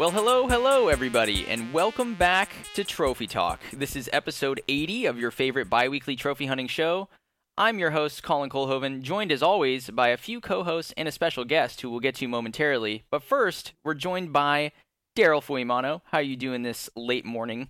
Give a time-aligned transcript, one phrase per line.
[0.00, 3.60] Well, hello, hello, everybody, and welcome back to Trophy Talk.
[3.70, 7.10] This is episode 80 of your favorite bi weekly trophy hunting show.
[7.58, 11.12] I'm your host, Colin Colhoven, joined as always by a few co hosts and a
[11.12, 13.04] special guest who we'll get to momentarily.
[13.10, 14.72] But first, we're joined by
[15.14, 16.00] Daryl Fuimano.
[16.06, 17.68] How are you doing this late morning?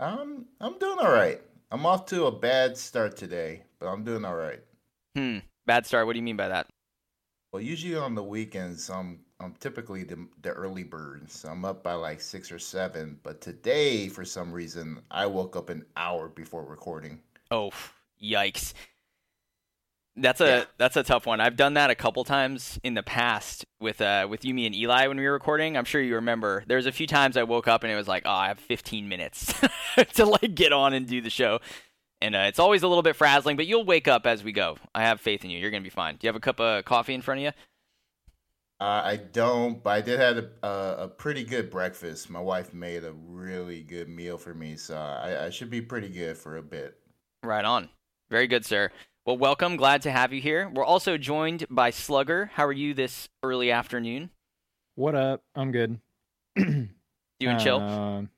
[0.00, 1.42] Um, I'm doing all right.
[1.70, 4.60] I'm off to a bad start today, but I'm doing all right.
[5.14, 6.06] Hmm, bad start.
[6.06, 6.68] What do you mean by that?
[7.52, 11.82] Well, usually on the weekends, I'm I'm typically the, the early bird, so I'm up
[11.82, 13.18] by like six or seven.
[13.22, 17.20] But today, for some reason, I woke up an hour before recording.
[17.50, 17.70] Oh,
[18.22, 18.72] yikes!
[20.18, 20.64] That's a Yeah.
[20.78, 21.40] that's a tough one.
[21.42, 25.06] I've done that a couple times in the past with uh with Yumi and Eli
[25.06, 25.76] when we were recording.
[25.76, 26.64] I'm sure you remember.
[26.66, 29.06] There's a few times I woke up and it was like, oh, I have 15
[29.06, 29.52] minutes
[30.14, 31.60] to like get on and do the show,
[32.22, 33.58] and uh, it's always a little bit frazzling.
[33.58, 34.78] But you'll wake up as we go.
[34.94, 35.58] I have faith in you.
[35.58, 36.14] You're gonna be fine.
[36.16, 37.52] Do you have a cup of coffee in front of you?
[38.78, 42.28] Uh, I don't, but I did have a, a, a pretty good breakfast.
[42.28, 46.10] My wife made a really good meal for me, so I, I should be pretty
[46.10, 46.98] good for a bit.
[47.42, 47.88] Right on.
[48.30, 48.90] Very good, sir.
[49.24, 49.76] Well, welcome.
[49.76, 50.68] Glad to have you here.
[50.68, 52.50] We're also joined by Slugger.
[52.54, 54.30] How are you this early afternoon?
[54.94, 55.42] What up?
[55.54, 55.98] I'm good.
[56.56, 57.80] Doing chill?
[57.80, 58.30] Um,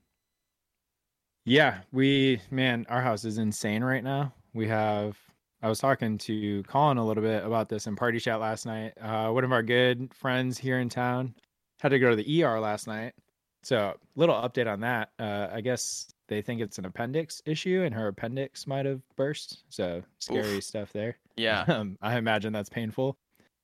[1.45, 4.33] yeah, we man, our house is insane right now.
[4.53, 5.17] We have
[5.61, 8.93] I was talking to Colin a little bit about this in party chat last night.
[9.01, 11.35] Uh, one of our good friends here in town
[11.79, 13.13] had to go to the ER last night.
[13.61, 15.09] So, little update on that.
[15.19, 19.63] Uh, I guess they think it's an appendix issue, and her appendix might have burst.
[19.67, 20.63] So, scary Oof.
[20.63, 21.17] stuff there.
[21.35, 21.65] Yeah.
[21.67, 23.17] Um, I imagine that's painful.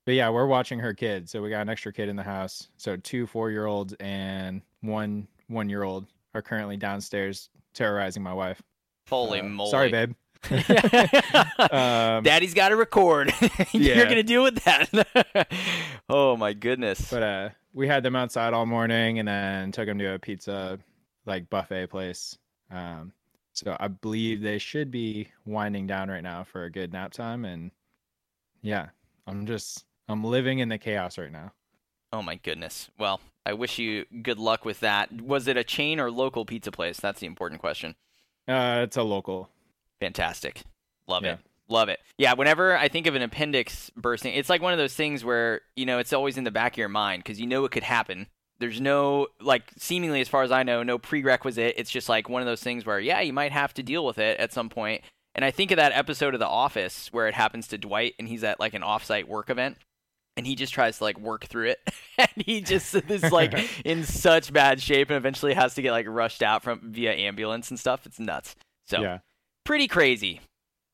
[0.04, 1.28] But yeah, we're watching her kid.
[1.28, 2.68] So we got an extra kid in the house.
[2.76, 8.32] So two four year olds and one one year old are currently downstairs terrorizing my
[8.32, 8.62] wife.
[9.08, 9.70] Holy Uh, moly.
[9.70, 10.12] Sorry, babe.
[11.70, 13.32] um, Daddy's got to record.
[13.72, 14.04] You're Yeah.
[14.04, 15.48] going to deal with that.
[16.08, 17.10] oh, my goodness.
[17.10, 20.78] but uh, we had them outside all morning and then took them to a pizza
[21.24, 22.36] like buffet place.
[22.70, 23.12] Um,
[23.52, 27.44] so I believe they should be winding down right now for a good nap time.
[27.44, 27.70] And
[28.62, 28.88] yeah,
[29.26, 31.52] I'm just I'm living in the chaos right now.
[32.12, 32.90] oh, my goodness.
[32.98, 35.20] Well, I wish you good luck with that.
[35.20, 36.98] Was it a chain or local pizza place?
[36.98, 37.94] That's the important question.
[38.48, 39.48] Uh, it's a local.
[40.00, 40.62] Fantastic.
[41.06, 41.34] Love Yeah.
[41.34, 41.38] it.
[41.68, 41.98] Love it.
[42.16, 45.62] Yeah, whenever I think of an appendix bursting, it's like one of those things where,
[45.74, 47.82] you know, it's always in the back of your mind because you know it could
[47.82, 48.28] happen.
[48.60, 51.74] There's no, like, seemingly, as far as I know, no prerequisite.
[51.76, 54.18] It's just like one of those things where, yeah, you might have to deal with
[54.18, 55.02] it at some point.
[55.34, 58.28] And I think of that episode of The Office where it happens to Dwight and
[58.28, 59.76] he's at, like, an offsite work event
[60.36, 61.80] and he just tries to, like, work through it.
[62.18, 63.54] and he just is, like,
[63.84, 67.70] in such bad shape and eventually has to get, like, rushed out from via ambulance
[67.70, 68.06] and stuff.
[68.06, 68.54] It's nuts.
[68.86, 69.18] So, Yeah.
[69.66, 70.40] Pretty crazy.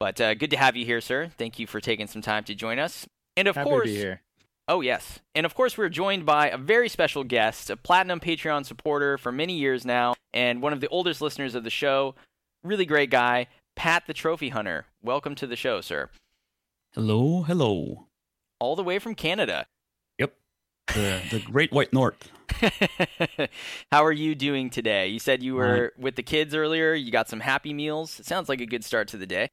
[0.01, 1.31] But uh, good to have you here, sir.
[1.39, 3.07] Thank you for taking some time to join us.
[3.37, 4.21] And of Happy course, to be here.
[4.69, 8.67] oh yes, and of course, we're joined by a very special guest, a platinum Patreon
[8.67, 12.15] supporter for many years now, and one of the oldest listeners of the show.
[12.65, 13.47] Really great guy,
[13.77, 14.87] Pat the Trophy Hunter.
[15.03, 16.11] Welcome to the show, sir.
[16.95, 18.07] Hello, hello.
[18.61, 19.67] All the way from Canada.
[20.19, 20.35] Yep.
[20.89, 22.31] The the Great White North.
[23.93, 25.09] How are you doing today?
[25.09, 26.95] You said you were with the kids earlier.
[26.95, 28.21] You got some happy meals.
[28.21, 29.49] It sounds like a good start to the day.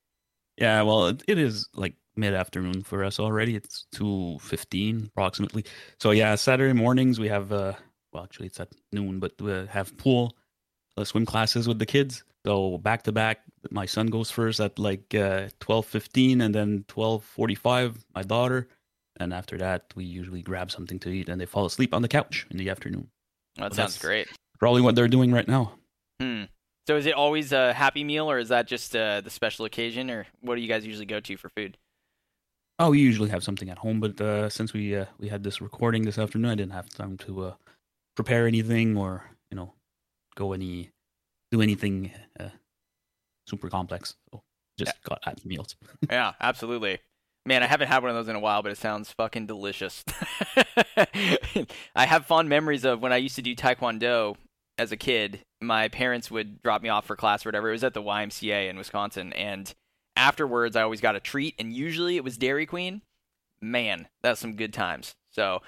[0.58, 3.56] Yeah, well, it, it is like mid afternoon for us already.
[3.56, 5.66] It's two fifteen approximately.
[6.00, 7.74] So yeah, Saturday mornings we have uh
[8.14, 10.36] well actually it's at noon, but we have pool,
[10.97, 12.24] uh, swim classes with the kids.
[12.46, 13.41] So back to back,
[13.72, 18.22] my son goes first at like uh, twelve fifteen, and then twelve forty five, my
[18.22, 18.68] daughter.
[19.19, 22.07] And after that, we usually grab something to eat, and they fall asleep on the
[22.07, 23.09] couch in the afternoon.
[23.56, 24.30] That Well, sounds great.
[24.59, 25.74] Probably what they're doing right now.
[26.22, 26.44] Hmm.
[26.88, 30.09] So is it always a happy meal, or is that just uh, the special occasion,
[30.09, 31.78] or what do you guys usually go to for food?
[32.79, 35.62] Oh, we usually have something at home, but uh, since we uh, we had this
[35.62, 37.53] recording this afternoon, I didn't have time to uh,
[38.16, 39.74] prepare anything or you know
[40.35, 40.90] go any
[41.52, 42.49] do anything uh,
[43.47, 44.16] super complex.
[44.32, 44.41] So
[44.78, 45.76] just got happy meals.
[46.09, 46.99] yeah, absolutely.
[47.49, 50.05] Man, I haven't had one of those in a while, but it sounds fucking delicious.
[51.96, 54.35] I have fond memories of when I used to do Taekwondo
[54.78, 55.40] as a kid.
[55.59, 57.69] My parents would drop me off for class or whatever.
[57.69, 59.73] It was at the YMCA in Wisconsin, and
[60.16, 63.01] afterwards, I always got a treat, and usually it was Dairy Queen.
[63.59, 65.16] Man, that's some good times.
[65.31, 65.63] So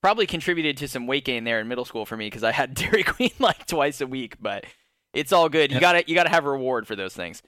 [0.00, 2.72] probably contributed to some weight gain there in middle school for me because I had
[2.74, 4.64] Dairy Queen like twice a week, but
[5.12, 5.72] it's all good.
[5.72, 7.42] You gotta you gotta have a reward for those things.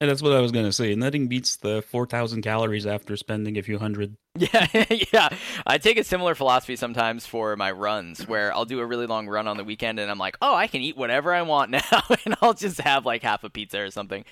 [0.00, 0.94] And that's what I was gonna say.
[0.94, 4.16] Nothing beats the four thousand calories after spending a few hundred.
[4.38, 4.66] Yeah,
[5.14, 5.28] yeah.
[5.66, 9.26] I take a similar philosophy sometimes for my runs, where I'll do a really long
[9.28, 12.02] run on the weekend, and I'm like, oh, I can eat whatever I want now,
[12.26, 14.26] and I'll just have like half a pizza or something.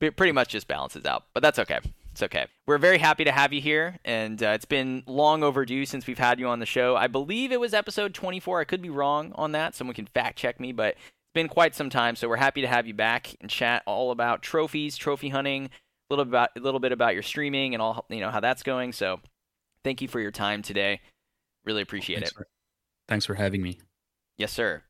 [0.00, 1.80] It pretty much just balances out, but that's okay.
[2.12, 2.46] It's okay.
[2.66, 6.18] We're very happy to have you here, and uh, it's been long overdue since we've
[6.18, 6.96] had you on the show.
[6.96, 8.60] I believe it was episode 24.
[8.60, 9.74] I could be wrong on that.
[9.74, 10.96] Someone can fact check me, but
[11.32, 12.14] it's been quite some time.
[12.14, 15.70] So we're happy to have you back and chat all about trophies, trophy hunting, a
[16.10, 18.62] little bit about a little bit about your streaming and all you know how that's
[18.62, 18.92] going.
[18.92, 19.18] So
[19.82, 21.00] thank you for your time today.
[21.64, 22.34] Really appreciate thanks it.
[22.34, 22.46] For,
[23.08, 23.80] thanks for having me.
[24.36, 24.82] Yes, sir.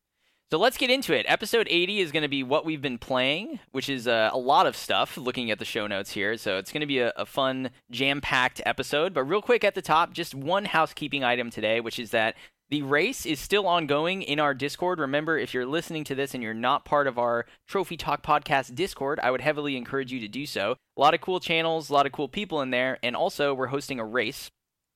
[0.51, 1.27] So let's get into it.
[1.29, 4.67] Episode 80 is going to be what we've been playing, which is uh, a lot
[4.67, 6.37] of stuff looking at the show notes here.
[6.37, 9.15] So it's going to be a, a fun, jam packed episode.
[9.15, 12.35] But real quick at the top, just one housekeeping item today, which is that
[12.73, 14.99] the race is still ongoing in our Discord.
[14.99, 18.75] Remember, if you're listening to this and you're not part of our Trophy Talk Podcast
[18.75, 20.77] Discord, I would heavily encourage you to do so.
[20.97, 22.99] A lot of cool channels, a lot of cool people in there.
[23.03, 24.49] And also, we're hosting a race,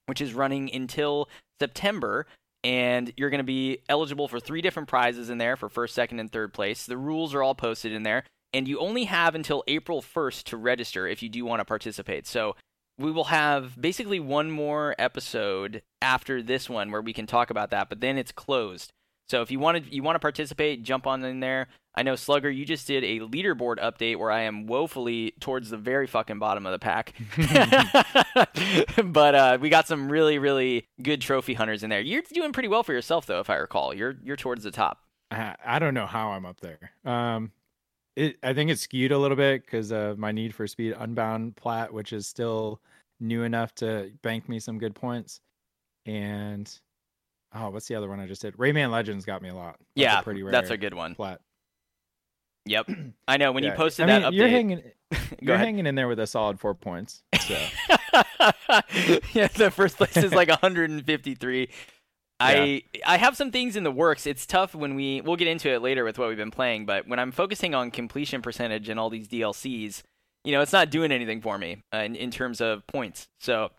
[0.06, 1.28] which is running until
[1.60, 2.26] September
[2.64, 6.18] and you're going to be eligible for three different prizes in there for first, second,
[6.18, 6.86] and third place.
[6.86, 8.24] The rules are all posted in there,
[8.54, 12.26] and you only have until April 1st to register if you do want to participate.
[12.26, 12.56] So
[12.98, 17.70] we will have basically one more episode after this one where we can talk about
[17.70, 18.92] that, but then it's closed.
[19.28, 21.68] So if you wanted you want to participate, jump on in there.
[21.94, 25.78] I know Slugger, you just did a leaderboard update where I am woefully towards the
[25.78, 27.14] very fucking bottom of the pack.
[29.04, 32.00] but uh, we got some really really good trophy hunters in there.
[32.00, 33.92] You're doing pretty well for yourself though, if I recall.
[33.94, 35.02] You're you're towards the top.
[35.30, 36.92] I, I don't know how I'm up there.
[37.04, 37.50] Um,
[38.16, 41.56] it I think it's skewed a little bit because of my need for speed unbound
[41.56, 42.80] plat, which is still
[43.20, 45.40] new enough to bank me some good points,
[46.06, 46.70] and
[47.54, 48.56] oh, what's the other one I just did?
[48.56, 49.76] Rayman Legends got me a lot.
[49.78, 51.14] That's yeah, a pretty rare that's a good one.
[51.14, 51.40] plat.
[52.64, 52.90] Yep,
[53.28, 54.36] I know when you posted I mean, that update.
[54.36, 54.82] You're hanging,
[55.40, 55.66] you're ahead.
[55.66, 57.22] hanging in there with a solid four points.
[57.46, 57.54] So
[59.32, 61.68] yeah, the first place is like 153.
[62.38, 64.26] I I have some things in the works.
[64.26, 67.08] It's tough when we we'll get into it later with what we've been playing, but
[67.08, 70.02] when I'm focusing on completion percentage and all these DLCs,
[70.44, 73.28] you know, it's not doing anything for me uh, in in terms of points.
[73.40, 73.70] So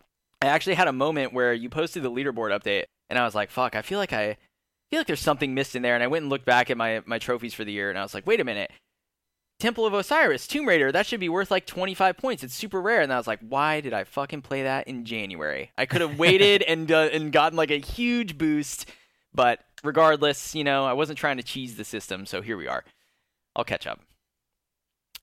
[0.42, 3.50] I actually had a moment where you posted the leaderboard update, and I was like,
[3.50, 4.36] "Fuck, I feel like I
[4.90, 7.02] feel like there's something missed in there." And I went and looked back at my
[7.06, 8.72] my trophies for the year, and I was like, "Wait a minute."
[9.58, 12.44] Temple of Osiris, Tomb Raider, that should be worth like 25 points.
[12.44, 13.00] It's super rare.
[13.00, 15.72] And I was like, why did I fucking play that in January?
[15.76, 18.86] I could have waited and uh, and gotten like a huge boost.
[19.34, 22.24] But regardless, you know, I wasn't trying to cheese the system.
[22.24, 22.84] So here we are.
[23.56, 24.00] I'll catch up.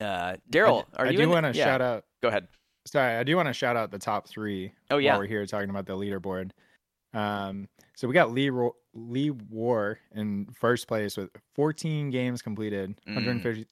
[0.02, 2.04] Uh, Daryl, I, are I you do want to yeah, shout out.
[2.22, 2.48] Go ahead.
[2.86, 4.74] Sorry, I do want to shout out the top three.
[4.92, 5.12] Oh, yeah.
[5.12, 6.52] while we're here talking about the leaderboard.
[7.14, 13.00] Um, so we got Lee Ro- Lee War in first place with 14 games completed,
[13.08, 13.16] Mm.
[13.16, 13.66] 150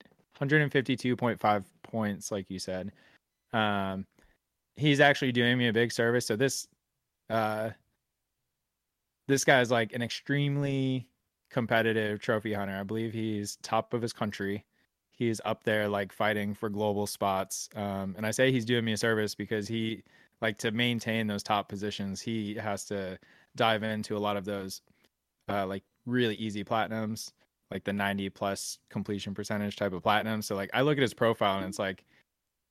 [0.49, 2.91] 152.5 points, like you said.
[3.51, 4.05] Um,
[4.75, 6.25] he's actually doing me a big service.
[6.25, 6.67] So this,
[7.29, 7.71] uh,
[9.27, 11.07] this guy's like an extremely
[11.49, 12.75] competitive trophy hunter.
[12.75, 14.65] I believe he's top of his country.
[15.11, 17.69] He's up there like fighting for global spots.
[17.75, 20.03] Um, and I say he's doing me a service because he
[20.41, 23.17] like to maintain those top positions, he has to
[23.55, 24.81] dive into a lot of those
[25.47, 27.31] uh, like really easy platinums,
[27.73, 30.41] like the 90 plus completion percentage type of platinum.
[30.43, 32.05] So like I look at his profile and it's like,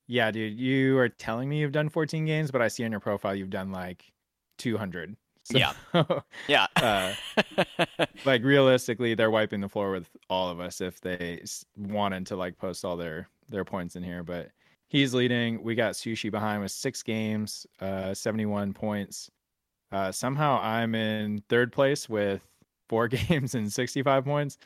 [0.06, 3.00] yeah, dude, you are telling me you've done 14 games, but I see on your
[3.00, 4.10] profile you've done like
[4.58, 5.16] 200.
[5.44, 5.72] So, Yeah.
[6.46, 6.66] Yeah.
[6.76, 7.14] uh,
[8.24, 11.42] like realistically, they're wiping the floor with all of us if they
[11.76, 14.22] wanted to like post all their their points in here.
[14.22, 14.50] But
[14.86, 15.60] he's leading.
[15.60, 19.32] We got Sushi behind with six games, uh, 71 points.
[19.90, 22.40] Uh, somehow I'm in third place with
[22.88, 24.58] four games and 65 points.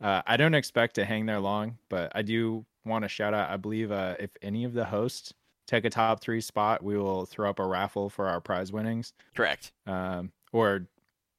[0.00, 3.50] Uh, I don't expect to hang there long, but I do want to shout out.
[3.50, 5.34] I believe uh, if any of the hosts
[5.66, 9.12] take a top three spot, we will throw up a raffle for our prize winnings
[9.36, 9.72] Correct.
[9.86, 10.86] um, or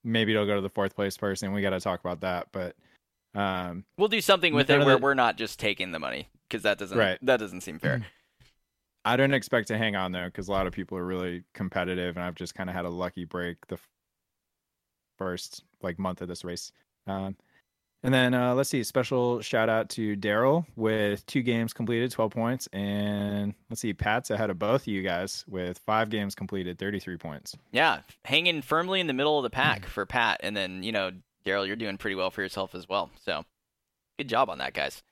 [0.04, 1.54] maybe it'll go to the fourth place person.
[1.54, 2.76] We got to talk about that, but
[3.34, 6.64] um, We'll do something with it where the- we're not just taking the money because
[6.64, 7.18] that doesn't Right.
[7.24, 8.06] that doesn't seem fair.
[9.06, 12.16] I don't expect to hang on though because a lot of people are really competitive,
[12.18, 13.80] and I've just kind of had a lucky break the
[15.18, 16.72] first like month of this race.
[17.08, 17.36] Um,
[18.04, 22.32] and then uh, let's see, special shout out to Daryl with two games completed, 12
[22.32, 26.80] points, and let's see, Pat's ahead of both of you guys with five games completed,
[26.80, 27.56] 33 points.
[27.72, 31.12] Yeah, hanging firmly in the middle of the pack for Pat, and then you know,
[31.46, 33.12] Daryl, you're doing pretty well for yourself as well.
[33.24, 33.46] So,
[34.18, 35.04] good job on that, guys.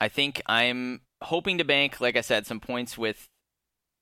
[0.00, 3.28] I think I'm hoping to bank, like I said, some points with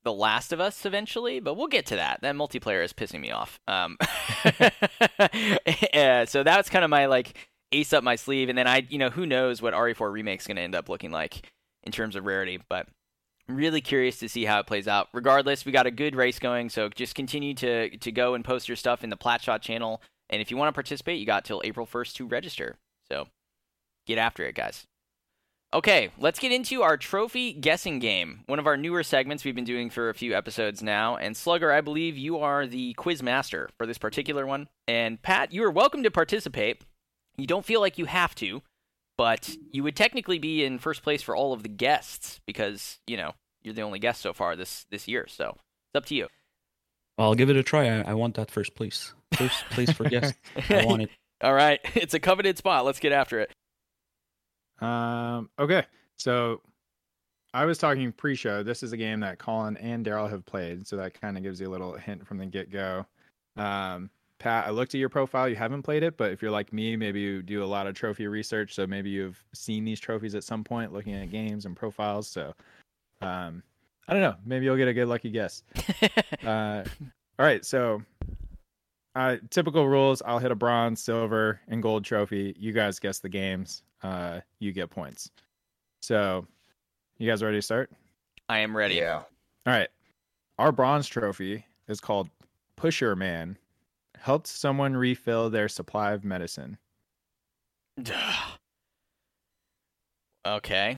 [0.04, 2.20] The Last of Us eventually, but we'll get to that.
[2.22, 3.60] That multiplayer is pissing me off.
[3.68, 3.96] Um,
[5.94, 7.36] yeah, so that's kind of my like
[7.70, 10.56] ace up my sleeve, and then I, you know, who knows what RE4 remake's going
[10.56, 11.50] to end up looking like
[11.84, 12.88] in terms of rarity, but
[13.48, 15.08] really curious to see how it plays out.
[15.12, 18.68] Regardless, we got a good race going, so just continue to to go and post
[18.68, 20.02] your stuff in the Platshot channel.
[20.30, 22.76] And if you want to participate, you got till April 1st to register.
[23.10, 23.26] So
[24.06, 24.86] get after it, guys.
[25.74, 28.40] Okay, let's get into our trophy guessing game.
[28.44, 31.16] One of our newer segments we've been doing for a few episodes now.
[31.16, 34.68] And Slugger, I believe you are the quiz master for this particular one.
[34.86, 36.82] And Pat, you are welcome to participate.
[37.38, 38.60] You don't feel like you have to,
[39.16, 43.16] but you would technically be in first place for all of the guests because, you
[43.16, 45.26] know, you're the only guest so far this this year.
[45.26, 46.28] So it's up to you.
[47.16, 47.88] I'll give it a try.
[47.88, 49.14] I, I want that first place.
[49.38, 50.34] First place for guest.
[50.68, 51.10] I want it.
[51.40, 52.84] All right, it's a coveted spot.
[52.84, 53.50] Let's get after it.
[54.80, 55.84] Um, okay,
[56.16, 56.60] so
[57.54, 58.62] I was talking pre-show.
[58.62, 61.60] This is a game that Colin and Daryl have played, so that kind of gives
[61.60, 63.06] you a little hint from the get-go.
[63.56, 65.48] Um, Pat, I looked at your profile.
[65.48, 67.94] You haven't played it, but if you're like me, maybe you do a lot of
[67.94, 71.76] trophy research, so maybe you've seen these trophies at some point, looking at games and
[71.76, 72.26] profiles.
[72.26, 72.52] So,
[73.20, 73.62] um,
[74.08, 74.34] I don't know.
[74.44, 75.62] Maybe you'll get a good lucky guess.
[76.44, 76.82] uh,
[77.38, 78.02] all right, so
[79.14, 80.22] uh, typical rules.
[80.24, 82.54] I'll hit a bronze, silver, and gold trophy.
[82.58, 85.30] You guys guess the games uh, you get points.
[86.00, 86.46] So,
[87.18, 87.90] you guys ready to start?
[88.48, 88.96] I am ready.
[88.96, 89.22] Yeah.
[89.66, 89.88] All right.
[90.58, 92.28] Our bronze trophy is called
[92.76, 93.56] Pusher Man.
[94.18, 96.78] Helped someone refill their supply of medicine.
[100.46, 100.96] okay.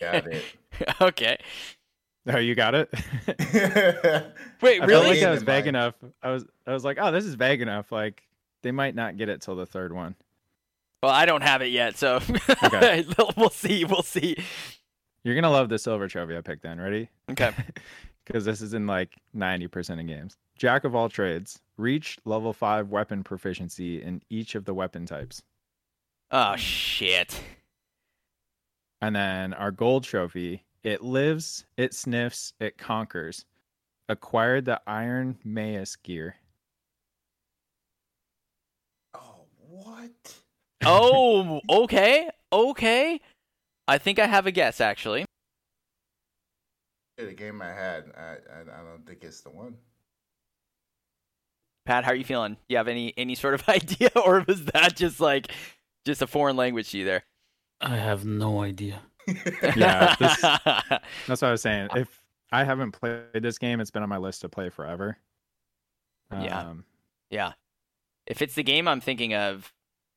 [0.00, 0.44] Got it.
[1.00, 1.38] okay.
[2.26, 2.90] Oh, you got it.
[4.60, 4.78] Wait, really?
[4.78, 5.08] I felt really?
[5.08, 5.68] like that was vague mind.
[5.68, 5.94] enough.
[6.22, 7.90] I was I was like, oh, this is vague enough.
[7.90, 8.22] Like
[8.62, 10.14] they might not get it till the third one.
[11.02, 12.20] Well, I don't have it yet, so
[12.64, 13.06] Okay.
[13.36, 13.84] we'll see.
[13.84, 14.36] We'll see.
[15.24, 16.62] You're gonna love the silver trophy I picked.
[16.62, 17.08] Then ready?
[17.30, 17.52] Okay.
[18.26, 20.36] Because this is in like ninety percent of games.
[20.56, 25.42] Jack of all trades, reach level five weapon proficiency in each of the weapon types.
[26.30, 27.40] Oh shit.
[29.00, 33.44] And then our gold trophy, it lives, it sniffs, it conquers.
[34.08, 36.36] Acquired the Iron Maus gear.
[39.14, 40.10] Oh, what?
[40.84, 42.30] Oh, okay.
[42.52, 43.20] Okay.
[43.86, 45.24] I think I have a guess actually.
[47.16, 49.76] The game I had, I, I, I don't think it's the one.
[51.84, 52.56] Pat, how are you feeling?
[52.68, 55.52] You have any any sort of idea or was that just like
[56.06, 57.24] just a foreign language to you there?
[57.80, 59.02] I have no idea.
[59.76, 61.88] Yeah, this- That's what I was saying.
[61.94, 62.22] If
[62.52, 65.16] I haven't played this game, it's been on my list to play forever.
[66.32, 66.60] Yeah.
[66.60, 66.84] Um,
[67.30, 67.52] Yeah.
[68.26, 69.72] If it's the game I'm thinking of,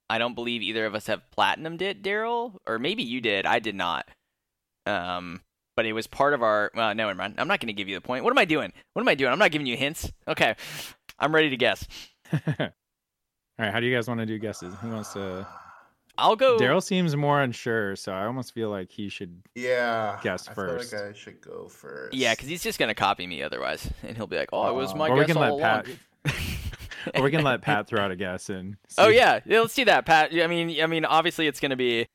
[0.09, 3.45] I don't believe either of us have platinumed it, Daryl, or maybe you did.
[3.45, 4.07] I did not.
[4.85, 5.41] Um,
[5.75, 6.69] but it was part of our.
[6.75, 7.35] Well, no, never mind.
[7.39, 8.23] I'm not going to give you the point.
[8.23, 8.71] What am I doing?
[8.93, 9.31] What am I doing?
[9.31, 10.11] I'm not giving you hints.
[10.27, 10.55] Okay,
[11.17, 11.87] I'm ready to guess.
[12.33, 12.39] All
[13.57, 14.75] right, how do you guys want to do guesses?
[14.81, 15.47] Who wants to?
[16.17, 16.57] I'll go.
[16.57, 19.41] Daryl seems more unsure, so I almost feel like he should.
[19.55, 20.19] Yeah.
[20.21, 20.91] Guess I first.
[20.91, 22.13] feel like I should go first.
[22.13, 24.73] Yeah, because he's just going to copy me otherwise, and he'll be like, "Oh, it
[24.75, 26.35] was my or we guess can all let along." Pat.
[27.15, 28.77] or we can let Pat throw out a guess and.
[28.97, 30.31] Oh yeah, yeah, let's do that, Pat.
[30.33, 32.05] I mean, I mean, obviously it's going to be.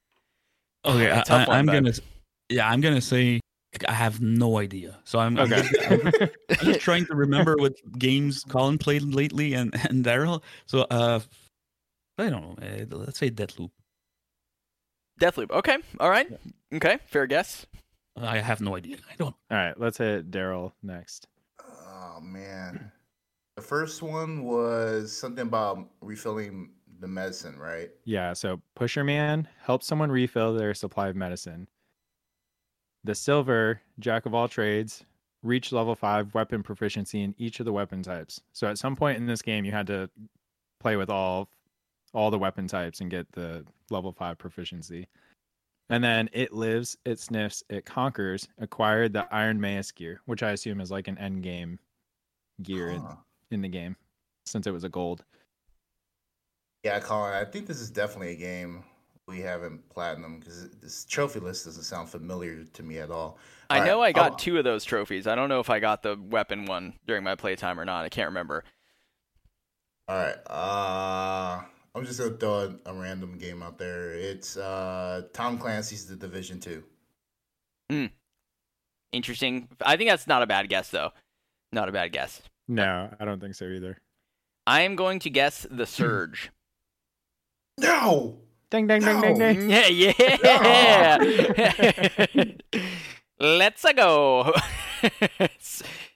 [0.85, 1.93] Okay, I, Tough one, I, am but- gonna.
[2.51, 3.41] Yeah, I'm gonna say
[3.87, 4.99] I have no idea.
[5.05, 5.69] So I'm, I'm, Okay.
[5.69, 10.43] just, I'm just trying to remember what games Colin played lately and and Daryl.
[10.67, 11.21] So uh,
[12.17, 12.67] I don't know.
[12.67, 13.71] Uh, let's say Deathloop.
[15.19, 15.51] Deathloop.
[15.51, 15.79] Okay.
[16.01, 16.29] All right.
[16.73, 16.99] Okay.
[17.07, 17.67] Fair guess.
[18.17, 18.97] I have no idea.
[19.11, 19.35] I don't.
[19.51, 21.29] All right, let's hit Daryl next.
[21.61, 22.91] Oh man.
[23.57, 26.71] The first one was something about refilling
[27.01, 27.91] the medicine, right?
[28.05, 31.69] Yeah, so Pusher Man helps someone refill their supply of medicine.
[33.05, 35.05] The silver, Jack of all trades,
[35.43, 38.41] reach level five weapon proficiency in each of the weapon types.
[38.53, 40.11] So at some point in this game, you had to
[40.81, 41.49] play with all
[42.15, 45.07] all the weapon types and get the level five proficiency.
[45.91, 50.51] And then it lives, it sniffs, it conquers, acquired the Iron Maus gear, which I
[50.51, 51.79] assume is like an end game
[52.63, 53.17] gear in, Huh.
[53.51, 53.97] in the game,
[54.45, 55.25] since it was a gold.
[56.85, 58.85] Yeah, Colin, I think this is definitely a game
[59.27, 63.39] we haven't platinum because this trophy list doesn't sound familiar to me at all.
[63.69, 65.27] I All know right, I got I'll- two of those trophies.
[65.27, 68.05] I don't know if I got the weapon one during my playtime or not.
[68.05, 68.65] I can't remember.
[70.09, 70.37] All right.
[70.47, 71.63] Uh,
[71.99, 74.13] I'm just gonna throw a, a random game out there.
[74.13, 76.85] It's uh, Tom Clancy's The Division Two.
[77.91, 78.07] Hmm.
[79.13, 79.69] Interesting.
[79.85, 81.11] I think that's not a bad guess though.
[81.73, 82.41] Not a bad guess.
[82.69, 83.99] No, I don't think so either.
[84.67, 86.51] I am going to guess the Surge.
[87.81, 88.41] No.
[88.71, 89.71] Ding, ding, ding, ding, ding.
[89.71, 91.19] yeah, yeah.
[93.39, 94.53] Let's go.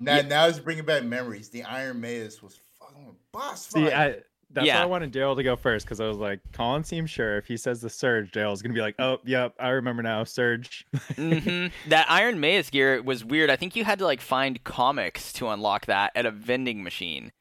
[0.00, 1.50] Now, now it's bringing back memories.
[1.50, 3.86] The Iron Magus was fucking boss fight.
[3.86, 4.16] See, I,
[4.52, 4.78] that's Yeah.
[4.78, 7.46] why I wanted Daryl to go first because I was like, Colin seems sure if
[7.46, 10.86] he says the Surge, Daryl's gonna be like, oh, yep, I remember now, Surge.
[11.16, 13.50] hmm That Iron Maus gear was weird.
[13.50, 17.32] I think you had to like find comics to unlock that at a vending machine.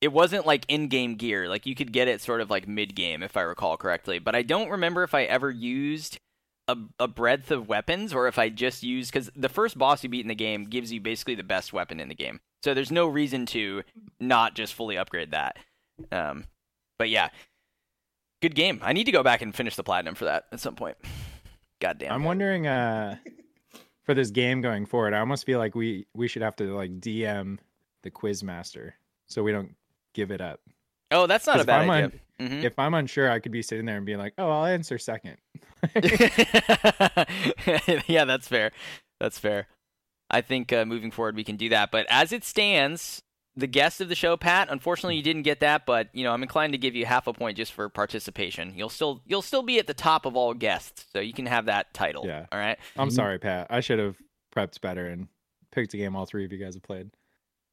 [0.00, 1.48] It wasn't like in-game gear.
[1.48, 4.18] Like you could get it sort of like mid-game if I recall correctly.
[4.20, 6.18] But I don't remember if I ever used
[6.68, 10.08] a, a breadth of weapons or if I just used because the first boss you
[10.08, 12.38] beat in the game gives you basically the best weapon in the game.
[12.62, 13.82] So there's no reason to
[14.20, 15.56] not just fully upgrade that.
[16.12, 16.44] Um,
[16.98, 17.28] but yeah,
[18.42, 18.80] good game.
[18.82, 20.96] I need to go back and finish the platinum for that at some point.
[21.80, 22.12] God damn.
[22.12, 23.16] I'm wondering uh
[24.04, 26.98] for this game going forward, I almost feel like we we should have to like
[27.00, 27.58] DM
[28.02, 28.92] the quizmaster
[29.26, 29.74] so we don't
[30.14, 30.60] give it up.
[31.10, 32.04] Oh, that's not a if bad I'm idea.
[32.06, 32.62] un- Mhm.
[32.62, 35.38] If I'm unsure, I could be sitting there and being like, "Oh, I'll answer second.
[38.06, 38.70] yeah, that's fair.
[39.20, 39.66] That's fair.
[40.30, 41.90] I think uh, moving forward we can do that.
[41.90, 43.22] But as it stands,
[43.58, 46.42] the guest of the show, Pat, unfortunately you didn't get that, but you know I'm
[46.42, 48.72] inclined to give you half a point just for participation.
[48.76, 51.66] You'll still you'll still be at the top of all guests, so you can have
[51.66, 52.24] that title.
[52.26, 52.46] Yeah.
[52.52, 52.78] All right.
[52.96, 53.12] I'm Mhm.
[53.12, 53.66] sorry, Pat.
[53.70, 54.16] I should have
[54.54, 55.28] prepped better and
[55.72, 57.10] picked a game all three of you guys have played.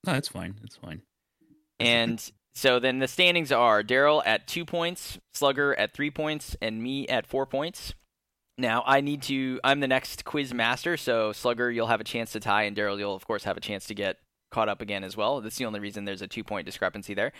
[0.05, 0.55] No, it's fine.
[0.61, 1.01] That's fine.
[1.79, 6.81] And so then the standings are Daryl at two points, Slugger at three points, and
[6.81, 7.93] me at four points.
[8.57, 9.59] Now I need to.
[9.63, 12.97] I'm the next quiz master, so Slugger, you'll have a chance to tie, and Daryl,
[12.97, 14.17] you'll of course have a chance to get
[14.55, 15.41] caught up again as well.
[15.41, 17.33] That's the only reason there's a two point discrepancy there.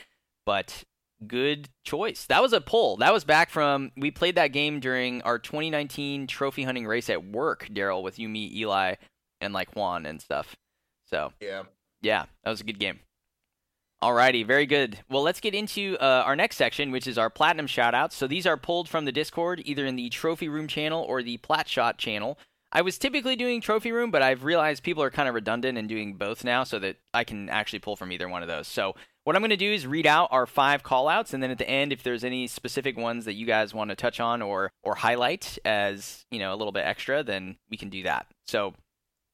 [0.46, 0.84] But
[1.26, 2.26] good choice.
[2.26, 2.98] That was a pull.
[2.98, 7.26] That was back from we played that game during our 2019 trophy hunting race at
[7.26, 8.96] work, Daryl, with you, me, Eli,
[9.40, 10.56] and like Juan and stuff.
[11.10, 11.64] So Yeah.
[12.02, 13.00] yeah, that was a good game.
[14.04, 15.00] Alrighty, very good.
[15.10, 18.12] Well, let's get into uh, our next section, which is our platinum shoutouts.
[18.12, 21.38] So these are pulled from the Discord, either in the Trophy Room channel or the
[21.38, 22.38] Plat Shot channel.
[22.76, 25.88] I was typically doing Trophy Room, but I've realized people are kind of redundant and
[25.88, 28.68] doing both now, so that I can actually pull from either one of those.
[28.68, 31.58] So what I'm going to do is read out our five callouts, and then at
[31.58, 34.74] the end, if there's any specific ones that you guys want to touch on or
[34.84, 38.28] or highlight as you know a little bit extra, then we can do that.
[38.46, 38.74] So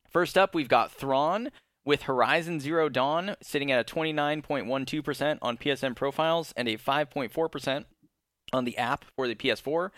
[0.07, 1.49] first up, we've got Thrawn
[1.83, 7.85] with Horizon Zero Dawn sitting at a 29.12% on PSN profiles and a 5.4%
[8.53, 9.89] on the app for the PS4.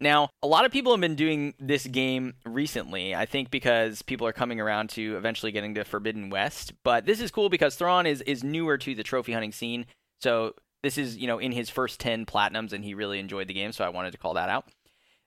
[0.00, 4.26] Now, a lot of people have been doing this game recently, I think because people
[4.26, 8.06] are coming around to eventually getting to Forbidden West, but this is cool because Thrawn
[8.06, 9.86] is is newer to the trophy hunting scene.
[10.20, 13.54] So, this is, you know, in his first 10 platinums and he really enjoyed the
[13.54, 14.68] game, so I wanted to call that out.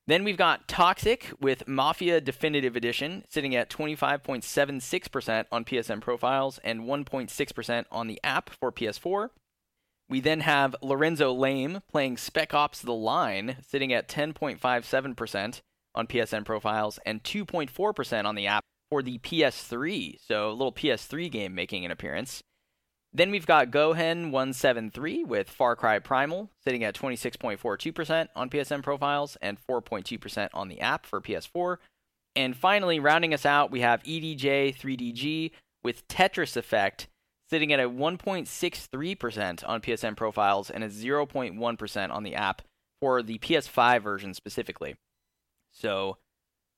[0.08, 6.82] Then we've got Toxic with Mafia Definitive Edition sitting at 25.76% on PSN profiles and
[6.82, 9.30] 1.6% on the app for PS4.
[10.14, 15.62] We then have Lorenzo Lame playing Spec Ops The Line sitting at 10.57%
[15.96, 20.20] on PSN profiles and 2.4% on the app for the PS3.
[20.22, 22.44] So a little PS3 game making an appearance.
[23.12, 29.58] Then we've got Gohen173 with Far Cry Primal sitting at 26.42% on PSN profiles and
[29.68, 31.78] 4.2% on the app for PS4.
[32.36, 35.50] And finally, rounding us out, we have E EDJ3DG
[35.84, 37.08] with Tetris Effect
[37.50, 42.62] sitting at a 1.63% on PSN profiles and a 0.1% on the app
[43.02, 44.96] for the PS5 version specifically.
[45.72, 46.18] So,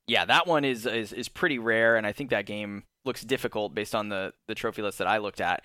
[0.08, 3.76] yeah, that one is, is is pretty rare, and I think that game looks difficult
[3.76, 5.64] based on the the trophy list that I looked at.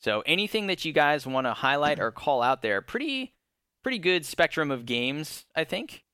[0.00, 3.32] So, anything that you guys want to highlight or call out there, pretty
[3.82, 6.04] pretty good spectrum of games, I think.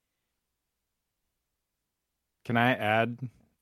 [2.45, 3.19] Can I add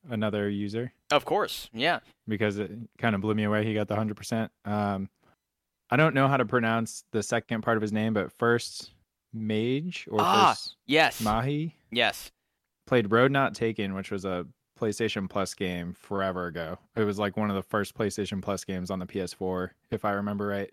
[0.09, 0.93] another user?
[1.13, 2.01] Of course, yeah.
[2.27, 3.65] because it kind of blew me away.
[3.65, 4.51] He got the hundred percent.
[4.65, 5.09] Um,
[5.91, 8.93] I don't know how to pronounce the second part of his name, but first
[9.35, 12.31] Mage or Ah, first Yes, Mahi yes.
[12.87, 14.47] played Road Not Taken, which was a
[14.81, 16.79] PlayStation Plus game forever ago.
[16.97, 20.13] It was like one of the first PlayStation Plus games on the PS4, if I
[20.13, 20.71] remember right.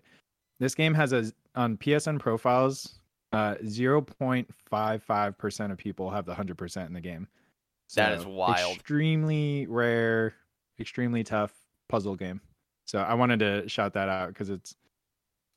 [0.58, 3.00] This game has a on PSN profiles,
[3.32, 7.28] uh, zero point five five percent of people have the hundred percent in the game.
[7.94, 8.74] That is So, wild.
[8.76, 10.34] Extremely rare,
[10.78, 11.52] extremely tough
[11.88, 12.40] puzzle game.
[12.86, 14.74] So I wanted to shout that out because it's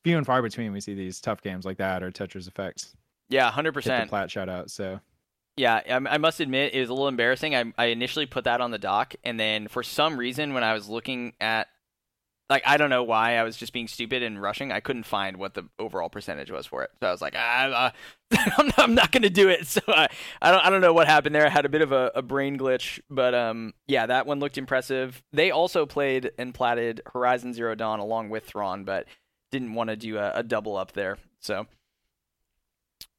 [0.04, 2.94] few and far between we see these tough games like that or Tetris Effects.
[3.28, 4.08] Yeah, hundred percent.
[4.10, 4.70] plat shout out.
[4.70, 5.00] So
[5.56, 7.54] Yeah, I, I must admit it was a little embarrassing.
[7.54, 10.74] I, I initially put that on the dock, and then for some reason, when I
[10.74, 11.68] was looking at,
[12.50, 15.38] like, I don't know why I was just being stupid and rushing, I couldn't find
[15.38, 16.90] what the overall percentage was for it.
[17.00, 17.90] So I was like, ah, uh,
[18.58, 19.66] I'm not, not gonna do it.
[19.74, 20.08] So I,
[20.40, 21.46] I don't, I don't know what happened there.
[21.46, 24.58] I had a bit of a, a brain glitch, but um, yeah, that one looked
[24.58, 25.22] impressive.
[25.32, 29.06] They also played and platted Horizon Zero Dawn along with Thrawn, but
[29.50, 31.18] didn't want to do a, a double up there.
[31.40, 31.66] So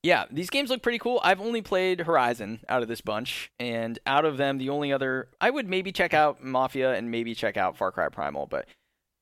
[0.06, 1.20] yeah, these games look pretty cool.
[1.24, 5.30] I've only played Horizon out of this bunch, and out of them, the only other
[5.42, 8.68] I would maybe check out Mafia and maybe check out Far Cry Primal, but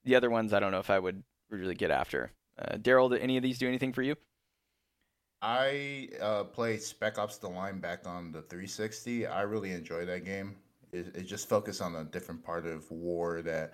[0.04, 2.32] the other ones I don't know if I would really get after.
[2.58, 4.16] Uh, Daryl, did any of these do anything for you?
[5.42, 9.28] I uh, played Spec Ops: The Line back on the 360.
[9.28, 10.56] I really enjoyed that game.
[10.92, 13.74] It, it just focused on a different part of war that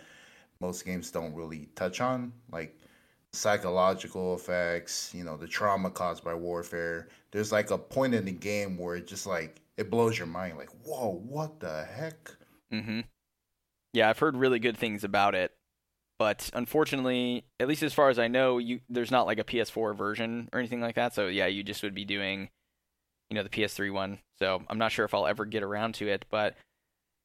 [0.61, 2.33] most games don't really touch on.
[2.51, 2.75] Like
[3.33, 7.09] psychological effects, you know, the trauma caused by warfare.
[7.31, 10.57] There's like a point in the game where it just like it blows your mind
[10.57, 12.31] like, "Whoa, what the heck?"
[12.73, 13.01] Mm-hmm.
[13.93, 15.51] Yeah, I've heard really good things about it.
[16.19, 19.97] But unfortunately, at least as far as I know, you there's not like a PS4
[19.97, 21.15] version or anything like that.
[21.15, 22.49] So yeah, you just would be doing
[23.29, 24.19] you know, the PS3 one.
[24.39, 26.55] So, I'm not sure if I'll ever get around to it, but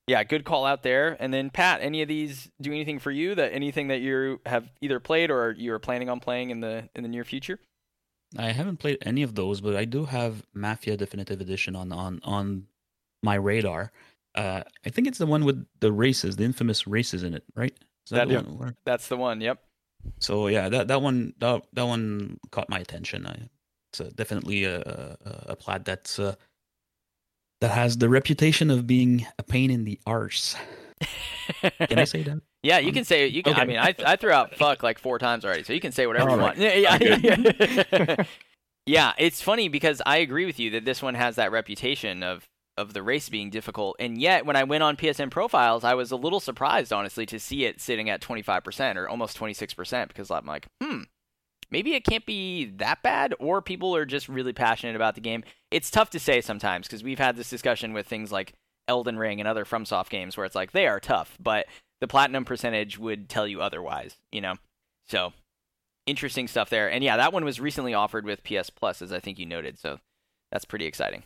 [0.06, 1.16] yeah, good call out there.
[1.18, 4.68] And then Pat, any of these do anything for you that anything that you have
[4.80, 7.58] either played or you're planning on playing in the in the near future?
[8.36, 12.20] I haven't played any of those, but I do have Mafia Definitive Edition on on
[12.22, 12.66] on
[13.22, 13.92] my radar.
[14.34, 17.74] Uh, I think it's the one with the races, the infamous races in it, right?
[18.10, 19.40] That- one where- That's the one.
[19.40, 19.58] Yep.
[20.20, 23.26] So yeah, that that one that, that one caught my attention.
[23.26, 23.48] I,
[23.90, 25.16] it's uh, definitely a a,
[25.52, 26.34] a plat that's uh,
[27.62, 30.56] that has the reputation of being a pain in the arse.
[31.88, 32.40] Can I say that?
[32.64, 33.56] Yeah, you can say you can.
[33.56, 36.06] I mean, I I threw out fuck like four times already, so you can say
[36.06, 36.56] whatever you All want.
[36.58, 36.80] right.
[36.80, 38.24] Yeah, yeah, yeah.
[38.86, 42.48] yeah, it's funny because I agree with you that this one has that reputation of
[42.76, 46.10] of the race being difficult, and yet when I went on PSN profiles, I was
[46.10, 49.54] a little surprised, honestly, to see it sitting at twenty five percent or almost twenty
[49.54, 51.02] six percent because I'm like, hmm,
[51.70, 55.44] maybe it can't be that bad, or people are just really passionate about the game.
[55.70, 58.54] It's tough to say sometimes because we've had this discussion with things like
[58.88, 61.66] Elden Ring and other FromSoft games where it's like they are tough, but
[62.00, 64.54] the platinum percentage would tell you otherwise, you know?
[65.08, 65.32] So,
[66.06, 66.90] interesting stuff there.
[66.90, 69.78] And yeah, that one was recently offered with PS Plus, as I think you noted.
[69.78, 70.00] So,
[70.52, 71.24] that's pretty exciting.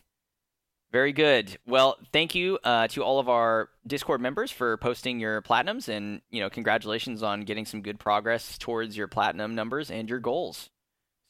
[0.91, 1.57] Very good.
[1.67, 6.21] Well, thank you uh, to all of our Discord members for posting your platinums, and
[6.31, 10.69] you know, congratulations on getting some good progress towards your platinum numbers and your goals.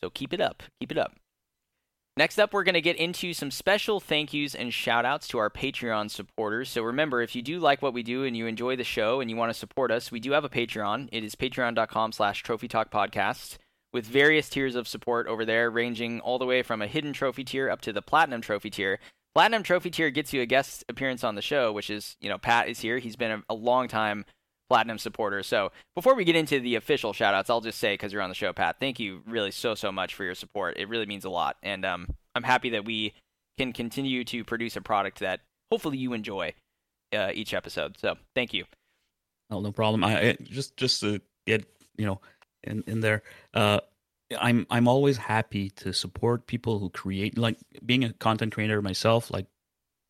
[0.01, 0.63] So keep it up.
[0.79, 1.15] Keep it up.
[2.15, 5.37] Next up, we're going to get into some special thank yous and shout outs to
[5.37, 6.69] our Patreon supporters.
[6.69, 9.29] So remember, if you do like what we do and you enjoy the show and
[9.29, 11.09] you want to support us, we do have a Patreon.
[11.11, 13.57] It is patreon.com slash trophy talk podcast
[13.93, 17.43] with various tiers of support over there, ranging all the way from a hidden trophy
[17.43, 18.99] tier up to the platinum trophy tier.
[19.35, 22.37] Platinum trophy tier gets you a guest appearance on the show, which is, you know,
[22.37, 22.97] Pat is here.
[22.97, 24.25] He's been a, a long time
[24.69, 25.43] platinum supporter.
[25.43, 28.29] So before we get into the official shout outs, I'll just say, because you're on
[28.29, 30.77] the show, Pat, thank you really so, so much for your support.
[30.77, 31.57] It really means a lot.
[31.63, 33.13] And um, I'm happy that we
[33.57, 36.53] can continue to produce a product that hopefully you enjoy
[37.13, 37.97] uh, each episode.
[37.97, 38.65] So thank you.
[39.49, 40.03] No, no problem.
[40.03, 41.65] I, I just just to get
[41.97, 42.21] you know
[42.63, 43.23] in in there.
[43.53, 43.79] Uh,
[44.37, 49.31] I'm I'm always happy to support people who create like being a content creator myself.
[49.31, 49.47] Like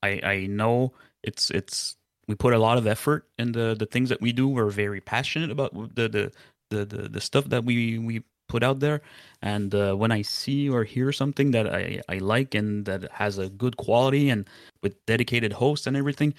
[0.03, 1.95] I I know it's it's
[2.27, 4.47] we put a lot of effort in the the things that we do.
[4.47, 6.31] We're very passionate about the the
[6.69, 9.01] the the, the stuff that we we put out there.
[9.41, 13.37] And uh, when I see or hear something that I I like and that has
[13.37, 14.49] a good quality and
[14.83, 16.33] with dedicated hosts and everything,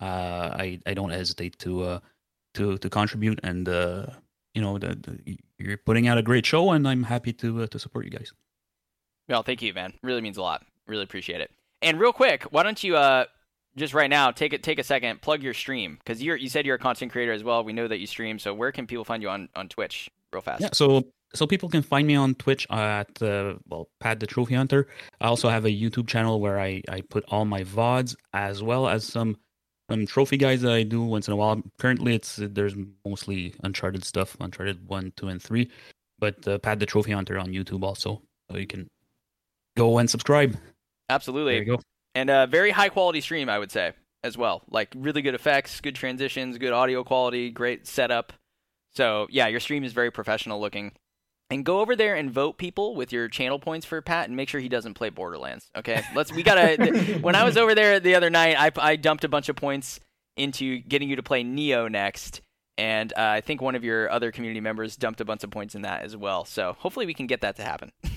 [0.00, 2.00] uh, I I don't hesitate to uh
[2.54, 4.06] to to contribute and uh
[4.54, 7.66] you know the, the, you're putting out a great show and i'm happy to uh,
[7.66, 8.32] to support you guys
[9.28, 9.92] Well, thank you, man.
[10.02, 10.64] Really means a lot.
[10.86, 11.50] Really appreciate it.
[11.80, 13.24] And real quick, why don't you uh
[13.76, 16.66] just right now take it take a second, plug your stream because you're you said
[16.66, 17.64] you're a content creator as well.
[17.64, 18.38] We know that you stream.
[18.38, 20.10] So where can people find you on on Twitch?
[20.32, 20.60] Real fast.
[20.62, 24.54] yeah so so people can find me on twitch at uh, well pat the trophy
[24.54, 24.86] hunter
[25.20, 28.88] i also have a youtube channel where i i put all my vods as well
[28.88, 29.36] as some
[29.92, 31.62] some trophy guys that i do once in a while.
[31.78, 32.74] Currently it's there's
[33.04, 35.70] mostly uncharted stuff uncharted 1 2 and 3
[36.18, 38.88] but uh, pat the trophy hunter on youtube also so you can
[39.76, 40.56] go and subscribe.
[41.08, 41.54] Absolutely.
[41.54, 41.82] there you go.
[42.14, 43.92] And a very high quality stream i would say
[44.24, 44.62] as well.
[44.70, 48.32] Like really good effects good transitions good audio quality great setup.
[48.94, 50.92] So yeah your stream is very professional looking
[51.52, 54.48] and go over there and vote people with your channel points for pat and make
[54.48, 58.14] sure he doesn't play borderlands okay let's we gotta when i was over there the
[58.14, 60.00] other night i, I dumped a bunch of points
[60.36, 62.40] into getting you to play neo next
[62.78, 65.74] and uh, i think one of your other community members dumped a bunch of points
[65.74, 67.92] in that as well so hopefully we can get that to happen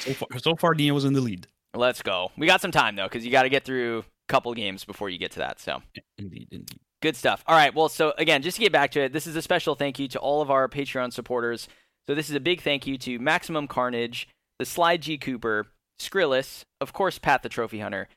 [0.00, 2.32] so far so far Neo's in the lead Let's go.
[2.36, 5.10] We got some time though, because you got to get through a couple games before
[5.10, 5.60] you get to that.
[5.60, 5.82] So
[6.16, 7.44] indeed indeed good stuff.
[7.46, 7.74] All right.
[7.74, 10.08] Well, so again, just to get back to it, this is a special thank you
[10.08, 11.68] to all of our Patreon supporters.
[12.08, 15.66] So this is a big thank you to Maximum Carnage, the Slide G Cooper,
[16.00, 18.08] Skrillis, of course, Pat the Trophy Hunter,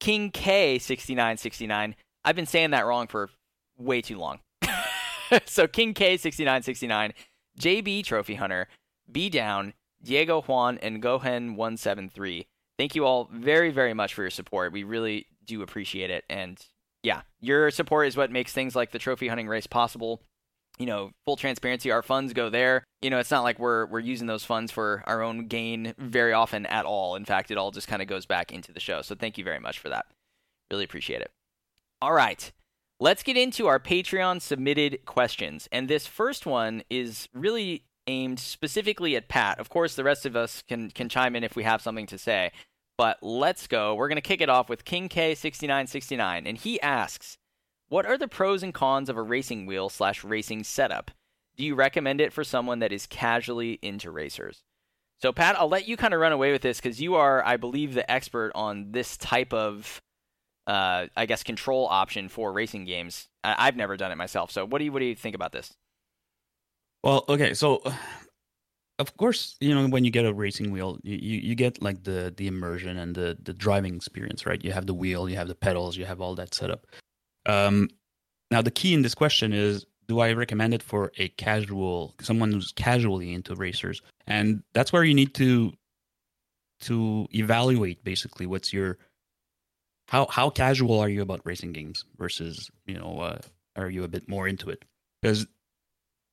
[0.00, 1.94] King K sixty nine sixty nine.
[2.24, 3.30] I've been saying that wrong for
[3.78, 4.40] way too long.
[5.46, 7.12] so King K sixty nine sixty nine,
[7.60, 8.66] JB Trophy Hunter,
[9.10, 14.14] B Down, Diego Juan, and Gohen one seven three thank you all very very much
[14.14, 16.66] for your support we really do appreciate it and
[17.02, 20.22] yeah your support is what makes things like the trophy hunting race possible
[20.78, 22.84] you know full transparency our funds go there.
[23.02, 26.32] You know it's not like we're we're using those funds for our own gain very
[26.32, 27.16] often at all.
[27.16, 29.02] In fact it all just kind of goes back into the show.
[29.02, 30.06] So thank you very much for that.
[30.70, 31.30] Really appreciate it.
[32.02, 32.52] All right.
[32.98, 35.68] Let's get into our patreon submitted questions.
[35.70, 39.58] And this first one is really aimed specifically at Pat.
[39.58, 42.18] Of course, the rest of us can can chime in if we have something to
[42.18, 42.52] say.
[42.96, 43.94] But let's go.
[43.94, 47.36] We're going to kick it off with King K6969, and he asks,
[47.88, 51.10] "What are the pros and cons of a racing wheel slash racing setup?
[51.56, 54.62] Do you recommend it for someone that is casually into racers?"
[55.18, 57.56] So, Pat, I'll let you kind of run away with this because you are, I
[57.56, 60.02] believe, the expert on this type of,
[60.66, 63.28] uh, I guess, control option for racing games.
[63.42, 64.50] I- have never done it myself.
[64.50, 65.74] So, what do you what do you think about this?
[67.02, 67.82] Well, okay, so
[68.98, 72.04] of course, you know when you get a racing wheel, you, you, you get like
[72.04, 74.62] the the immersion and the the driving experience, right?
[74.64, 76.86] You have the wheel, you have the pedals, you have all that setup.
[77.46, 77.88] Um,
[78.50, 82.52] now the key in this question is do I recommend it for a casual someone
[82.52, 84.02] who's casually into racers?
[84.26, 85.72] And that's where you need to
[86.80, 88.98] to evaluate basically what's your
[90.08, 93.38] how how casual are you about racing games versus you know uh,
[93.76, 94.84] are you a bit more into it?
[95.20, 95.46] Because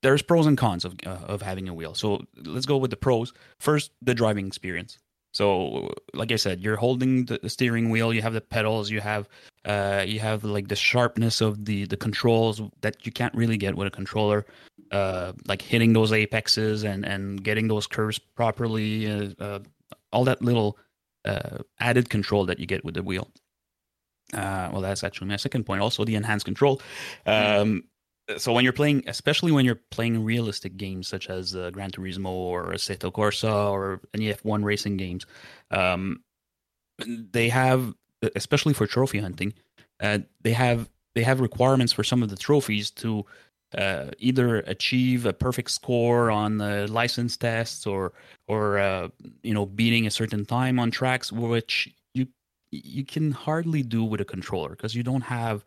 [0.02, 1.95] there's pros and cons of uh, of having a wheel.
[1.95, 3.34] So let's go with the pros.
[3.60, 4.99] First, the driving experience.
[5.34, 8.13] So, like I said, you're holding the steering wheel.
[8.13, 8.91] You have the pedals.
[8.91, 9.28] You have,
[9.65, 13.76] uh, you have like the sharpness of the the controls that you can't really get
[13.76, 14.46] with a controller.
[14.91, 19.12] Uh, like hitting those apexes and and getting those curves properly.
[19.12, 19.60] Uh, uh
[20.12, 20.78] all that little
[21.26, 23.28] uh, added control that you get with the wheel.
[24.34, 25.82] Uh, well, that's actually my second point.
[25.82, 26.82] Also, the enhanced control.
[27.26, 27.32] Hmm.
[27.32, 27.84] Um,
[28.38, 32.29] so when you're playing, especially when you're playing realistic games such as uh, Gran Turismo
[32.29, 35.25] or Assetto Corsa or any F1 racing games,
[35.71, 36.23] um,
[37.05, 37.93] they have,
[38.36, 39.53] especially for trophy hunting,
[40.01, 43.25] uh, they have they have requirements for some of the trophies to
[43.77, 48.13] uh, either achieve a perfect score on the license tests or
[48.47, 49.07] or uh,
[49.41, 52.27] you know beating a certain time on tracks, which you
[52.71, 55.63] you can hardly do with a controller because you don't have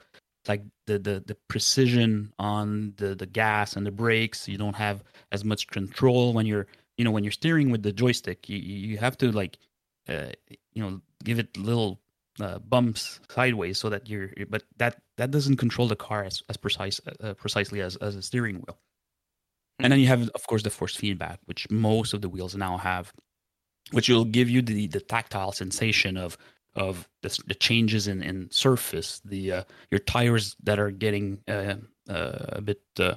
[0.48, 4.48] like the, the the precision on the the gas and the brakes.
[4.48, 7.92] You don't have as much control when you're you know when you're steering with the
[7.92, 8.48] joystick.
[8.48, 9.58] You you have to like
[10.08, 10.30] uh,
[10.72, 12.00] you know give it little
[12.40, 16.56] uh, bumps sideways so that you're but that that doesn't control the car as, as
[16.56, 18.78] precise uh, precisely as as a steering wheel.
[19.78, 22.76] And then you have of course the force feedback which most of the wheels now
[22.78, 23.12] have
[23.92, 26.36] which will give you the the tactile sensation of
[26.76, 31.74] of the, the changes in, in surface, the uh, your tires that are getting uh,
[32.08, 33.14] uh, a bit uh,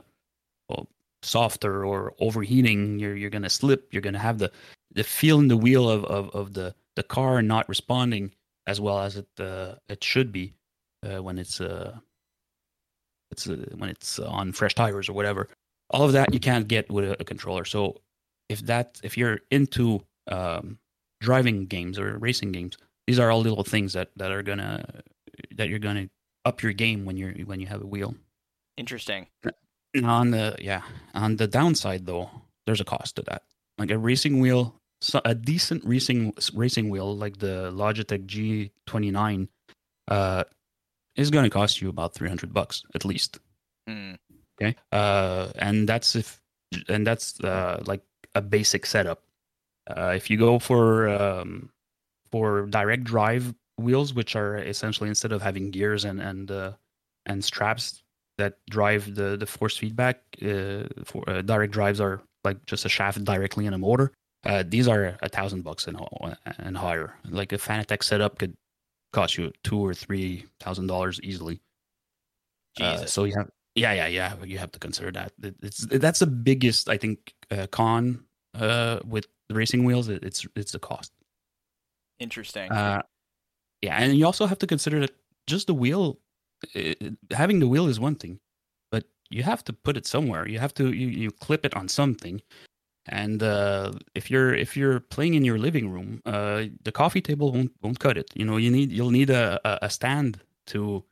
[0.70, 0.88] well,
[1.22, 3.90] softer or overheating, you're you're gonna slip.
[3.92, 4.52] You're gonna have the
[4.94, 8.32] the feel in the wheel of, of, of the the car not responding
[8.66, 10.54] as well as it uh, it should be
[11.06, 11.96] uh, when it's uh,
[13.32, 15.50] it's when it's on fresh tires or whatever.
[15.92, 17.66] All of that you can't get with a, a controller.
[17.66, 18.02] So
[18.48, 20.78] if that if you're into um,
[21.20, 22.78] driving games or racing games,
[23.10, 24.86] these are all little things that that are gonna
[25.56, 26.10] that you're gonna
[26.46, 28.14] up your game when you're when you have a wheel.
[28.78, 29.26] Interesting.
[30.04, 30.84] On the yeah,
[31.16, 32.30] on the downside though,
[32.68, 33.42] there's a cost to that.
[33.80, 39.48] Like a racing wheel, so a decent racing racing wheel like the Logitech G29
[40.08, 40.44] uh,
[41.16, 43.40] is going to cost you about 300 bucks at least.
[43.90, 44.20] Mm.
[44.62, 44.76] Okay.
[44.92, 46.40] Uh, and that's if
[46.88, 48.04] and that's uh, like
[48.36, 49.24] a basic setup.
[49.90, 51.72] Uh, if you go for um,
[52.32, 56.74] for direct drive wheels, which are essentially instead of having gears and and uh,
[57.26, 58.04] and straps
[58.38, 62.90] that drive the the force feedback, uh, for uh, direct drives are like just a
[62.90, 64.12] shaft directly in a motor.
[64.46, 66.00] Uh, these are a thousand bucks and
[66.60, 67.14] and higher.
[67.30, 68.56] Like a Fanatec setup could
[69.12, 71.60] cost you two or three thousand dollars easily.
[72.80, 75.34] Uh, so you have yeah yeah yeah you have to consider that.
[75.62, 78.24] It's that's the biggest I think uh, con
[79.06, 80.08] with racing wheels.
[80.08, 81.12] It's it's the cost.
[82.20, 82.72] Interesting.
[82.72, 83.02] Uh,
[83.82, 85.12] yeah, and you also have to consider that
[85.48, 86.20] just the wheel,
[86.74, 88.40] it, having the wheel is one thing,
[88.92, 90.48] but you have to put it somewhere.
[90.48, 92.42] You have to you, you clip it on something,
[93.08, 97.54] and uh, if you're if you're playing in your living room, uh, the coffee table
[97.54, 98.30] won't won't cut it.
[98.36, 101.04] You know, you need you'll need a, a stand to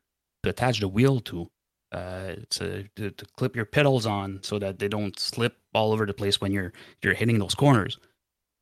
[0.42, 1.50] to attach the wheel to.
[1.90, 6.04] Uh, to, to, to clip your pedals on so that they don't slip all over
[6.04, 6.70] the place when you're
[7.02, 7.98] you're hitting those corners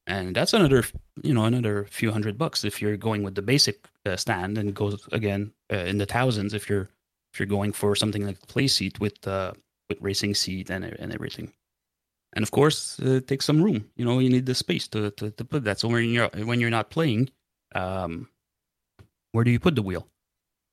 [0.06, 0.84] and that's another
[1.22, 4.74] you know another few hundred bucks if you're going with the basic uh, stand and
[4.74, 6.88] goes again uh, in the thousands if you're
[7.32, 9.52] if you're going for something like Playseat with uh
[9.88, 11.52] with racing seat and and everything.
[12.34, 15.10] And of course uh, it takes some room you know you need the space to
[15.12, 15.80] to, to put that.
[15.80, 17.30] So when you're when you're not playing
[17.74, 18.28] um
[19.32, 20.06] where do you put the wheel?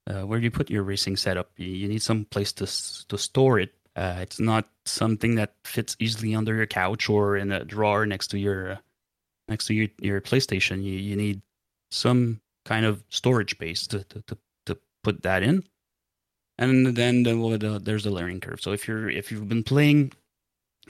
[0.06, 1.52] Uh, where do you put your racing setup?
[1.58, 2.65] You, you need some place to
[3.08, 3.74] to store it.
[3.96, 8.28] Uh, it's not something that fits easily under your couch or in a drawer next
[8.30, 8.80] to your
[9.47, 11.41] next to your, your PlayStation, you, you need
[11.91, 15.63] some kind of storage space to, to, to, to put that in.
[16.58, 18.62] And then the, the, there's the learning curve.
[18.62, 20.13] So if you're if you've been playing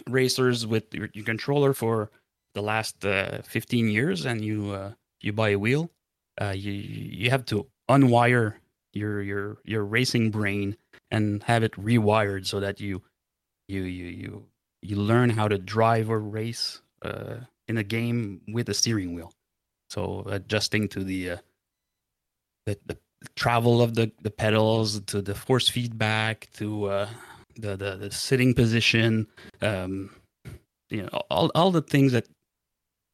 [0.07, 2.11] racers with your, your controller for
[2.53, 5.89] the last uh, 15 years and you uh, you buy a wheel,
[6.41, 8.55] uh, you you have to unwire
[8.93, 10.77] your your your racing brain
[11.11, 13.01] and have it rewired so that you
[13.67, 14.45] you you you
[14.81, 17.37] you learn how to drive or race uh,
[17.67, 19.31] in a game with a steering wheel.
[19.89, 21.37] So adjusting to the uh,
[22.65, 22.97] the, the
[23.35, 27.09] travel of the, the pedals, to the force feedback, to uh,
[27.55, 29.27] the, the the sitting position,
[29.61, 30.09] um,
[30.89, 32.27] you know, all all the things that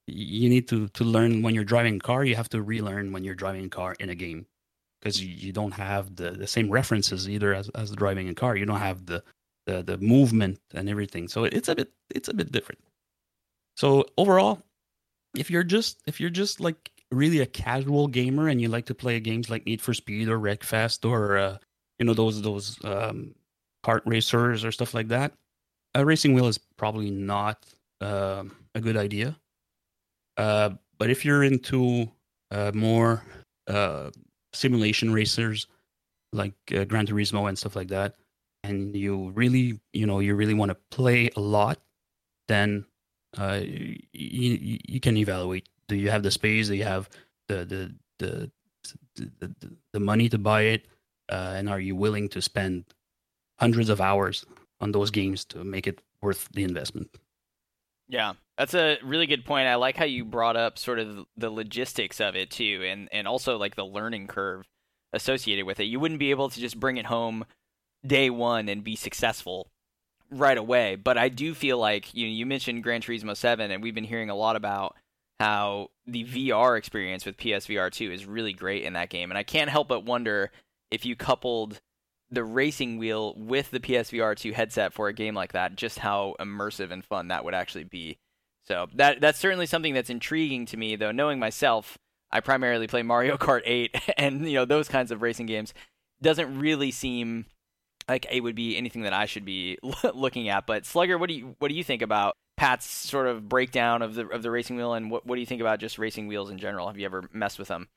[0.07, 3.23] you need to to learn when you're driving a car, you have to relearn when
[3.23, 4.45] you're driving a car in a game
[4.99, 8.55] because you, you don't have the, the same references either as, as driving a car.
[8.55, 9.23] You don't have the,
[9.65, 11.27] the the movement and everything.
[11.27, 12.81] So it's a bit it's a bit different.
[13.79, 14.61] So overall,
[15.37, 18.93] if you're just if you're just like really a casual gamer and you like to
[18.93, 21.57] play games like Need for Speed or Wreckfest or uh,
[21.97, 23.33] you know those those um,
[23.85, 25.31] kart racers or stuff like that,
[25.95, 27.65] a racing wheel is probably not
[28.01, 28.43] uh,
[28.75, 29.39] a good idea.
[30.35, 32.11] Uh, but if you're into
[32.51, 33.23] uh, more
[33.67, 34.09] uh,
[34.51, 35.67] simulation racers
[36.33, 38.15] like uh, Gran Turismo and stuff like that,
[38.65, 41.79] and you really, you know, you really want to play a lot,
[42.49, 42.83] then
[43.37, 45.67] uh, you, you can evaluate.
[45.87, 46.67] Do you have the space?
[46.67, 47.09] Do you have
[47.47, 48.51] the the the
[49.15, 50.85] the, the, money to buy it?
[51.29, 52.85] Uh, and are you willing to spend
[53.59, 54.45] hundreds of hours
[54.79, 57.09] on those games to make it worth the investment?
[58.07, 59.67] Yeah, that's a really good point.
[59.67, 63.27] I like how you brought up sort of the logistics of it too, and and
[63.27, 64.67] also like the learning curve
[65.13, 65.85] associated with it.
[65.85, 67.45] You wouldn't be able to just bring it home
[68.05, 69.69] day one and be successful
[70.31, 70.95] right away.
[70.95, 74.03] But I do feel like you know, you mentioned Gran Turismo Seven, and we've been
[74.03, 74.95] hearing a lot about
[75.39, 79.43] how the VR experience with PSVR two is really great in that game, and I
[79.43, 80.51] can't help but wonder
[80.91, 81.81] if you coupled
[82.31, 86.35] the racing wheel with the PSVR 2 headset for a game like that, just how
[86.39, 88.17] immersive and fun that would actually be.
[88.65, 91.11] So that that's certainly something that's intriguing to me, though.
[91.11, 91.97] Knowing myself,
[92.31, 95.73] I primarily play Mario Kart 8 and you know those kinds of racing games.
[96.21, 97.45] Doesn't really seem
[98.09, 99.77] like it would be anything that I should be
[100.13, 100.65] looking at.
[100.65, 104.15] But Slugger, what do you what do you think about Pat's sort of breakdown of
[104.15, 106.49] the of the racing wheel, and what what do you think about just racing wheels
[106.49, 106.87] in general?
[106.87, 107.87] Have you ever messed with them?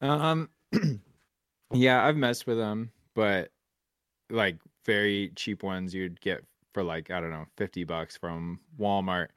[0.00, 0.50] Um,
[1.72, 3.50] yeah, I've messed with them but
[4.30, 9.28] like very cheap ones you'd get for like I don't know, 50 bucks from Walmart.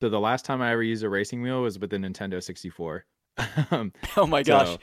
[0.00, 3.04] So the last time I ever used a racing wheel was with the Nintendo 64.
[3.70, 4.68] um, oh my gosh.
[4.68, 4.78] So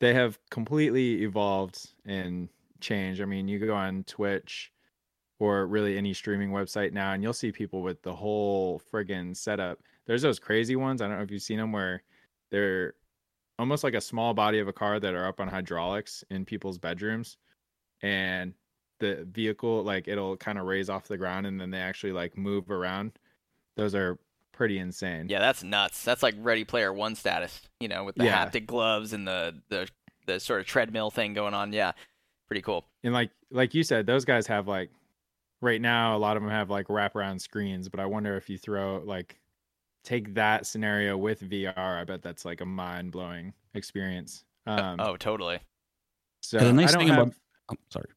[0.00, 2.48] they have completely evolved and
[2.84, 3.20] changed.
[3.20, 4.72] I mean, you go on Twitch
[5.40, 9.80] or really any streaming website now and you'll see people with the whole friggin' setup.
[10.06, 12.02] There's those crazy ones, I don't know if you've seen them where
[12.50, 12.94] they're
[13.58, 16.78] almost like a small body of a car that are up on hydraulics in people's
[16.78, 17.36] bedrooms
[18.02, 18.52] and
[19.00, 22.36] the vehicle like it'll kind of raise off the ground and then they actually like
[22.36, 23.12] move around.
[23.76, 24.18] Those are
[24.52, 25.28] pretty insane.
[25.28, 26.04] Yeah, that's nuts.
[26.04, 28.46] That's like Ready Player One status, you know, with the yeah.
[28.46, 29.88] haptic gloves and the the
[30.26, 31.72] the sort of treadmill thing going on.
[31.72, 31.92] Yeah,
[32.46, 32.84] pretty cool.
[33.02, 34.90] And like like you said, those guys have like
[35.60, 38.58] right now a lot of them have like wraparound screens, but I wonder if you
[38.58, 39.38] throw like
[40.04, 44.44] take that scenario with VR, I bet that's like a mind blowing experience.
[44.66, 45.58] Um, oh, totally.
[46.42, 47.18] So the nice thing have...
[47.18, 47.34] about
[47.70, 48.08] I'm oh, sorry.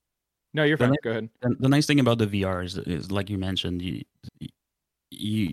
[0.53, 0.91] No, you're fine.
[0.91, 1.29] The, Go ahead.
[1.41, 4.03] The, the, nice thing about the VR is, is like you mentioned, you,
[4.39, 4.49] you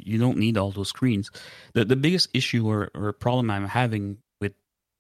[0.05, 1.31] you don't need all those screens.
[1.75, 4.53] The the biggest issue or, or problem I'm having with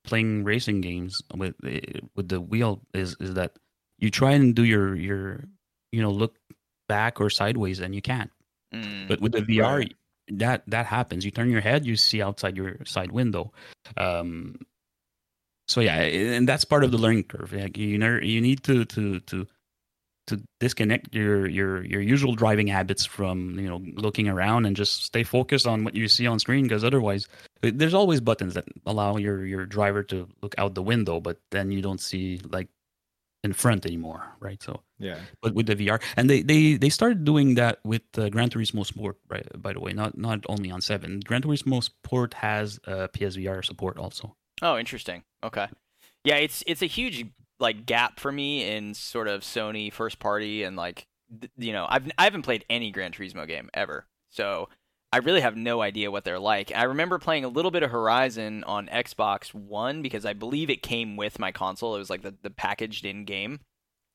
[0.04, 3.56] playing racing games with eh, with the wheel is is that
[3.98, 5.44] you try and do your your
[5.92, 6.36] you know look
[6.88, 8.30] back or sideways and you can't.
[8.74, 9.90] Mm, but with the VR,
[10.28, 11.24] that that happens.
[11.24, 13.52] You turn your head, you see outside your side window.
[13.96, 14.56] Um,
[15.68, 17.52] so yeah, and that's part of the learning curve.
[17.52, 19.46] Like you know, you need to to to
[20.26, 25.04] to disconnect your your your usual driving habits from you know looking around and just
[25.04, 27.28] stay focused on what you see on screen because otherwise
[27.62, 31.38] uh, there's always buttons that allow your your driver to look out the window but
[31.50, 32.68] then you don't see like
[33.44, 34.62] in front anymore right?
[34.62, 35.18] So yeah.
[35.42, 38.84] but with the vr and they they they started doing that with uh, gran turismo
[38.84, 43.08] sport right by the way not not only on 7 gran turismo sport has uh,
[43.08, 44.34] psvr support also.
[44.62, 45.24] Oh, interesting.
[45.42, 45.66] Okay.
[46.24, 47.26] Yeah, it's it's a huge
[47.60, 51.06] like gap for me in sort of Sony first party and like
[51.40, 54.68] th- you know I've I haven't played any Gran Turismo game ever, so
[55.14, 56.72] I really have no idea what they're like.
[56.74, 60.82] I remember playing a little bit of Horizon on Xbox One because I believe it
[60.82, 61.94] came with my console.
[61.94, 63.60] It was like the the packaged in game,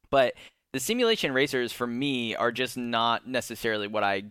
[0.10, 0.34] but
[0.74, 4.24] the simulation racers for me are just not necessarily what I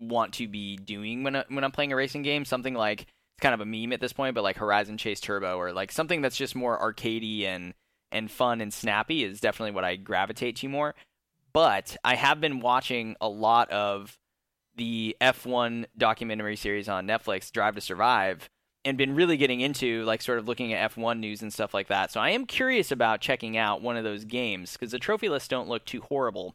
[0.00, 2.44] want to be doing when I, when I'm playing a racing game.
[2.44, 5.58] Something like it's kind of a meme at this point, but like Horizon Chase Turbo
[5.58, 7.72] or like something that's just more arcadey and
[8.10, 10.96] and fun and snappy is definitely what I gravitate to more.
[11.52, 14.18] But I have been watching a lot of
[14.76, 18.48] the F1 documentary series on Netflix, Drive to Survive,
[18.84, 21.88] and been really getting into like sort of looking at F1 news and stuff like
[21.88, 22.12] that.
[22.12, 25.48] So I am curious about checking out one of those games because the trophy lists
[25.48, 26.54] don't look too horrible.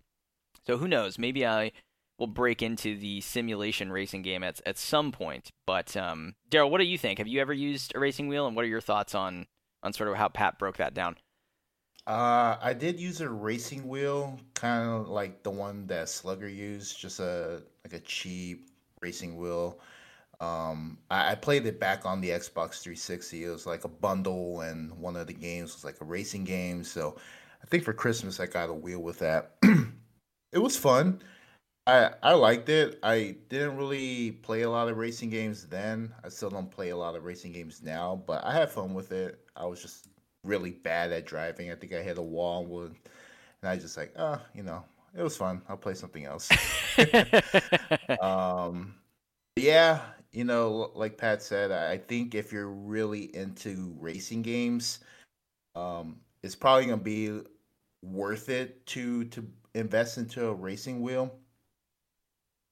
[0.66, 1.20] So who knows?
[1.20, 1.72] Maybe I
[2.18, 5.50] will break into the simulation racing game at at some point.
[5.66, 7.18] But um, Daryl, what do you think?
[7.18, 9.48] Have you ever used a racing wheel, and what are your thoughts on
[9.84, 11.18] on sort of how Pat broke that down?
[12.08, 17.00] Uh, I did use a racing wheel, kind of like the one that Slugger used,
[17.00, 18.70] just a like a cheap
[19.02, 19.80] racing wheel.
[20.40, 23.46] Um, I, I played it back on the Xbox 360.
[23.46, 26.84] It was like a bundle, and one of the games was like a racing game.
[26.84, 27.18] So
[27.64, 29.58] I think for Christmas I got a wheel with that.
[30.52, 31.22] it was fun.
[31.88, 33.00] I I liked it.
[33.04, 36.14] I didn't really play a lot of racing games then.
[36.24, 39.12] I still don't play a lot of racing games now, but I had fun with
[39.14, 39.40] it.
[39.56, 40.10] I was just
[40.44, 41.72] really bad at driving.
[41.72, 42.96] I think I hit a wall and
[43.64, 44.84] I just like, oh, you know,
[45.16, 45.62] it was fun.
[45.68, 46.50] I'll play something else.
[48.22, 48.96] um,
[49.56, 55.00] yeah, you know, like Pat said, I think if you're really into racing games,
[55.76, 57.42] um, it's probably gonna be
[58.02, 61.36] worth it to to invest into a racing wheel.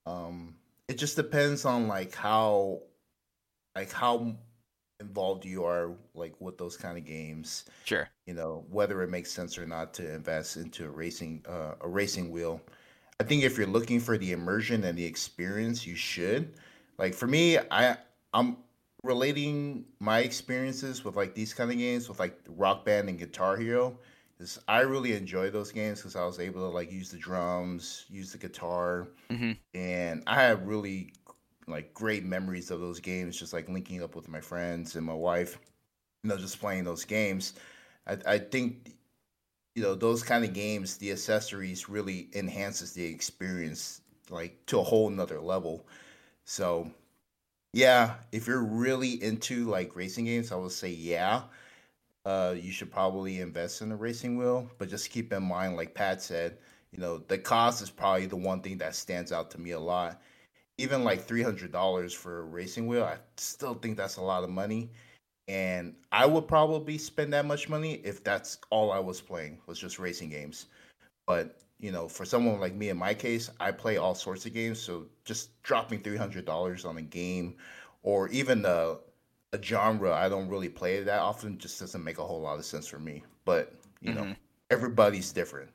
[0.06, 0.54] Um,
[0.88, 2.80] it just depends on like how,
[3.76, 4.34] like how
[5.00, 7.64] involved you are like with those kind of games.
[7.84, 8.08] Sure.
[8.26, 11.88] You know whether it makes sense or not to invest into a racing uh, a
[11.88, 12.60] racing wheel.
[13.18, 16.54] I think if you're looking for the immersion and the experience, you should.
[16.98, 17.96] Like for me, I
[18.32, 18.58] I'm
[19.02, 23.56] relating my experiences with like these kind of games with like Rock Band and Guitar
[23.56, 23.98] Hero.
[24.38, 28.06] Is I really enjoy those games because I was able to like use the drums,
[28.08, 29.52] use the guitar, mm-hmm.
[29.74, 31.12] and I have really
[31.70, 35.14] like great memories of those games, just like linking up with my friends and my
[35.14, 35.58] wife,
[36.22, 37.54] you know, just playing those games.
[38.06, 38.94] I, I think,
[39.74, 44.00] you know, those kind of games, the accessories really enhances the experience
[44.30, 45.86] like to a whole nother level.
[46.44, 46.90] So,
[47.72, 51.42] yeah, if you're really into like racing games, I would say yeah.
[52.26, 55.94] Uh, you should probably invest in a racing wheel, but just keep in mind, like
[55.94, 56.58] Pat said,
[56.92, 59.80] you know, the cost is probably the one thing that stands out to me a
[59.80, 60.20] lot
[60.80, 64.44] even like three hundred dollars for a racing wheel, I still think that's a lot
[64.44, 64.90] of money.
[65.48, 69.78] And I would probably spend that much money if that's all I was playing was
[69.78, 70.66] just racing games.
[71.26, 74.52] But you know, for someone like me in my case, I play all sorts of
[74.52, 77.56] games, so just dropping three hundred dollars on a game,
[78.02, 78.96] or even a,
[79.52, 82.64] a genre I don't really play that often, just doesn't make a whole lot of
[82.64, 83.24] sense for me.
[83.44, 84.30] But you mm-hmm.
[84.30, 84.34] know,
[84.70, 85.70] everybody's different.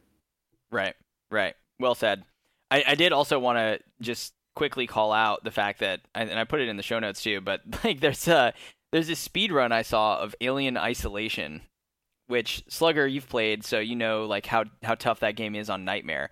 [0.72, 0.96] Right.
[1.30, 1.56] Right.
[1.80, 2.24] Well said.
[2.72, 6.44] I, I did also want to just quickly call out the fact that, and I
[6.46, 8.54] put it in the show notes too, but like there's a
[8.92, 11.62] there's a speed run I saw of Alien Isolation,
[12.28, 15.86] which Slugger you've played, so you know like how how tough that game is on
[15.86, 16.32] Nightmare.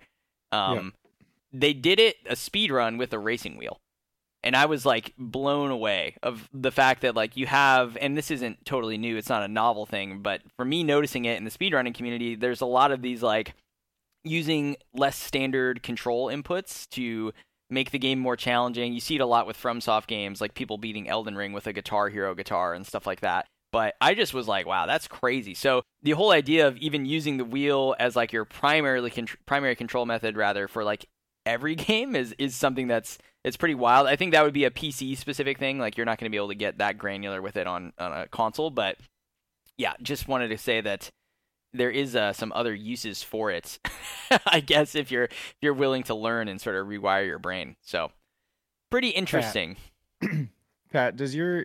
[0.50, 1.60] Um, yeah.
[1.60, 3.78] They did it a speed run with a racing wheel,
[4.42, 8.30] and I was like blown away of the fact that like you have, and this
[8.30, 11.50] isn't totally new, it's not a novel thing, but for me noticing it in the
[11.50, 13.54] speedrunning community, there's a lot of these like
[14.24, 17.32] using less standard control inputs to
[17.74, 18.94] make the game more challenging.
[18.94, 21.72] You see it a lot with FromSoft games, like people beating Elden Ring with a
[21.72, 23.46] Guitar Hero guitar and stuff like that.
[23.72, 25.52] But I just was like, wow, that's crazy.
[25.52, 29.74] So the whole idea of even using the wheel as like your primarily con- primary
[29.74, 31.06] control method, rather for like
[31.44, 34.06] every game, is is something that's it's pretty wild.
[34.06, 35.78] I think that would be a PC specific thing.
[35.78, 38.12] Like you're not going to be able to get that granular with it on on
[38.12, 38.70] a console.
[38.70, 38.96] But
[39.76, 41.10] yeah, just wanted to say that
[41.74, 43.78] there is uh, some other uses for it.
[44.46, 47.76] I guess if you're if you're willing to learn and sort of rewire your brain.
[47.82, 48.12] So
[48.90, 49.76] pretty interesting.
[50.22, 50.30] Pat,
[50.92, 51.64] Pat does your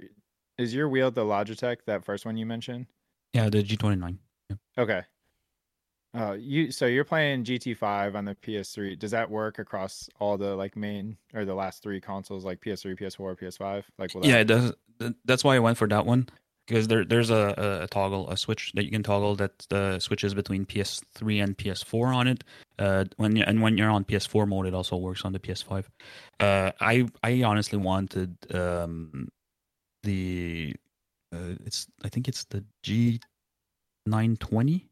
[0.57, 2.87] is your wheel the Logitech that first one you mentioned?
[3.33, 4.17] Yeah, the G29.
[4.77, 5.03] Okay.
[6.17, 8.97] Uh, you so you're playing GT5 on the PS3.
[8.97, 12.99] Does that work across all the like main or the last three consoles like PS3,
[12.99, 13.83] PS4, PS5?
[13.99, 14.73] Like, yeah, it does.
[15.23, 16.27] That's why I went for that one
[16.69, 20.35] because there there's a, a, toggle a switch that you can toggle that uh, switches
[20.35, 22.43] between PS3 and PS4 on it.
[22.77, 25.85] Uh, when you, and when you're on PS4 mode, it also works on the PS5.
[26.39, 29.27] Uh, I I honestly wanted um,
[30.03, 30.75] the
[31.33, 33.19] uh, it's I think it's the G
[34.05, 34.87] nine twenty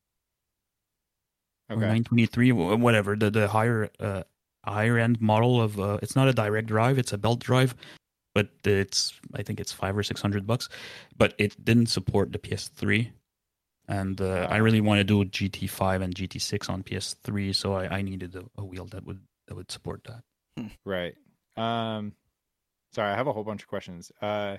[1.69, 4.23] or nine twenty three whatever the the higher uh,
[4.65, 7.75] higher end model of uh, it's not a direct drive it's a belt drive
[8.37, 10.69] but it's I think it's five or six hundred bucks.
[11.17, 13.09] But it didn't support the PS3,
[13.87, 18.01] and uh, I really want to do GT5 and GT6 on PS3, so I, I
[18.03, 20.21] needed a, a, wheel that would that would support that.
[20.55, 20.67] Hmm.
[20.85, 21.15] Right.
[21.55, 22.13] Um,
[22.93, 24.11] sorry, I have a whole bunch of questions.
[24.21, 24.57] Uh,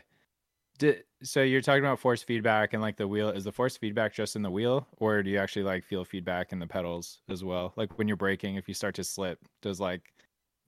[0.81, 4.13] did, so you're talking about force feedback and like the wheel is the force feedback
[4.13, 7.43] just in the wheel or do you actually like feel feedback in the pedals as
[7.43, 10.13] well like when you're braking if you start to slip does like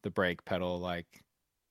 [0.03, 1.23] the brake pedal like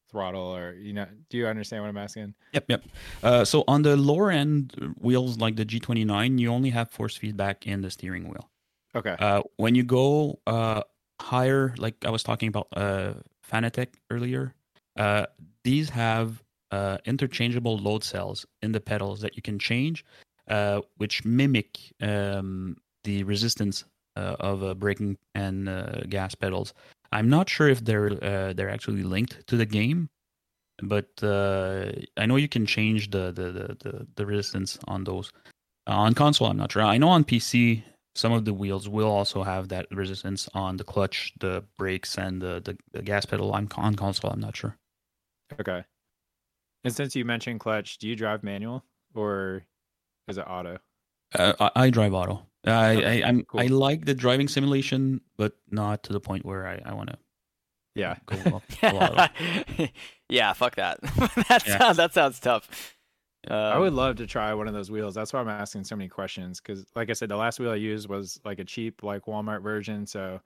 [0.09, 2.83] throttle or you know do you understand what i'm asking Yep, yep.
[3.21, 7.67] Uh, so on the lower end wheels like the G29, you only have force feedback
[7.67, 8.49] in the steering wheel.
[8.95, 10.81] okay Uh, when you go uh,
[11.21, 13.13] higher, like I was talking about uh,
[13.47, 14.55] Fanatec earlier,
[14.97, 15.25] uh,
[15.63, 16.41] these have
[16.71, 20.03] uh, interchangeable load cells in the pedals that you can change,
[20.47, 23.85] uh, which mimic um, the resistance
[24.15, 26.73] uh, of uh, braking and uh, gas pedals.
[27.11, 30.09] I'm not sure if they're uh, they're actually linked to the game,
[30.83, 35.31] but uh, I know you can change the the, the, the, the resistance on those.
[35.87, 36.83] Uh, on console, I'm not sure.
[36.83, 37.83] I know on PC,
[38.15, 42.41] some of the wheels will also have that resistance on the clutch, the brakes, and
[42.41, 43.53] the, the, the gas pedal.
[43.55, 44.31] I'm on console.
[44.31, 44.77] I'm not sure.
[45.59, 45.83] okay
[46.83, 48.83] and since you mentioned clutch do you drive manual
[49.13, 49.63] or
[50.27, 50.77] is it auto
[51.37, 52.45] Uh, I, I drive auto.
[52.65, 53.63] I, Okay, I I'm cool.
[53.63, 57.17] I like the driving simulation, but not to the point where I, I want to
[57.95, 58.65] yeah go up
[60.29, 60.99] yeah, fuck that.
[61.49, 61.79] that Yeah.
[61.79, 62.95] sounds that sounds tough.
[63.69, 65.13] I Um, would love to try one of those wheels.
[65.13, 66.59] That's why I'm asking so many questions.
[66.59, 69.61] Because, like I said, the last wheel I used was like a cheap, like Walmart
[69.61, 70.07] version.
[70.07, 70.41] So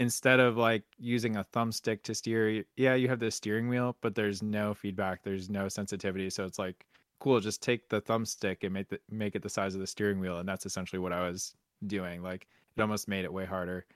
[0.00, 4.14] instead of like using a thumbstick to steer, yeah, you have the steering wheel, but
[4.14, 5.22] there's no feedback.
[5.24, 6.30] There's no sensitivity.
[6.30, 6.86] So it's like,
[7.20, 10.18] cool, just take the thumbstick and make the make it the size of the steering
[10.20, 11.54] wheel, and that's essentially what I was
[11.86, 12.22] doing.
[12.22, 13.86] Like it almost made it way harder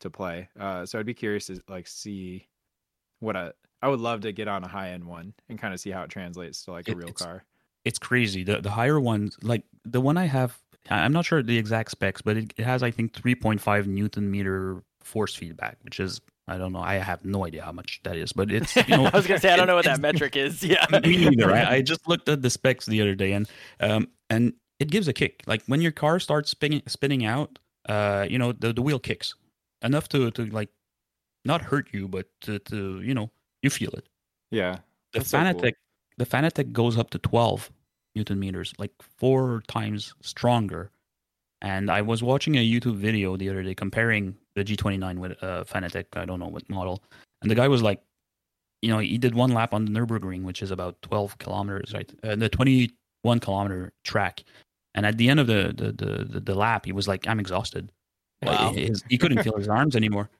[0.00, 0.48] to play.
[0.58, 2.46] Uh, so I'd be curious to like see
[3.20, 3.50] what I
[3.82, 6.02] I would love to get on a high end one and kind of see how
[6.02, 7.44] it translates to like a It- real it's- car.
[7.84, 8.44] it's crazy.
[8.44, 10.58] The the higher ones, like the one I have,
[10.90, 14.82] I'm not sure the exact specs, but it, it has I think 3.5 newton meter
[15.00, 16.80] force feedback, which is I don't know.
[16.80, 19.06] I have no idea how much that is, but it's you know.
[19.06, 20.62] I was gonna say I don't know what that metric is.
[20.68, 21.52] Yeah, Me neither.
[21.52, 23.48] I, I just looked at the specs the other day, and
[23.80, 25.42] um, and it gives a kick.
[25.46, 29.34] Like when your car starts spinning spinning out, uh, you know, the, the wheel kicks
[29.82, 30.70] enough to to like
[31.44, 33.30] not hurt you, but to, to you know
[33.62, 34.08] you feel it.
[34.50, 34.78] Yeah.
[35.12, 35.60] The That's so cool.
[35.60, 35.72] Fanatec,
[36.18, 37.70] the Fanatec goes up to 12
[38.14, 40.90] newton meters, like four times stronger.
[41.60, 45.64] And I was watching a YouTube video the other day comparing the G29 with uh,
[45.64, 46.06] Fanatec.
[46.14, 47.02] I don't know what model,
[47.42, 48.00] and the guy was like,
[48.82, 52.10] you know, he did one lap on the Nurburgring, which is about 12 kilometers, right?
[52.22, 54.44] Uh, the 21 kilometer track.
[54.94, 57.40] And at the end of the the, the, the, the lap, he was like, I'm
[57.40, 57.92] exhausted.
[58.42, 58.72] Wow.
[58.74, 60.30] his- he couldn't feel his arms anymore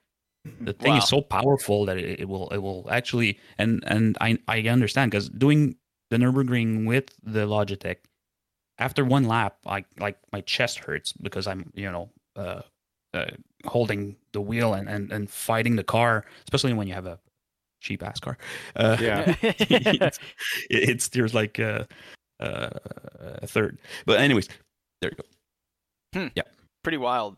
[0.60, 0.98] the thing Wow.
[0.98, 5.10] is so powerful that it, it will it will actually and and I I understand
[5.10, 5.76] because doing
[6.10, 7.96] the Nurburgring with the Logitech
[8.78, 12.62] after one lap I like my chest hurts because I'm you know uh,
[13.14, 13.26] uh
[13.66, 17.18] holding the wheel and, and and fighting the car especially when you have a
[17.80, 18.38] cheap ass car
[18.76, 19.34] uh, Yeah.
[19.42, 20.18] it,
[20.70, 21.84] it steers like uh,
[22.40, 22.70] uh,
[23.42, 24.48] a third but anyways
[25.00, 26.42] there you go Yeah.
[26.82, 27.36] pretty wild.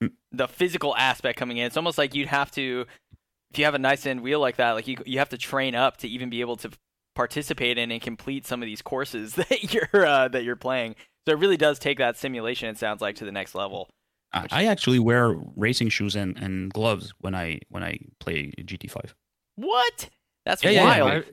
[0.00, 0.08] Hmm.
[0.32, 2.86] The physical aspect coming in, it's almost like you'd have to,
[3.50, 5.74] if you have a nice end wheel like that, like you you have to train
[5.74, 6.70] up to even be able to
[7.14, 10.94] participate in and complete some of these courses that you're uh, that you're playing.
[11.28, 12.68] So it really does take that simulation.
[12.70, 13.90] It sounds like to the next level.
[14.32, 19.12] I, I actually wear racing shoes and, and gloves when I when I play GT5
[19.56, 20.08] What?
[20.46, 21.02] That's Yeah, yeah, yeah.
[21.04, 21.24] wild.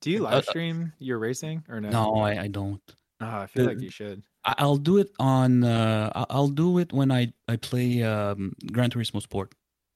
[0.00, 1.90] Do you Uh, live stream your racing or no?
[1.90, 2.80] No, I, I don't.
[3.20, 4.22] Oh, I feel The- like you should.
[4.44, 5.64] I- I'll do it on.
[5.64, 9.52] Uh, I- I'll do it when I I play um, Gran Turismo Sport.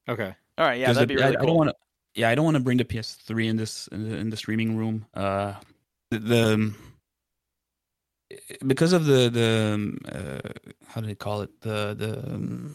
[0.09, 0.35] Okay.
[0.59, 0.81] All right.
[0.81, 1.43] Yeah, that'd the- be really I, cool.
[1.43, 1.77] I don't want to.
[2.15, 4.77] Yeah, I don't want to bring the PS3 in this in the, in the streaming
[4.77, 5.05] room.
[5.15, 5.55] Uh,
[6.11, 6.75] the, the
[8.67, 10.41] because of the the um, uh,
[10.87, 12.75] how do they call it the the um,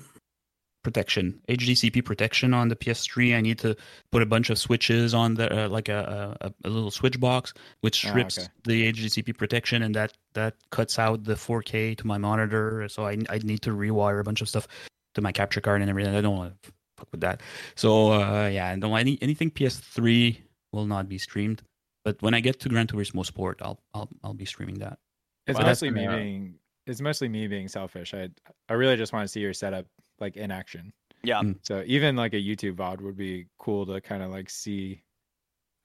[0.84, 3.36] protection HDCP protection on the PS3.
[3.36, 3.76] I need to
[4.12, 7.54] put a bunch of switches on the uh, like a, a a little switch box
[7.82, 8.48] which Ah, strips okay.
[8.66, 12.88] the HDCP protection and that that cuts out the 4K to my monitor.
[12.90, 14.68] So I I need to rewire a bunch of stuff
[15.16, 16.16] to my capture card and everything.
[16.16, 17.42] I don't want to fuck with that.
[17.76, 20.38] So uh, yeah, I don't want any anything PS3
[20.72, 21.64] will not be streamed.
[22.04, 25.00] But when I get to Gran Turismo Sport, I'll I'll I'll be streaming that.
[25.48, 25.66] It's Wow.
[25.66, 26.16] mostly me Yeah.
[26.16, 28.14] being it's mostly me being selfish.
[28.14, 28.30] I
[28.70, 29.86] I really just want to see your setup
[30.20, 30.94] like in action.
[31.24, 31.42] Yeah.
[31.42, 31.58] Mm.
[31.64, 35.02] So even like a YouTube VOD would be cool to kind of like see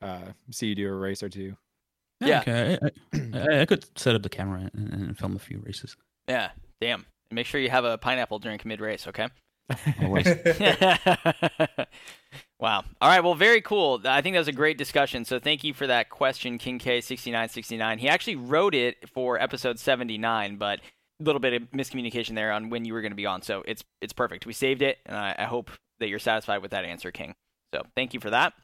[0.02, 1.56] uh see you do a race or two.
[2.20, 2.40] Yeah.
[2.40, 2.78] okay.
[2.82, 5.96] I, I, I could set up the camera and, and film a few races.
[6.28, 6.50] Yeah,
[6.80, 7.06] damn.
[7.30, 9.28] And make sure you have a pineapple drink mid race, okay?
[10.02, 10.26] Always.
[12.60, 12.84] wow.
[13.00, 13.22] All right.
[13.22, 14.00] Well, very cool.
[14.04, 15.24] I think that was a great discussion.
[15.24, 17.98] So thank you for that question, King K6969.
[17.98, 22.70] He actually wrote it for episode 79, but a little bit of miscommunication there on
[22.70, 23.42] when you were going to be on.
[23.42, 24.46] So it's it's perfect.
[24.46, 27.34] We saved it, and I, I hope that you're satisfied with that answer, King.
[27.74, 28.54] So thank you for that.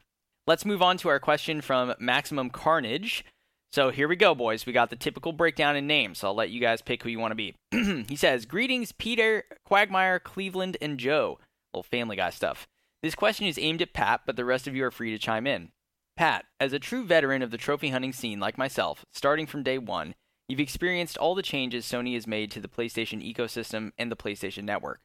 [0.47, 3.25] Let's move on to our question from Maximum Carnage.
[3.73, 4.65] So here we go, boys.
[4.65, 6.19] We got the typical breakdown in names.
[6.19, 7.55] So I'll let you guys pick who you want to be.
[8.09, 11.39] he says, Greetings, Peter, Quagmire, Cleveland, and Joe.
[11.75, 12.67] Little family guy stuff.
[13.03, 15.47] This question is aimed at Pat, but the rest of you are free to chime
[15.47, 15.71] in.
[16.17, 19.77] Pat, as a true veteran of the trophy hunting scene like myself, starting from day
[19.77, 20.15] one,
[20.49, 24.65] you've experienced all the changes Sony has made to the PlayStation ecosystem and the PlayStation
[24.65, 25.01] Network.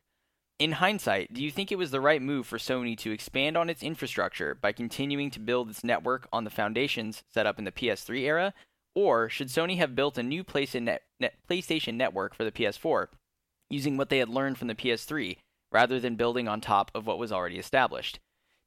[0.57, 3.69] In hindsight, do you think it was the right move for Sony to expand on
[3.69, 7.71] its infrastructure by continuing to build its network on the foundations set up in the
[7.71, 8.53] PS3 era?
[8.93, 13.07] Or should Sony have built a new PlayStation network for the PS4,
[13.69, 15.37] using what they had learned from the PS3,
[15.71, 18.19] rather than building on top of what was already established?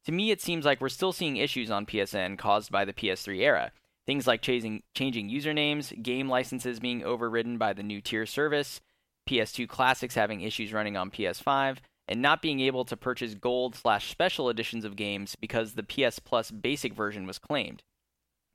[0.07, 3.41] To me, it seems like we're still seeing issues on PSN caused by the PS3
[3.41, 3.73] era.
[4.07, 8.81] Things like changing, changing usernames, game licenses being overridden by the new tier service,
[9.29, 14.11] PS2 classics having issues running on PS5, and not being able to purchase gold slash
[14.11, 17.83] special editions of games because the PS Plus basic version was claimed.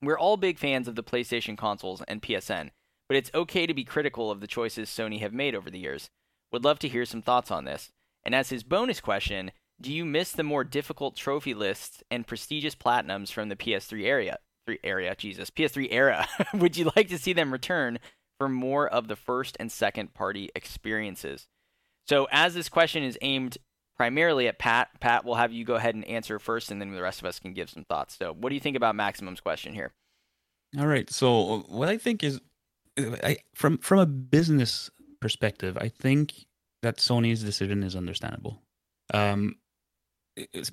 [0.02, 2.70] We're all big fans of the PlayStation consoles and PSN,
[3.08, 6.10] but it's okay to be critical of the choices Sony have made over the years.
[6.52, 7.90] Would love to hear some thoughts on this.
[8.26, 9.52] And as his bonus question,
[9.82, 14.40] do you miss the more difficult trophy lists and prestigious platinums from the PS3 area?
[14.68, 16.28] Three area, Jesus, PS3 era.
[16.54, 18.00] Would you like to see them return
[18.40, 21.48] for more of the first and second party experiences.
[22.08, 23.58] So, as this question is aimed
[23.98, 27.02] primarily at Pat, Pat, we'll have you go ahead and answer first, and then the
[27.02, 28.18] rest of us can give some thoughts.
[28.18, 29.92] So, what do you think about Maximum's question here?
[30.80, 31.10] All right.
[31.10, 32.40] So, uh, what I think is,
[32.98, 34.90] I, from from a business
[35.20, 36.46] perspective, I think
[36.82, 38.62] that Sony's decision is understandable.
[39.14, 39.56] Um,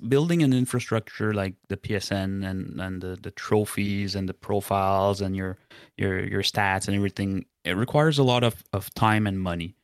[0.07, 5.35] building an infrastructure like the PSN and and the, the trophies and the profiles and
[5.35, 5.57] your
[5.97, 9.75] your your stats and everything it requires a lot of, of time and money.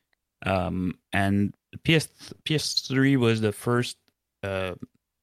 [0.46, 1.54] Um, and
[1.84, 2.08] PS
[2.44, 3.96] PS3 was the first
[4.42, 4.74] uh,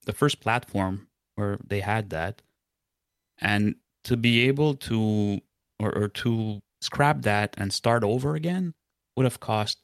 [0.05, 2.41] the first platform where they had that,
[3.39, 5.39] and to be able to
[5.79, 8.73] or, or to scrap that and start over again
[9.15, 9.79] would have cost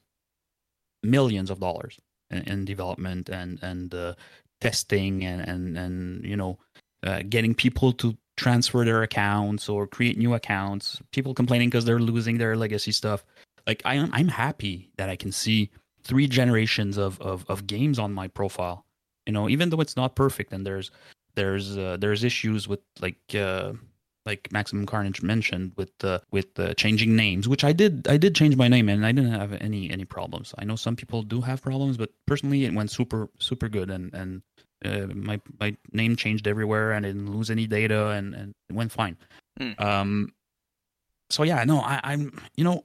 [1.04, 2.00] millions of dollars
[2.32, 4.14] in, in development and and uh,
[4.62, 6.58] testing and and and you know
[7.04, 12.00] uh, getting people to transfer their accounts or create new accounts people complaining because they're
[12.00, 13.26] losing their legacy stuff.
[13.66, 15.70] Like I am I'm happy that I can see
[16.04, 18.86] three generations of, of of games on my profile
[19.28, 20.90] you know even though it's not perfect and there's
[21.36, 23.74] there's uh, there's issues with like uh,
[24.28, 28.36] like Maximum Carnage mentioned with uh, with uh, changing names, which I did I did
[28.36, 30.54] change my name and I didn't have any any problems.
[30.60, 34.14] I know some people do have problems, but personally it went super super good and
[34.14, 34.42] and
[34.84, 38.76] uh, my my name changed everywhere and I didn't lose any data and and it
[38.76, 39.16] went fine.
[39.60, 39.82] Mm.
[39.82, 40.34] Um,
[41.30, 42.84] so yeah, no, I, I'm you know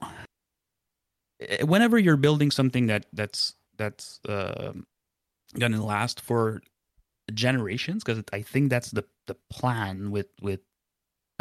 [1.40, 4.72] eh, whenever you're building something that that's that's uh,
[5.58, 6.62] gonna last for
[7.34, 10.60] generations because I think that's the the plan with with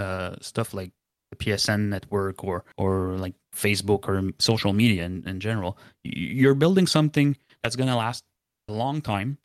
[0.01, 0.91] uh, stuff like
[1.29, 5.77] the PSN network or or like Facebook or social media in, in general.
[6.03, 8.23] You're building something that's going to last
[8.67, 9.37] a long time.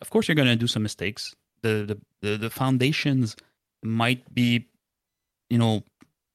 [0.00, 1.34] Of course, you're going to do some mistakes.
[1.62, 3.36] The, the the the foundations
[3.82, 4.68] might be,
[5.50, 5.82] you know,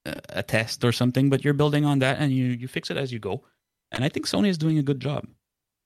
[0.04, 3.12] a test or something, but you're building on that and you you fix it as
[3.12, 3.44] you go.
[3.92, 5.26] And I think Sony is doing a good job.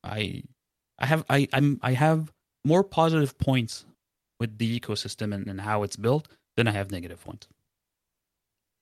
[0.02, 0.42] I
[0.98, 2.32] I have I I'm I have
[2.64, 3.84] more positive points
[4.40, 7.48] with the ecosystem and, and how it's built then I have negative points.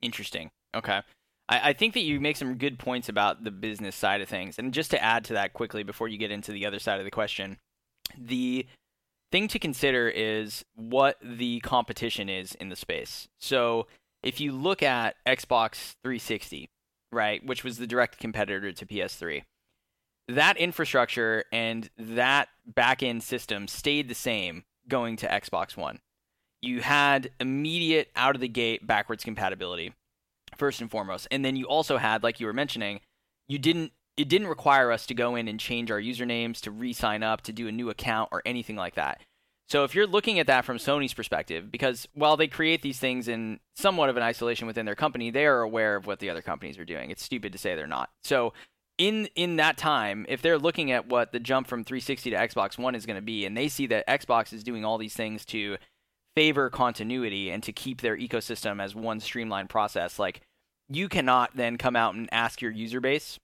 [0.03, 0.51] Interesting.
[0.75, 1.01] Okay.
[1.49, 4.59] I, I think that you make some good points about the business side of things.
[4.59, 7.05] And just to add to that quickly before you get into the other side of
[7.05, 7.59] the question,
[8.18, 8.66] the
[9.31, 13.29] thing to consider is what the competition is in the space.
[13.39, 13.87] So
[14.23, 16.68] if you look at Xbox 360,
[17.12, 19.43] right, which was the direct competitor to PS3,
[20.29, 26.01] that infrastructure and that back end system stayed the same going to Xbox One
[26.63, 29.95] you had immediate out of the gate backwards compatibility
[30.57, 31.27] first and foremost.
[31.31, 33.01] And then you also had like you were mentioning
[33.49, 37.23] you didn't it didn't require us to go in and change our usernames to re-sign
[37.23, 39.21] up to do a new account or anything like that.
[39.69, 43.29] So if you're looking at that from sony's perspective because while they create these things
[43.29, 46.43] in somewhat of an isolation within their company they are aware of what the other
[46.43, 47.11] companies are doing.
[47.11, 48.11] It's stupid to say they're not.
[48.23, 48.53] So
[48.99, 52.77] in in that time if they're looking at what the jump from 360 to xbox
[52.77, 55.47] one is going to be and they see that xbox is doing all these things
[55.47, 55.79] to
[56.37, 60.41] favor continuity and to keep their ecosystem as one streamlined process, like
[60.89, 63.39] you cannot then come out and ask your user base,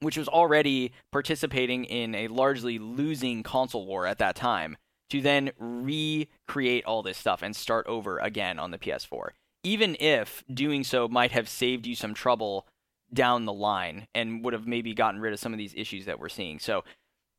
[0.00, 4.76] which was already participating in a largely losing console war at that time,
[5.10, 9.30] to then recreate all this stuff and start over again on the PS4.
[9.62, 12.66] Even if doing so might have saved you some trouble
[13.12, 16.18] down the line and would have maybe gotten rid of some of these issues that
[16.18, 16.58] we're seeing.
[16.58, 16.84] So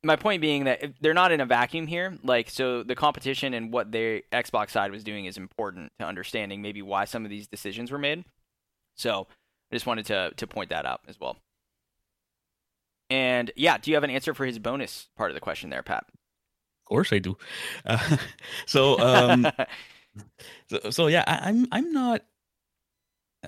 [0.04, 2.18] my point being that they're not in a vacuum here.
[2.22, 6.60] Like, so the competition and what their Xbox side was doing is important to understanding
[6.62, 8.24] maybe why some of these decisions were made.
[8.96, 9.26] So
[9.70, 11.36] I just wanted to to point that out as well.
[13.10, 15.82] And yeah, do you have an answer for his bonus part of the question there,
[15.82, 16.04] Pat?
[16.08, 17.36] Of course I do.
[17.84, 18.16] Uh,
[18.66, 19.46] so um,
[20.68, 22.22] so, so yeah, I, I'm I'm not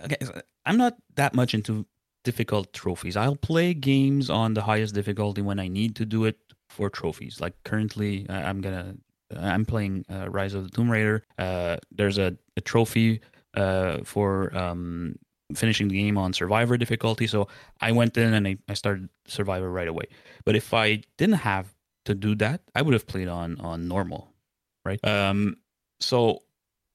[0.05, 0.19] okay.
[0.65, 1.87] I'm not that much into
[2.25, 3.17] difficult trophies.
[3.17, 6.39] I'll play games on the highest difficulty when I need to do it
[6.69, 7.41] for trophies.
[7.41, 8.97] Like currently, I'm gonna
[9.37, 11.23] I'm playing uh, Rise of the Tomb Raider.
[11.39, 13.21] Uh, there's a, a trophy
[13.55, 15.17] uh, for um,
[15.55, 17.49] finishing the game on Survivor difficulty, so
[17.81, 20.05] I went in and I, I started Survivor right away.
[20.45, 21.73] But if I didn't have
[22.05, 24.33] to do that, I would have played on on normal,
[24.85, 25.05] right?
[25.05, 25.57] Um,
[26.01, 26.43] so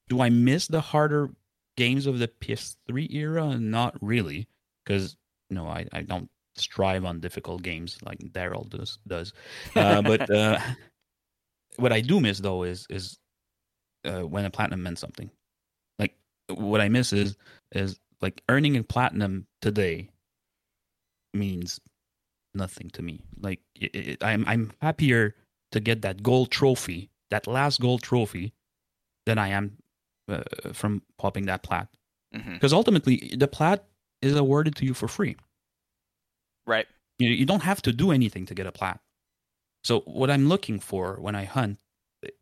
[0.08, 1.30] do I miss the harder
[1.76, 3.58] games of the PS3 era?
[3.58, 4.48] Not really,
[4.84, 5.16] because
[5.50, 6.30] no, I, I don't
[6.60, 9.32] strive on difficult games like Daryl does does.
[9.74, 10.58] Uh, but uh,
[11.76, 13.18] what I do miss though is is
[14.04, 15.30] uh, when a platinum meant something.
[15.98, 16.14] Like
[16.48, 17.36] what I miss is
[17.72, 20.10] is like earning a platinum today
[21.34, 21.80] means
[22.54, 23.22] nothing to me.
[23.40, 25.34] Like it, it, I'm I'm happier
[25.72, 28.52] to get that gold trophy, that last gold trophy,
[29.26, 29.76] than I am
[30.28, 30.42] uh,
[30.72, 31.88] from popping that plat.
[32.34, 32.54] Mhm.
[32.54, 33.84] Because ultimately, the plat
[34.22, 35.36] is awarded to you for free.
[36.70, 36.86] Right.
[37.18, 39.00] You, you don't have to do anything to get a plat.
[39.84, 41.78] So what I'm looking for when I hunt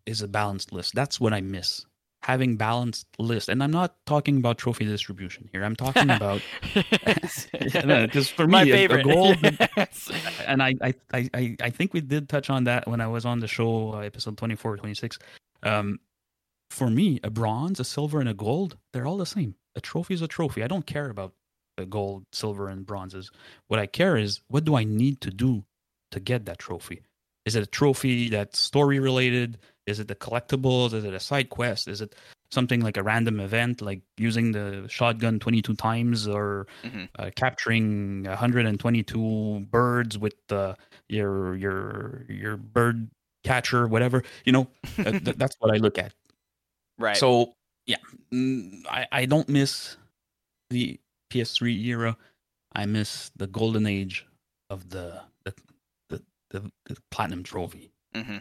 [0.06, 0.94] is a balanced list.
[0.94, 1.86] That's what I miss.
[2.22, 3.48] Having balanced list.
[3.48, 5.62] And I'm not talking about trophy distribution here.
[5.64, 6.42] I'm talking about
[7.52, 9.04] because for me My a- a favorite.
[9.04, 9.34] goal
[9.76, 10.10] Yes.
[10.46, 13.38] and I, I, I, I- think we did touch on that when I was on
[13.40, 15.18] the show, uh, episode 24, 26.
[15.62, 16.00] Um,
[16.70, 19.54] for me, a bronze, a silver, and a gold, they're all the same.
[19.76, 20.62] A trophy is a trophy.
[20.62, 21.32] I don't care about
[21.86, 23.30] gold, silver, and bronzes.
[23.68, 25.64] What I care is what do I need to do
[26.10, 27.02] to get that trophy?
[27.44, 29.58] Is it a trophy that's story related?
[29.86, 30.92] Is it the collectibles?
[30.92, 31.88] Is it a side quest?
[31.88, 32.14] Is it
[32.50, 37.08] something like a random event, like using the shotgun 22 times or Mhm.
[37.18, 40.74] uh, capturing 122 birds with uh,
[41.08, 43.10] your your your bird
[43.44, 44.22] catcher, whatever?
[44.44, 44.68] You know,
[44.98, 46.12] uh, th- that's what I look at.
[46.98, 47.16] Right.
[47.16, 47.54] So
[47.86, 47.96] yeah,
[48.32, 49.96] mm, I I don't miss
[50.70, 50.98] the
[51.30, 52.16] PS3 era.
[52.74, 54.26] I miss the golden age
[54.70, 55.54] of the the
[56.08, 57.90] the, the, the platinum trophy.
[58.14, 58.38] hmm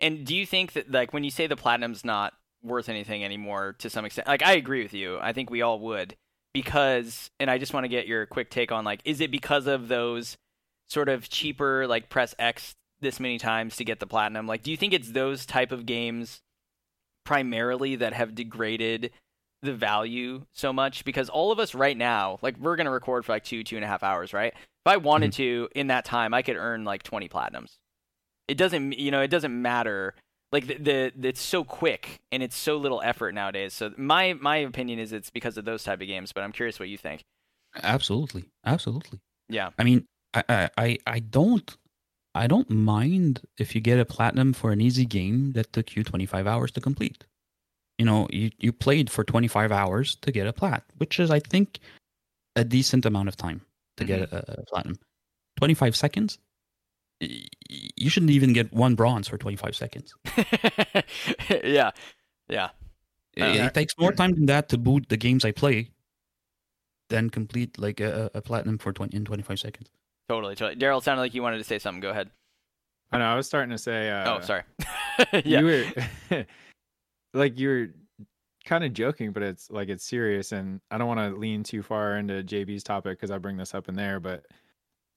[0.00, 3.74] And do you think that, like, when you say the platinum's not worth anything anymore
[3.78, 5.18] to some extent, like, I agree with you.
[5.20, 6.16] I think we all would
[6.52, 9.66] because, and I just want to get your quick take on, like, is it because
[9.66, 10.36] of those
[10.88, 14.46] sort of cheaper, like, press X this many times to get the platinum?
[14.46, 16.40] Like, do you think it's those type of games
[17.24, 19.10] primarily that have degraded
[19.62, 21.04] the value so much?
[21.04, 23.76] Because all of us right now, like, we're going to record for like two, two
[23.76, 24.52] and a half hours, right?
[24.54, 25.42] If I wanted mm-hmm.
[25.42, 27.76] to in that time, I could earn like 20 platinums
[28.48, 30.14] it doesn't you know it doesn't matter
[30.52, 34.58] like the, the it's so quick and it's so little effort nowadays so my my
[34.58, 37.22] opinion is it's because of those type of games but i'm curious what you think
[37.82, 39.20] Absolutely, absolutely.
[39.48, 41.76] yeah I mean, I, I, I, I don't,
[42.34, 46.02] I don't mind if you get a platinum for an easy game that took you
[46.02, 47.24] 25 hours to complete.
[47.98, 51.40] You know, you, you played for 25 hours to get a plat, which is, I
[51.40, 51.78] think,
[52.54, 53.62] a decent amount of time
[53.96, 54.98] to get a, a platinum.
[55.56, 56.38] 25 seconds.
[57.22, 57.28] y-
[57.70, 60.12] y- You shouldn't even get one bronze for 25 seconds.
[61.64, 61.90] yeah
[62.48, 62.68] yeah
[63.34, 65.90] It, Uh, it takes more time than that to boot the games I play
[67.08, 69.88] than complete like a, a platinum for 20 in 25 seconds.
[70.28, 72.30] totally totally daryl sounded like you wanted to say something go ahead
[73.12, 73.24] I know.
[73.26, 74.10] I was starting to say.
[74.10, 74.62] Uh, oh sorry
[75.44, 75.84] yeah You were
[77.36, 77.88] like you're
[78.64, 81.82] kind of joking, but it's like it's serious, and I don't want to lean too
[81.82, 84.20] far into JB's topic because I bring this up in there.
[84.20, 84.44] But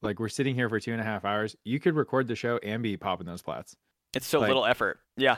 [0.02, 1.56] like we're sitting here for two and a half hours.
[1.64, 3.76] You could record the show and be popping those plats
[4.16, 5.38] it's so like- little effort yeah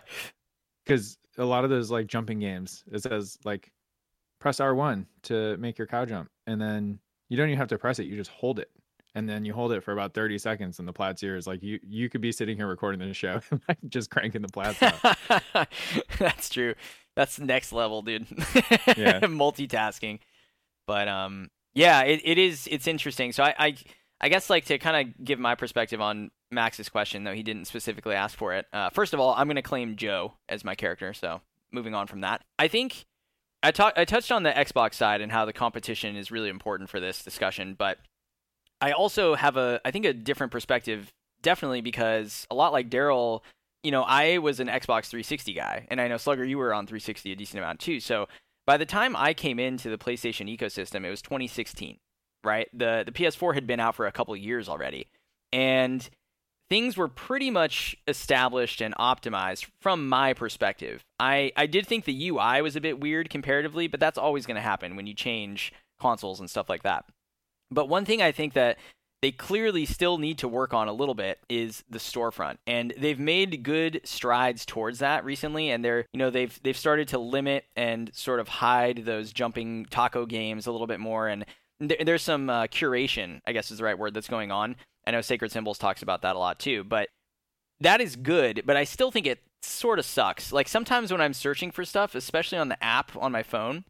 [0.86, 3.70] because a lot of those like jumping games it says like
[4.40, 8.00] press R1 to make your cow jump, and then you don't even have to press
[8.00, 8.08] it.
[8.08, 8.70] You just hold it.
[9.14, 11.46] And then you hold it for about 30 seconds and the plat's yours.
[11.46, 14.82] Like you you could be sitting here recording this show, like just cranking the plats
[14.82, 15.68] out.
[16.20, 16.76] that's true
[17.16, 18.26] that's next level dude
[18.96, 19.20] Yeah.
[19.22, 20.20] multitasking
[20.88, 23.76] but um yeah it, it is it's interesting so I, I
[24.22, 27.66] i guess like to kind of give my perspective on max's question though he didn't
[27.66, 30.76] specifically ask for it uh, first of all i'm going to claim joe as my
[30.76, 31.42] character so
[31.72, 33.06] moving on from that i think
[33.64, 36.90] i talked i touched on the xbox side and how the competition is really important
[36.90, 37.98] for this discussion but
[38.82, 41.12] i also have a i think a different perspective
[41.42, 43.42] definitely because a lot like daryl
[43.84, 46.86] you know, I was an Xbox 360 guy, and I know Slugger, you were on
[46.86, 48.00] 360 a decent amount too.
[48.00, 48.28] So
[48.68, 51.98] by the time I came into the PlayStation ecosystem, it was 2016,
[52.44, 52.68] right?
[52.74, 55.08] The the PS4 had been out for a couple years already,
[55.52, 56.08] and
[56.70, 61.02] things were pretty much established and optimized from my perspective.
[61.20, 64.56] I I did think the UI was a bit weird comparatively, but that's always going
[64.56, 67.06] to happen when you change consoles and stuff like that.
[67.72, 68.78] But one thing I think that
[69.22, 72.58] they clearly still need to work on a little bit is the storefront.
[72.66, 77.08] And they've made good strides towards that recently and they're you know they've they've started
[77.10, 81.28] to limit and sort of hide those jumping taco games a little bit more.
[81.28, 81.46] And
[81.80, 84.76] there's some uh, curation i guess is the right word that's going on.
[85.06, 87.10] I know sacred symbols talks about that a lot too but
[87.80, 90.52] that is good but i still think it sort of sucks.
[90.52, 93.86] Like sometimes when i'm searching for stuff especially on the app on my phone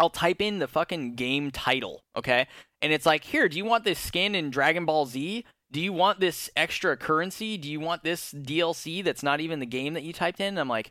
[0.00, 2.46] I'll type in the fucking game title, okay?
[2.82, 5.44] And it's like, here, do you want this skin in Dragon Ball Z?
[5.72, 7.56] Do you want this extra currency?
[7.56, 10.48] Do you want this DLC that's not even the game that you typed in?
[10.48, 10.90] And I'm like,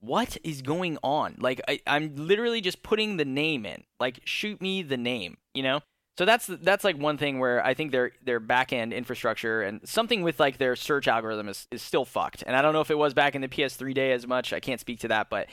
[0.00, 1.36] what is going on?
[1.38, 3.84] Like, I, I'm literally just putting the name in.
[3.98, 5.80] Like, shoot me the name, you know?
[6.18, 9.80] So that's that's like one thing where I think their their back end infrastructure and
[9.88, 12.44] something with like their search algorithm is, is still fucked.
[12.46, 14.52] And I don't know if it was back in the PS3 day as much.
[14.52, 15.46] I can't speak to that, but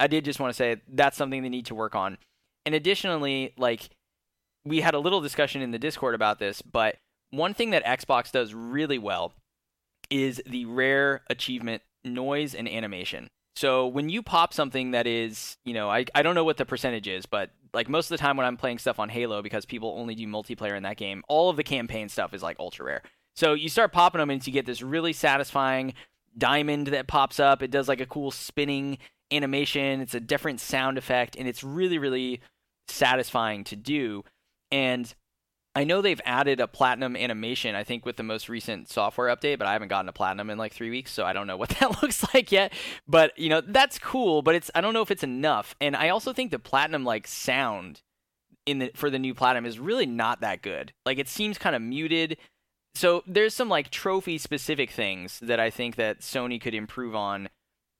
[0.00, 2.16] I did just want to say that's something they need to work on.
[2.64, 3.90] And additionally, like
[4.64, 6.96] we had a little discussion in the Discord about this, but
[7.30, 9.32] one thing that Xbox does really well
[10.10, 13.28] is the rare achievement noise and animation.
[13.56, 16.66] So when you pop something that is, you know, I, I don't know what the
[16.66, 19.64] percentage is, but like most of the time when I'm playing stuff on Halo, because
[19.64, 22.84] people only do multiplayer in that game, all of the campaign stuff is like ultra
[22.84, 23.02] rare.
[23.36, 25.94] So you start popping them and you get this really satisfying
[26.36, 27.62] diamond that pops up.
[27.62, 28.98] It does like a cool spinning
[29.32, 30.00] animation.
[30.00, 32.40] It's a different sound effect, and it's really, really
[32.88, 34.24] satisfying to do.
[34.74, 35.14] And
[35.76, 39.56] I know they've added a platinum animation, I think, with the most recent software update,
[39.58, 41.68] but I haven't gotten a platinum in like three weeks, so I don't know what
[41.80, 42.72] that looks like yet.
[43.06, 45.76] But you know, that's cool, but it's I don't know if it's enough.
[45.80, 48.02] And I also think the platinum like sound
[48.66, 50.92] in the for the new platinum is really not that good.
[51.06, 52.36] Like it seems kind of muted.
[52.96, 57.48] So there's some like trophy specific things that I think that Sony could improve on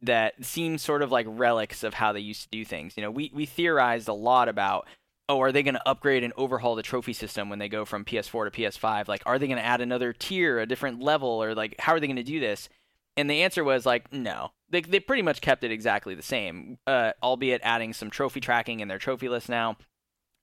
[0.03, 2.97] that seem sort of like relics of how they used to do things.
[2.97, 4.89] You know, we we theorized a lot about
[5.29, 8.05] oh, are they going to upgrade and overhaul the trophy system when they go from
[8.05, 9.09] PS4 to PS5?
[9.09, 12.01] Like, are they going to add another tier, a different level, or like, how are
[12.01, 12.69] they going to do this?
[13.17, 14.51] And the answer was like, no.
[14.71, 18.81] They they pretty much kept it exactly the same, uh, albeit adding some trophy tracking
[18.81, 19.77] in their trophy list now.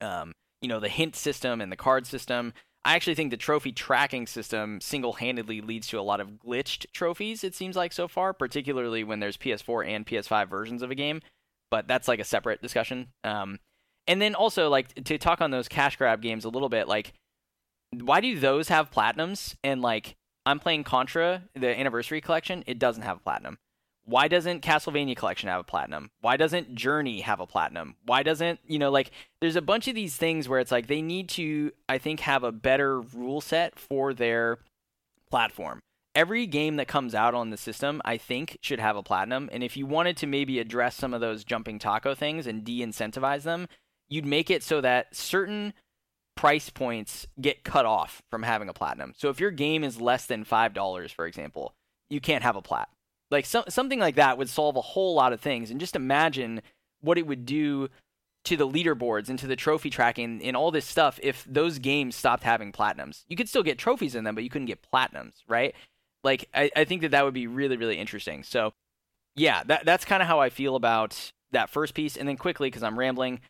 [0.00, 2.54] Um, you know, the hint system and the card system.
[2.84, 6.86] I actually think the trophy tracking system single handedly leads to a lot of glitched
[6.92, 10.96] trophies, it seems like so far, particularly when there's PS4 and PS5 versions of a
[10.96, 11.20] game.
[11.70, 13.08] But that's like a separate discussion.
[13.22, 13.58] Um,
[14.06, 17.12] and then also, like, to talk on those cash grab games a little bit, like,
[17.92, 19.54] why do those have platinums?
[19.62, 23.58] And, like, I'm playing Contra, the Anniversary Collection, it doesn't have a platinum.
[24.04, 26.10] Why doesn't Castlevania Collection have a platinum?
[26.20, 27.94] Why doesn't Journey have a platinum?
[28.04, 31.02] Why doesn't, you know, like there's a bunch of these things where it's like they
[31.02, 34.58] need to I think have a better rule set for their
[35.30, 35.78] platform.
[36.14, 39.48] Every game that comes out on the system, I think, should have a platinum.
[39.52, 42.80] And if you wanted to maybe address some of those jumping taco things and de
[42.80, 43.68] incentivize them,
[44.12, 45.72] you'd make it so that certain
[46.36, 49.14] price points get cut off from having a platinum.
[49.16, 51.74] So if your game is less than $5, for example,
[52.10, 52.88] you can't have a plat.
[53.30, 55.70] Like so, something like that would solve a whole lot of things.
[55.70, 56.60] And just imagine
[57.00, 57.88] what it would do
[58.44, 62.14] to the leaderboards and to the trophy tracking and all this stuff if those games
[62.14, 63.24] stopped having platinums.
[63.28, 65.74] You could still get trophies in them, but you couldn't get platinums, right?
[66.24, 68.42] Like I, I think that that would be really really interesting.
[68.42, 68.72] So
[69.36, 72.16] yeah, that that's kind of how I feel about that first piece.
[72.16, 73.40] And then quickly, because I'm rambling,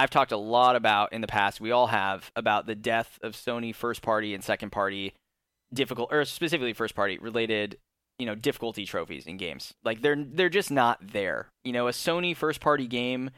[0.00, 1.60] I've talked a lot about in the past.
[1.60, 5.12] We all have about the death of Sony first party and second party
[5.74, 7.76] difficult, or specifically first party related
[8.18, 9.74] you know difficulty trophies in games.
[9.84, 11.48] Like they're they're just not there.
[11.64, 13.28] You know, a Sony first party game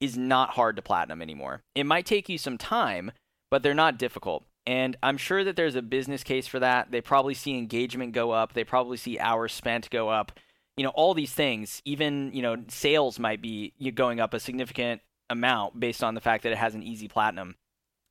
[0.00, 1.62] is not hard to platinum anymore.
[1.74, 3.12] It might take you some time,
[3.50, 4.44] but they're not difficult.
[4.66, 6.90] And I'm sure that there's a business case for that.
[6.90, 8.52] They probably see engagement go up.
[8.52, 10.38] They probably see hours spent go up.
[10.76, 15.00] You know, all these things, even, you know, sales might be going up a significant
[15.32, 17.56] amount based on the fact that it has an easy platinum.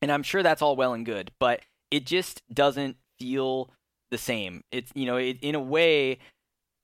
[0.01, 1.61] And I'm sure that's all well and good, but
[1.91, 3.69] it just doesn't feel
[4.09, 4.63] the same.
[4.71, 6.19] It's you know, it, in a way,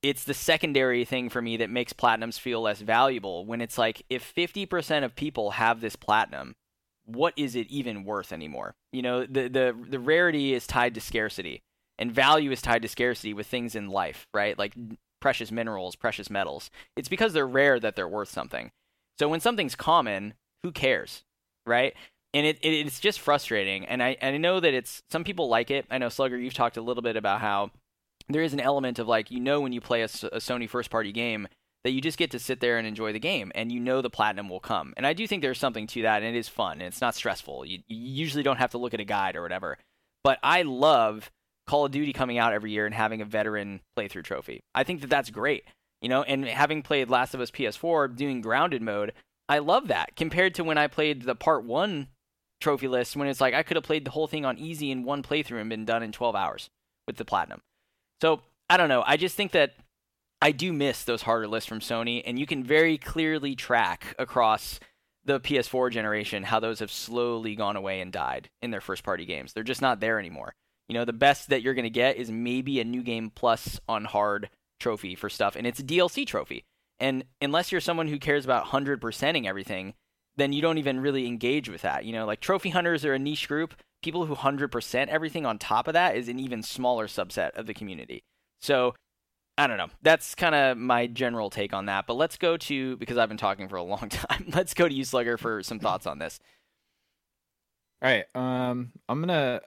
[0.04, 3.46] it's the secondary thing for me that makes platinums feel less valuable.
[3.46, 6.56] When it's like, if 50% of people have this platinum,
[7.06, 8.76] what is it even worth anymore?
[8.92, 11.62] You know, the the the rarity is tied to scarcity,
[11.98, 14.58] and value is tied to scarcity with things in life, right?
[14.58, 14.74] Like
[15.20, 16.70] precious minerals, precious metals.
[16.96, 18.72] It's because they're rare that they're worth something.
[19.20, 21.24] So when something's common, who cares,
[21.66, 21.94] right?
[22.34, 23.86] and it, it, it's just frustrating.
[23.86, 25.86] And I and I know that it's some people like it.
[25.90, 27.72] I know Slugger, you've talked a little bit about how
[28.30, 30.90] there is an element of like you know when you play a, a Sony first
[30.90, 31.48] party game
[31.84, 34.10] that you just get to sit there and enjoy the game, and you know the
[34.10, 34.94] platinum will come.
[34.98, 37.16] And I do think there's something to that, and it is fun, and it's not
[37.16, 37.66] stressful.
[37.66, 39.78] You, you usually don't have to look at a guide or whatever.
[40.24, 41.32] But I love
[41.66, 44.60] Call of Duty coming out every year and having a veteran playthrough trophy.
[44.76, 45.64] I think that that's great.
[46.02, 49.14] You know, and having played Last of Us PS4, doing grounded mode,
[49.50, 52.08] I love that compared to when I played the part one
[52.60, 55.04] trophy list when it's like I could have played the whole thing on easy in
[55.04, 56.70] one playthrough and been done in 12 hours
[57.06, 57.62] with the platinum.
[58.22, 59.04] So I don't know.
[59.06, 59.76] I just think that
[60.42, 64.80] I do miss those harder lists from Sony, and you can very clearly track across
[65.26, 69.26] the PS4 generation how those have slowly gone away and died in their first party
[69.26, 69.54] games.
[69.54, 70.54] They're just not there anymore.
[70.88, 73.80] You know, the best that you're going to get is maybe a new game plus
[73.90, 74.50] on hard
[74.80, 76.64] trophy for stuff, and it's a DLC trophy.
[77.00, 79.94] And unless you're someone who cares about 100%ing everything,
[80.36, 82.06] then you don't even really engage with that.
[82.06, 83.76] You know, like trophy hunters are a niche group.
[84.04, 87.74] People who 100% everything on top of that is an even smaller subset of the
[87.74, 88.24] community.
[88.62, 88.96] So,
[89.60, 89.88] I don't know.
[90.04, 92.06] That's kind of my general take on that.
[92.06, 94.94] But let's go to, because I've been talking for a long time, let's go to
[94.94, 96.40] you, Slugger, for some thoughts on this.
[98.02, 98.26] All right.
[98.36, 99.62] Um, I'm to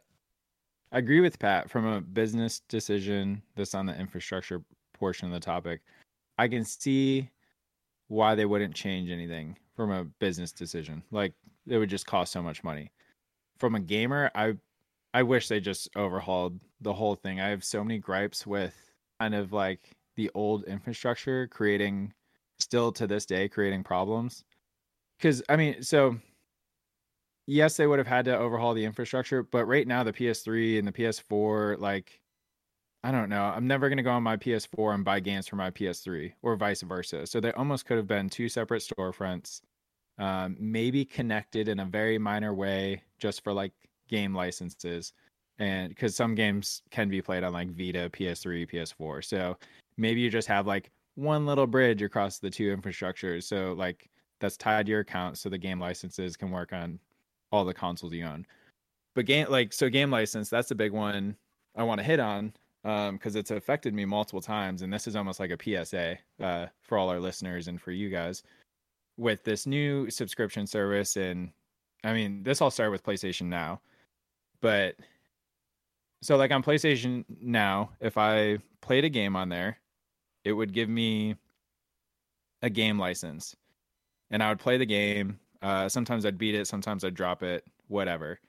[0.93, 3.43] agree with Pat from a business decision.
[3.57, 4.63] This on the infrastructure
[5.01, 5.81] portion of the topic.
[6.39, 7.29] I can see
[8.09, 11.03] why they wouldn't change anything from a business decision.
[11.11, 11.33] Like
[11.67, 12.93] it would just cost so much money.
[13.59, 14.55] From a gamer, I
[15.15, 17.41] I wish they just overhauled the whole thing.
[17.41, 18.75] I have so many gripes with
[19.21, 22.13] kind of like the old infrastructure creating
[22.59, 24.45] still to this day creating problems.
[25.21, 26.19] Cuz I mean, so
[27.47, 30.87] yes, they would have had to overhaul the infrastructure, but right now the PS3 and
[30.87, 32.21] the PS4 like
[33.03, 33.45] I don't know.
[33.45, 36.57] I'm never going to go on my PS4 and buy games for my PS3 or
[36.57, 37.27] vice versa.
[37.27, 39.63] So they almost could have been two separate storefronts,
[40.19, 43.73] um, maybe connected in a very minor way just for like
[44.09, 45.15] game licenses.
[45.59, 49.25] And because some games can be played on like Vita, PS3, PS4.
[49.25, 49.57] So
[49.97, 53.45] maybe you just have like one little bridge across the two infrastructures.
[53.45, 56.99] So like that's tied to your account so the game licenses can work on
[57.51, 58.47] all the consoles you own.
[59.15, 61.37] But game like so game license, that's a big one
[61.75, 62.53] I want to hit on
[62.83, 66.67] because um, it's affected me multiple times, and this is almost like a PSA uh,
[66.81, 68.43] for all our listeners and for you guys
[69.17, 71.17] with this new subscription service.
[71.17, 71.51] And
[72.05, 73.81] I mean, this all started with PlayStation Now,
[74.63, 74.97] but
[76.23, 79.79] so like on PlayStation Now, if I played a game on there,
[80.45, 81.37] it would give me
[82.63, 83.55] a game license,
[84.31, 85.39] and I would play the game.
[85.61, 88.41] Uh, sometimes I'd beat it, sometimes I'd drop it, whatever.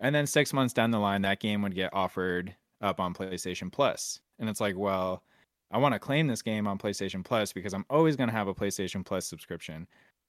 [0.00, 3.70] And then six months down the line, that game would get offered up on PlayStation
[3.70, 4.20] Plus.
[4.38, 5.22] And it's like, well,
[5.70, 8.48] I want to claim this game on PlayStation Plus because I'm always going to have
[8.48, 9.86] a PlayStation Plus subscription.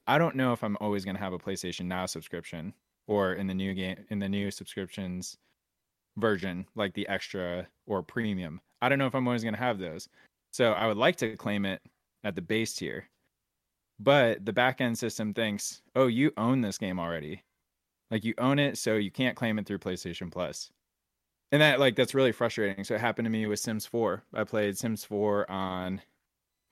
[0.08, 2.74] I don't know if I'm always going to have a PlayStation Now subscription
[3.08, 5.38] or in the new game in the new subscriptions
[6.18, 8.62] version like the extra or premium.
[8.82, 10.08] I don't know if I'm always going to have those.
[10.52, 11.82] So I would like to claim it
[12.24, 13.10] at the base tier.
[14.00, 17.44] But the backend system thinks, "Oh, you own this game already.
[18.12, 20.72] Like you own it, so you can't claim it through PlayStation Plus."
[21.54, 22.84] And that like that's really frustrating.
[22.84, 24.24] So it happened to me with Sims 4.
[24.34, 26.02] I played Sims 4 on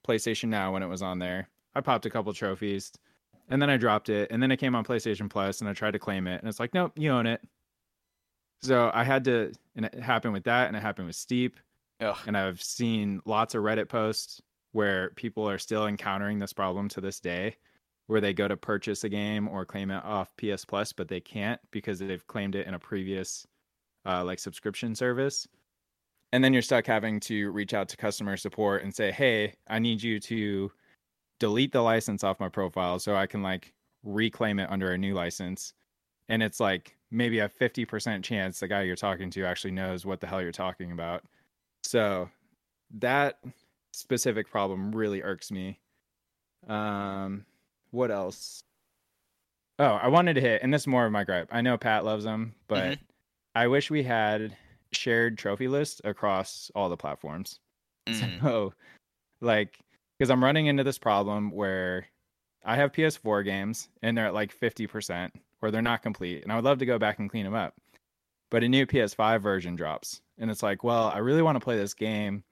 [0.05, 1.47] PlayStation Now when it was on there.
[1.75, 2.91] I popped a couple trophies,
[3.47, 5.91] and then I dropped it, and then it came on PlayStation Plus, and I tried
[5.91, 7.41] to claim it, and it's like, nope, you own it.
[8.63, 11.57] So I had to, and it happened with that, and it happened with Steep,
[12.01, 12.17] Ugh.
[12.25, 17.01] and I've seen lots of Reddit posts where people are still encountering this problem to
[17.01, 17.55] this day,
[18.07, 21.19] where they go to purchase a game or claim it off PS Plus, but they
[21.19, 23.45] can't because they've claimed it in a previous
[24.05, 25.47] uh, like subscription service.
[26.33, 29.79] And then you're stuck having to reach out to customer support and say hey i
[29.79, 30.71] need you to
[31.39, 33.73] delete the license off my profile so i can like
[34.03, 35.73] reclaim it under a new license.
[36.29, 40.21] And it's like maybe a 50% chance the guy you're talking to actually knows what
[40.21, 41.23] the hell you're talking about.
[41.83, 42.29] So
[42.99, 43.39] that
[43.91, 45.79] specific problem really irks me.
[46.67, 47.45] Um
[47.91, 48.63] what else?
[49.79, 51.49] Oh i wanted to hit and this is more of my gripe.
[51.51, 53.03] I know pat loves them but mm-hmm.
[53.55, 54.55] I wish we had
[54.91, 57.59] shared trophy lists across all the platforms.
[58.09, 58.41] Mm.
[58.41, 58.73] So,
[59.41, 59.77] like,
[60.17, 62.07] because I'm running into this problem where
[62.65, 65.29] I have PS4 games and they're at like 50%
[65.61, 66.43] or they're not complete.
[66.43, 67.75] And I would love to go back and clean them up.
[68.49, 70.21] But a new PS5 version drops.
[70.37, 72.43] And it's like, well, I really want to play this game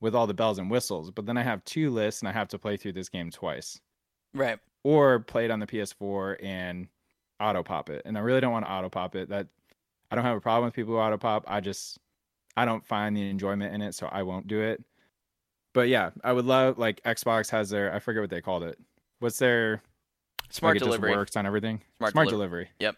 [0.00, 1.10] with all the bells and whistles.
[1.10, 3.80] But then I have two lists and I have to play through this game twice.
[4.34, 4.58] Right.
[4.84, 6.88] Or play it on the PS4 and
[7.40, 8.02] auto pop it.
[8.04, 9.28] And I really don't want to auto pop it.
[9.28, 9.48] That
[10.10, 11.44] I don't have a problem with people who auto pop.
[11.46, 11.98] I just
[12.56, 14.82] I don't find the enjoyment in it, so I won't do it.
[15.72, 18.78] But yeah, I would love like Xbox has their I forget what they called it.
[19.20, 19.82] What's their
[20.50, 21.12] smart like delivery?
[21.12, 21.80] works on everything.
[21.98, 22.64] Smart, smart delivery.
[22.64, 22.70] delivery.
[22.80, 22.96] Yep.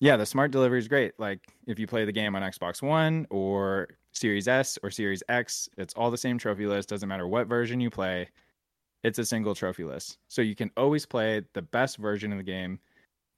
[0.00, 1.12] Yeah, the smart delivery is great.
[1.18, 5.68] Like if you play the game on Xbox One or Series S or Series X,
[5.76, 6.88] it's all the same trophy list.
[6.88, 8.28] Doesn't matter what version you play,
[9.02, 10.18] it's a single trophy list.
[10.28, 12.78] So you can always play the best version of the game,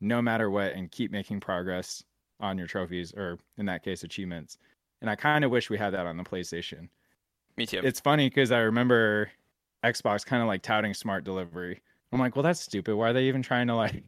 [0.01, 2.05] no matter what, and keep making progress
[2.43, 4.59] on your trophies or in that case achievements.
[5.01, 6.89] And I kind of wish we had that on the PlayStation.
[7.57, 7.81] Me too.
[7.83, 9.31] It's funny because I remember
[9.85, 11.81] Xbox kind of like touting smart delivery.
[12.13, 12.95] I'm like, well, that's stupid.
[12.95, 14.05] Why are they even trying to like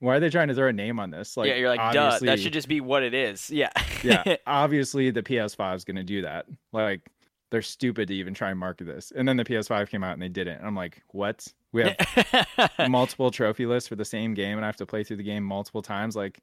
[0.00, 1.36] why are they trying to throw a name on this?
[1.36, 2.18] Like, yeah, you're like, duh.
[2.20, 3.50] That should just be what it is.
[3.56, 3.70] Yeah.
[4.02, 6.46] yeah, obviously the PS5 is going to do that.
[6.72, 7.00] Like,
[7.50, 9.12] they're stupid to even try and market this.
[9.16, 10.58] And then the PS5 came out and they didn't.
[10.58, 11.46] And I'm like, what?
[11.72, 15.16] We have multiple trophy lists for the same game, and I have to play through
[15.16, 16.16] the game multiple times.
[16.16, 16.42] Like,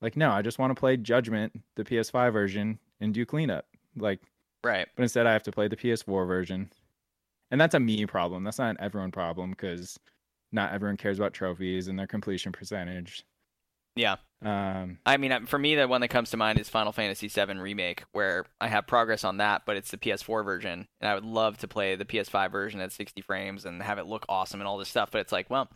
[0.00, 3.66] like no, I just want to play Judgment, the PS5 version, and do cleanup.
[3.96, 4.20] Like,
[4.64, 4.86] right.
[4.96, 6.70] but instead I have to play the PS4 version,
[7.50, 8.44] and that's a me problem.
[8.44, 9.98] That's not an everyone problem because
[10.52, 13.24] not everyone cares about trophies and their completion percentage.
[13.96, 14.16] Yeah.
[14.44, 17.28] Um, I mean, uh, for me, the one that comes to mind is Final Fantasy
[17.28, 21.14] VII Remake, where I have progress on that, but it's the PS4 version, and I
[21.14, 24.60] would love to play the PS5 version at 60 frames and have it look awesome
[24.60, 25.10] and all this stuff.
[25.10, 25.68] But it's like, well,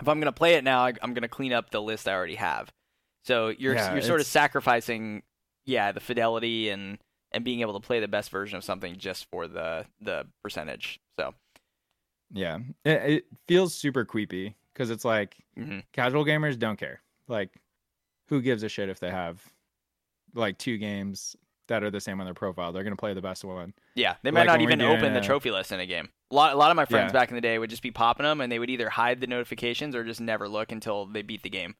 [0.00, 2.70] if I'm gonna play it now, I'm gonna clean up the list I already have.
[3.26, 5.22] So you're Yeah, you're sort of sacrificing,
[5.64, 6.98] yeah, the fidelity and
[7.32, 11.00] and being able to play the best version of something just for the the percentage.
[11.18, 11.34] So
[12.32, 15.82] yeah, it, it feels super creepy because it's like mhm.
[15.92, 17.02] casual gamers don't care.
[17.26, 17.50] Like,
[18.28, 19.42] who gives a shit if they have
[20.34, 21.34] like two games
[21.66, 22.72] that are the same on their profile?
[22.72, 23.74] They're gonna play the best one.
[23.96, 26.10] Yeah, they might Like not even open the trophy list in a game.
[26.30, 27.20] A lot, a lot of my friends Yeah.
[27.20, 29.26] back in the day would just be popping them, and they would either hide the
[29.26, 31.74] notifications or just never look until they beat the game.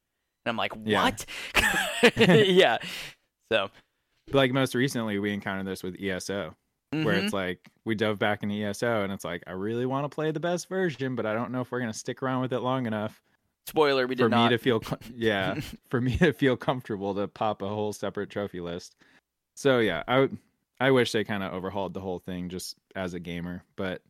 [0.47, 1.25] And I'm like, what?
[2.17, 2.77] yeah.
[3.51, 3.69] So,
[4.31, 6.55] Like most recently, we encountered this with ESO,
[6.91, 7.23] where mhm.
[7.23, 10.31] it's like we dove back into ESO, and it's like I really want to play
[10.31, 12.85] the best version, but I don't know if we're gonna stick around with it long
[12.87, 13.21] enough
[13.67, 14.49] spoiler, we did for not.
[14.49, 14.81] me to feel
[15.15, 18.95] yeah for me to feel comfortable to pop a whole separate trophy list.
[19.55, 20.29] So yeah, I
[20.79, 24.01] I wish they kind of overhauled the whole thing just as a gamer, but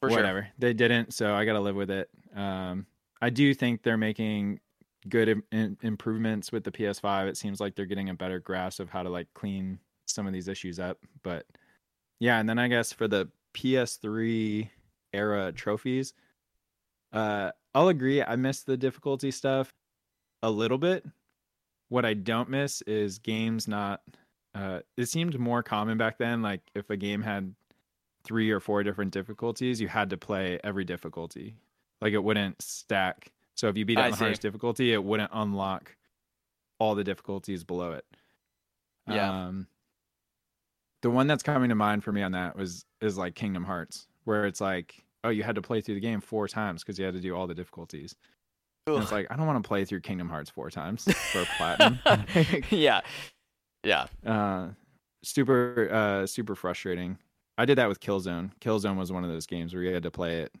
[0.00, 0.18] for sure.
[0.18, 0.48] whatever.
[0.58, 2.08] They didn't, so I got to live with it.
[2.34, 2.86] Um,
[3.20, 4.60] I do think they're making
[5.08, 7.28] good Im- im- improvements with the PS5.
[7.28, 10.32] It seems like they're getting a better grasp of how to like clean some of
[10.32, 10.98] these issues up.
[11.22, 11.46] But
[12.20, 14.68] yeah, and then I guess for the PS3
[15.12, 16.14] era trophies,
[17.12, 18.22] uh, I'll agree.
[18.22, 19.72] I miss the difficulty stuff
[20.42, 21.04] a little bit.
[21.88, 24.02] What I don't miss is games not.
[24.54, 26.42] Uh, it seemed more common back then.
[26.42, 27.54] Like if a game had
[28.24, 31.54] three or four different difficulties, you had to play every difficulty.
[32.00, 33.32] Like it wouldn't stack.
[33.58, 34.24] So if you beat it I on the see.
[34.24, 35.96] hardest difficulty, it wouldn't unlock
[36.78, 38.04] all the difficulties below it.
[39.08, 39.46] Yeah.
[39.46, 39.66] Um,
[41.02, 44.06] the one that's coming to mind for me on that was is like Kingdom Hearts,
[44.24, 47.04] where it's like, oh, you had to play through the game four times because you
[47.04, 48.14] had to do all the difficulties.
[48.86, 51.98] And it's like I don't want to play through Kingdom Hearts four times for platinum.
[52.70, 53.00] yeah.
[53.84, 54.06] Yeah.
[54.26, 54.68] uh
[55.22, 57.18] super uh super frustrating
[57.56, 60.10] i did that with killzone killzone was one of those games where you had to
[60.10, 60.52] play it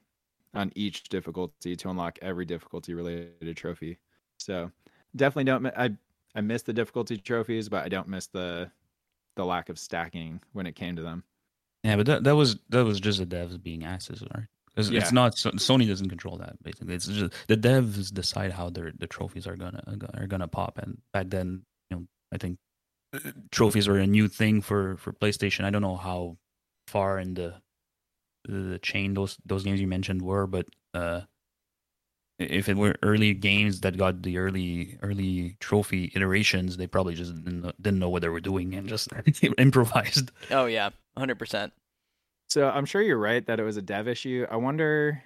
[0.54, 3.98] on each difficulty to unlock every difficulty related trophy
[4.38, 4.70] so
[5.16, 5.90] definitely don't i
[6.34, 8.70] i miss the difficulty trophies but i don't miss the
[9.36, 11.22] the lack of stacking when it came to them
[11.84, 14.46] Yeah, but that, that was that was just the devs being asses, right?
[14.66, 14.98] Because Yeah.
[15.00, 16.60] it's not Sony doesn't control that.
[16.62, 19.82] Basically, it's just the devs decide how their the trophies are gonna
[20.14, 20.78] are gonna pop.
[20.78, 22.58] And back then, you know, I think
[23.14, 25.64] uh, trophies were a new thing for for PlayStation.
[25.64, 26.36] I don't know how
[26.88, 27.62] far in the
[28.44, 31.22] the chain those those games you mentioned were, but uh,
[32.38, 37.34] if it were early games that got the early early trophy iterations, they probably just
[37.44, 39.08] didn't know, didn't know what they were doing and just
[39.58, 40.30] improvised.
[40.50, 40.90] Oh yeah.
[41.18, 41.72] 100%.
[42.48, 45.20] so i'm sure you're right that it was a dev issue i wonder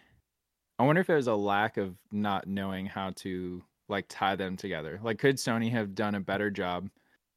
[0.79, 4.57] i wonder if it was a lack of not knowing how to like tie them
[4.57, 6.89] together like could sony have done a better job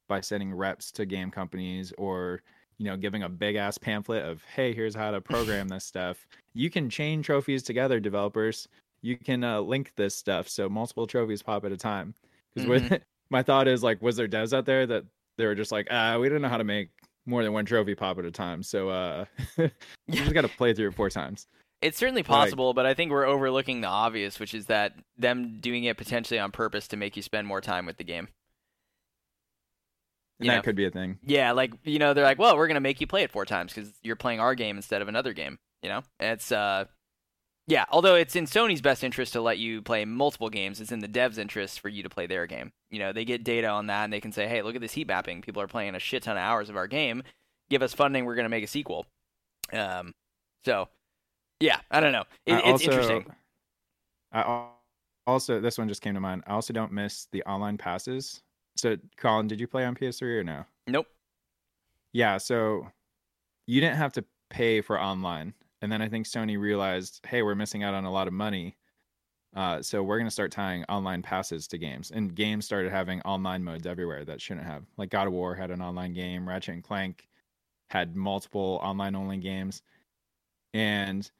[0.08, 2.40] by sending reps to game companies or
[2.78, 6.26] you know giving a big ass pamphlet of hey here's how to program this stuff.
[6.54, 8.68] You can chain trophies together developers.
[9.02, 12.14] You can uh, link this stuff so multiple trophies pop at a time.
[12.54, 15.04] Because with my thought is like was there devs out there that
[15.38, 16.90] they were just like ah we didn't know how to make
[17.26, 19.24] more than one trophy pop at a time so uh
[19.58, 19.70] you
[20.12, 21.46] just got to play through it four times.
[21.82, 25.58] It's certainly Like- possible, but I think we're overlooking the obvious, which is that them
[25.60, 28.28] doing it potentially on purpose to make you spend more time with the game.
[30.38, 30.62] And You that know?
[30.62, 33.06] could be a thing Yeah, like you know, they're like, well, we're gonna make you
[33.06, 35.58] play it four times because you're playing our game instead of another game.
[35.82, 36.86] You know, And it's uh,
[37.68, 37.84] yeah.
[37.90, 41.08] Although it's in Sony's best interest to let you play multiple games, it's in the
[41.08, 42.72] devs' interest for you to play their game.
[42.90, 44.92] You know, they get data on that and they can say, hey, look at this
[44.92, 45.42] heat mapping.
[45.42, 47.22] People are playing a shit ton of hours of our game.
[47.70, 49.06] Give us funding, we're gonna make a sequel.
[49.72, 50.14] Um,
[50.64, 50.88] so
[51.60, 52.24] yeah, I don't know.
[52.46, 53.26] It, I it's also- interesting.
[54.32, 54.68] I
[55.26, 56.42] also this one just came to mind.
[56.46, 58.42] I also don't miss the online passes.
[58.76, 60.64] So, Colin, did you play on PS3 or no?
[60.86, 61.06] Nope.
[62.12, 62.90] Yeah, so
[63.66, 67.54] you didn't have to pay for online, and then I think Sony realized, hey, we're
[67.54, 68.76] missing out on a lot of money.
[69.54, 73.64] Uh, so we're gonna start tying online passes to games, and games started having online
[73.64, 74.84] modes everywhere that shouldn't have.
[74.96, 77.26] Like God of War had an online game, Ratchet and Clank
[77.90, 79.82] had multiple online only games,
[80.74, 81.30] and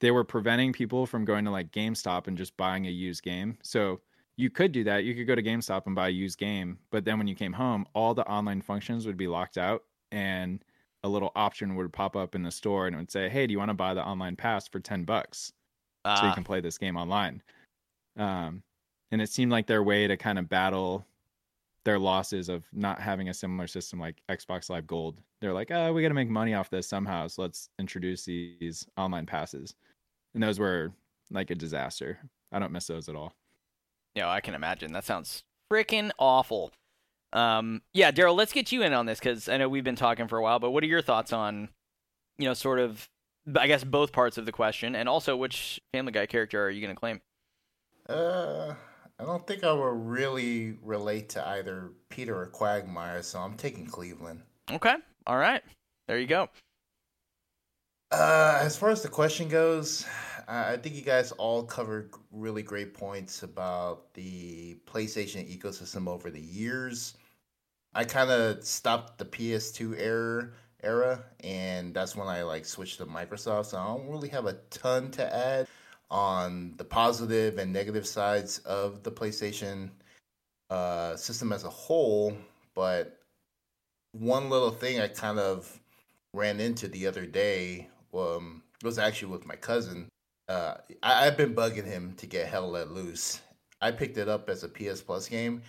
[0.00, 3.56] they were preventing people from going to like GameStop and just buying a used game.
[3.62, 4.00] So
[4.36, 5.04] you could do that.
[5.04, 7.52] You could go to GameStop and buy a used game, but then when you came
[7.52, 10.64] home, all the online functions would be locked out and
[11.04, 13.52] a little option would pop up in the store and it would say, "Hey, do
[13.52, 15.52] you want to buy the online pass for 10 bucks
[16.04, 17.42] Uh, so you can play this game online?"
[18.16, 18.62] Um
[19.12, 21.06] and it seemed like their way to kind of battle
[21.84, 25.20] their losses of not having a similar system like Xbox Live Gold.
[25.40, 28.86] They're like, "Oh, we got to make money off this somehow, so let's introduce these
[28.96, 29.74] online passes."
[30.34, 30.92] And those were
[31.30, 32.18] like a disaster.
[32.52, 33.34] I don't miss those at all.
[34.14, 34.92] Yeah, I can imagine.
[34.92, 35.42] That sounds
[35.72, 36.72] freaking awful.
[37.32, 40.28] Um, yeah, Daryl, let's get you in on this because I know we've been talking
[40.28, 40.60] for a while.
[40.60, 41.68] But what are your thoughts on,
[42.38, 43.08] you know, sort of,
[43.56, 46.80] I guess both parts of the question, and also which Family Guy character are you
[46.80, 47.20] going to claim?
[48.08, 48.74] Uh,
[49.18, 53.86] I don't think I will really relate to either Peter or Quagmire, so I'm taking
[53.86, 54.42] Cleveland.
[54.70, 54.94] Okay,
[55.26, 55.62] all right,
[56.06, 56.48] there you go.
[58.10, 60.06] Uh, as far as the question goes,
[60.46, 66.40] I think you guys all covered really great points about the PlayStation ecosystem over the
[66.40, 67.14] years.
[67.94, 70.50] I kind of stopped the PS2 era
[70.82, 73.66] era, and that's when I like switched to Microsoft.
[73.66, 75.66] So I don't really have a ton to add
[76.10, 79.90] on the positive and negative sides of the PlayStation
[80.70, 82.36] uh, system as a whole.
[82.74, 83.18] But
[84.12, 85.80] one little thing I kind of
[86.32, 90.08] ran into the other day um, was actually with my cousin.
[90.48, 93.40] Uh, I, I've been bugging him to get Hell Let Loose.
[93.80, 95.62] I picked it up as a PS Plus game,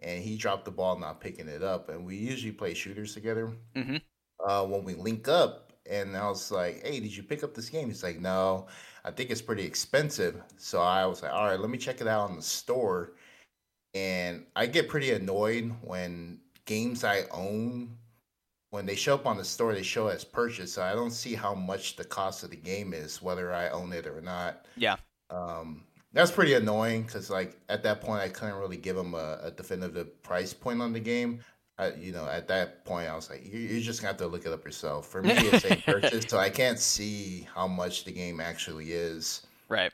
[0.00, 1.88] and he dropped the ball not picking it up.
[1.88, 3.52] And we usually play shooters together.
[3.74, 4.10] hmm
[4.46, 7.70] Uh, when we link up, and I was like, "Hey, did you pick up this
[7.70, 8.68] game?" He's like, "No,
[9.04, 12.08] I think it's pretty expensive." So I was like, "All right, let me check it
[12.08, 13.14] out on the store."
[13.94, 17.98] And I get pretty annoyed when games I own
[18.70, 20.72] when they show up on the store, they show as purchase.
[20.72, 23.92] So I don't see how much the cost of the game is, whether I own
[23.92, 24.66] it or not.
[24.76, 24.96] Yeah.
[25.28, 29.38] Um, that's pretty annoying because, like, at that point, I couldn't really give them a,
[29.44, 31.40] a definitive price point on the game.
[31.78, 34.26] I, you know, at that point, I was like, you, you're just gonna have to
[34.26, 35.06] look it up yourself.
[35.06, 39.46] For me, it's a purchase, so I can't see how much the game actually is.
[39.68, 39.92] Right.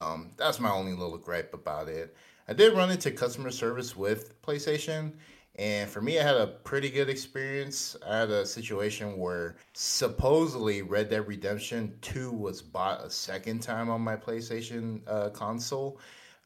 [0.00, 2.14] Um, that's my only little gripe about it.
[2.46, 5.12] I did run into customer service with PlayStation,
[5.56, 7.96] and for me, I had a pretty good experience.
[8.06, 13.88] I had a situation where supposedly Red Dead Redemption 2 was bought a second time
[13.88, 16.00] on my PlayStation uh, console,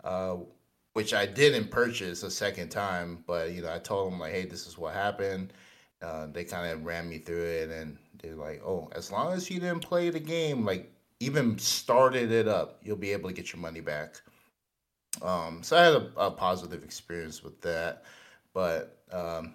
[0.04, 0.36] uh,
[0.92, 3.24] which I didn't purchase a second time.
[3.26, 5.54] But, you know, I told them, like, hey, this is what happened.
[6.02, 9.50] Uh, they kind of ran me through it, and they're like, oh, as long as
[9.50, 13.52] you didn't play the game, like, even started it up, you'll be able to get
[13.54, 14.20] your money back.
[15.22, 18.04] Um, so I had a, a positive experience with that,
[18.52, 19.54] but um,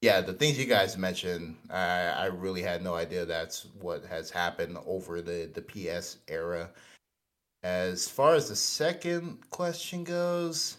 [0.00, 4.30] yeah, the things you guys mentioned, I, I really had no idea that's what has
[4.30, 6.70] happened over the the PS era.
[7.62, 10.78] As far as the second question goes,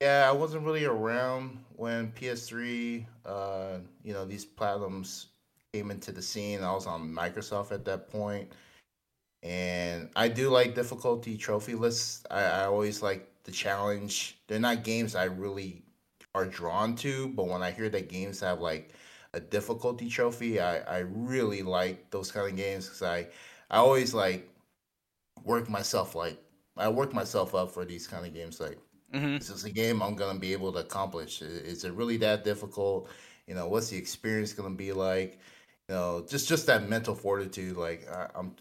[0.00, 5.26] yeah, I wasn't really around when PS3, uh, you know, these platinums
[5.72, 6.62] came into the scene.
[6.62, 8.52] I was on Microsoft at that point
[9.44, 12.24] and I do like difficulty trophy lists.
[12.30, 14.38] I, I always like the challenge.
[14.48, 15.83] They're not games I really
[16.34, 18.92] are drawn to, but when I hear that games have like
[19.32, 23.28] a difficulty trophy, I, I really like those kind of games because I
[23.70, 24.48] I always like
[25.44, 26.38] work myself like
[26.76, 28.60] I work myself up for these kind of games.
[28.60, 28.78] Like,
[29.12, 31.42] hmm is this a game I'm gonna be able to accomplish?
[31.42, 33.08] Is it really that difficult?
[33.46, 35.34] You know, what's the experience gonna be like?
[35.88, 37.76] You know, just just that mental fortitude.
[37.76, 38.56] Like, I, I'm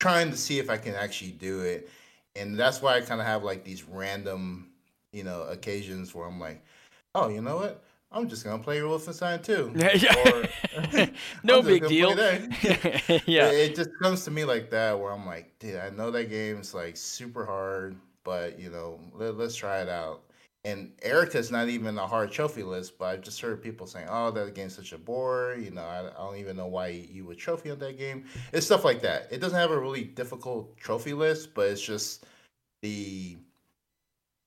[0.00, 1.90] trying to see if I can actually do it.
[2.36, 4.72] And that's why I kind of have like these random,
[5.12, 6.64] you know, occasions where I'm like,
[7.16, 7.82] oh, you know what?
[8.12, 9.72] I'm just gonna play Wolfenstein 2.
[10.96, 11.08] Or,
[11.42, 12.10] no big deal.
[13.26, 13.50] yeah.
[13.50, 16.74] It, just comes to me like that where I'm like, dude, I know that game's
[16.74, 20.22] like super hard, but you know, let, let's try it out.
[20.64, 24.32] And Erica's not even a hard trophy list, but I've just heard people saying, "Oh,
[24.32, 27.38] that game's such a bore." You know, I, I don't even know why you would
[27.38, 28.24] trophy on that game.
[28.52, 29.28] It's stuff like that.
[29.30, 32.26] It doesn't have a really difficult trophy list, but it's just
[32.82, 33.36] the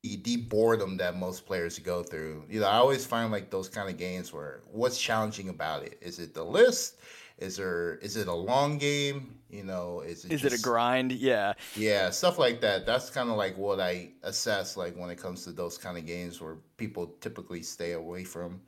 [0.03, 2.45] the deep boredom that most players go through.
[2.49, 5.97] You know, I always find like those kind of games where what's challenging about it?
[6.01, 6.99] Is it the list?
[7.38, 9.35] Is there is it a long game?
[9.49, 11.11] You know, is it Is it a grind?
[11.11, 11.53] Yeah.
[11.76, 12.85] yeah, stuff like that.
[12.85, 16.05] That's kind of like what I assess like when it comes to those kind of
[16.05, 18.61] games where people typically stay away from.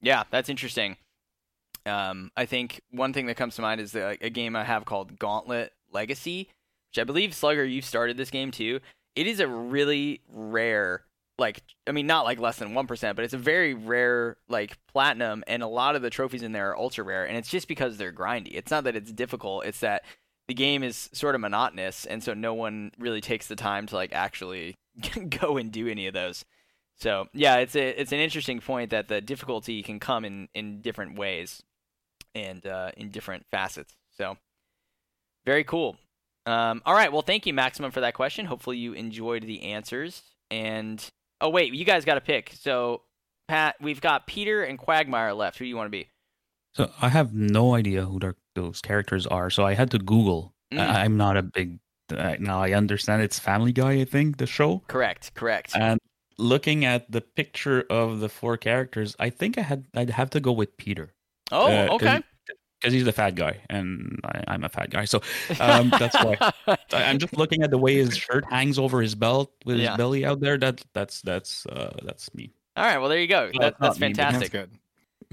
[0.00, 0.96] Yeah, that's interesting.
[1.86, 4.84] Um, I think one thing that comes to mind is the, a game I have
[4.84, 6.48] called Gauntlet Legacy,
[6.90, 8.80] which I believe Slugger, you've started this game too.
[9.18, 11.02] It is a really rare,
[11.38, 15.42] like, I mean, not like less than 1%, but it's a very rare, like, platinum,
[15.48, 17.96] and a lot of the trophies in there are ultra rare, and it's just because
[17.96, 18.52] they're grindy.
[18.54, 20.04] It's not that it's difficult, it's that
[20.46, 23.96] the game is sort of monotonous, and so no one really takes the time to
[23.96, 24.76] like actually
[25.40, 26.44] go and do any of those.
[26.96, 30.80] So yeah, it's a it's an interesting point that the difficulty can come in in
[30.80, 31.62] different ways
[32.34, 33.94] and uh, in different facets.
[34.16, 34.36] So
[35.44, 35.96] very cool.
[36.48, 38.46] Um, all right, well, thank you, Maximum, for that question.
[38.46, 40.22] Hopefully, you enjoyed the answers.
[40.50, 41.04] And
[41.40, 42.52] oh wait, you guys got to pick.
[42.58, 43.02] So
[43.48, 45.58] Pat, we've got Peter and Quagmire left.
[45.58, 46.08] Who do you want to be?
[46.74, 48.20] So I have no idea who
[48.54, 49.50] those characters are.
[49.50, 50.54] So I had to Google.
[50.72, 50.78] Mm.
[50.78, 51.78] I, I'm not a big.
[52.10, 54.00] Uh, now I understand it's Family Guy.
[54.00, 54.82] I think the show.
[54.88, 55.34] Correct.
[55.34, 55.72] Correct.
[55.74, 55.98] And
[56.38, 60.40] looking at the picture of the four characters, I think I had I'd have to
[60.40, 61.12] go with Peter.
[61.52, 62.22] oh, uh, okay.
[62.80, 65.20] Because he's the fat guy, and I, I'm a fat guy, so
[65.58, 66.36] um, that's why.
[66.68, 69.88] I- I'm just looking at the way his shirt hangs over his belt with Yeah.
[69.90, 70.56] his belly out there.
[70.58, 72.52] That that's that's uh, that's me.
[72.76, 72.98] All right.
[72.98, 73.50] Well, there you go.
[73.58, 74.52] That, it's not that's me, but That's fantastic.
[74.52, 74.70] good.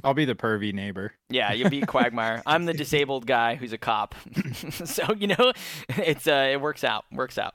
[0.04, 1.14] I'll be the pervy neighbor.
[1.30, 2.42] Yeah, you beat Quagmire.
[2.48, 4.16] I'm the disabled guy who's a cop.
[4.72, 5.54] so you know,
[5.90, 7.06] it's uh, it works out.
[7.12, 7.54] Works out.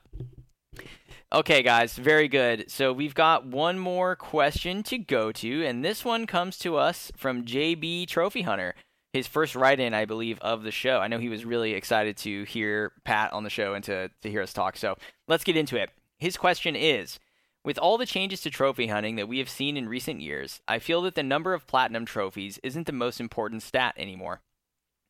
[1.33, 2.69] Okay, guys, very good.
[2.69, 7.09] So we've got one more question to go to, and this one comes to us
[7.15, 8.75] from JB Trophy Hunter.
[9.13, 10.99] His first write-in, I believe, of the show.
[10.99, 14.29] I know he was really excited to hear Pat on the show and to, to
[14.29, 14.77] hear us talk.
[14.77, 14.97] So
[15.27, 15.89] let's get into it.
[16.17, 17.19] His question is
[17.65, 20.79] With all the changes to trophy hunting that we have seen in recent years, I
[20.79, 24.41] feel that the number of platinum trophies isn't the most important stat anymore.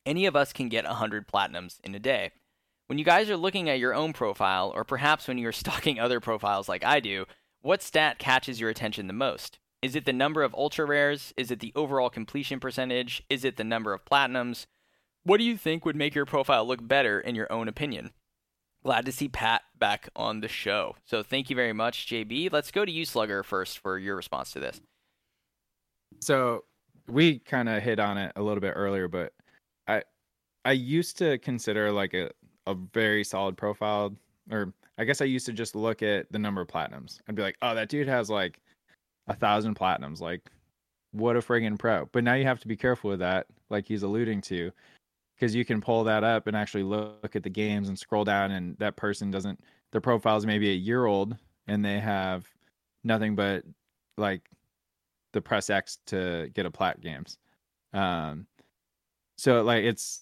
[0.05, 2.31] Any of us can get 100 platinums in a day.
[2.87, 6.19] When you guys are looking at your own profile, or perhaps when you're stalking other
[6.19, 7.25] profiles like I do,
[7.61, 9.59] what stat catches your attention the most?
[9.81, 11.33] Is it the number of ultra rares?
[11.37, 13.23] Is it the overall completion percentage?
[13.29, 14.67] Is it the number of platinums?
[15.23, 18.11] What do you think would make your profile look better in your own opinion?
[18.83, 20.95] Glad to see Pat back on the show.
[21.05, 22.51] So thank you very much, JB.
[22.51, 24.81] Let's go to you, Slugger, first for your response to this.
[26.19, 26.63] So
[27.07, 29.33] we kind of hit on it a little bit earlier, but
[29.87, 30.03] I
[30.65, 32.31] I used to consider like a,
[32.67, 34.15] a very solid profile,
[34.49, 37.19] or I guess I used to just look at the number of platinums.
[37.27, 38.59] I'd be like, oh, that dude has like
[39.27, 40.19] a thousand platinums.
[40.21, 40.49] Like,
[41.11, 42.07] what a friggin' pro.
[42.11, 44.71] But now you have to be careful with that, like he's alluding to,
[45.35, 48.51] because you can pull that up and actually look at the games and scroll down,
[48.51, 49.59] and that person doesn't,
[49.91, 51.35] their profile is maybe a year old
[51.67, 52.47] and they have
[53.03, 53.63] nothing but
[54.17, 54.41] like
[55.33, 57.37] the press X to get a plat games.
[57.93, 58.47] Um,
[59.37, 60.21] so like it's,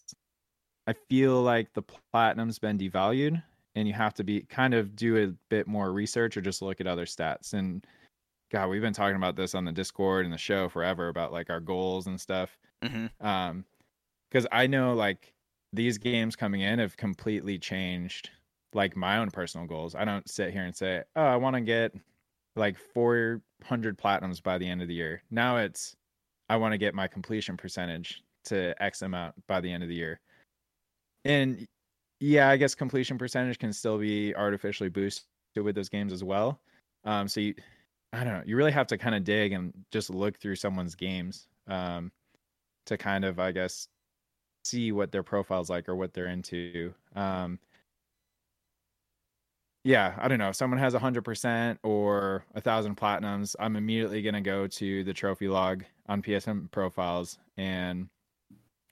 [0.87, 3.43] I feel like the platinum's been devalued,
[3.75, 6.81] and you have to be kind of do a bit more research or just look
[6.81, 7.53] at other stats.
[7.53, 7.85] And
[8.51, 11.49] God, we've been talking about this on the Discord and the show forever about like
[11.49, 12.57] our goals and stuff.
[12.83, 13.25] Mm-hmm.
[13.25, 13.65] Um,
[14.29, 15.33] because I know like
[15.73, 18.29] these games coming in have completely changed
[18.73, 19.95] like my own personal goals.
[19.95, 21.93] I don't sit here and say, oh, I want to get
[22.55, 25.23] like 400 platinums by the end of the year.
[25.31, 25.95] Now it's,
[26.49, 29.95] I want to get my completion percentage to X amount by the end of the
[29.95, 30.19] year.
[31.25, 31.67] And
[32.19, 36.59] yeah, I guess completion percentage can still be artificially boosted with those games as well.
[37.05, 37.55] Um, so you,
[38.11, 40.95] I don't know, you really have to kind of dig and just look through someone's
[40.95, 42.11] games um,
[42.85, 43.87] to kind of, I guess,
[44.65, 46.93] see what their profile's like or what they're into.
[47.15, 47.59] Um,
[49.83, 50.49] yeah, I don't know.
[50.49, 55.03] If someone has a hundred percent or a thousand platinums, I'm immediately gonna go to
[55.03, 58.09] the trophy log on PSN profiles, and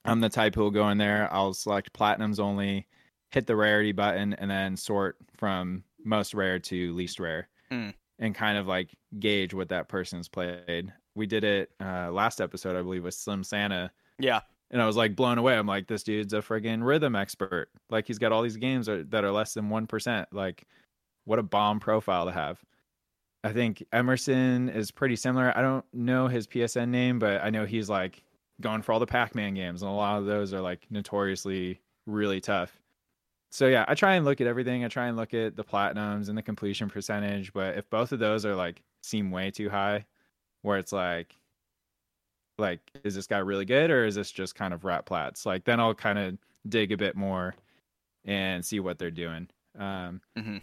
[0.06, 1.32] I'm the type who will go in there.
[1.34, 2.88] I'll select platinums only,
[3.32, 7.90] hit the rarity button, and then sort from most rare to least rare, Hmm.
[8.20, 8.90] And kind of like
[9.20, 10.92] gauge what that person's played.
[11.16, 14.42] We did it uh, last episode, I believe, with Slim Santa Yeah.
[14.72, 15.58] and I was like blown away.
[15.58, 17.70] I'm like, this dude's a friggin' rhythm expert.
[17.90, 20.28] Like he's got all these games are, that are less than one percent.
[20.32, 20.66] Like,
[21.26, 22.60] what a bomb profile to have.
[23.44, 25.56] I think Emerson is pretty similar.
[25.58, 28.24] I don't know his PSN name, but I know he's like
[28.62, 32.42] going for all the Pac-Man games, and a lot of those are like notoriously really
[32.42, 32.78] tough.
[33.58, 34.86] So yeah, I try and look at everything.
[34.86, 37.52] I try and look at the platinums and the completion percentage.
[37.54, 40.06] But if both of those are like seem way too high,
[40.62, 41.36] where it's like
[42.60, 45.64] like is this guy really good or is this just kind of rat plats like
[45.64, 46.36] then i'll kind of
[46.68, 47.54] dig a bit more
[48.26, 49.48] and see what they're doing
[49.78, 50.62] um Mhm.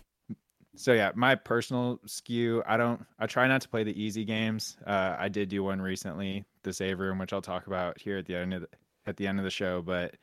[0.75, 4.77] so yeah my personal skew i don't i try not to play the easy games
[4.89, 8.27] uh i did do one recently the save room which i'll talk about here at
[8.27, 8.69] the end of the,
[9.07, 10.16] at the end of the show but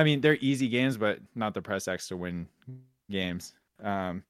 [0.00, 2.46] i mean they're easy games but not the press x to win
[3.10, 4.22] games um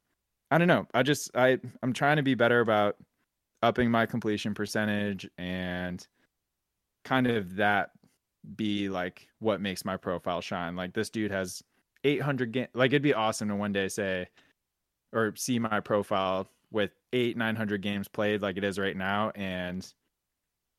[0.50, 2.96] i don't know i just i i'm trying to be better about
[3.62, 6.06] upping my completion percentage and
[7.04, 7.90] kind of that
[8.56, 10.76] be like what makes my profile shine.
[10.76, 11.62] Like this dude has
[12.04, 14.28] 800 ga- like it'd be awesome to one day say
[15.12, 19.92] or see my profile with 8 900 games played like it is right now and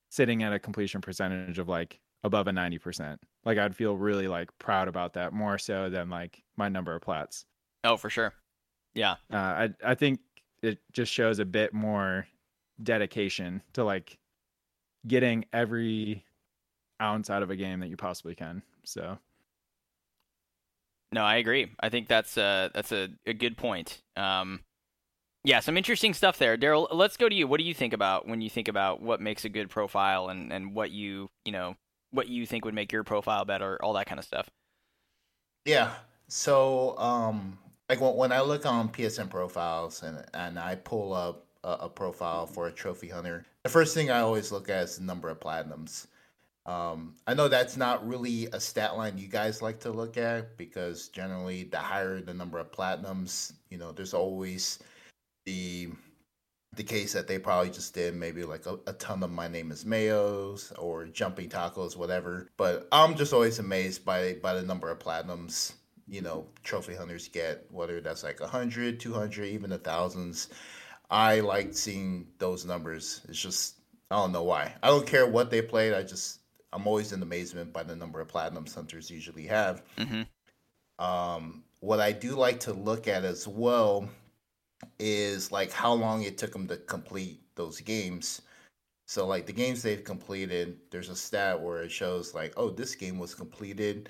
[0.09, 3.17] sitting at a completion percentage of like above a 90%.
[3.45, 7.01] Like I'd feel really like proud about that more so than like my number of
[7.01, 7.45] plats.
[7.83, 8.33] Oh, for sure.
[8.93, 9.15] Yeah.
[9.31, 10.19] Uh, I I think
[10.61, 12.27] it just shows a bit more
[12.83, 14.17] dedication to like
[15.07, 16.25] getting every
[17.01, 18.61] ounce out of a game that you possibly can.
[18.83, 19.17] So
[21.11, 21.71] No, I agree.
[21.79, 24.01] I think that's uh that's a, a good point.
[24.15, 24.61] Um
[25.43, 26.55] yeah, some interesting stuff there.
[26.55, 27.47] Daryl, let's go to you.
[27.47, 30.53] What do you think about when you think about what makes a good profile and,
[30.53, 31.75] and what you you know
[32.11, 34.49] what you think would make your profile better, all that kind of stuff?
[35.65, 35.93] Yeah.
[36.27, 37.57] So, um,
[37.89, 42.45] like when, I look on PSN profiles and and I pull up a, a profile
[42.45, 45.39] for a trophy hunter, the first thing I always look at is the number of
[45.39, 46.07] platinums.
[46.65, 50.57] Um, I know that's not really a stat line you guys like to look at
[50.57, 54.79] because generally, the higher the number of platinums, you know, there's always
[55.45, 55.89] the
[56.75, 59.71] the case that they probably just did maybe like a, a, ton of my name
[59.71, 62.49] is mayos or jumping tacos whatever.
[62.57, 65.73] But i'm just always amazed by by the number of platinums
[66.07, 70.49] you know trophy hunters get whether that's like 100 200 even the thousands.
[71.09, 73.21] I like seeing those numbers.
[73.27, 73.75] It's just
[74.09, 74.73] i don't know why.
[74.81, 75.93] I don't care what they played.
[75.93, 76.39] I just
[76.71, 79.83] i'm always in amazement by the number of platinums hunters usually have.
[79.97, 81.03] Mm-hmm.
[81.05, 84.07] um, what i do like to look at as well
[84.99, 88.41] is like how long it took them to complete those games.
[89.05, 92.95] So like the games they've completed, there's a stat where it shows like, oh, this
[92.95, 94.09] game was completed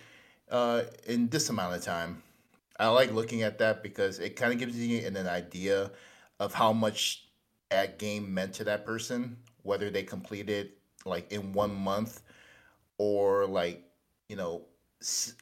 [0.49, 2.21] uh, in this amount of time.
[2.79, 5.91] I like looking at that because it kind of gives you an, an idea
[6.39, 7.27] of how much
[7.69, 10.71] that game meant to that person, whether they completed
[11.05, 12.21] like in one month
[12.97, 13.83] or like
[14.29, 14.61] you know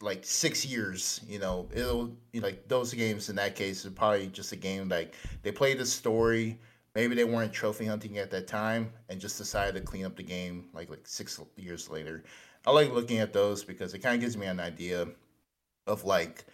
[0.02, 1.22] like six years.
[1.28, 4.56] You know, it'll you know, like those games in that case are probably just a
[4.56, 6.60] game like they played the story.
[6.96, 10.24] Maybe they weren't trophy hunting at that time and just decided to clean up the
[10.24, 12.24] game like like six years later.
[12.66, 15.08] I like looking at those because it kind of gives me an idea
[15.88, 16.46] of like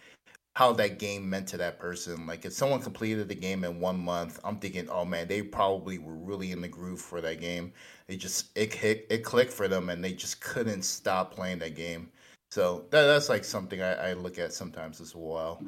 [0.54, 2.26] how that game meant to that person.
[2.26, 5.98] Like if someone completed the game in one month, I'm thinking, oh man, they probably
[5.98, 7.72] were really in the groove for that game.
[8.06, 11.76] They just it hit, it clicked for them, and they just couldn't stop playing that
[11.76, 12.08] game.
[12.50, 15.62] So that, that's like something I, I look at sometimes as well.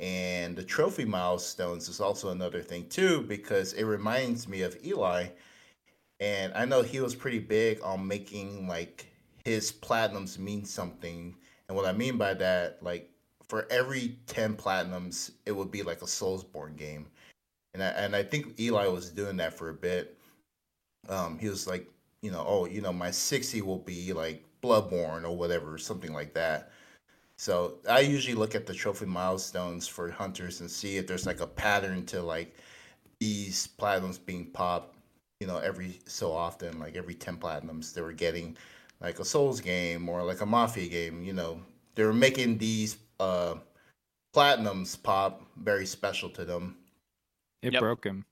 [0.00, 5.28] And the trophy milestones is also another thing too, because it reminds me of Eli.
[6.20, 9.06] And I know he was pretty big on making like
[9.44, 11.36] his platinums mean something.
[11.68, 13.10] And what I mean by that, like
[13.46, 17.06] for every 10 platinums, it would be like a Soulsborne game.
[17.72, 20.18] And I, and I think Eli was doing that for a bit.
[21.08, 21.88] Um, he was like,
[22.22, 26.32] you know, oh, you know, my 60 will be like Bloodborne or whatever, something like
[26.34, 26.70] that.
[27.36, 31.40] So I usually look at the trophy milestones for hunters and see if there's like
[31.40, 32.56] a pattern to like
[33.20, 34.96] these platinums being popped,
[35.40, 38.56] you know, every so often, like every 10 platinums they were getting
[39.00, 41.60] like a Souls game or like a Mafia game, you know,
[41.94, 43.56] they were making these uh
[44.34, 46.76] platinums pop very special to them.
[47.62, 47.80] It yep.
[47.80, 48.24] broke him.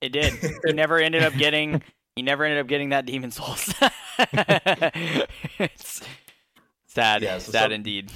[0.00, 0.32] It did.
[0.64, 1.82] he never ended up getting
[2.16, 3.72] he never ended up getting that Demon's Souls.
[5.58, 6.02] it's
[6.86, 8.10] sad, yeah, so sad indeed.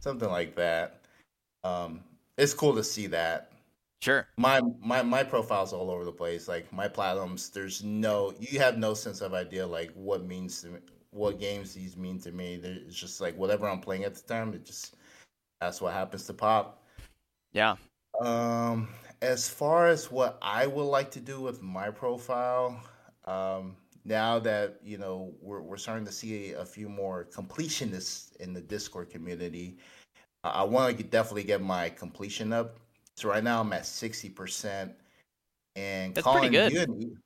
[0.00, 1.02] Something like that.
[1.64, 2.00] Um,
[2.36, 3.52] it's cool to see that.
[4.02, 4.26] Sure.
[4.36, 6.48] My my my profile's all over the place.
[6.48, 10.70] Like my platinums, there's no you have no sense of idea like what means to
[10.70, 10.78] me,
[11.10, 12.54] what games these mean to me.
[12.54, 14.54] It's just like whatever I'm playing at the time.
[14.54, 14.96] It just
[15.60, 16.82] that's what happens to pop.
[17.52, 17.76] Yeah.
[18.20, 18.88] Um,
[19.20, 22.82] as far as what I would like to do with my profile,
[23.24, 28.52] um, now that you know we're we're starting to see a, few more completionists in
[28.52, 29.78] the Discord community,
[30.44, 32.78] I, I want to definitely get my completion up.
[33.16, 34.92] So right now I'm at sixty percent,
[35.76, 36.72] and that's pretty good.
[36.72, 37.16] And,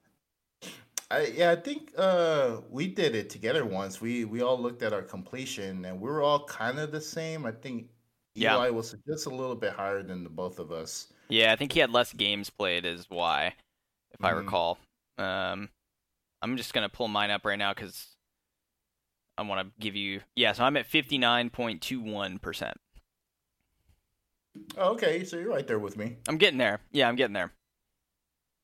[1.09, 4.01] I, yeah, I think uh, we did it together once.
[4.01, 7.47] We we all looked at our completion, and we were all kind of the same.
[7.47, 7.89] I think
[8.35, 8.55] yeah.
[8.55, 11.13] Eli was just a little bit higher than the both of us.
[11.29, 13.55] Yeah, I think he had less games played, is why,
[14.13, 14.27] if mm-hmm.
[14.27, 14.79] I recall.
[15.19, 15.71] Um,
[16.43, 18.17] I'm just gonna pull mine up right now because
[19.39, 20.21] I want to give you.
[20.35, 22.77] Yeah, so I'm at 59.21 percent.
[24.79, 26.17] Oh, okay, so you're right there with me.
[26.29, 26.81] I'm getting there.
[26.93, 27.53] Yeah, I'm getting there.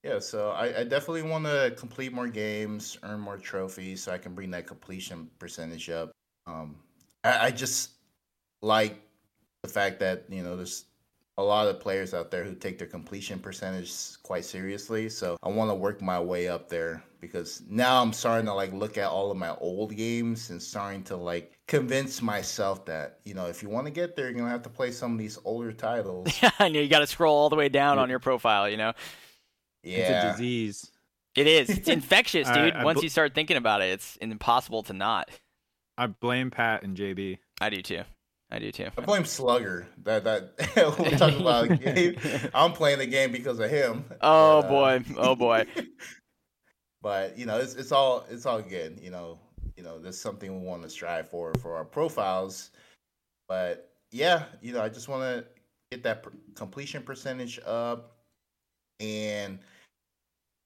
[0.03, 4.19] Yeah, so I, I definitely want to complete more games, earn more trophies, so I
[4.19, 6.11] can bring that completion percentage up.
[6.47, 6.77] Um,
[7.23, 7.90] I, I just
[8.62, 9.01] like
[9.62, 10.86] the fact that you know there's
[11.39, 15.09] a lot of players out there who take their completion percentage quite seriously.
[15.09, 18.73] So I want to work my way up there because now I'm starting to like
[18.73, 23.32] look at all of my old games and starting to like convince myself that you
[23.32, 25.39] know if you want to get there, you're gonna have to play some of these
[25.47, 26.28] older titles.
[26.43, 28.03] Yeah, and you got to scroll all the way down yeah.
[28.03, 28.69] on your profile.
[28.69, 28.93] You know,
[29.85, 30.90] yeah, it's a disease.
[31.36, 31.70] It is.
[31.70, 32.74] It's infectious, dude.
[32.82, 35.31] Once you start thinking about it, it's impossible to not.
[35.97, 37.39] I blame Pat and JB.
[37.61, 38.03] I do too.
[38.51, 38.89] I do too.
[38.99, 39.86] I blame Slugger.
[40.03, 40.53] That that
[40.99, 42.16] we're talking about a game.
[42.53, 44.05] I'm playing the game because of him.
[44.20, 45.05] Oh But, uh, boy.
[45.16, 45.66] Oh boy.
[47.03, 48.99] But you know, it's it's all it's all good.
[49.01, 49.39] You know,
[49.77, 52.70] you know, there's something we want to strive for for our profiles.
[53.49, 55.45] But yeah, you know, I just want to
[55.91, 56.24] get that
[56.55, 58.16] completion percentage up,
[59.01, 59.59] and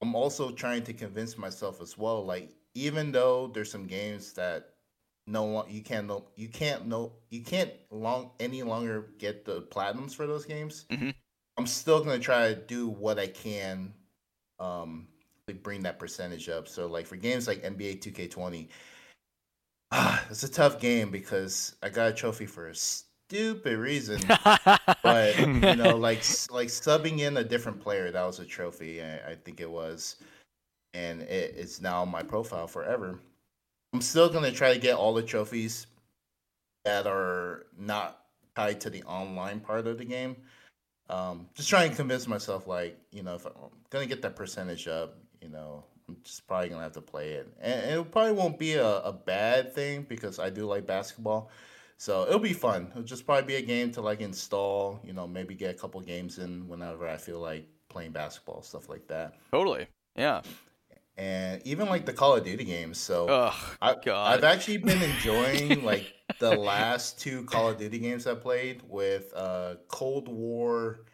[0.03, 2.25] I'm also trying to convince myself as well.
[2.25, 4.75] Like, even though there's some games that
[5.29, 9.63] no one you can't no you can't no you can't long any longer get the
[9.63, 10.85] platinums for those games.
[10.91, 11.15] Mhm.
[11.59, 13.95] I'm still gonna try to do what I can,
[14.61, 15.09] um,
[15.55, 16.67] bring that percentage up.
[16.69, 18.69] So like for games like NBA 2K20,
[19.93, 24.21] ah, it's a tough game because I got a trophy for a stupid reason.
[25.03, 29.03] but you know, like like subbing in a different player, that was a trophy.
[29.03, 30.17] I, I think it was,
[30.95, 33.21] and it, it's now on my profile forever.
[33.93, 35.87] I'm still gonna try to get all the trophies
[36.85, 38.23] that are not
[38.57, 40.37] tied to the online part of the game.
[41.09, 43.53] Um, just trying to convince myself, like you know, if I'm
[43.91, 45.17] gonna get that percentage up,
[45.47, 48.75] you know, I'm just probably gonna have to play it, and, it probably won't be
[48.75, 51.51] a, a bad thing because I do like basketball.
[51.99, 52.89] So it'll be fun.
[52.91, 56.01] It'll just probably be a game to like install, you know, maybe get a couple
[56.01, 59.35] games in whenever I feel like playing basketball, stuff like that.
[59.51, 59.87] totally.
[60.17, 60.43] Yeah.
[61.17, 62.99] And even like the Call of Duty games.
[62.99, 64.35] So Oh I, God.
[64.37, 69.33] I've actually been enjoying like the last two Call of Duty games I played with
[69.35, 71.07] uh Cold War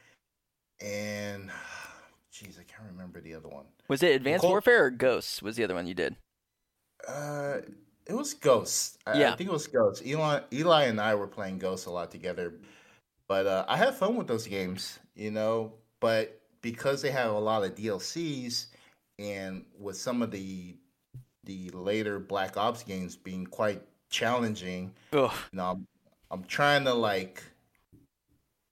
[0.80, 1.48] and
[2.34, 3.66] jeez, I can't remember the other one.
[3.92, 5.42] Was it Advanced Col- Warfare or Ghosts?
[5.42, 6.16] Was the other one you did?
[7.06, 7.58] Uh,
[8.06, 8.96] it was Ghosts.
[9.06, 9.32] I, Yeah.
[9.34, 10.02] I think it was Ghosts.
[10.06, 12.54] Eli, Eli and I were playing Ghosts a lot together,
[13.28, 15.74] but uh, I had fun with those games, you know.
[16.00, 18.68] But because they have a lot of DLCs,
[19.18, 20.74] and with some of the
[21.44, 25.30] the later Black Ops games being quite challenging, Ugh.
[25.52, 25.86] you know, I'm,
[26.30, 27.42] I'm trying to like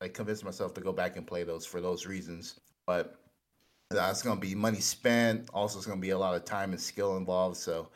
[0.00, 2.58] like convince myself to go back and play those for those reasons.
[2.86, 3.19] But
[3.92, 5.48] uh, it's gonna be money spent.
[5.52, 7.56] Also, it's gonna be a lot of time and skill involved.
[7.56, 7.88] So,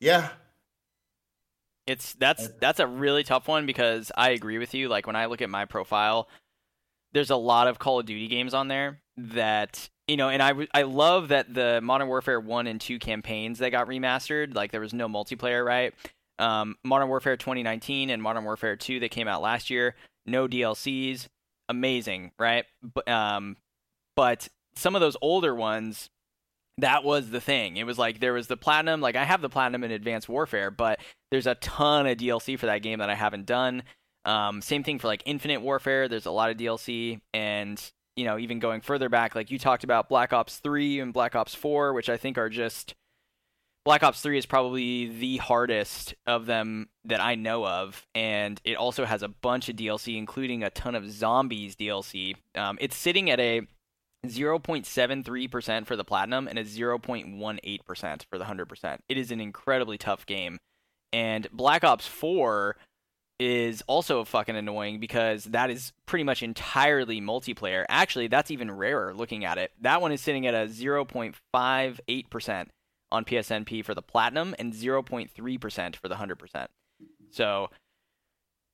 [0.00, 0.30] yeah,
[1.86, 4.88] It's that's that's a really tough one because I agree with you.
[4.88, 6.28] Like when I look at my profile,
[7.12, 10.52] there's a lot of Call of Duty games on there that you know, and I
[10.74, 14.54] I love that the Modern Warfare one and two campaigns that got remastered.
[14.54, 15.94] Like there was no multiplayer, right?
[16.38, 19.94] Um, Modern Warfare 2019 and Modern Warfare 2 that came out last year,
[20.26, 21.28] no DLCs,
[21.68, 22.66] amazing, right?
[22.82, 23.56] But um,
[24.16, 26.10] but some of those older ones
[26.80, 27.76] that was the thing.
[27.76, 30.70] It was like there was the platinum, like I have the platinum in Advanced Warfare,
[30.70, 33.82] but there's a ton of DLC for that game that I haven't done.
[34.24, 36.08] Um, same thing for like Infinite Warfare.
[36.08, 37.82] There's a lot of DLC, and
[38.16, 41.34] you know, even going further back, like you talked about Black Ops 3 and Black
[41.34, 42.94] Ops 4, which I think are just
[43.84, 48.76] Black Ops 3 is probably the hardest of them that I know of, and it
[48.76, 52.36] also has a bunch of DLC, including a ton of zombies DLC.
[52.54, 53.66] Um, it's sitting at a
[54.26, 58.98] 0.73% for the platinum and a 0.18% for the 100%.
[59.08, 60.58] It is an incredibly tough game.
[61.12, 62.76] And Black Ops 4
[63.40, 67.86] is also fucking annoying because that is pretty much entirely multiplayer.
[67.88, 69.72] Actually, that's even rarer looking at it.
[69.80, 72.66] That one is sitting at a 0.58%
[73.10, 76.66] on PSNP for the platinum and 0.3% for the 100%.
[77.30, 77.70] So,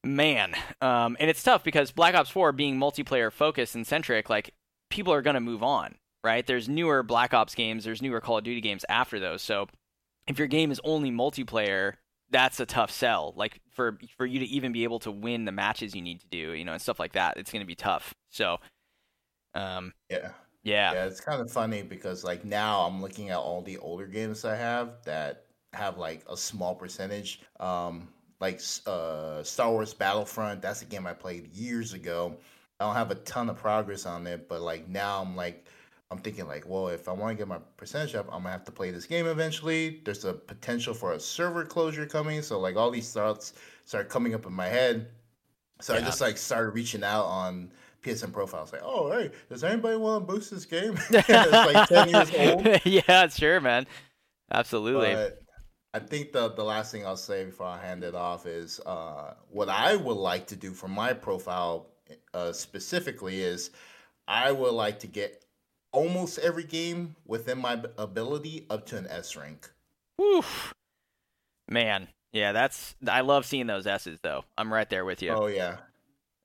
[0.03, 4.53] man, um, and it's tough because Black Ops 4 being multiplayer focused and centric, like
[4.91, 5.95] people are going to move on,
[6.25, 6.47] right?
[6.47, 9.43] There's newer Black Ops games, there's newer Call of Duty games after those.
[9.43, 9.69] So
[10.27, 11.95] if your game is only multiplayer,
[12.31, 13.33] that's a tough sell.
[13.37, 16.27] Like for for you to even be able to win the matches you need to
[16.29, 18.15] do, you know, and stuff like that, it's going to be tough.
[18.31, 18.59] So
[19.55, 20.31] um yeah.
[20.65, 20.93] yeah.
[20.93, 24.45] Yeah, it's kind of funny because like now I'm looking at all the older games
[24.45, 25.47] I have that
[25.77, 27.41] have like a small percentage.
[27.61, 28.09] Um,
[28.41, 32.37] like uh, Star Wars Battlefront, that's a game I played years ago.
[32.79, 35.67] I don't have a ton of progress on it, but like now I'm like
[36.11, 38.65] I'm thinking like, well, if I want to get my percentage up, I'm gonna have
[38.67, 40.01] to play this game eventually.
[40.05, 43.55] There's a potential for a server closure coming, so like all these thoughts
[43.85, 45.09] start coming up in my head.
[45.81, 47.73] So I just like started reaching out on
[48.03, 50.97] PSN profiles, like, oh hey, does anybody want to boost this game?
[51.11, 52.81] it's like ten years old.
[52.85, 53.87] yeah, sure, man.
[54.53, 55.13] Absolutely.
[55.13, 55.43] But
[55.93, 59.35] I think the the last thing I'll say before I hand it off is uh,
[59.51, 61.89] what I would like to do for my profile
[62.35, 63.71] uh, specifically is
[64.29, 65.45] I would like to get
[65.93, 69.71] almost every game within my ability up to an S rank.
[70.19, 70.75] Woof.
[71.69, 72.09] Man.
[72.33, 74.45] Yeah, that's I love seeing those S's though.
[74.59, 75.31] I'm right there with you.
[75.31, 75.79] Oh yeah,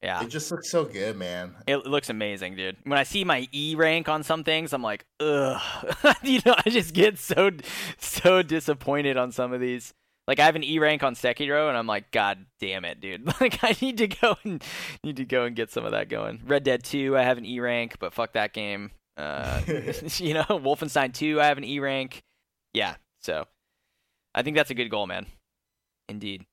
[0.01, 0.23] yeah.
[0.23, 1.53] it just looks so good, man.
[1.67, 2.77] It looks amazing, dude.
[2.85, 5.61] When I see my E rank on some things, I'm like, ugh.
[6.23, 7.51] you know, I just get so
[7.97, 9.93] so disappointed on some of these
[10.27, 13.27] Like I have an E rank on Sekiro, and I'm like, God damn it, dude!
[13.41, 14.63] Like I need to go and
[15.03, 16.41] need to go and get some of that going.
[16.45, 18.91] Red Dead 2, I have an E rank, but fuck that game.
[19.17, 22.21] Uh, you know, Wolfenstein 2, I have an E rank.
[22.73, 23.45] Yeah, so
[24.33, 25.25] I think that's a good goal, man.
[26.07, 26.45] Indeed.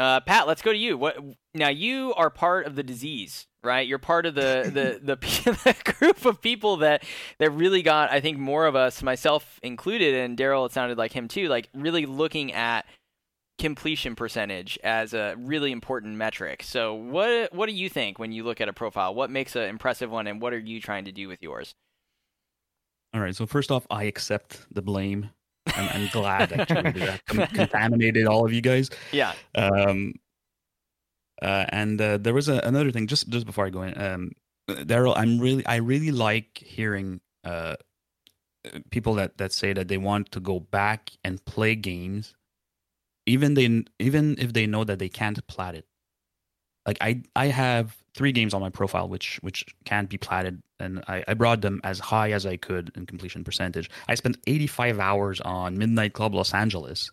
[0.00, 0.96] Uh, Pat, let's go to you.
[0.96, 1.18] What
[1.52, 1.68] now?
[1.68, 3.86] You are part of the disease, right?
[3.86, 5.16] You're part of the the the,
[5.62, 7.04] the group of people that
[7.38, 10.64] that really got, I think, more of us, myself included, and Daryl.
[10.64, 11.48] It sounded like him too.
[11.48, 12.86] Like really looking at
[13.60, 16.62] completion percentage as a really important metric.
[16.62, 19.14] So, what what do you think when you look at a profile?
[19.14, 21.74] What makes an impressive one, and what are you trying to do with yours?
[23.12, 23.36] All right.
[23.36, 25.30] So first off, I accept the blame.
[25.66, 28.90] I'm, I'm glad actually that I contaminated all of you guys.
[29.12, 29.34] Yeah.
[29.54, 30.14] Um.
[31.42, 34.00] Uh, and uh, there was a, another thing just just before I go in.
[34.00, 34.32] Um,
[34.68, 37.76] Daryl, I'm really I really like hearing uh
[38.90, 42.34] people that that say that they want to go back and play games,
[43.30, 45.86] even they even if they know that they can't plat it.
[46.86, 51.04] Like I I have three games on my profile which which can't be platted and
[51.06, 53.88] I, I brought them as high as I could in completion percentage.
[54.08, 57.10] I spent 85 hours on Midnight Club Los Angeles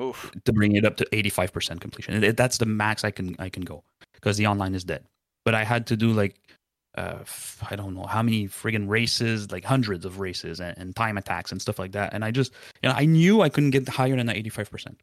[0.00, 0.30] Oof.
[0.44, 2.24] to bring it up to 85% completion.
[2.24, 3.82] It- that's the max I can I can go
[4.14, 5.04] because the online is dead.
[5.44, 6.40] But I had to do like
[6.96, 7.18] uh
[7.70, 11.52] I don't know how many friggin' races, like hundreds of races and, and time attacks
[11.52, 12.14] and stuff like that.
[12.14, 14.96] And I just you know I knew I couldn't get higher than the 85%.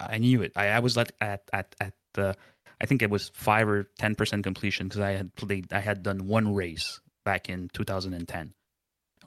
[0.00, 0.52] I knew it.
[0.56, 2.36] I, I was like at at at the
[2.80, 5.72] I think it was five or ten percent completion because I had played.
[5.72, 8.54] I had done one race back in 2010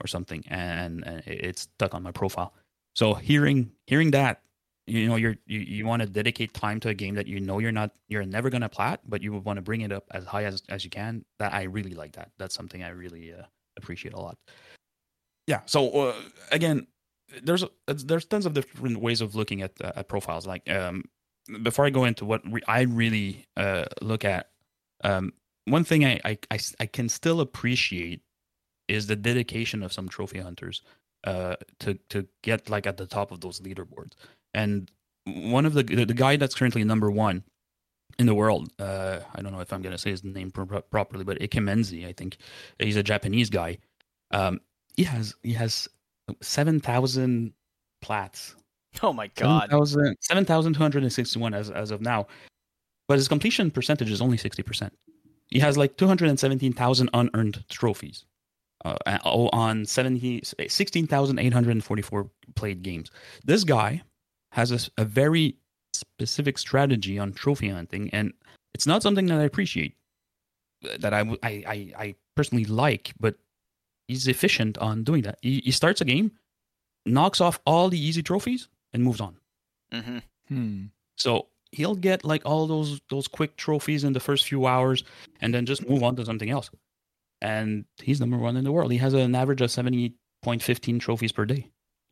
[0.01, 2.53] or something, and, and it- it's stuck on my profile.
[2.95, 4.41] So hearing hearing that,
[4.87, 7.59] you know, you're you, you want to dedicate time to a game that you know
[7.59, 10.43] you're not you're never gonna plat, but you want to bring it up as high
[10.45, 11.25] as as you can.
[11.39, 12.31] That I really like that.
[12.37, 13.43] That's something I really uh,
[13.77, 14.37] appreciate a lot.
[15.47, 15.61] Yeah.
[15.65, 16.15] So uh,
[16.51, 16.87] again,
[17.43, 20.47] there's there's tons of different ways of looking at uh, at profiles.
[20.47, 21.03] Like um,
[21.63, 24.49] before I go into what re- I really uh, look at,
[25.03, 25.33] um,
[25.65, 28.21] one thing I I I can still appreciate
[28.87, 30.81] is the dedication of some trophy hunters
[31.23, 34.13] uh, to to get like at the top of those leaderboards.
[34.53, 34.91] And
[35.25, 37.43] one of the the, the guy that's currently number one
[38.17, 41.23] in the world, uh, I don't know if I'm gonna say his name pro- properly,
[41.23, 42.37] but Ikemenzi, I think
[42.79, 43.77] he's a Japanese guy.
[44.31, 44.59] Um,
[44.95, 45.87] he has he has
[46.41, 47.53] seven thousand
[48.01, 48.55] plats
[49.03, 49.69] Oh my god.
[49.69, 52.27] 7,000 7,261 as, as of now.
[53.07, 54.91] But his completion percentage is only 60%.
[55.47, 58.25] He has like 217,000 unearned trophies
[58.85, 63.09] uh, on 70, 16,844 played games.
[63.43, 64.03] This guy
[64.51, 65.55] has a very
[65.93, 68.33] specific strategy on trophy hunting, and
[68.75, 69.95] it's not something that I appreciate,
[70.85, 73.35] uh, that I personally like, but
[74.09, 75.37] he's efficient on doing that.
[75.41, 76.31] He, he starts a game,
[77.05, 79.37] knocks off all the easy trophies, and moves on.
[79.93, 80.19] hmm
[80.49, 80.85] Hmm.
[81.15, 85.03] So he'll get like all those those quick trophies in the first few hours,
[85.41, 86.69] and then just move on to something else.
[87.41, 88.91] And he's number one in the world.
[88.91, 91.69] He has an average of seventy point fifteen trophies per day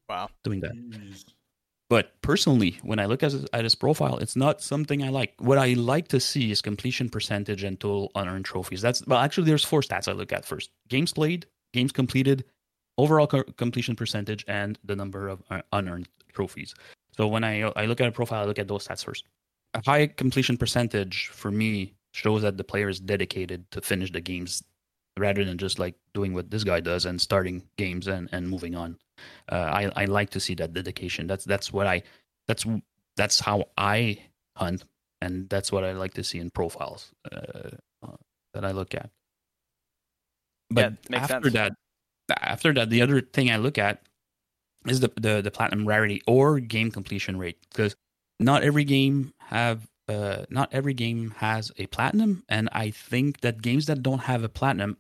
[0.10, 0.30] Wow.
[0.44, 0.76] doing that.
[1.90, 5.34] But personally, when I look at his, at his profile, it's not something I like.
[5.40, 8.82] What I like to see is completion percentage and total unearned trophies.
[8.82, 12.46] That's well, actually, there's four stats I look at first: games played, games completed,
[12.98, 16.74] overall co- completion percentage, and the number of uh, unearned trophies.
[17.16, 19.26] So when I I look at a profile, I look at those stats first.
[19.74, 24.22] A high completion percentage for me shows that the player is dedicated to finish the
[24.22, 24.64] games
[25.18, 28.76] rather than just like doing what this guy does and starting games and, and moving
[28.76, 28.98] on.
[29.52, 31.28] Uh, I I like to see that dedication.
[31.28, 32.04] That's that's what I
[32.48, 32.66] that's
[33.16, 34.20] that's how I
[34.56, 34.86] hunt,
[35.22, 37.72] and that's what I like to see in profiles uh,
[38.04, 38.18] uh,
[38.54, 39.10] that I look at.
[40.70, 41.54] But Yeah, after sense.
[41.54, 41.74] that,
[42.42, 44.02] after that, the other thing I look at
[44.86, 47.96] is the the, the platinum rarity or game completion rate because
[48.40, 53.62] not every game have uh, not every game has a platinum, and I think that
[53.62, 54.98] games that don't have a platinum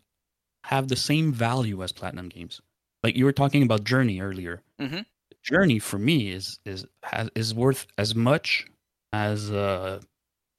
[0.65, 2.59] have the same value as platinum games.
[3.03, 4.61] Like you were talking about Journey earlier.
[4.81, 5.05] Mhm.
[5.43, 8.67] Journey for me is is has, is worth as much
[9.13, 10.01] as uh,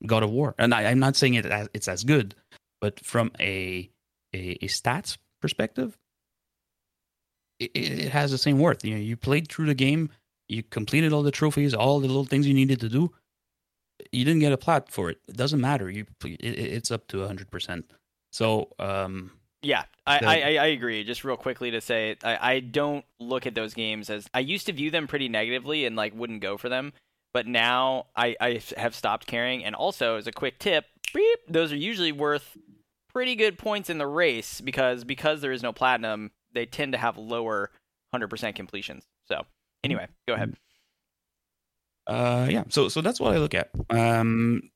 [0.06, 2.34] God of War, and I, I'm not saying it as, it's as good,
[2.80, 3.90] but from a
[4.34, 5.96] a, a stats perspective,
[7.58, 8.84] it, it has the same worth.
[8.84, 10.10] You know, you played through the game,
[10.48, 13.12] you completed all the trophies, all the little things you needed to do.
[14.12, 15.18] You didn't get a plat for it.
[15.28, 15.90] It doesn't matter.
[15.90, 17.90] You it, it- it's up to hundred percent.
[18.32, 19.32] So um,
[19.62, 21.02] Yeah, I, I I agree.
[21.02, 24.66] Just real quickly to say, I, I don't look at those games as I used
[24.66, 26.92] to view them pretty negatively and like wouldn't go for them,
[27.34, 29.64] but now I, I have stopped caring.
[29.64, 32.56] And also, as a quick tip, beep, those are usually worth
[33.12, 36.98] pretty good points in the race because because there is no platinum, they tend to
[36.98, 37.70] have lower
[38.12, 39.04] hundred percent completions.
[39.26, 39.42] So
[39.84, 40.54] anyway, go ahead.
[42.06, 43.70] uh, yeah, so so that's what I look at.
[43.90, 44.70] Um,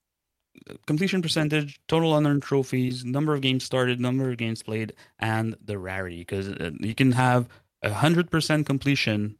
[0.86, 5.78] completion percentage, total unearned trophies, number of games started, number of games played, and the
[5.78, 6.18] rarity.
[6.18, 7.48] Because uh, you can have
[7.82, 9.38] a hundred percent completion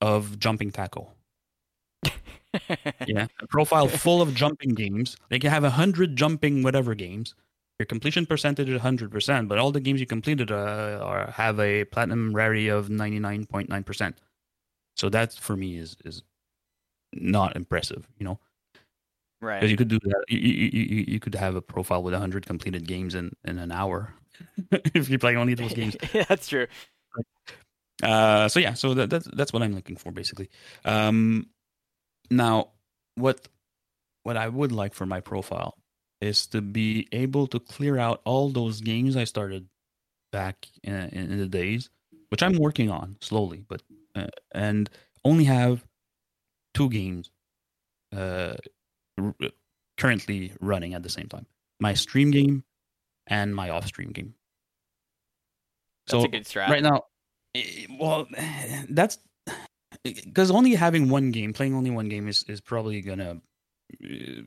[0.00, 1.14] of jumping tackle.
[3.06, 5.16] yeah, a profile full of jumping games.
[5.28, 7.34] They can have a hundred jumping whatever games.
[7.78, 11.60] Your completion percentage is hundred percent, but all the games you completed uh, are have
[11.60, 14.18] a platinum rarity of ninety nine point nine percent.
[14.96, 16.22] So that for me is is
[17.12, 18.38] not impressive, you know.
[19.40, 19.60] Right.
[19.60, 20.24] Because you could do that.
[20.28, 24.14] You, you, you, could have a profile with hundred completed games in, in an hour
[24.94, 25.96] if you play only those games.
[26.14, 26.66] yeah, that's true.
[28.02, 30.48] Uh, so yeah, so that, that's that's what I'm looking for basically.
[30.84, 31.46] Um,
[32.30, 32.72] now,
[33.14, 33.48] what
[34.22, 35.74] what I would like for my profile
[36.20, 39.68] is to be able to clear out all those games I started
[40.32, 41.90] back in, in the days,
[42.30, 43.82] which I'm working on slowly, but
[44.14, 44.90] uh, and
[45.24, 45.84] only have
[46.74, 47.30] two games
[48.14, 48.54] uh,
[49.18, 49.34] r-
[49.96, 51.46] currently running at the same time:
[51.80, 52.64] my stream game
[53.26, 54.34] and my off-stream game.
[56.06, 56.68] That's so a good strat.
[56.68, 57.04] right now,
[57.54, 58.26] eh, well,
[58.88, 59.18] that's
[60.14, 63.40] because only having one game, playing only one game, is is probably gonna
[64.04, 64.42] uh,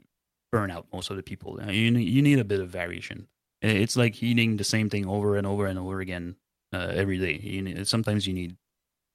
[0.51, 1.59] burn out most of the people.
[1.61, 3.27] Uh, You need, you need a bit of variation.
[3.61, 6.35] It's like eating the same thing over and over and over again
[6.73, 7.39] uh, every day.
[7.43, 8.55] You need, sometimes you need,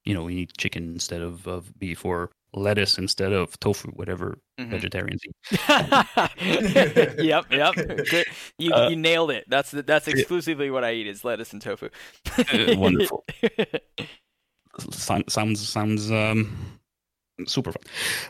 [0.05, 4.37] you know, you need chicken instead of, of beef or lettuce instead of tofu, whatever
[4.59, 4.69] Mhm.
[4.69, 7.19] vegetarians eat.
[7.19, 7.75] yep, yep.
[8.09, 8.25] Good.
[8.57, 9.45] You Uh, you nailed it.
[9.49, 11.89] That's the, that's exclusively what I eat is lettuce and tofu.
[12.37, 13.25] Uh, wonderful.
[14.91, 16.55] Sound- sounds sounds um
[17.47, 17.81] super fun.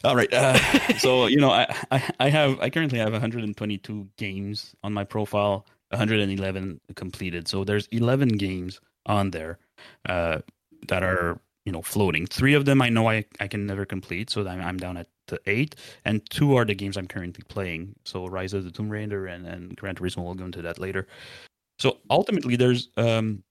[0.04, 0.58] All right, uh,
[0.98, 5.66] so you know, I, I I have I currently have 122 games on my profile,
[5.90, 7.48] 111 completed.
[7.48, 9.60] So there's 11 games on there
[10.10, 10.40] uh,
[10.88, 12.26] that are you know floating.
[12.28, 15.08] Three of them I know I I can never complete, so I'm I'm down at
[15.28, 17.96] to eight, and two are the games I'm currently playing.
[18.06, 20.24] So Rise of the Tomb Raider and and Gran Turismo.
[20.24, 21.08] We'll go into that later.
[21.80, 23.44] So ultimately, there's um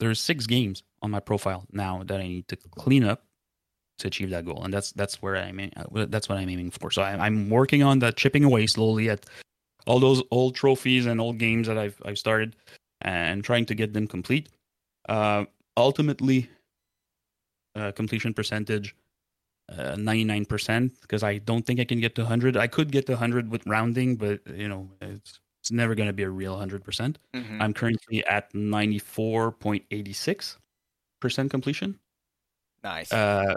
[0.00, 3.22] there's six games on my profile now that I need to clean up
[3.98, 6.70] to achieve that goal, and that's that's where I'm aim- uh, that's what I'm aiming
[6.72, 6.90] for.
[6.90, 9.26] So I, I'm working on that, chipping away slowly at
[9.86, 12.56] all those old trophies and old games that I've I've started,
[13.02, 14.48] and trying to get them complete.
[15.08, 15.44] Uh,
[15.76, 16.48] ultimately,
[17.76, 18.96] uh, completion percentage.
[19.72, 22.54] Uh, 99% because I don't think I can get to 100.
[22.54, 26.12] I could get to 100 with rounding, but you know, it's it's never going to
[26.12, 27.16] be a real 100%.
[27.34, 27.62] Mhm.
[27.62, 30.58] I'm currently at 94.86%
[31.30, 31.98] completion.
[32.82, 33.12] Nice.
[33.12, 33.54] Uh,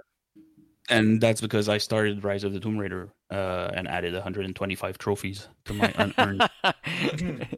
[0.89, 5.47] and that's because I started Rise of the Tomb Raider uh, and added 125 trophies
[5.65, 6.47] to my unearned.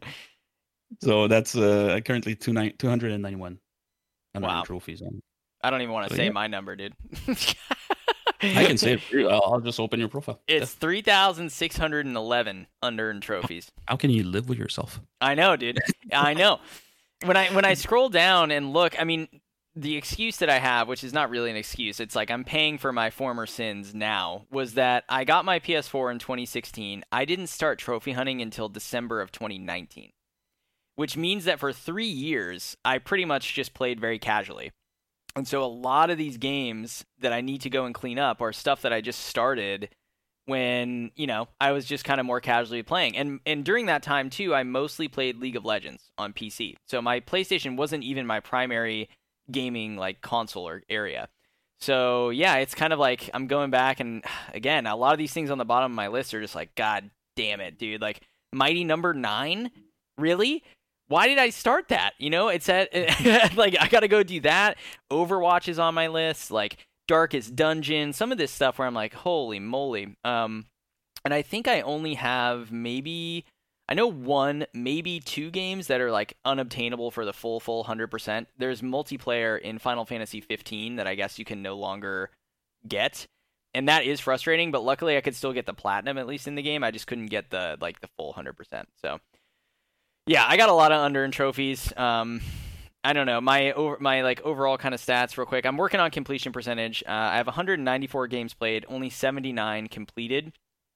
[1.01, 3.59] so that's uh, currently two nine- 291
[4.33, 4.63] unearned Wow.
[4.63, 5.01] trophies.
[5.01, 5.21] On.
[5.61, 6.31] I don't even want to So, say yeah.
[6.31, 6.93] my number, dude.
[8.41, 9.01] I can say it.
[9.01, 9.29] for you.
[9.29, 10.41] I'll, I'll just open your profile.
[10.47, 13.71] It's 3,611 unearned trophies.
[13.87, 15.01] How can you live with yourself?
[15.21, 15.79] I know, dude.
[16.13, 16.59] I know.
[17.25, 19.27] When I when I scroll down and look, I mean,
[19.79, 22.77] the excuse that I have, which is not really an excuse, it's like I'm paying
[22.77, 27.03] for my former sins now, was that I got my PS4 in 2016.
[27.11, 30.11] I didn't start trophy hunting until December of 2019,
[30.95, 34.71] which means that for three years, I pretty much just played very casually.
[35.35, 38.41] And so a lot of these games that I need to go and clean up
[38.41, 39.89] are stuff that I just started
[40.45, 43.15] when, you know, I was just kind of more casually playing.
[43.15, 46.75] And and during that time too, I mostly played League of Legends on PC.
[46.87, 49.07] So my PlayStation wasn't even my primary
[49.51, 51.29] gaming like console or area.
[51.79, 54.23] So yeah, it's kind of like I'm going back and
[54.53, 56.75] again, a lot of these things on the bottom of my list are just like
[56.75, 58.01] god damn it, dude.
[58.01, 58.21] Like
[58.51, 59.71] Mighty Number 9?
[60.17, 60.63] Really?
[61.07, 62.13] Why did I start that?
[62.19, 62.93] You know, it's at
[63.55, 64.77] like I got to go do that.
[65.11, 69.13] Overwatch is on my list, like Darkest Dungeon, some of this stuff where I'm like,
[69.13, 70.15] holy moly.
[70.23, 70.67] Um,
[71.25, 73.45] and I think I only have maybe
[73.89, 78.45] I know one, maybe two games that are like unobtainable for the full full 100%.
[78.55, 82.29] There's multiplayer in Final Fantasy 15 that I guess you can no longer
[82.87, 83.25] get.
[83.73, 86.53] And that is frustrating, but luckily I could still get the platinum at least in
[86.53, 86.83] the game.
[86.83, 88.85] I just couldn't get the like the full 100%.
[89.01, 89.19] So
[90.27, 91.91] yeah, I got a lot of under unearned trophies.
[91.97, 92.41] Um,
[93.03, 95.65] I don't know my over my like overall kind of stats real quick.
[95.65, 97.03] I'm working on completion percentage.
[97.07, 100.53] Uh, I have 194 games played, only 79 completed,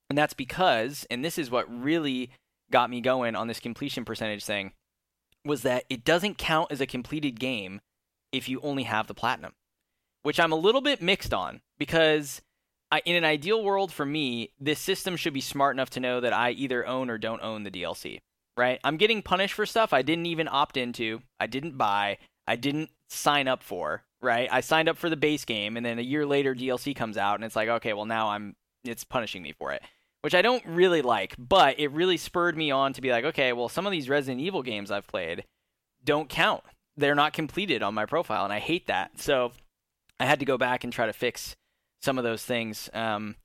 [0.10, 2.30] and that's because, and this is what really
[2.74, 4.74] got me going on this completion percentage thing,
[5.46, 7.80] was that it doesn't count as a completed game
[8.34, 9.54] if you only have the platinum,
[10.24, 12.42] which I'm a little bit mixed on because.
[12.92, 16.20] I, in an ideal world for me, this system should be smart enough to know
[16.20, 18.20] that I either own or don't own the DLC
[18.58, 18.80] right?
[18.84, 22.18] I'm getting punished for stuff I didn't even opt into, I didn't buy,
[22.48, 24.48] I didn't sign up for, right?
[24.52, 27.36] I signed up for the base game, and then a year later DLC comes out,
[27.36, 29.82] and it's like, okay, well now I'm it's punishing me for it,
[30.24, 31.36] which I don't really like.
[31.38, 34.42] But it really spurred me on to be like, okay, well some of these Resident
[34.42, 35.44] Evil games I've played
[36.04, 36.64] don't count.
[36.96, 39.20] They're not completed on my profile, and I hate that.
[39.20, 39.52] So
[40.20, 41.56] I had to go back and try to fix
[42.02, 42.90] some of those things.
[42.94, 43.36] Um,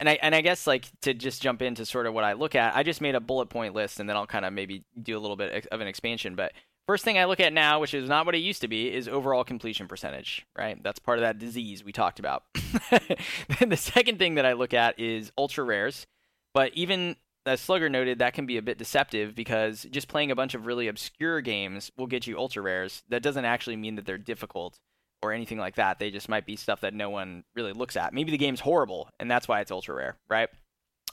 [0.00, 2.54] and I and I guess like to just jump into sort of what I look
[2.54, 5.16] at, I just made a bullet point list, and then I'll kind of maybe do
[5.16, 6.34] a little bit of an expansion.
[6.34, 6.52] But
[6.88, 9.06] first thing I look at now, which is not what it used to be, is
[9.06, 10.46] overall completion percentage.
[10.56, 12.44] Right, that's part of that disease we talked about.
[12.54, 16.06] the second thing that I look at is ultra rares.
[16.54, 20.36] But even as Slugger noted, that can be a bit deceptive because just playing a
[20.36, 23.02] bunch of really obscure games will get you ultra rares.
[23.08, 24.78] That doesn't actually mean that they're difficult
[25.22, 25.98] or anything like that.
[25.98, 28.14] They just might be stuff that no one really looks at.
[28.14, 30.48] Maybe the game's horrible, and that's why it's ultra rare, right?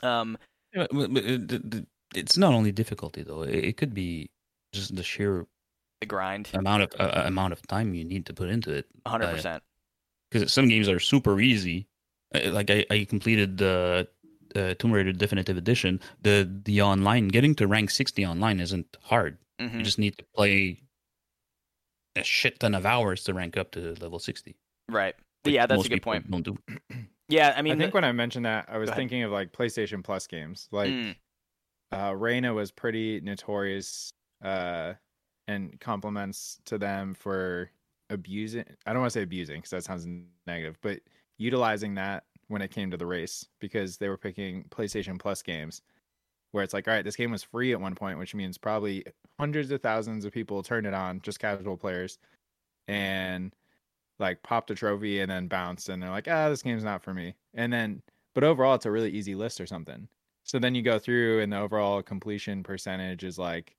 [0.03, 0.37] Um,
[0.73, 4.29] it's not only difficulty though; it could be
[4.73, 5.47] just the sheer
[6.01, 8.85] the grind amount of uh, amount of time you need to put into it.
[9.05, 9.63] Hundred percent.
[10.29, 11.87] Because some games are super easy.
[12.33, 14.20] Uh, like I, I completed the uh,
[14.53, 15.99] Tomb Raider Definitive Edition.
[16.21, 19.37] The the online getting to rank sixty online isn't hard.
[19.59, 19.77] Mm-hmm.
[19.77, 20.81] You just need to play
[22.15, 24.55] a shit ton of hours to rank up to level 60.
[24.89, 25.15] Right.
[25.45, 26.29] Like yeah, that's a good point.
[26.29, 26.57] Don't do.
[27.29, 27.95] Yeah, I mean, I think the...
[27.95, 30.67] when I mentioned that, I was thinking of like PlayStation Plus games.
[30.69, 31.15] Like, mm.
[31.93, 34.11] uh, Reyna was pretty notorious,
[34.43, 34.95] uh,
[35.47, 37.71] and compliments to them for
[38.09, 38.65] abusing.
[38.85, 40.05] I don't want to say abusing because that sounds
[40.45, 40.99] negative, but
[41.37, 45.81] utilizing that when it came to the race because they were picking PlayStation Plus games
[46.51, 49.05] where it's like, all right, this game was free at one point, which means probably
[49.39, 52.17] hundreds of thousands of people turned it on, just casual players,
[52.87, 53.55] and
[54.19, 57.13] like popped a trophy and then bounced, and they're like, ah, this game's not for
[57.13, 57.33] me.
[57.53, 58.01] And then,
[58.35, 60.07] but overall, it's a really easy list or something.
[60.43, 63.75] So then you go through, and the overall completion percentage is like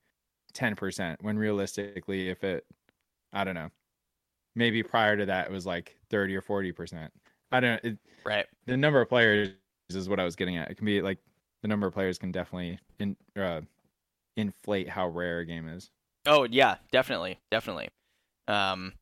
[0.54, 2.64] 10%, when realistically, if it,
[3.32, 3.70] I don't know,
[4.54, 7.08] maybe prior to that, it was like 30 or 40%.
[7.52, 7.90] I don't know.
[7.90, 8.46] It, right.
[8.66, 9.50] The number of players
[9.90, 10.70] is what I was getting at.
[10.70, 11.18] It can be like
[11.62, 13.60] the number of players can definitely in, uh,
[14.36, 15.90] inflate how rare a game is.
[16.26, 17.88] Oh yeah, definitely, definitely.
[18.48, 18.94] Um,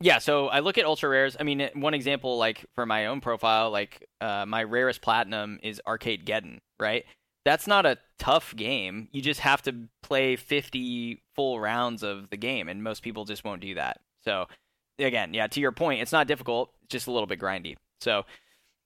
[0.00, 1.36] yeah, so I look at ultra rares.
[1.40, 5.80] I mean, one example, like for my own profile, like uh, my rarest platinum is
[5.86, 7.04] Arcadegeddon, right?
[7.46, 9.08] That's not a tough game.
[9.12, 13.44] You just have to play 50 full rounds of the game, and most people just
[13.44, 14.00] won't do that.
[14.24, 14.46] So,
[14.98, 16.72] again, yeah, to your point, it's not difficult.
[16.82, 17.76] It's just a little bit grindy.
[18.00, 18.24] So,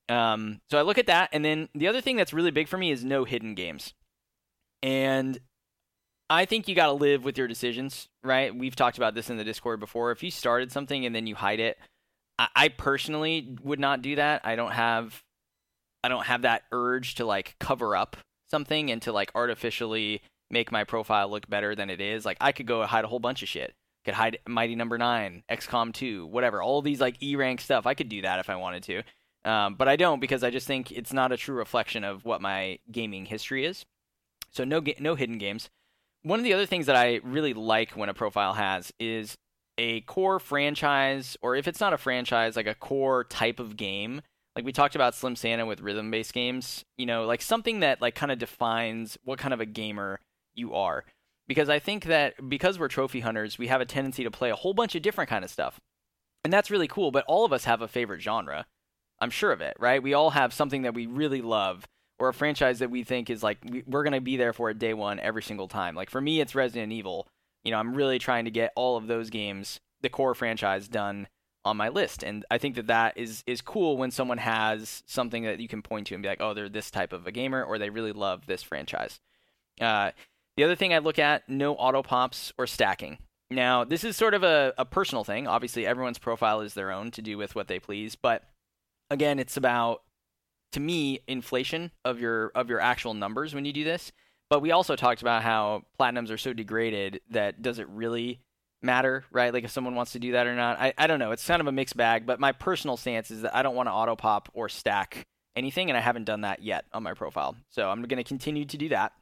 [0.09, 2.79] um, so I look at that, and then the other thing that's really big for
[2.79, 3.95] me is no hidden games.
[4.83, 5.39] And
[6.29, 8.55] I think you got to live with your decisions, right?
[8.55, 10.13] We've talked about this in the Discord before.
[10.13, 11.79] If you started something and then you hide it,
[12.39, 14.43] I, I personally would not do that.
[14.45, 15.23] I don't have,
[16.05, 18.17] I don't have that urge to like cover up
[18.49, 22.25] something and to like artificially make my profile look better than it is.
[22.25, 23.75] Like I could go hide a whole bunch of shit.
[24.05, 25.05] Could hide Mighty Number no.
[25.05, 26.63] Nine, XCOM 2, whatever.
[26.63, 27.87] All these like E rank stuff.
[27.87, 29.03] I could do that if I wanted to.
[29.45, 32.43] Um, but I don't because I just think it's not a true reflection of what
[32.43, 33.85] my gaming history is.
[34.51, 35.71] So no no hidden games.
[36.23, 39.39] One of the other things that I really like when a profile has is
[39.79, 44.21] a core franchise, or if it's not a franchise, like a core type of game.
[44.55, 48.03] Like we talked about Slim Santa with rhythm based games, you know, like something that
[48.03, 50.21] like kind of defines what kind of a gamer
[50.55, 51.05] you are.
[51.51, 54.55] Because I think that because we're trophy hunters, we have a tendency to play a
[54.55, 55.81] whole bunch of different kind of stuff.
[56.45, 58.67] And that's really cool, but all of us have a favorite genre.
[59.19, 60.01] I'm sure of it, right?
[60.01, 61.89] We all have something that we really love
[62.21, 64.79] or a franchise that we think is like we're going to be there for it
[64.79, 65.97] day one every single time.
[65.97, 67.27] Like for me, it's Resident Evil.
[67.65, 71.27] You know, I'm really trying to get all of those games, the core franchise, done
[71.65, 75.43] on my list, and I think that that is is cool when someone has something
[75.43, 77.65] that you can point to and be like, oh, they're this type of a gamer,
[77.65, 79.19] or they really love this franchise.
[79.81, 80.13] Uh,
[80.61, 83.17] the other thing I look at, no auto pops or stacking.
[83.51, 85.49] Now, this is sort of a, a personal thing.
[85.49, 88.43] Obviously, everyone's profile is their own to do with what they please, but
[89.09, 90.03] again, it's about
[90.73, 94.13] to me inflation of your of your actual numbers when you do this.
[94.51, 98.43] But we also talked about how platinums are so degraded that does it really
[98.83, 99.55] matter, right?
[99.55, 100.79] Like if someone wants to do that or not.
[100.79, 101.31] I, I don't know.
[101.31, 103.87] It's kind of a mixed bag, but my personal stance is that I don't want
[103.87, 105.25] to auto pop or stack
[105.57, 107.57] anything, and I haven't done that yet on my profile.
[107.71, 109.13] So I'm going to continue to do that.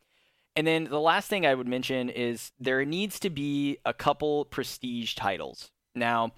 [0.56, 4.44] And then the last thing I would mention is there needs to be a couple
[4.44, 5.70] prestige titles.
[5.94, 6.32] Now,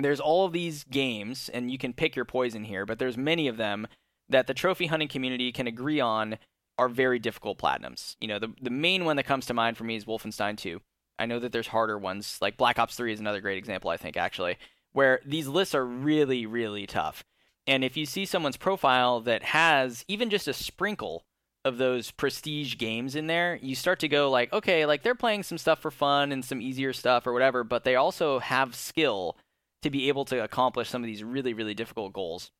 [0.00, 3.46] there's all of these games, and you can pick your poison here, but there's many
[3.48, 3.86] of them
[4.28, 6.38] that the trophy hunting community can agree on
[6.78, 8.16] are very difficult platinums.
[8.20, 10.80] You know, the the main one that comes to mind for me is Wolfenstein 2.
[11.18, 13.96] I know that there's harder ones, like Black Ops 3 is another great example, I
[13.96, 14.56] think, actually,
[14.92, 17.22] where these lists are really, really tough.
[17.66, 21.24] And if you see someone's profile that has even just a sprinkle
[21.64, 25.42] of those prestige games in there, you start to go like, okay, like they're playing
[25.42, 29.36] some stuff for fun and some easier stuff or whatever, but they also have skill
[29.82, 32.50] to be able to accomplish some of these really really difficult goals.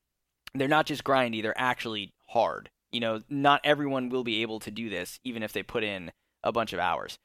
[0.54, 2.70] They're not just grindy; they're actually hard.
[2.90, 6.12] You know, not everyone will be able to do this, even if they put in
[6.42, 7.18] a bunch of hours.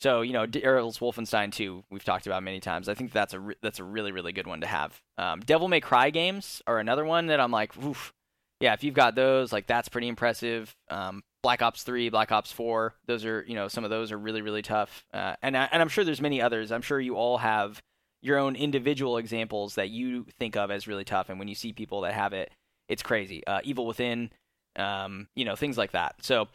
[0.00, 2.88] So you know, Daryl's Wolfenstein 2, we've talked about many times.
[2.88, 5.00] I think that's a re- that's a really really good one to have.
[5.18, 8.12] Um, Devil May Cry games are another one that I'm like, oof,
[8.60, 10.74] yeah, if you've got those, like that's pretty impressive.
[10.88, 14.18] Um, Black Ops 3, Black Ops 4, those are you know some of those are
[14.18, 15.04] really really tough.
[15.12, 16.70] Uh, and I, and I'm sure there's many others.
[16.70, 17.80] I'm sure you all have
[18.22, 21.30] your own individual examples that you think of as really tough.
[21.30, 22.52] And when you see people that have it,
[22.88, 23.46] it's crazy.
[23.46, 24.30] Uh, Evil Within,
[24.76, 26.16] um, you know, things like that.
[26.20, 26.48] So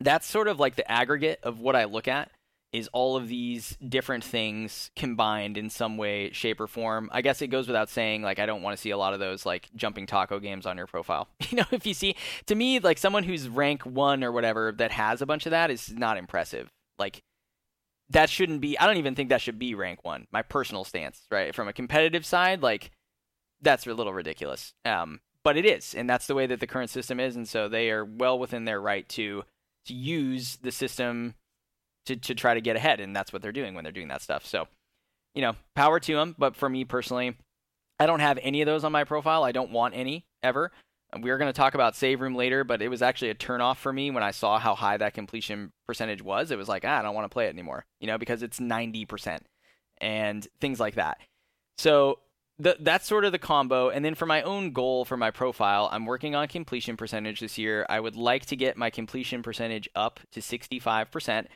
[0.00, 2.30] that's sort of like the aggregate of what I look at
[2.72, 7.08] is all of these different things combined in some way, shape, or form.
[7.12, 9.20] I guess it goes without saying, like, I don't want to see a lot of
[9.20, 11.28] those, like, jumping taco games on your profile.
[11.48, 12.16] You know, if you see,
[12.46, 15.70] to me, like, someone who's rank one or whatever that has a bunch of that
[15.70, 16.70] is not impressive.
[16.98, 17.22] Like,
[18.10, 21.22] that shouldn't be, I don't even think that should be rank one, my personal stance,
[21.30, 21.54] right?
[21.54, 22.90] From a competitive side, like,
[23.62, 24.74] that's a little ridiculous.
[24.84, 27.68] Um, but it is, and that's the way that the current system is, and so
[27.68, 29.44] they are well within their right to
[29.86, 31.34] to use the system
[32.06, 34.22] to, to try to get ahead, and that's what they're doing when they're doing that
[34.22, 34.46] stuff.
[34.46, 34.66] So,
[35.34, 36.34] you know, power to them.
[36.38, 37.36] But for me personally,
[38.00, 39.44] I don't have any of those on my profile.
[39.44, 40.72] I don't want any ever.
[41.20, 43.76] We are going to talk about save room later, but it was actually a turnoff
[43.76, 46.50] for me when I saw how high that completion percentage was.
[46.50, 48.58] It was like, ah, I don't want to play it anymore, you know, because it's
[48.58, 49.38] 90%
[50.00, 51.18] and things like that.
[51.78, 52.18] So
[52.58, 53.88] the, that's sort of the combo.
[53.88, 57.56] And then for my own goal for my profile, I'm working on completion percentage this
[57.56, 57.86] year.
[57.88, 61.46] I would like to get my completion percentage up to 65%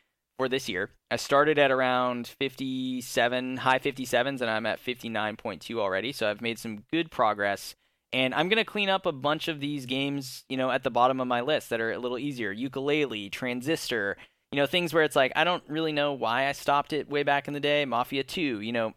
[0.41, 0.89] for this year.
[1.11, 6.13] I started at around 57, high 57s, and I'm at 59.2 already.
[6.13, 7.75] So I've made some good progress.
[8.11, 10.91] And I'm going to clean up a bunch of these games, you know, at the
[10.91, 12.55] bottom of my list that are a little easier.
[12.55, 14.17] Yooka-Laylee, Transistor,
[14.51, 17.23] you know, things where it's like, I don't really know why I stopped it way
[17.23, 17.85] back in the day.
[17.85, 18.95] Mafia 2, you know,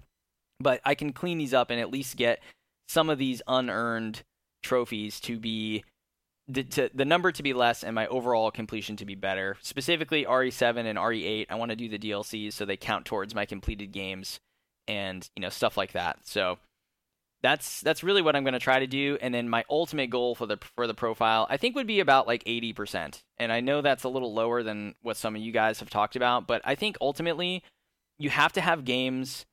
[0.61, 2.41] but I can clean these up and at least get
[2.87, 4.23] some of these unearned
[4.63, 5.83] trophies to be
[6.47, 9.57] the, to, the number to be less and my overall completion to be better.
[9.61, 13.45] Specifically, RE7 and RE8, I want to do the DLCs so they count towards my
[13.45, 14.39] completed games
[14.87, 16.19] and you know stuff like that.
[16.23, 16.57] So
[17.41, 19.17] that's that's really what I'm going to try to do.
[19.21, 22.25] And then my ultimate goal for the for the profile, I think, would be about
[22.25, 23.21] like 80%.
[23.37, 26.15] And I know that's a little lower than what some of you guys have talked
[26.15, 27.63] about, but I think ultimately
[28.17, 29.45] you have to have games.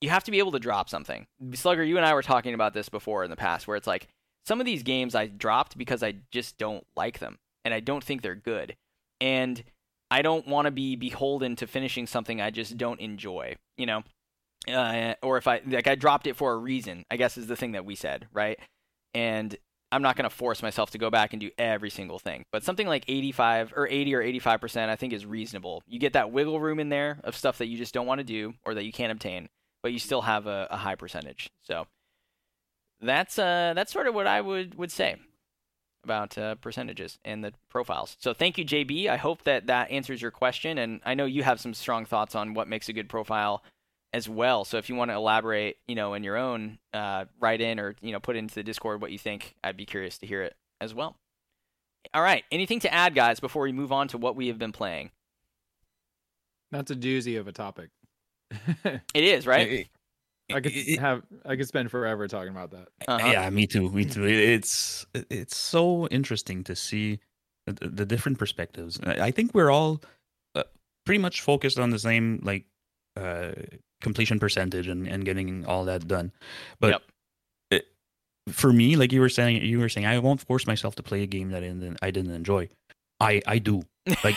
[0.00, 1.26] You have to be able to drop something.
[1.54, 4.06] Slugger, you and I were talking about this before in the past, where it's like
[4.48, 8.02] some of these games I dropped because I just don't like them and I don't
[8.02, 8.76] think they're good.
[9.20, 9.62] And
[10.10, 14.04] I don't want to be beholden to finishing something I just don't enjoy, you know?
[14.66, 17.56] Uh, or if I like I dropped it for a reason, I guess is the
[17.56, 18.58] thing that we said, right?
[19.12, 19.54] And
[19.92, 22.64] I'm not going to force myself to go back and do every single thing, but
[22.64, 25.82] something like 85 or 80 or 85% I think is reasonable.
[25.86, 28.24] You get that wiggle room in there of stuff that you just don't want to
[28.24, 29.50] do or that you can't obtain,
[29.82, 31.50] but you still have a, a high percentage.
[31.60, 31.86] So
[33.00, 35.16] that's uh that's sort of what I would would say
[36.04, 38.16] about uh, percentages and the profiles.
[38.18, 39.08] So thank you, JB.
[39.08, 42.34] I hope that that answers your question, and I know you have some strong thoughts
[42.34, 43.62] on what makes a good profile
[44.12, 44.64] as well.
[44.64, 47.94] So if you want to elaborate, you know, in your own, uh, write in or
[48.00, 49.54] you know put into the Discord what you think.
[49.62, 51.16] I'd be curious to hear it as well.
[52.14, 54.72] All right, anything to add, guys, before we move on to what we have been
[54.72, 55.10] playing?
[56.70, 57.90] That's a doozy of a topic.
[58.84, 59.88] it is, right?
[60.52, 62.88] I could it, have I could spend forever talking about that.
[63.06, 63.26] Uh-huh.
[63.26, 63.90] Yeah, me too.
[63.90, 64.24] Me too.
[64.24, 67.20] It's it's so interesting to see
[67.66, 68.98] the, the different perspectives.
[69.04, 70.02] I think we're all
[70.54, 70.64] uh,
[71.04, 72.64] pretty much focused on the same like
[73.16, 73.52] uh,
[74.00, 76.32] completion percentage and, and getting all that done.
[76.80, 77.02] But yep.
[77.70, 77.86] it,
[78.48, 81.22] for me, like you were saying, you were saying, I won't force myself to play
[81.22, 82.68] a game that I didn't, I didn't enjoy.
[83.20, 83.82] I I do.
[84.24, 84.36] Like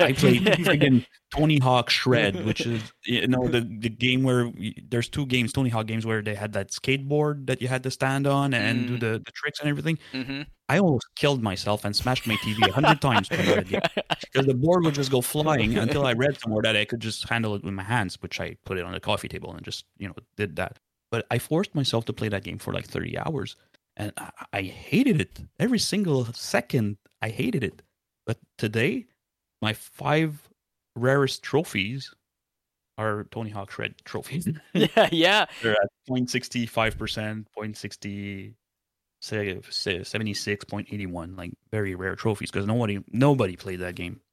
[0.00, 4.52] I played freaking Tony Hawk Shred, which is you know the the game where
[4.88, 7.90] there's two games, Tony Hawk games where they had that skateboard that you had to
[7.90, 8.88] stand on and mm.
[8.88, 9.98] do the, the tricks and everything.
[10.12, 10.42] Mm-hmm.
[10.68, 14.94] I almost killed myself and smashed my TV a hundred times because the board would
[14.94, 17.82] just go flying until I read somewhere that I could just handle it with my
[17.82, 20.78] hands, which I put it on the coffee table and just you know did that.
[21.10, 23.56] But I forced myself to play that game for like 30 hours,
[23.96, 26.98] and I, I hated it every single second.
[27.20, 27.82] I hated it
[28.28, 29.06] but today,
[29.62, 30.48] my five
[30.94, 32.14] rarest trophies
[32.98, 34.46] are Tony Hawk Shred trophies.
[34.74, 35.46] yeah, yeah.
[35.62, 38.54] They're at 0.65%, 0.60,
[39.22, 44.20] 76.81, like very rare trophies because nobody nobody played that game.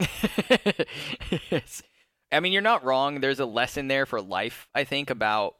[2.31, 3.21] I mean, you're not wrong.
[3.21, 5.55] There's a lesson there for life, I think, about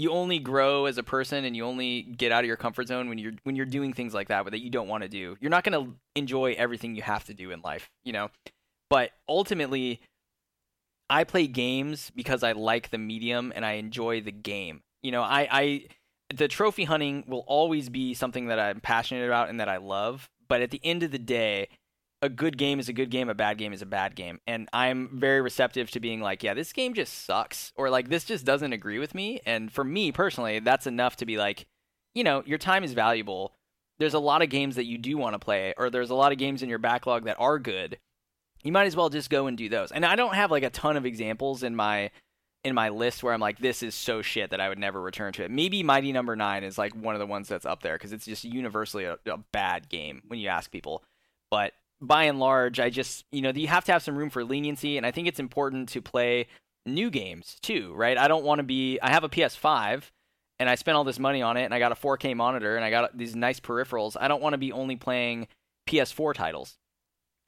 [0.00, 3.08] you only grow as a person and you only get out of your comfort zone
[3.08, 5.36] when you're when you're doing things like that that you don't want to do.
[5.40, 8.30] You're not going to enjoy everything you have to do in life, you know.
[8.88, 10.00] But ultimately
[11.08, 14.82] I play games because I like the medium and I enjoy the game.
[15.02, 15.84] You know, I, I
[16.34, 20.30] the trophy hunting will always be something that I'm passionate about and that I love.
[20.48, 21.68] But at the end of the day,
[22.22, 24.40] a good game is a good game, a bad game is a bad game.
[24.46, 28.24] And I'm very receptive to being like, yeah, this game just sucks or like this
[28.24, 29.40] just doesn't agree with me.
[29.46, 31.66] And for me personally, that's enough to be like,
[32.14, 33.54] you know, your time is valuable.
[33.98, 36.32] There's a lot of games that you do want to play or there's a lot
[36.32, 37.98] of games in your backlog that are good.
[38.62, 39.90] You might as well just go and do those.
[39.90, 42.10] And I don't have like a ton of examples in my
[42.62, 45.32] in my list where I'm like, this is so shit that I would never return
[45.34, 45.50] to it.
[45.50, 46.44] Maybe Mighty Number no.
[46.44, 49.16] Nine is like one of the ones that's up there because it's just universally a,
[49.26, 51.02] a, bad game when you ask people.
[51.50, 54.44] But by and large, I just you know you have to have some room for
[54.44, 56.46] leniency, and I think it's important to play
[56.86, 58.16] new games too, right?
[58.16, 58.98] I don't want to be.
[59.00, 60.10] I have a PS5,
[60.58, 62.84] and I spent all this money on it, and I got a 4K monitor, and
[62.84, 64.16] I got these nice peripherals.
[64.18, 65.48] I don't want to be only playing
[65.88, 66.78] PS4 titles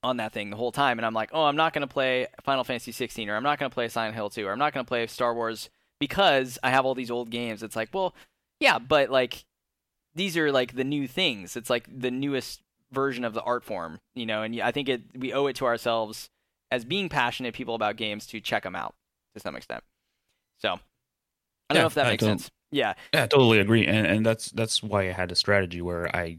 [0.02, 2.26] on that thing the whole time, and I'm like, oh, I'm not going to play
[2.42, 4.74] Final Fantasy 16, or I'm not going to play Silent Hill 2, or I'm not
[4.74, 5.70] going to play Star Wars
[6.00, 7.62] because I have all these old games.
[7.62, 8.14] It's like, well,
[8.58, 9.44] yeah, but like
[10.14, 11.56] these are like the new things.
[11.56, 12.60] It's like the newest
[12.92, 15.66] version of the art form, you know, and I think it we owe it to
[15.66, 16.28] ourselves
[16.70, 18.94] as being passionate people about games to check them out
[19.34, 19.82] to some extent.
[20.58, 20.78] So I
[21.70, 22.50] don't yeah, know if that makes sense.
[22.70, 22.94] Yeah.
[23.12, 23.86] Yeah, I totally agree.
[23.86, 26.38] And and that's that's why I had a strategy where I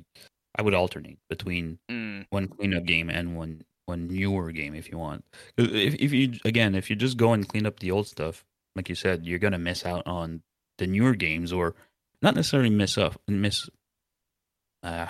[0.55, 2.25] I would alternate between mm.
[2.30, 5.23] one cleanup game and one one newer game if you want.
[5.57, 8.43] If if you again, if you just go and clean up the old stuff,
[8.75, 10.41] like you said, you're gonna miss out on
[10.80, 11.75] the newer games or
[12.21, 13.69] not necessarily miss up and miss
[14.81, 15.07] uh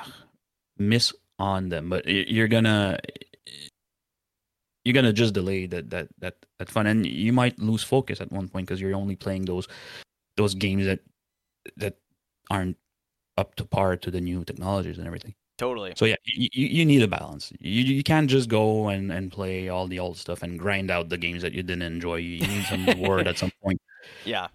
[0.77, 1.13] miss
[1.43, 2.97] on them, but you're gonna
[4.85, 8.31] you're gonna just delay that that that that fun, and you might lose focus at
[8.31, 9.67] one point because you're only playing those
[10.37, 10.99] those games that
[11.77, 11.97] that
[12.49, 12.77] aren't
[13.37, 15.33] up to par to the new technologies and everything.
[15.57, 15.93] Totally.
[15.95, 17.51] So yeah, you, you need a balance.
[17.59, 21.09] You you can't just go and, and play all the old stuff and grind out
[21.09, 22.15] the games that you didn't enjoy.
[22.15, 23.79] You need some reward at some point.
[24.25, 24.49] Yeah.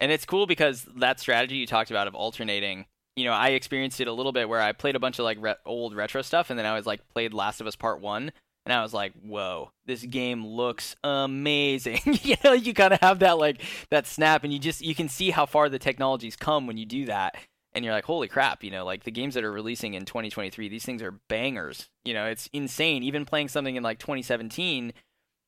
[0.00, 2.86] And it's cool because that strategy you talked about of alternating
[3.18, 5.38] you know, I experienced it a little bit where I played a bunch of like
[5.40, 8.32] re- old retro stuff, and then I was like played Last of Us Part One,
[8.64, 12.00] and I was like, whoa, this game looks amazing.
[12.22, 15.08] you know, you kind of have that like that snap, and you just you can
[15.08, 17.36] see how far the technology's come when you do that,
[17.72, 20.68] and you're like, holy crap, you know, like the games that are releasing in 2023,
[20.68, 21.88] these things are bangers.
[22.04, 23.02] You know, it's insane.
[23.02, 24.92] Even playing something in like 2017,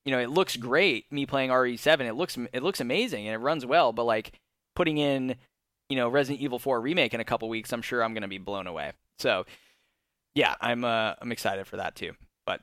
[0.04, 1.10] you know, it looks great.
[1.12, 4.32] Me playing RE7, it looks it looks amazing and it runs well, but like
[4.74, 5.36] putting in
[5.90, 8.28] you know Resident Evil 4 remake in a couple weeks, I'm sure I'm going to
[8.28, 8.92] be blown away.
[9.18, 9.44] So,
[10.34, 12.12] yeah, I'm uh, I'm excited for that too.
[12.46, 12.60] But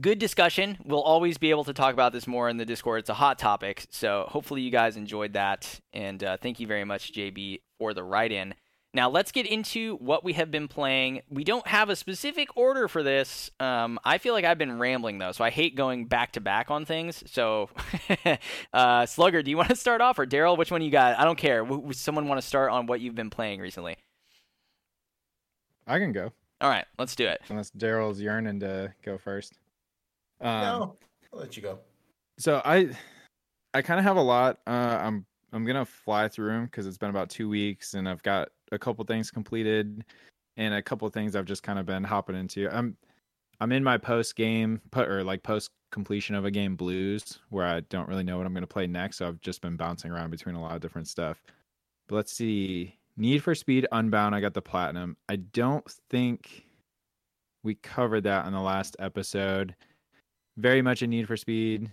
[0.00, 0.78] good discussion.
[0.84, 3.00] We'll always be able to talk about this more in the Discord.
[3.00, 5.80] It's a hot topic, so hopefully you guys enjoyed that.
[5.92, 8.54] And uh, thank you very much, JB, for the write-in.
[8.94, 11.22] Now let's get into what we have been playing.
[11.30, 13.50] We don't have a specific order for this.
[13.58, 16.70] Um, I feel like I've been rambling though, so I hate going back to back
[16.70, 17.22] on things.
[17.26, 17.70] So,
[18.74, 20.58] uh, Slugger, do you want to start off, or Daryl?
[20.58, 21.18] Which one you got?
[21.18, 21.64] I don't care.
[21.64, 23.96] W- someone want to start on what you've been playing recently?
[25.86, 26.32] I can go.
[26.60, 27.40] All right, let's do it.
[27.48, 29.58] Unless Daryl's yearning to go first.
[30.40, 30.96] Um, no,
[31.32, 31.78] I'll let you go.
[32.38, 32.90] So I,
[33.72, 34.58] I kind of have a lot.
[34.66, 38.22] Uh, I'm I'm gonna fly through them because it's been about two weeks, and I've
[38.22, 40.04] got a couple things completed
[40.56, 42.68] and a couple things I've just kind of been hopping into.
[42.74, 42.96] I'm
[43.60, 47.66] I'm in my post game put or like post completion of a game blues where
[47.66, 50.30] I don't really know what I'm to play next, so I've just been bouncing around
[50.30, 51.42] between a lot of different stuff.
[52.08, 52.98] But let's see.
[53.16, 55.16] Need for Speed Unbound, I got the platinum.
[55.28, 56.66] I don't think
[57.62, 59.74] we covered that on the last episode.
[60.56, 61.90] Very much a Need for Speed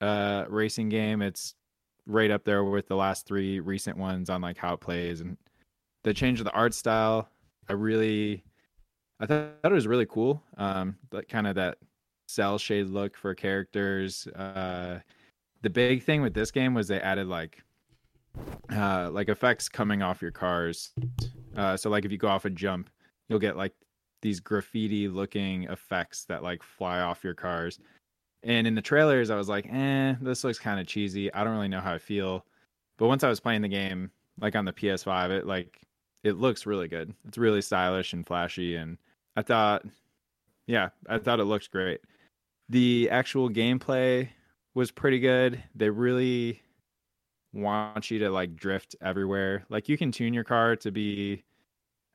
[0.00, 1.22] uh racing game.
[1.22, 1.54] It's
[2.06, 5.36] right up there with the last three recent ones on like how it plays and
[6.04, 7.28] the change of the art style.
[7.68, 8.42] I really,
[9.20, 10.42] I thought, it was really cool.
[10.56, 11.78] Um, like kind of that
[12.28, 14.26] cell shade look for characters.
[14.28, 14.98] Uh,
[15.62, 17.62] the big thing with this game was they added like,
[18.72, 20.90] uh, like effects coming off your cars.
[21.56, 22.90] Uh, so like if you go off a jump,
[23.28, 23.74] you'll get like
[24.22, 27.78] these graffiti looking effects that like fly off your cars.
[28.44, 31.32] And in the trailers, I was like, eh, this looks kind of cheesy.
[31.32, 32.44] I don't really know how I feel.
[32.98, 34.10] But once I was playing the game,
[34.40, 35.80] like on the PS5, it like
[36.24, 37.14] it looks really good.
[37.26, 38.98] It's really stylish and flashy, and
[39.36, 39.84] I thought,
[40.66, 42.00] yeah, I thought it looked great.
[42.68, 44.28] The actual gameplay
[44.74, 45.62] was pretty good.
[45.74, 46.62] They really
[47.52, 49.64] want you to like drift everywhere.
[49.68, 51.44] Like you can tune your car to be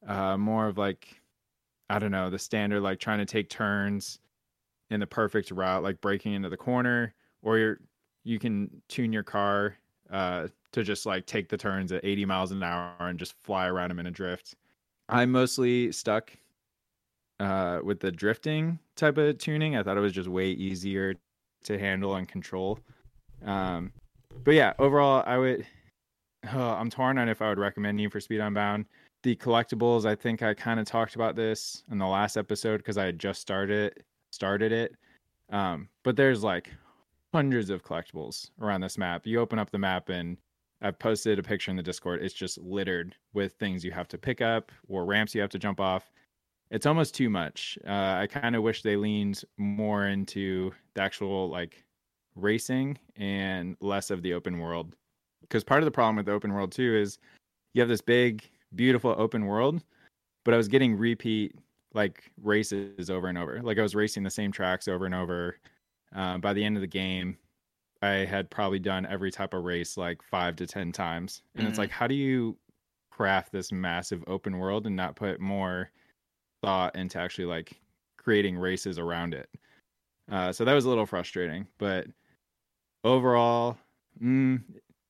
[0.07, 1.21] uh, more of like
[1.89, 4.19] I don't know the standard like trying to take turns
[4.89, 7.80] in the perfect route, like braking into the corner, or you're
[8.23, 9.77] you can tune your car
[10.11, 13.68] uh, to just like take the turns at 80 miles an hour and just fly
[13.68, 14.55] around them in a drift.
[15.07, 16.34] I'm mostly stuck
[17.39, 19.77] uh, with the drifting type of tuning.
[19.77, 21.15] I thought it was just way easier
[21.64, 22.80] to handle and control.
[23.45, 23.93] Um,
[24.43, 25.65] but yeah, overall, I would
[26.53, 28.85] oh, I'm torn on if I would recommend Need for Speed Unbound.
[29.23, 32.97] The collectibles, I think I kind of talked about this in the last episode because
[32.97, 34.03] I had just started
[34.38, 34.95] started it.
[35.49, 36.69] Um, but there's like
[37.34, 39.26] hundreds of collectibles around this map.
[39.26, 40.38] You open up the map and
[40.80, 42.22] I've posted a picture in the Discord.
[42.22, 45.59] It's just littered with things you have to pick up or ramps you have to
[45.59, 46.11] jump off.
[46.69, 47.80] It's almost too much.
[47.88, 51.84] Uh, I kind of wish they leaned more into the actual like
[52.35, 54.95] racing and less of the open world.
[55.41, 57.18] Because part of the problem with the open world too is
[57.73, 59.81] you have this big, beautiful open world,
[60.45, 61.55] but I was getting repeat
[61.93, 63.61] like races over and over.
[63.61, 65.57] Like I was racing the same tracks over and over.
[66.15, 67.38] Uh, by the end of the game,
[68.01, 71.69] I had probably done every type of race like five to ten times, and mm-hmm.
[71.69, 72.57] it's like, how do you
[73.11, 75.91] craft this massive open world and not put more
[76.61, 77.73] thought into actually like
[78.18, 79.49] creating races around it?
[80.31, 82.05] Uh, so that was a little frustrating, but
[83.03, 83.77] overall,
[84.22, 84.61] mm,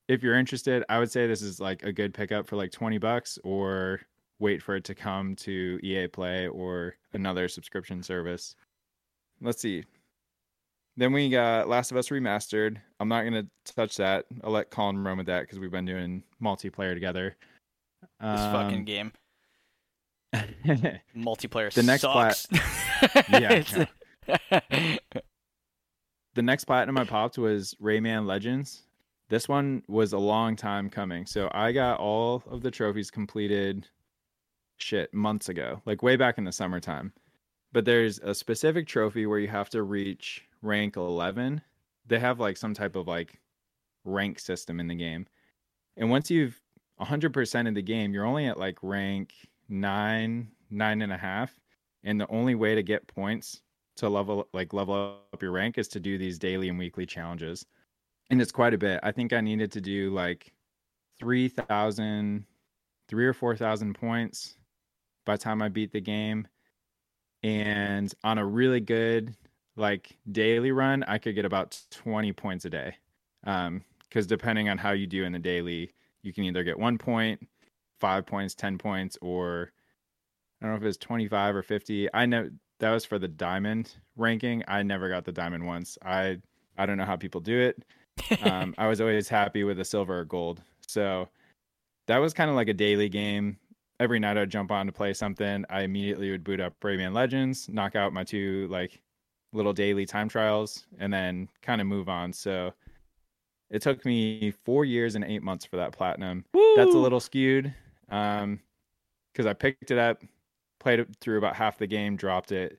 [0.08, 2.98] if you're interested, I would say this is like a good pickup for like 20
[2.98, 4.00] bucks or
[4.38, 8.54] wait for it to come to EA Play or another subscription service.
[9.40, 9.84] Let's see.
[10.96, 12.76] Then we got Last of Us Remastered.
[12.98, 14.26] I'm not going to touch that.
[14.42, 17.36] I'll let Colin run with that because we've been doing multiplayer together.
[18.20, 19.12] This um, fucking game.
[21.16, 22.46] multiplayer the next sucks.
[22.46, 23.86] Plat- yeah.
[26.34, 28.82] the next platinum I popped was Rayman Legends.
[29.28, 31.26] This one was a long time coming.
[31.26, 33.86] So I got all of the trophies completed
[34.78, 37.12] shit months ago, like way back in the summertime.
[37.72, 41.60] But there's a specific trophy where you have to reach rank 11.
[42.06, 43.38] They have like some type of like
[44.04, 45.26] rank system in the game.
[45.96, 46.60] And once you've
[47.00, 49.34] 100% of the game, you're only at like rank
[49.68, 51.58] nine, nine and a half.
[52.04, 53.60] And the only way to get points
[53.96, 57.66] to level like level up your rank is to do these daily and weekly challenges.
[58.30, 59.00] And it's quite a bit.
[59.02, 60.52] I think I needed to do like
[61.18, 62.44] 3,000,
[63.08, 64.57] three or 4,000 points
[65.28, 66.48] by the time I beat the game.
[67.42, 69.36] And on a really good
[69.76, 72.96] like daily run, I could get about 20 points a day.
[73.44, 75.92] Um, because depending on how you do in the daily,
[76.22, 77.46] you can either get one point,
[78.00, 79.70] five points, 10 points, or
[80.62, 82.08] I don't know if it's 25 or 50.
[82.14, 82.48] I know
[82.80, 84.64] that was for the diamond ranking.
[84.66, 85.98] I never got the diamond once.
[86.02, 86.38] I
[86.78, 87.84] I don't know how people do it.
[88.42, 90.60] Um, I was always happy with a silver or gold.
[90.86, 91.28] So
[92.08, 93.58] that was kind of like a daily game
[94.00, 95.64] every night I'd jump on to play something.
[95.70, 99.00] I immediately would boot up Rayman Legends, knock out my two like
[99.52, 102.32] little daily time trials, and then kind of move on.
[102.32, 102.72] So
[103.70, 106.44] it took me four years and eight months for that platinum.
[106.52, 106.74] Woo!
[106.76, 107.74] That's a little skewed.
[108.10, 108.60] Um,
[109.32, 110.22] because I picked it up,
[110.80, 112.78] played it through about half the game, dropped it,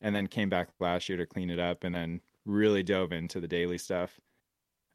[0.00, 3.38] and then came back last year to clean it up, and then really dove into
[3.38, 4.18] the daily stuff.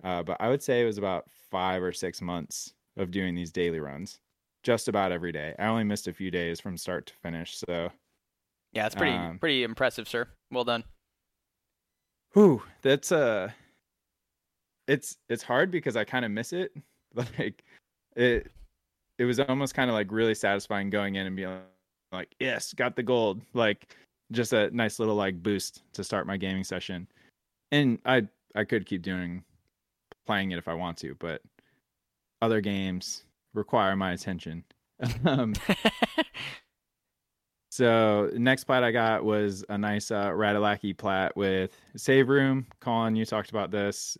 [0.04, 3.52] Uh, but I would say it was about five or six months of doing these
[3.52, 4.20] daily runs
[4.66, 5.54] just about every day.
[5.60, 7.92] I only missed a few days from start to finish, so
[8.74, 10.28] yeah, it's pretty um, pretty impressive, sir.
[10.52, 10.84] Well done.
[12.34, 13.52] Whew, that's uh
[14.88, 16.76] it's it's hard because I kind of miss it.
[17.40, 17.64] Like
[18.18, 18.52] it
[19.18, 21.62] it was almost kind of like really satisfying going in and being
[22.12, 23.96] like, "Yes, got the gold." Like
[24.34, 27.08] just a nice little like boost to start my gaming session.
[27.72, 29.46] And I I could keep doing
[30.26, 31.42] playing it if I want to, but
[32.42, 33.24] other games
[33.56, 34.64] require my attention.
[35.26, 35.54] um,
[37.70, 42.68] so next plat I got was a nice uh, Ratalaika plat with save room.
[42.80, 44.18] Colin, you talked about this.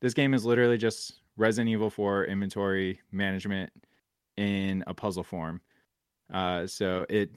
[0.00, 3.70] This game is literally just Resident Evil 4 inventory management
[4.36, 5.60] in a puzzle form.
[6.32, 7.30] Uh, so it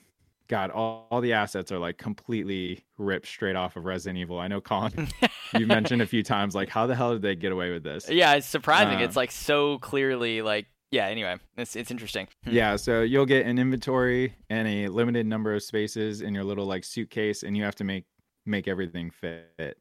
[0.49, 4.39] God, all, all, the assets are like completely ripped straight off of Resident Evil.
[4.39, 5.07] I know, Colin,
[5.53, 8.09] you mentioned a few times, like, how the hell did they get away with this?
[8.09, 8.95] Yeah, it's surprising.
[8.95, 12.27] Um, it's like so clearly like yeah anyway it's it's interesting.
[12.45, 12.51] Hmm.
[12.51, 16.65] yeah so you'll get an inventory and a limited number of spaces in your little
[16.65, 18.05] like suitcase and you have to make
[18.45, 19.77] make everything fit.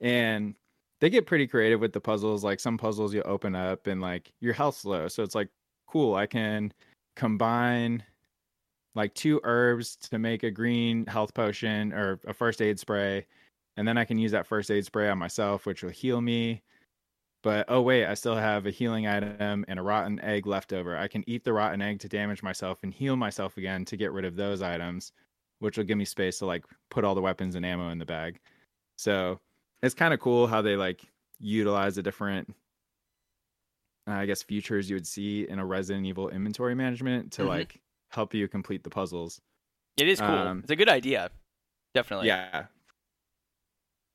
[0.00, 0.54] And
[1.00, 4.32] they get pretty creative with the puzzles like some puzzles you open up and like
[4.40, 5.48] your health's low so it's like
[5.86, 6.72] cool i can
[7.14, 8.02] combine
[8.94, 13.26] like two herbs to make a green health potion or a first aid spray
[13.76, 16.62] and then i can use that first aid spray on myself which will heal me
[17.44, 20.96] but oh wait, I still have a healing item and a rotten egg left over.
[20.96, 24.12] I can eat the rotten egg to damage myself and heal myself again to get
[24.12, 25.12] rid of those items,
[25.58, 28.06] which will give me space to like put all the weapons and ammo in the
[28.06, 28.40] bag.
[28.96, 29.40] So
[29.82, 31.02] it's kind of cool how they like
[31.38, 32.48] utilize the different
[34.08, 37.50] uh, I guess features you would see in a Resident Evil inventory management to mm-hmm.
[37.50, 39.38] like help you complete the puzzles.
[39.98, 40.30] It is cool.
[40.30, 41.30] Um, it's a good idea.
[41.92, 42.28] Definitely.
[42.28, 42.64] Yeah.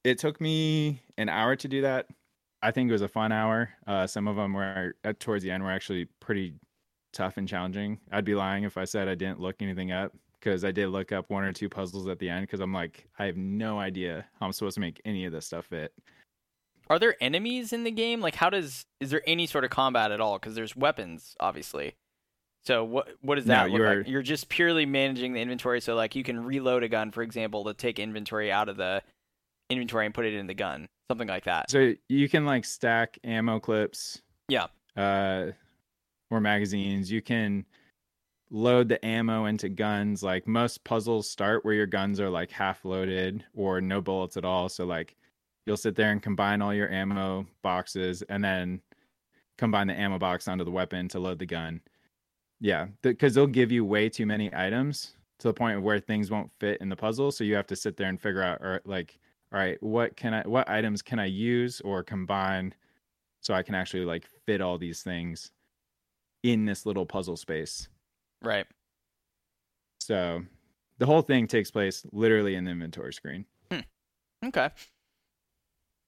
[0.04, 2.08] It took me an hour to do that
[2.61, 3.69] I think it was a fun hour.
[3.88, 6.53] Uh, some of them were at, towards the end were actually pretty
[7.14, 7.99] tough and challenging.
[8.11, 11.11] I'd be lying if I said I didn't look anything up because I did look
[11.11, 14.26] up one or two puzzles at the end because I'm like, I have no idea
[14.40, 15.94] how I'm supposed to make any of this stuff fit.
[16.90, 18.19] Are there enemies in the game?
[18.19, 20.38] Like, how does is there any sort of combat at all?
[20.40, 21.95] Because there's weapons, obviously.
[22.65, 24.07] So what what does that No, look you're- like?
[24.07, 25.81] You're just purely managing the inventory.
[25.81, 29.02] So like you can reload a gun, for example, to take inventory out of the
[29.70, 31.70] inventory and put it in the gun, something like that.
[31.70, 34.22] So you can like stack ammo clips.
[34.48, 34.68] Yeah.
[34.98, 35.52] Uh,
[36.32, 37.12] or magazines.
[37.12, 37.66] You can
[38.52, 40.24] load the ammo into guns.
[40.24, 44.46] Like most puzzles start where your guns are like half loaded or no bullets at
[44.46, 44.70] all.
[44.70, 45.16] So like
[45.66, 48.82] you'll sit there and combine all your ammo boxes and then
[49.58, 51.82] combine the ammo box onto the weapon to load the gun.
[52.60, 56.52] Yeah, because they'll give you way too many items to the point where things won't
[56.60, 57.32] fit in the puzzle.
[57.32, 59.18] So you have to sit there and figure out, or like,
[59.52, 62.74] all right, what can I, what items can I use or combine
[63.42, 65.52] so I can actually like fit all these things
[66.44, 67.88] in this little puzzle space.
[68.42, 68.66] Right.
[70.00, 70.44] So
[70.98, 73.46] the whole thing takes place literally in the inventory screen.
[74.46, 74.70] Okay.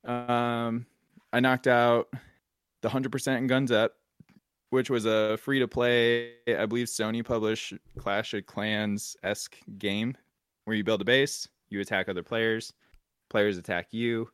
[0.05, 0.85] Um,
[1.33, 2.07] I knocked out
[2.81, 3.93] the 100% in Guns Up,
[4.69, 10.15] which was a free to play, I believe Sony published Clash of Clans esque game
[10.65, 12.73] where you build a base, you attack other players,
[13.31, 14.29] players attack you.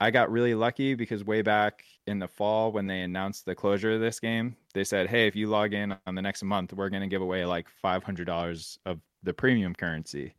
[0.00, 3.94] I got really lucky because way back in the fall when they announced the closure
[3.94, 6.90] of this game, they said, "Hey, if you log in on the next month, we're
[6.90, 10.34] going to give away like $500 of the premium currency."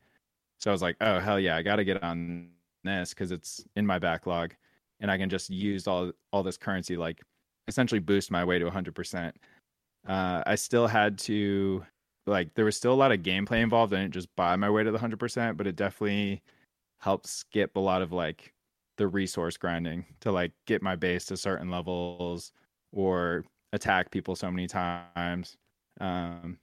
[0.60, 2.50] So I was like, "Oh, hell yeah, I got to get on
[2.84, 4.54] this cuz it's in my backlog
[5.00, 7.22] and I can just use all all this currency like
[7.68, 9.38] essentially boost my way to 100%."
[10.08, 11.86] Uh, I still had to
[12.28, 13.94] like there was still a lot of gameplay involved.
[13.94, 16.44] I didn't just buy my way to the 100%, but it definitely
[17.00, 18.54] helped skip a lot of like
[18.98, 22.52] the resource grinding to like get my base to certain levels
[22.92, 23.44] or
[23.74, 25.58] attack people so many times.
[26.00, 26.58] Um,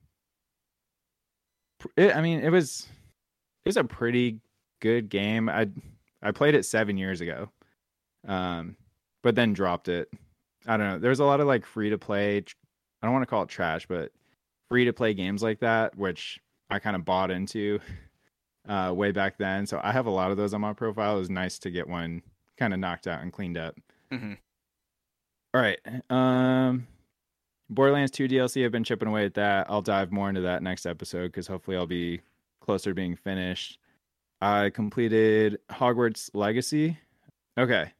[1.96, 2.88] it, I mean, it was
[3.64, 4.38] it was a pretty
[4.80, 5.48] good game.
[5.48, 5.68] I
[6.22, 7.50] I played it seven years ago,
[8.26, 8.76] um,
[9.22, 10.08] but then dropped it.
[10.66, 10.98] I don't know.
[10.98, 12.38] There's a lot of like free to play.
[12.38, 14.12] I don't want to call it trash, but
[14.68, 16.40] free to play games like that, which
[16.70, 17.80] I kind of bought into
[18.68, 19.66] uh, way back then.
[19.66, 21.16] So I have a lot of those on my profile.
[21.16, 22.22] It was nice to get one
[22.58, 23.76] kind of knocked out and cleaned up.
[24.10, 24.34] hmm
[25.54, 25.78] All right.
[26.10, 26.86] Um,
[27.70, 29.66] Borderlands 2 DLC, I've been chipping away at that.
[29.70, 32.20] I'll dive more into that next episode because hopefully I'll be
[32.60, 33.78] closer to being finished.
[34.40, 36.98] I completed Hogwarts Legacy.
[37.58, 37.92] Okay.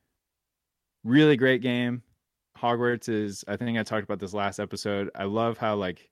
[1.04, 2.02] Really great game.
[2.58, 5.10] Hogwarts is, I think I talked about this last episode.
[5.14, 6.10] I love how like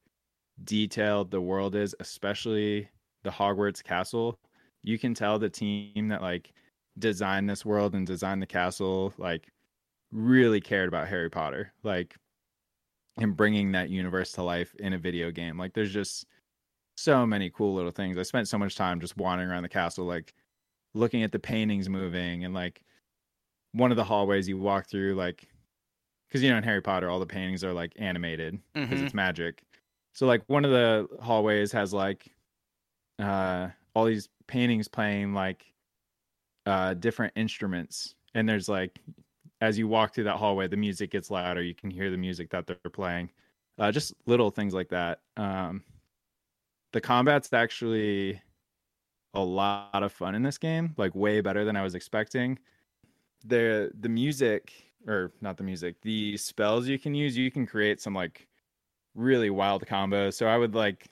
[0.65, 2.89] detailed the world is, especially
[3.23, 4.39] the Hogwarts castle.
[4.83, 6.53] You can tell the team that like
[6.99, 9.49] designed this world and designed the castle like
[10.13, 12.17] really cared about Harry Potter, like
[13.19, 15.59] and bringing that universe to life in a video game.
[15.59, 16.27] Like there's just
[16.97, 18.19] so many cool little things.
[18.19, 20.35] I spent so much time just wandering around the castle, like
[20.95, 22.83] looking at the paintings moving and like
[23.73, 25.49] one of the hallways you walk through, like
[26.29, 29.05] because you know in Harry Potter all the paintings are like animated because Mhm.
[29.05, 29.65] it's magic.
[30.15, 32.35] So like one of the hallways has like
[33.21, 35.73] uh all these paintings playing like
[36.67, 38.15] uh different instruments.
[38.35, 38.99] And there's like
[39.61, 41.63] as you walk through that hallway the music gets louder.
[41.63, 43.31] You can hear the music that they're playing.
[43.79, 45.21] Uh just little things like that.
[45.37, 45.83] Um
[46.93, 48.41] the combat's actually
[49.35, 52.59] a lot of fun in this game like way better than i was expecting.
[53.45, 54.73] The the music
[55.07, 58.49] or not the music the spells you can use you can create some like
[59.15, 60.35] really wild combos.
[60.35, 61.09] So i would like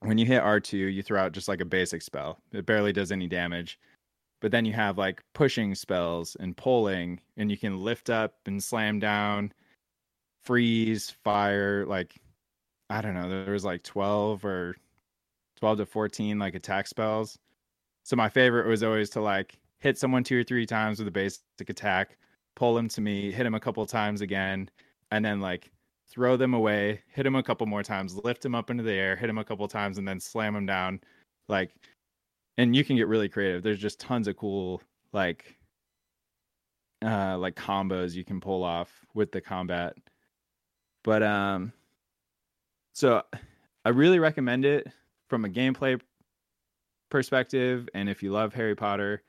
[0.00, 2.38] when you hit r2 you throw out just like a basic spell.
[2.52, 3.78] It barely does any damage.
[4.40, 8.62] But then you have like pushing spells and pulling and you can lift up and
[8.62, 9.52] slam down
[10.44, 12.14] freeze fire like
[12.88, 14.76] i don't know there was like 12 or
[15.58, 17.38] 12 to 14 like attack spells.
[18.04, 21.12] So my favorite was always to like hit someone two or three times with a
[21.12, 22.16] basic attack
[22.54, 24.68] pull them to me hit him a couple times again
[25.12, 25.70] and then like
[26.10, 29.16] throw them away hit him a couple more times lift him up into the air
[29.16, 31.00] hit him a couple times and then slam him down.
[31.48, 31.74] Like
[32.56, 33.62] and you can get really creative.
[33.62, 34.82] There's just tons of cool
[35.12, 35.56] like
[37.04, 39.94] uh like combos you can pull off with the combat.
[41.04, 41.72] But um
[42.98, 43.22] so
[43.84, 44.88] i really recommend it
[45.28, 46.00] from a gameplay
[47.10, 49.22] perspective and if you love harry potter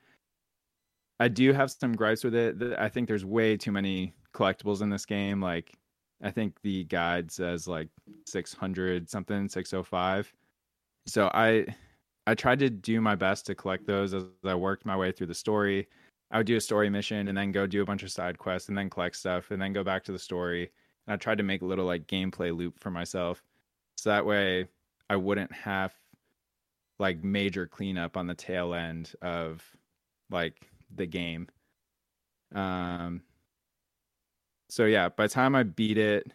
[1.20, 2.56] i do have some gripes with it.
[2.78, 5.78] I think there's way too many collectibles in this game like
[6.22, 7.88] i think the guide says like
[8.26, 10.32] 600 something 605
[11.06, 11.66] so i
[12.26, 15.26] I tried to do my best to collect those as I worked my way through
[15.28, 15.88] the story.
[16.30, 18.68] I would do a story mission and then go do a bunch of side quests
[18.68, 20.70] and then collect stuff and then go back to the story.
[21.06, 23.42] And I tried to make a little like gameplay loop for myself.
[23.96, 24.68] So that way
[25.08, 25.92] I wouldn't have
[27.00, 29.64] like major cleanup on the tail end of
[30.30, 31.48] like the game.
[32.54, 33.22] Um
[34.70, 36.32] so yeah, by the time I beat it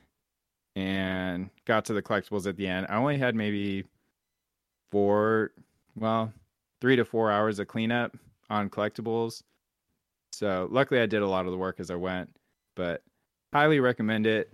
[0.75, 3.85] and got to the collectibles at the end, I only had maybe
[4.91, 5.51] four
[5.95, 6.33] well,
[6.81, 8.15] three to four hours of cleanup
[8.49, 9.41] on collectibles
[10.35, 12.29] so luckily, I did a lot of the work as I went,
[12.75, 13.01] but
[13.53, 14.51] highly recommend it.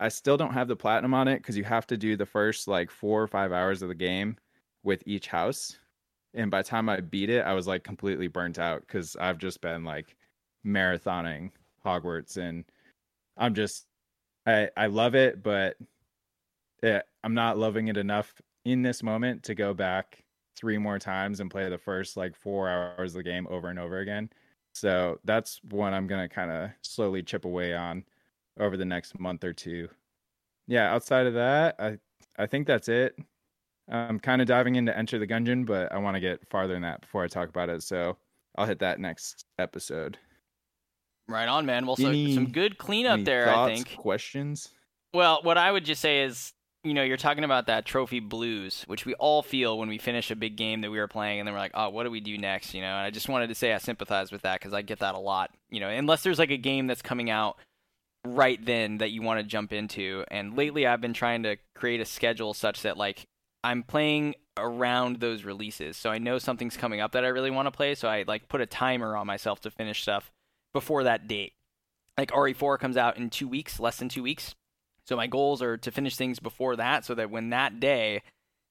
[0.00, 2.66] I still don't have the platinum on it because you have to do the first
[2.66, 4.36] like four or five hours of the game
[4.82, 5.76] with each house.
[6.32, 9.38] And by the time I beat it, I was like completely burnt out because I've
[9.38, 10.16] just been like
[10.66, 11.50] marathoning
[11.84, 12.64] Hogwarts and
[13.36, 13.86] I'm just
[14.46, 15.76] I I love it, but
[16.82, 18.34] it, eh, I'm not loving it enough
[18.64, 20.24] in this moment to go back
[20.56, 23.78] three more times and play the first like four hours of the game over and
[23.78, 24.30] over again.
[24.72, 28.04] So that's one I'm gonna kind of slowly chip away on
[28.58, 29.88] over the next month or two.
[30.66, 31.98] Yeah, outside of that, I
[32.38, 33.16] I think that's it.
[33.88, 36.82] I'm kind of diving into Enter the Gungeon, but I want to get farther than
[36.82, 37.82] that before I talk about it.
[37.82, 38.16] So
[38.56, 40.18] I'll hit that next episode.
[41.28, 41.86] Right on, man.
[41.86, 43.96] Well, so any, some good cleanup there, thoughts, I think.
[43.96, 44.68] Questions?
[45.12, 46.52] Well, what I would just say is
[46.84, 50.30] you know, you're talking about that trophy blues, which we all feel when we finish
[50.30, 52.20] a big game that we were playing, and then we're like, oh, what do we
[52.20, 52.74] do next?
[52.74, 54.98] You know, and I just wanted to say I sympathize with that because I get
[54.98, 55.50] that a lot.
[55.70, 57.56] You know, unless there's like a game that's coming out
[58.26, 60.24] right then that you want to jump into.
[60.30, 63.24] And lately, I've been trying to create a schedule such that like
[63.64, 67.66] I'm playing around those releases, so I know something's coming up that I really want
[67.66, 67.94] to play.
[67.94, 70.30] So I like put a timer on myself to finish stuff
[70.74, 71.54] before that date.
[72.18, 74.54] Like RE4 comes out in two weeks, less than two weeks
[75.06, 78.22] so my goals are to finish things before that so that when that day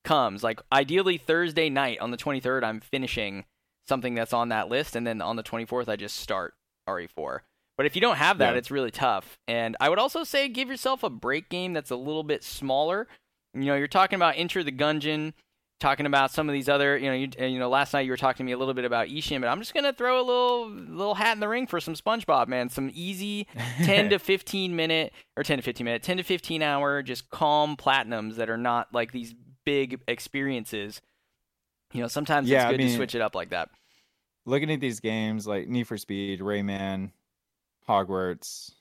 [0.04, 3.46] comes, like ideally Thursday night on the 23rd, I'm finishing
[3.88, 4.96] something that's on that list.
[4.96, 6.56] And then on the 24th, I just start
[6.90, 7.40] RE4.
[7.78, 8.58] But if you don't have that, yeah.
[8.58, 9.38] it's really tough.
[9.48, 13.08] And I would also say give yourself a break game that's a little bit smaller.
[13.54, 15.34] You know, you're talking about Enter the Gungeon
[15.80, 18.18] talking about some of these other, you know, you, you know, last night you were
[18.18, 20.70] talking to me a little bit about Ishin, but I'm just gonna throw a little
[20.70, 22.70] little hat in the ring for some SpongeBob, man.
[22.70, 23.48] Some easy
[23.84, 27.76] 10 to 15 minute or 10 to 15 minute, 10 to 15 hour, just calm
[27.76, 29.36] platinums that are not like these
[29.66, 31.02] big experiences.
[31.92, 33.70] You know, sometimes yeah, it's good I mean, to switch it up like that.
[34.46, 37.12] Looking at these games like Need for Speed, Rayman,
[37.88, 38.72] Hogwarts,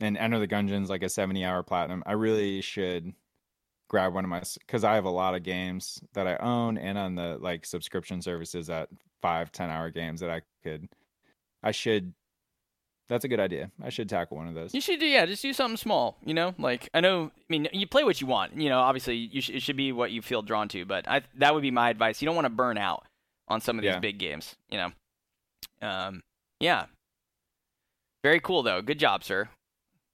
[0.00, 3.12] and Enter the Gungeons like a 70 hour platinum, I really should
[3.92, 6.96] grab one of my because I have a lot of games that I own and
[6.96, 8.88] on the like subscription services at
[9.20, 10.88] five ten hour games that I could
[11.62, 12.14] I should
[13.08, 13.70] that's a good idea.
[13.82, 14.72] I should tackle one of those.
[14.72, 15.26] You should do, yeah.
[15.26, 16.16] Just do something small.
[16.24, 17.30] You know, like I know.
[17.36, 18.56] I mean, you play what you want.
[18.56, 20.86] You know, obviously, you sh- it should be what you feel drawn to.
[20.86, 22.22] But I, that would be my advice.
[22.22, 23.04] You don't want to burn out
[23.48, 23.98] on some of these yeah.
[23.98, 24.56] big games.
[24.70, 24.92] You know,
[25.86, 26.22] um,
[26.58, 26.86] yeah.
[28.22, 28.80] Very cool though.
[28.80, 29.50] Good job, sir.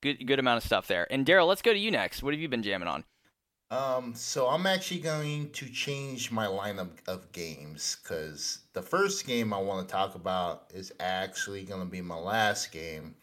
[0.02, 1.06] Good, good amount of stuff there.
[1.12, 2.22] And Daryl, let's go to you next.
[2.22, 3.04] What have you been jamming on?
[3.70, 9.52] Um, so I'm actually going to change my lineup of games because the first game
[9.52, 13.14] I want to talk about is actually going to be my last game.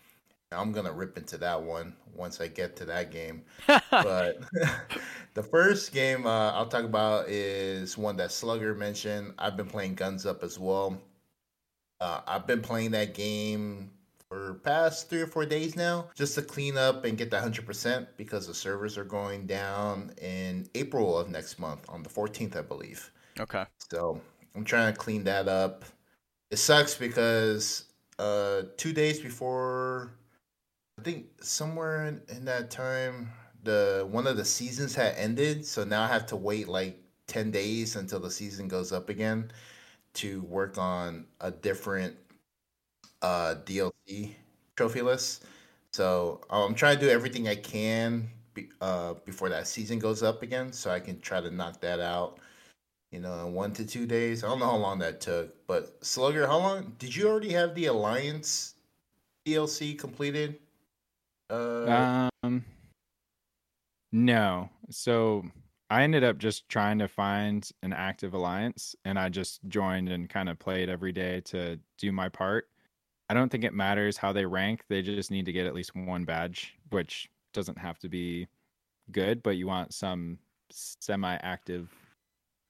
[0.51, 3.43] I'm gonna rip into that one once I get to that game.
[3.91, 4.39] but
[5.33, 9.33] the first game uh, I'll talk about is one that Slugger mentioned.
[9.37, 11.01] I've been playing Guns Up as well.
[11.99, 13.91] Uh, I've been playing that game
[14.35, 18.07] for past three or four days now just to clean up and get the 100%
[18.17, 22.61] because the servers are going down in April of next month on the 14th, I
[22.61, 23.11] believe.
[23.39, 23.63] Okay.
[23.89, 24.19] So
[24.53, 25.85] I'm trying to clean that up.
[26.51, 27.85] It sucks because
[28.19, 30.11] uh, two days before,
[30.99, 33.31] I think somewhere in, in that time,
[33.63, 35.65] the one of the seasons had ended.
[35.65, 39.51] So now I have to wait like 10 days until the season goes up again
[40.15, 42.15] to work on a different
[43.25, 44.35] uh, DLC
[44.75, 45.45] trophy list.
[45.91, 50.43] So I'm trying to do everything I can be, uh, before that season goes up
[50.43, 52.37] again, so I can try to knock that out.
[53.11, 54.43] You know, in one to two days.
[54.43, 57.73] I don't know how long that took, but Slugger, how long did you already have
[57.73, 58.75] the Alliance
[59.47, 60.59] DLC completed?
[61.49, 62.65] Uh, um,
[64.11, 64.69] no.
[64.89, 65.45] So
[65.89, 70.29] I ended up just trying to find an active alliance, and I just joined and
[70.29, 72.67] kind of played every day to do my part.
[73.29, 74.83] I don't think it matters how they rank.
[74.87, 78.47] They just need to get at least one badge, which doesn't have to be
[79.11, 80.39] good, but you want some
[80.71, 81.93] semi-active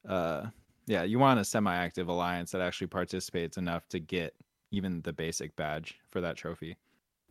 [0.07, 0.45] uh
[0.87, 4.35] yeah, you want a semi-active alliance that actually participates enough to get
[4.71, 6.77] even the basic badge for that trophy.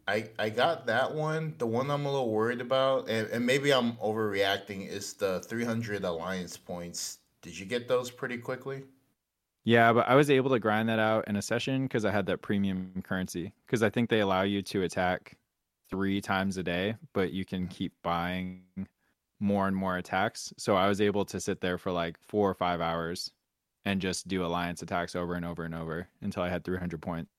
[0.08, 1.54] I I got that one.
[1.58, 6.04] The one I'm a little worried about, and, and maybe I'm overreacting, is the 300
[6.04, 7.18] alliance points.
[7.42, 8.82] Did you get those pretty quickly?
[9.64, 12.26] Yeah, but I was able to grind that out in a session because I had
[12.26, 13.52] that premium currency.
[13.66, 15.36] Because I think they allow you to attack
[15.88, 18.62] three times a day, but you can keep buying
[19.40, 20.52] more and more attacks.
[20.58, 23.30] So I was able to sit there for like four or five hours
[23.86, 27.30] and just do alliance attacks over and over and over until I had 300 points.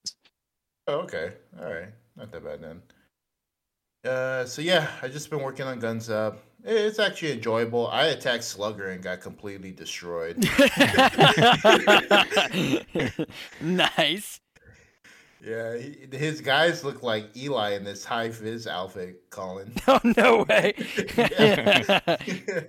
[0.88, 1.34] Oh, okay.
[1.60, 1.90] All right.
[2.16, 2.82] Not that bad then.
[4.10, 6.44] Uh, so yeah, I just been working on guns up.
[6.68, 7.88] It's actually enjoyable.
[7.88, 10.38] I attacked Slugger and got completely destroyed.
[13.62, 14.40] nice.
[15.44, 19.72] Yeah, he, his guys look like Eli in this high vis outfit, Colin.
[19.88, 20.74] Oh no way.
[21.16, 22.00] yeah.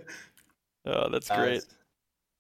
[0.87, 1.65] oh, that's Uh, great.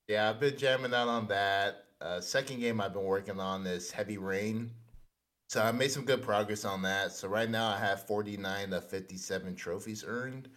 [0.08, 1.84] yeah, I've been jamming out on that.
[2.02, 4.70] Uh, second game I've been working on is Heavy Rain.
[5.48, 7.12] So I made some good progress on that.
[7.12, 10.48] So right now I have 49 of 57 trophies earned.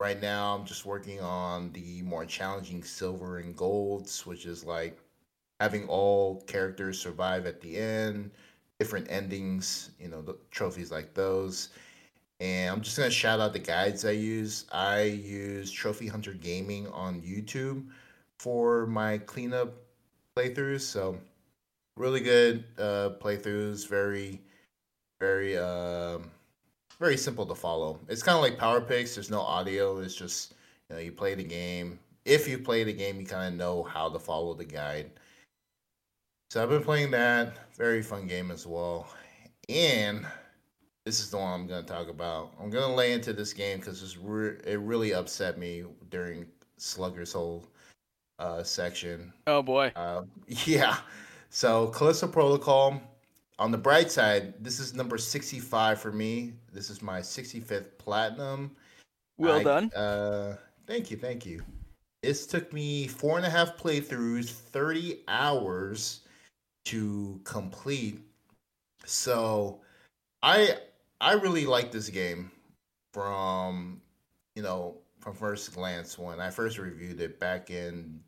[0.00, 4.98] Right now I'm just working on the more challenging silver and golds, which is like
[5.58, 8.30] having all characters survive at the end,
[8.78, 11.70] different endings, you know, the trophies like those.
[12.38, 14.66] And I'm just gonna shout out the guides I use.
[14.70, 17.88] I use Trophy Hunter Gaming on YouTube
[18.38, 19.74] for my cleanup
[20.36, 20.82] playthroughs.
[20.82, 21.18] So
[21.96, 23.88] really good uh, playthroughs.
[23.88, 24.40] Very,
[25.18, 26.30] very, um,
[26.98, 28.00] very simple to follow.
[28.08, 29.14] It's kind of like PowerPyx.
[29.14, 29.98] There's no audio.
[29.98, 30.54] It's just
[30.88, 31.98] you know you play the game.
[32.24, 35.10] If you play the game, you kind of know how to follow the guide.
[36.50, 37.74] So I've been playing that.
[37.76, 39.08] Very fun game as well.
[39.68, 40.26] And
[41.04, 42.52] this is the one I'm going to talk about.
[42.60, 46.46] I'm going to lay into this game because re- it really upset me during
[46.78, 47.66] Slugger's whole
[48.38, 49.32] uh, section.
[49.46, 49.92] Oh boy.
[49.94, 50.98] Uh, yeah.
[51.50, 53.00] So Callisto Protocol.
[53.58, 56.52] On the bright side, this is number 65 for me.
[56.72, 58.70] This is my 65th platinum.
[59.36, 59.92] Well I- done.
[59.92, 60.56] Uh,
[60.86, 61.62] thank you, thank you.
[62.22, 66.20] This took me four and a half playthroughs, 30 hours
[66.86, 68.20] to complete.
[69.04, 69.80] So
[70.42, 70.78] I
[71.20, 72.50] I really like this game
[73.12, 74.00] from
[74.56, 78.20] you know from first glance when I first reviewed it back in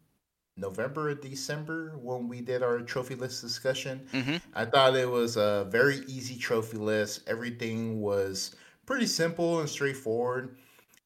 [0.60, 4.06] November or December when we did our trophy list discussion.
[4.12, 7.28] hmm I thought it was a very easy trophy list.
[7.28, 8.54] Everything was
[8.86, 10.56] pretty simple and straightforward.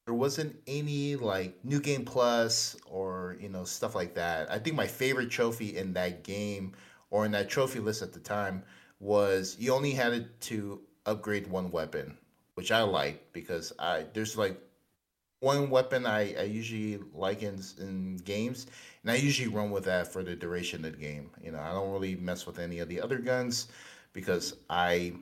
[0.05, 4.51] There wasn't any like new game plus or you know stuff like that.
[4.51, 6.73] I think my favorite trophy in that game
[7.09, 8.63] or in that trophy list at the time
[8.99, 12.17] was you only had to upgrade one weapon,
[12.55, 14.59] which I liked because I there's like
[15.39, 18.67] one weapon I, I usually like in, in games,
[19.05, 21.29] and I usually run with that for the duration of the game.
[21.43, 23.67] You know, I don't really mess with any of the other guns
[24.13, 25.13] because I,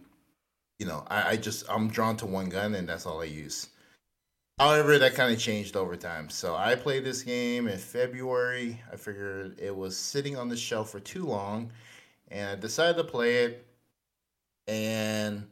[0.79, 3.67] you know, I, I just I'm drawn to one gun and that's all I use.
[4.57, 6.29] However, that kind of changed over time.
[6.29, 8.79] So I played this game in February.
[8.89, 11.69] I figured it was sitting on the shelf for too long,
[12.29, 13.65] and I decided to play it.
[14.67, 15.45] And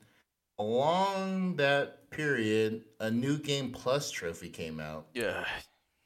[0.58, 5.08] along that period, a new game plus trophy came out.
[5.14, 5.44] Yeah.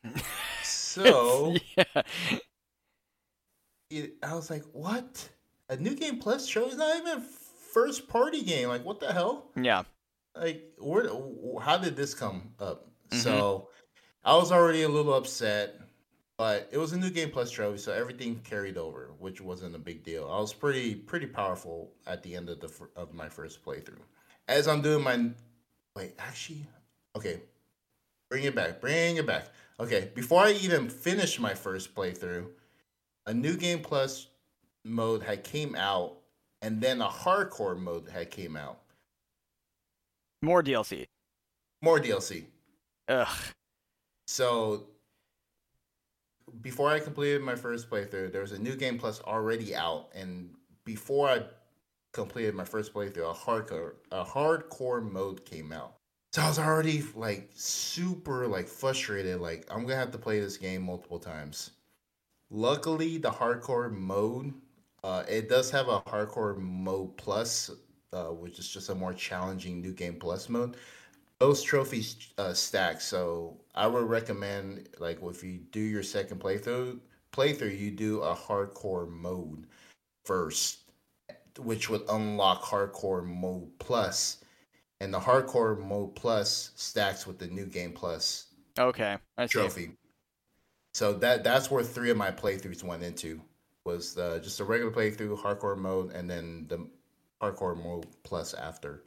[0.96, 2.02] So yeah.
[3.90, 5.28] it, I was like, "What?
[5.68, 7.22] A new game plus show is not even
[7.74, 8.70] first party game.
[8.70, 9.52] Like, what the hell?
[9.62, 9.84] Yeah.
[10.38, 11.10] Like, where?
[11.60, 13.18] How did this come up?" Mhm.
[13.18, 13.70] So
[14.24, 15.76] I was already a little upset,
[16.38, 19.80] but it was a new game plus trophy, so everything carried over, which wasn't a
[19.80, 20.30] big deal.
[20.32, 24.00] I was pretty pretty powerful at the end of the of my first playthrough.
[24.48, 25.32] As I'm doing my
[25.98, 26.66] wait, actually,
[27.18, 27.42] okay,
[28.30, 29.50] bring it back, bring it back.
[29.80, 32.48] Okay, before I even finished my first playthrough,
[33.26, 34.28] a new game plus
[34.86, 36.18] mode had came out,
[36.62, 38.80] and then a hardcore mode had came out.
[40.42, 41.06] More DLC.
[41.82, 42.46] More DLC.
[43.10, 43.38] Ugh.
[44.28, 44.88] So
[46.62, 50.52] before I completed my first playthrough, there was a new game plus already out, and
[50.86, 51.44] before I
[52.14, 55.95] completed my first playthrough, a hardcore a hardcore mode came out.
[56.36, 60.58] So I was already like super like frustrated, like I'm gonna have to play this
[60.58, 61.72] game multiple times.
[62.50, 64.54] Luckily, the hardcore mode,
[65.02, 67.72] uh, it does have a hardcore mode plus,
[68.12, 70.76] uh, which is just a more challenging new game plus mode
[71.40, 73.00] those trophies uh, stack.
[73.00, 77.00] So I would recommend like if you do your second playthrough,
[77.32, 79.68] playthrough you do a hardcore mode
[80.26, 80.80] first,
[81.60, 84.44] which would unlock hardcore mode plus,
[85.02, 88.48] and the hardcore mode plus stacks with the new game plus
[88.78, 89.18] Okay.
[89.38, 89.60] I see.
[89.60, 89.92] trophy.
[90.94, 93.42] So that that's where three of my playthroughs went into
[93.86, 96.88] was uh, just a regular playthrough, hardcore mode, and then the
[97.42, 99.04] hardcore mode plus after.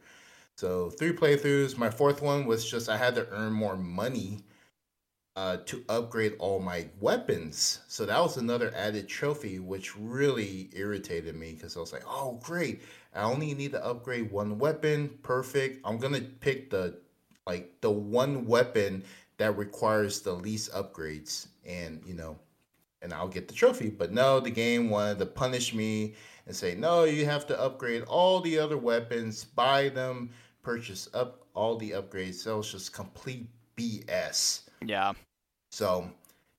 [0.56, 1.76] So three playthroughs.
[1.76, 4.44] My fourth one was just I had to earn more money
[5.36, 7.80] uh, to upgrade all my weapons.
[7.88, 12.40] So that was another added trophy, which really irritated me because I was like, oh,
[12.42, 12.82] great.
[13.14, 15.18] I only need to upgrade one weapon.
[15.22, 15.80] Perfect.
[15.84, 16.98] I'm going to pick the
[17.46, 19.02] like the one weapon
[19.38, 22.38] that requires the least upgrades and you know
[23.02, 23.90] and I'll get the trophy.
[23.90, 26.14] But no, the game wanted to punish me
[26.46, 30.30] and say, no, you have to upgrade all the other weapons, buy them,
[30.62, 32.34] purchase up all the upgrades.
[32.34, 34.62] So it was just complete BS.
[34.84, 35.12] Yeah.
[35.70, 36.10] So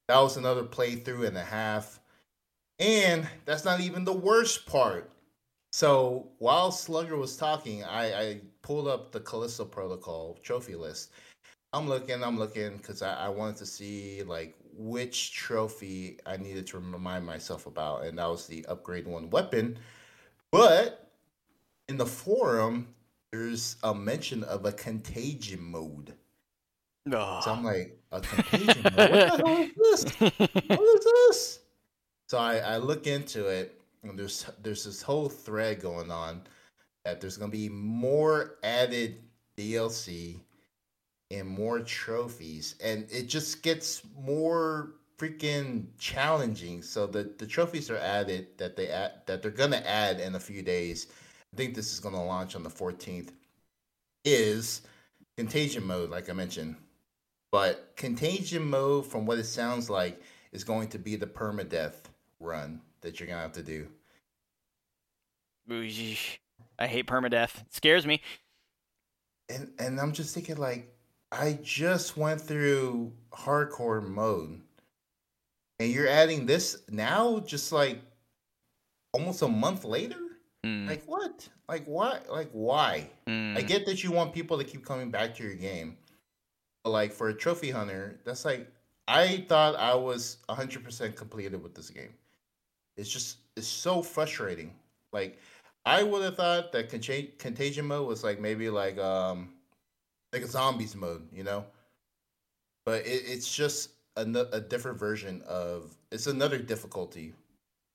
[0.07, 1.99] that was another playthrough and a half.
[2.79, 5.11] And that's not even the worst part.
[5.71, 11.11] So while Slugger was talking, I, I pulled up the Callisto Protocol trophy list.
[11.73, 16.65] I'm looking, I'm looking because I, I wanted to see like which trophy I needed
[16.67, 19.77] to remind myself about, and that was the upgrade one weapon.
[20.51, 21.11] But
[21.87, 22.87] in the forum,
[23.31, 26.13] there's a mention of a contagion mode.
[27.11, 27.41] Oh.
[27.43, 28.95] So I'm like, a contagion mode?
[28.95, 30.19] What the hell is this?
[30.69, 31.59] What is this?
[32.27, 36.41] So I, I look into it, and there's there's this whole thread going on
[37.03, 39.23] that there's gonna be more added
[39.57, 40.41] DLC
[41.31, 42.75] and more trophies.
[42.83, 46.81] And it just gets more freaking challenging.
[46.81, 50.39] So the the trophies are added that they add that they're gonna add in a
[50.39, 51.07] few days.
[51.53, 53.31] I think this is gonna launch on the 14th
[54.25, 54.81] is
[55.37, 56.75] contagion mode like i mentioned.
[57.51, 60.21] But contagion mode from what it sounds like
[60.51, 61.95] is going to be the permadeath
[62.39, 63.87] run that you're gonna have to do
[66.77, 68.21] i hate permadeath it scares me
[69.49, 70.93] and and i'm just thinking like
[71.31, 74.61] I just went through hardcore mode.
[75.79, 78.01] And you're adding this now, just like
[79.13, 80.19] almost a month later?
[80.65, 80.89] Mm.
[80.89, 81.47] Like what?
[81.69, 82.19] Like why?
[82.29, 83.09] Like why?
[83.27, 83.57] Mm.
[83.57, 85.97] I get that you want people to keep coming back to your game.
[86.83, 88.69] But like for a trophy hunter, that's like
[89.07, 92.13] I thought I was 100% completed with this game.
[92.99, 94.73] It's just it's so frustrating.
[95.13, 95.39] Like
[95.85, 99.49] I would have thought that contagion mode was like maybe like um
[100.33, 101.65] like a zombies mode, you know.
[102.85, 107.33] But it, it's just a, a different version of it's another difficulty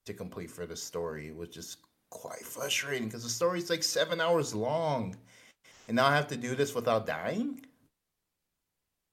[0.06, 1.76] to complete for the story, which is
[2.10, 5.16] quite frustrating because the story is like seven hours long,
[5.88, 7.60] and now I have to do this without dying.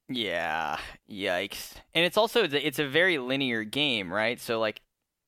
[0.09, 0.77] Yeah,
[1.09, 1.73] yikes!
[1.93, 4.39] And it's also it's a very linear game, right?
[4.39, 4.81] So like,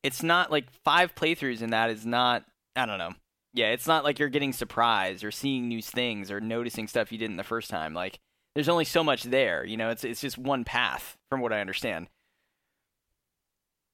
[0.04, 2.46] it's not like five playthroughs in that is not.
[2.76, 3.14] I don't know.
[3.54, 7.18] Yeah, it's not like you're getting surprised or seeing new things or noticing stuff you
[7.18, 7.94] didn't the first time.
[7.94, 8.20] Like
[8.56, 9.90] there's only so much there, you know.
[9.90, 12.08] It's it's just one path, from what I understand.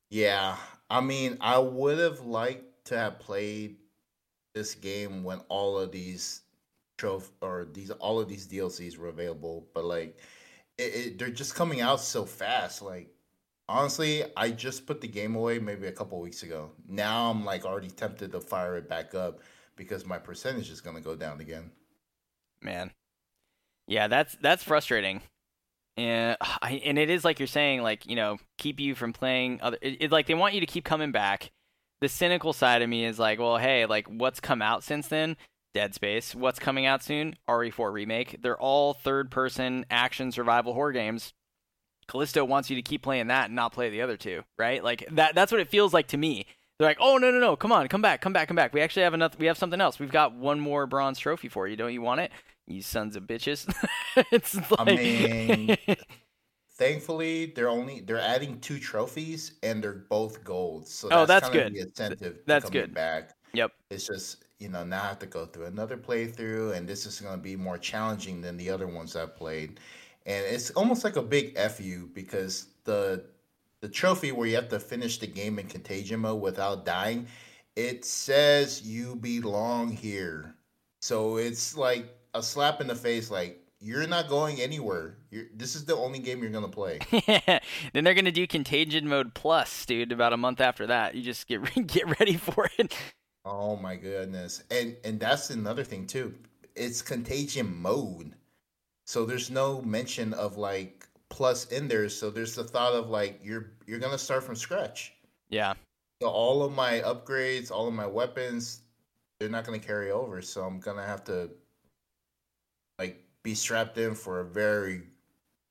[0.09, 0.55] Yeah,
[0.89, 3.75] I mean, I would have liked to have played
[4.55, 6.41] this game when all of these
[6.97, 10.17] trophy or these all of these DLCs were available, but like
[10.77, 12.81] it, it, they're just coming out so fast.
[12.81, 13.09] Like
[13.69, 16.71] honestly, I just put the game away maybe a couple weeks ago.
[16.87, 19.39] Now I'm like already tempted to fire it back up
[19.75, 21.71] because my percentage is going to go down again.
[22.61, 22.91] Man,
[23.87, 25.21] yeah, that's that's frustrating.
[25.95, 29.59] And I, and it is like you're saying, like you know, keep you from playing
[29.61, 29.77] other.
[29.81, 31.51] It, it, like they want you to keep coming back.
[32.01, 35.37] The cynical side of me is like, well, hey, like what's come out since then?
[35.75, 36.33] Dead Space.
[36.33, 37.35] What's coming out soon?
[37.47, 38.41] RE4 remake.
[38.41, 41.33] They're all third-person action survival horror games
[42.09, 44.83] Callisto wants you to keep playing that and not play the other two, right?
[44.83, 46.45] Like that that's what it feels like to me.
[46.77, 47.55] They're like, "Oh, no, no, no.
[47.55, 47.87] Come on.
[47.87, 48.21] Come back.
[48.21, 48.47] Come back.
[48.47, 48.73] Come back.
[48.73, 49.99] We actually have enough we have something else.
[49.99, 51.75] We've got one more bronze trophy for you.
[51.75, 52.31] Don't you want it?
[52.67, 53.71] You sons of bitches."
[54.31, 55.77] it's like I mean
[56.79, 60.87] Thankfully, they're only they're adding two trophies and they're both gold.
[60.87, 61.73] So that's oh, that's good.
[61.73, 62.93] The incentive that's good.
[62.93, 63.31] Back.
[63.53, 63.71] Yep.
[63.89, 67.19] It's just you know now I have to go through another playthrough, and this is
[67.19, 69.81] going to be more challenging than the other ones I've played
[70.29, 73.25] and it's almost like a big fu because the
[73.81, 77.25] the trophy where you have to finish the game in contagion mode without dying,
[77.75, 80.53] it says you belong here.
[81.01, 85.17] So it's like a slap in the face, like you're not going anywhere.
[85.31, 86.99] You're, this is the only game you're gonna play.
[87.93, 90.11] then they're gonna do Contagion Mode Plus, dude.
[90.11, 92.95] About a month after that, you just get get ready for it.
[93.45, 96.35] Oh my goodness, and and that's another thing too.
[96.75, 98.35] It's Contagion Mode.
[99.09, 102.09] So there's no mention of like plus in there.
[102.09, 105.13] So there's the thought of like you're you're gonna start from scratch.
[105.49, 105.73] Yeah.
[106.21, 108.81] So all of my upgrades, all of my weapons,
[109.39, 110.43] they're not gonna carry over.
[110.43, 111.49] So I'm gonna have to
[112.99, 115.01] like be strapped in for a very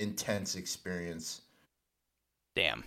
[0.01, 1.43] intense experience.
[2.57, 2.83] Damn.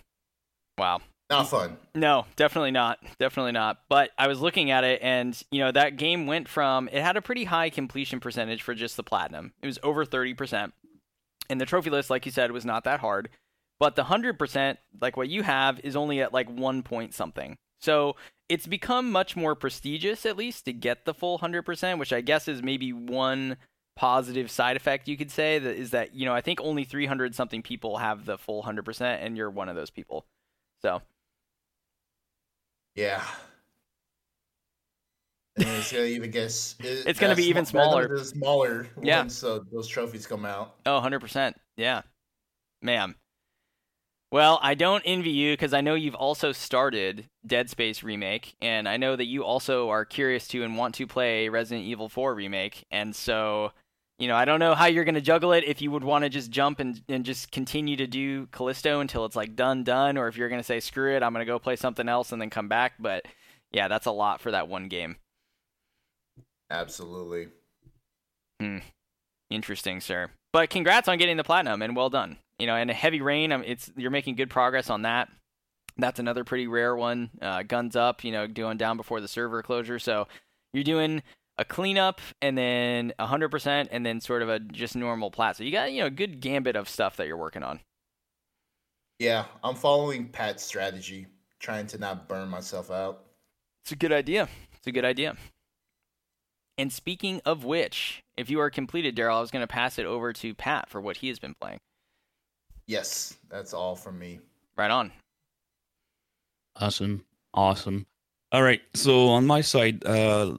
[0.76, 1.00] Wow.
[1.32, 1.76] Not fun.
[1.94, 2.98] No, definitely not.
[3.18, 3.80] Definitely not.
[3.88, 7.16] But I was looking at it, and you know that game went from it had
[7.16, 9.52] a pretty high completion percentage for just the platinum.
[9.62, 10.72] It was over thirty percent,
[11.50, 13.28] and the trophy list, like you said, was not that hard.
[13.80, 17.56] but the 100%, like what you have, is only at like one point something.
[17.80, 18.14] So
[18.48, 22.46] it's become much more prestigious, at least, to get the full 100%, which I guess
[22.46, 23.56] is maybe one
[23.96, 27.34] positive side effect you could say that is that you know I think only 300
[27.34, 30.26] something people have the full 100% and you're one of those people.
[30.80, 31.02] So
[32.94, 33.22] yeah.
[35.56, 38.16] And it's gonna even guess it, It's gonna be even smaller.
[38.24, 39.20] smaller Yeah.
[39.20, 40.76] once uh, those trophies come out.
[40.86, 41.54] Oh, 100%.
[41.76, 42.02] Yeah.
[42.80, 43.16] Ma'am.
[44.30, 48.88] Well, I don't envy you because I know you've also started Dead Space Remake, and
[48.88, 52.34] I know that you also are curious to and want to play Resident Evil 4
[52.34, 52.86] Remake.
[52.90, 53.72] And so,
[54.22, 56.22] you know, I don't know how you're going to juggle it if you would want
[56.22, 60.16] to just jump and, and just continue to do Callisto until it's like done, done,
[60.16, 62.30] or if you're going to say, screw it, I'm going to go play something else
[62.30, 62.92] and then come back.
[63.00, 63.24] But
[63.72, 65.16] yeah, that's a lot for that one game.
[66.70, 67.48] Absolutely.
[68.60, 68.78] Hmm.
[69.50, 70.30] Interesting, sir.
[70.52, 72.36] But congrats on getting the platinum and well done.
[72.60, 75.30] You know, and a heavy rain, um, it's you're making good progress on that.
[75.98, 77.30] That's another pretty rare one.
[77.40, 79.98] Uh, guns up, you know, doing down before the server closure.
[79.98, 80.28] So
[80.72, 81.24] you're doing
[81.58, 85.56] a cleanup and then 100% and then sort of a just normal plat.
[85.56, 87.80] So you got, you know, a good gambit of stuff that you're working on.
[89.18, 91.26] Yeah, I'm following Pat's strategy,
[91.60, 93.24] trying to not burn myself out.
[93.84, 94.48] It's a good idea.
[94.74, 95.36] It's a good idea.
[96.78, 100.06] And speaking of which, if you are completed, Daryl, I was going to pass it
[100.06, 101.78] over to Pat for what he has been playing.
[102.86, 104.40] Yes, that's all from me.
[104.76, 105.12] Right on.
[106.76, 107.24] Awesome.
[107.54, 108.06] Awesome.
[108.50, 108.80] All right.
[108.94, 110.56] So on my side, uh,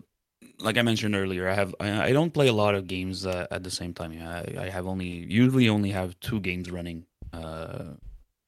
[0.59, 3.63] like I mentioned earlier, I have I, don't play a lot of games uh, at
[3.63, 4.11] the same time.
[4.21, 7.93] I, I have only usually only have two games running uh,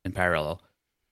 [0.04, 0.62] in parallel.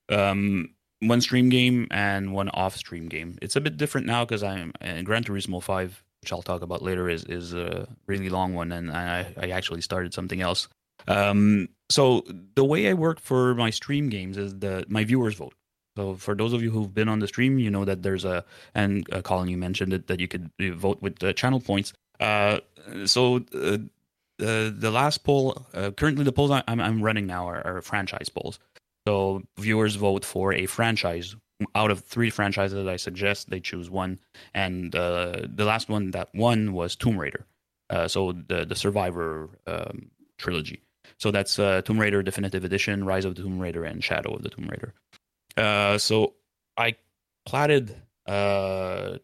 [0.08, 3.38] Um, one stream game and one off stream game.
[3.42, 6.82] It's a bit different now because I'm uh, Gran Turismo Five, which I'll talk about
[6.82, 10.68] later, is is a really long one, and I I actually started something else.
[11.06, 12.24] Um, so
[12.54, 15.54] the way I work for my stream games is the my viewers vote.
[15.96, 18.44] So for those of you who've been on the stream, you know that there's a
[18.74, 21.92] and uh, Colin, you mentioned it that you could uh, vote with the channel points.
[22.18, 22.60] Uh,
[23.04, 23.78] so uh,
[24.38, 28.28] the the last poll, uh, currently the polls I'm I'm running now are, are franchise
[28.28, 28.58] polls.
[29.06, 31.36] So viewers vote for a franchise.
[31.76, 34.18] Out of three franchises that I suggest, they choose one,
[34.54, 37.46] and uh, the last one that won was Tomb Raider.
[37.88, 40.82] Uh, so the the Survivor um, trilogy.
[41.18, 44.42] So that's uh, Tomb Raider Definitive Edition, Rise of the Tomb Raider, and Shadow of
[44.42, 44.94] the Tomb Raider.
[45.56, 46.34] Uh, so
[46.76, 46.96] I
[47.46, 49.18] platted uh,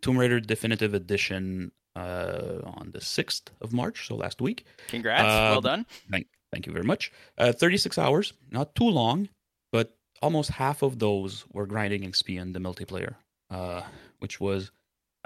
[0.00, 4.64] Tomb Raider Definitive Edition uh, on the sixth of March, so last week.
[4.88, 5.24] Congrats.
[5.24, 5.86] well Um, done.
[6.10, 7.12] Thank thank you very much.
[7.36, 9.28] Uh, 36 hours, not too long,
[9.72, 13.16] but almost half of those were grinding XP in the multiplayer,
[13.50, 13.82] uh,
[14.20, 14.70] which was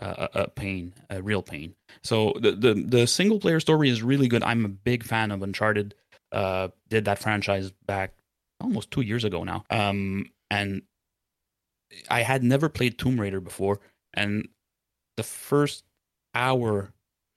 [0.01, 1.75] uh, a, a pain, a real pain.
[2.03, 4.43] So the, the the single player story is really good.
[4.43, 5.95] I'm a big fan of Uncharted.
[6.31, 8.15] Uh, did that franchise back
[8.63, 9.65] almost two years ago now.
[9.71, 10.83] Um, and
[12.09, 13.81] I had never played Tomb Raider before,
[14.15, 14.49] and
[15.17, 15.85] the first
[16.35, 16.93] hour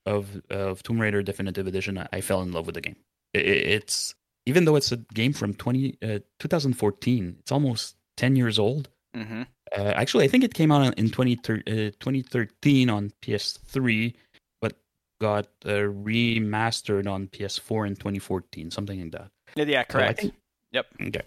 [0.06, 2.96] of of Tomb Raider Definitive Edition, I, I fell in love with the game.
[3.34, 3.42] I- I-
[3.76, 4.14] it's
[4.46, 8.88] even though it's a game from 20, uh, 2014, it's almost 10 years old.
[9.16, 9.42] Mm-hmm.
[9.76, 14.14] Uh, actually, I think it came out in 20, uh, 2013 on PS3,
[14.62, 14.74] but
[15.20, 19.30] got uh, remastered on PS4 in 2014, something like that.
[19.56, 20.20] Yeah, So I correct.
[20.20, 20.34] think-
[20.76, 20.86] Yep.
[21.08, 21.22] Okay.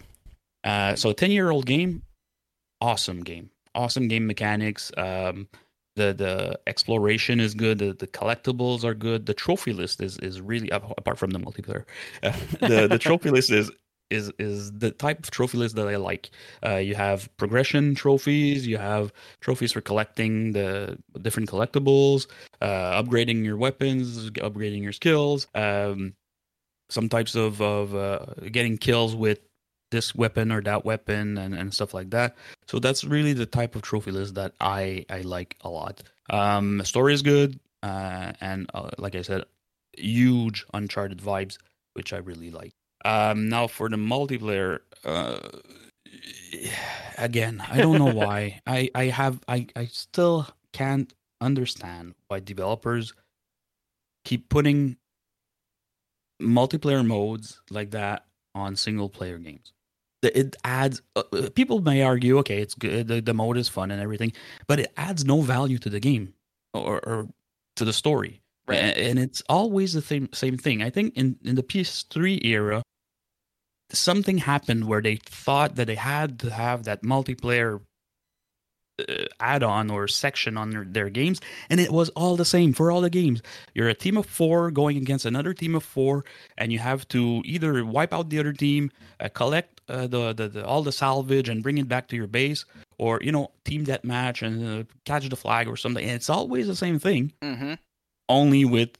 [0.62, 2.02] Uh, so 10 year old game,
[2.80, 3.50] awesome game.
[3.74, 4.92] Awesome game mechanics.
[4.96, 5.48] Um,
[5.96, 7.78] the the exploration is good.
[7.78, 9.26] The, the collectibles are good.
[9.26, 11.84] The trophy list is is really apart from the multiplayer.
[12.22, 12.32] Uh,
[12.68, 13.72] the the trophy list is
[14.10, 16.30] is is the type of trophy list that I like.
[16.64, 18.68] Uh, you have progression trophies.
[18.68, 22.28] You have trophies for collecting the different collectibles,
[22.60, 25.48] uh, upgrading your weapons, upgrading your skills.
[25.56, 26.14] Um,
[26.90, 29.40] some types of of uh, getting kills with
[29.90, 32.36] this weapon or that weapon and, and stuff like that.
[32.68, 36.02] So that's really the type of trophy list that I I like a lot.
[36.30, 39.44] Um, the story is good, uh, and uh, like I said,
[39.96, 41.58] huge Uncharted vibes,
[41.94, 42.72] which I really like.
[43.04, 45.38] Um, now for the multiplayer, uh,
[47.18, 48.60] again, I don't know why.
[48.66, 53.14] I I have I I still can't understand why developers
[54.24, 54.96] keep putting
[56.40, 59.72] multiplayer modes like that on single player games.
[60.22, 61.00] It adds.
[61.16, 63.08] Uh, uh, people may argue, okay, it's good.
[63.08, 64.32] The, the mode is fun and everything,
[64.66, 66.34] but it adds no value to the game
[66.74, 67.28] or, or
[67.76, 68.42] to the story.
[68.66, 68.76] Right.
[68.78, 70.82] A- And it's always the same same thing.
[70.82, 72.82] I think in in the PS3 era,
[73.92, 77.80] something happened where they thought that they had to have that multiplayer
[79.08, 82.90] uh, add-on or section on their, their games, and it was all the same for
[82.90, 83.42] all the games.
[83.74, 86.24] You're a team of four going against another team of four,
[86.58, 90.48] and you have to either wipe out the other team, uh, collect uh, the, the,
[90.48, 92.64] the all the salvage, and bring it back to your base,
[92.98, 96.04] or you know, team deathmatch and uh, catch the flag or something.
[96.04, 97.74] And it's always the same thing, Mm-hmm.
[98.28, 98.90] only with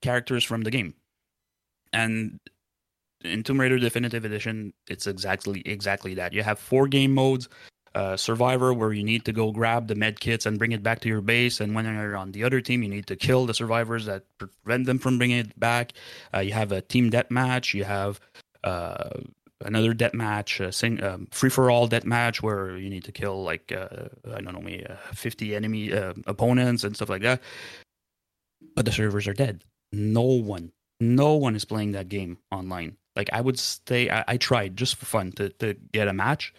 [0.00, 0.94] characters from the game.
[1.92, 2.38] And
[3.24, 6.32] in Tomb Raider Definitive Edition, it's exactly exactly that.
[6.32, 7.48] You have four game modes.
[8.16, 11.08] Survivor, where you need to go grab the med kits and bring it back to
[11.08, 14.06] your base, and when you're on the other team, you need to kill the survivors
[14.06, 15.92] that prevent them from bringing it back.
[16.34, 17.74] Uh, you have a team deathmatch.
[17.74, 18.20] You have
[18.64, 19.10] uh,
[19.64, 23.72] another deathmatch, a sing, um, free for all deathmatch, where you need to kill like
[23.72, 27.40] uh, I don't know, maybe uh, 50 enemy uh, opponents and stuff like that.
[28.74, 29.64] But the servers are dead.
[29.92, 32.96] No one, no one is playing that game online.
[33.16, 34.10] Like I would stay.
[34.10, 36.54] I, I tried just for fun to to get a match,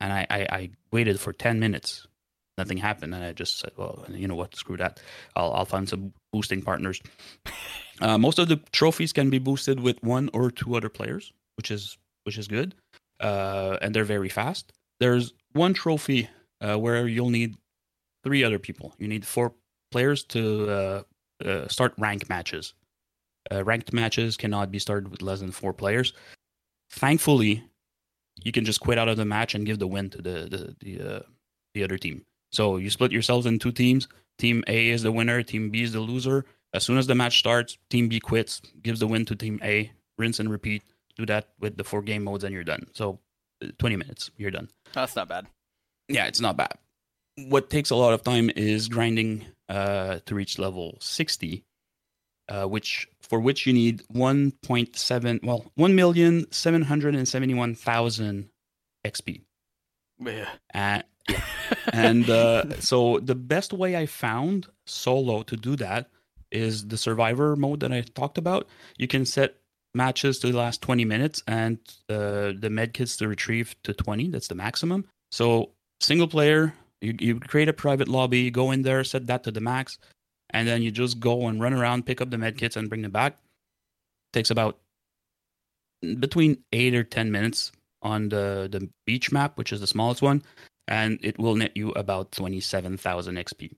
[0.00, 2.06] and I, I I waited for ten minutes.
[2.56, 4.54] Nothing happened, and I just said, "Well, you know what?
[4.54, 5.00] Screw that.
[5.36, 7.00] I'll I'll find some boosting partners."
[8.00, 11.70] Uh, most of the trophies can be boosted with one or two other players, which
[11.70, 12.74] is which is good,
[13.20, 14.72] uh, and they're very fast.
[14.98, 16.28] There's one trophy
[16.60, 17.54] uh, where you'll need
[18.24, 18.94] three other people.
[18.98, 19.52] You need four
[19.92, 21.02] players to uh,
[21.44, 22.74] uh, start rank matches.
[23.52, 26.12] Uh, ranked matches cannot be started with less than four players.
[26.90, 27.62] Thankfully,
[28.42, 30.76] you can just quit out of the match and give the win to the the
[30.80, 31.20] the, uh,
[31.74, 32.24] the other team.
[32.52, 34.08] So you split yourselves in two teams.
[34.38, 35.42] Team A is the winner.
[35.42, 36.44] Team B is the loser.
[36.72, 39.92] As soon as the match starts, Team B quits, gives the win to Team A.
[40.18, 40.82] Rinse and repeat.
[41.16, 42.86] Do that with the four game modes, and you're done.
[42.92, 43.20] So,
[43.62, 44.68] uh, 20 minutes, you're done.
[44.92, 45.46] That's not bad.
[46.08, 46.74] Yeah, it's not bad.
[47.36, 51.64] What takes a lot of time is grinding uh, to reach level 60,
[52.48, 58.48] uh, which for which you need 1.7 well 1,771,000
[59.04, 59.42] XP.
[60.20, 60.48] Yeah.
[60.74, 61.40] Uh, yeah.
[61.92, 66.10] and uh, so the best way I found solo to do that
[66.50, 68.68] is the survivor mode that I talked about.
[68.98, 69.56] You can set
[69.94, 74.28] matches to last 20 minutes and uh, the medkits to retrieve to 20.
[74.28, 75.06] That's the maximum.
[75.30, 79.50] So single player, you, you create a private lobby, go in there, set that to
[79.50, 79.98] the max,
[80.50, 83.10] and then you just go and run around, pick up the medkits, and bring them
[83.10, 83.38] back.
[84.32, 84.78] Takes about
[86.18, 90.42] between eight or 10 minutes on the, the beach map, which is the smallest one,
[90.88, 93.72] and it will net you about 27,000 XP.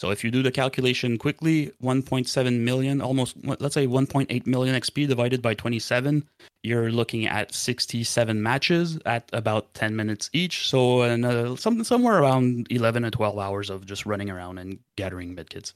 [0.00, 5.06] So if you do the calculation quickly, 1.7 million, almost let's say 1.8 million XP
[5.06, 6.26] divided by 27,
[6.62, 10.66] you're looking at 67 matches at about 10 minutes each.
[10.70, 15.36] So another, some, somewhere around 11 or 12 hours of just running around and gathering
[15.36, 15.74] medkits.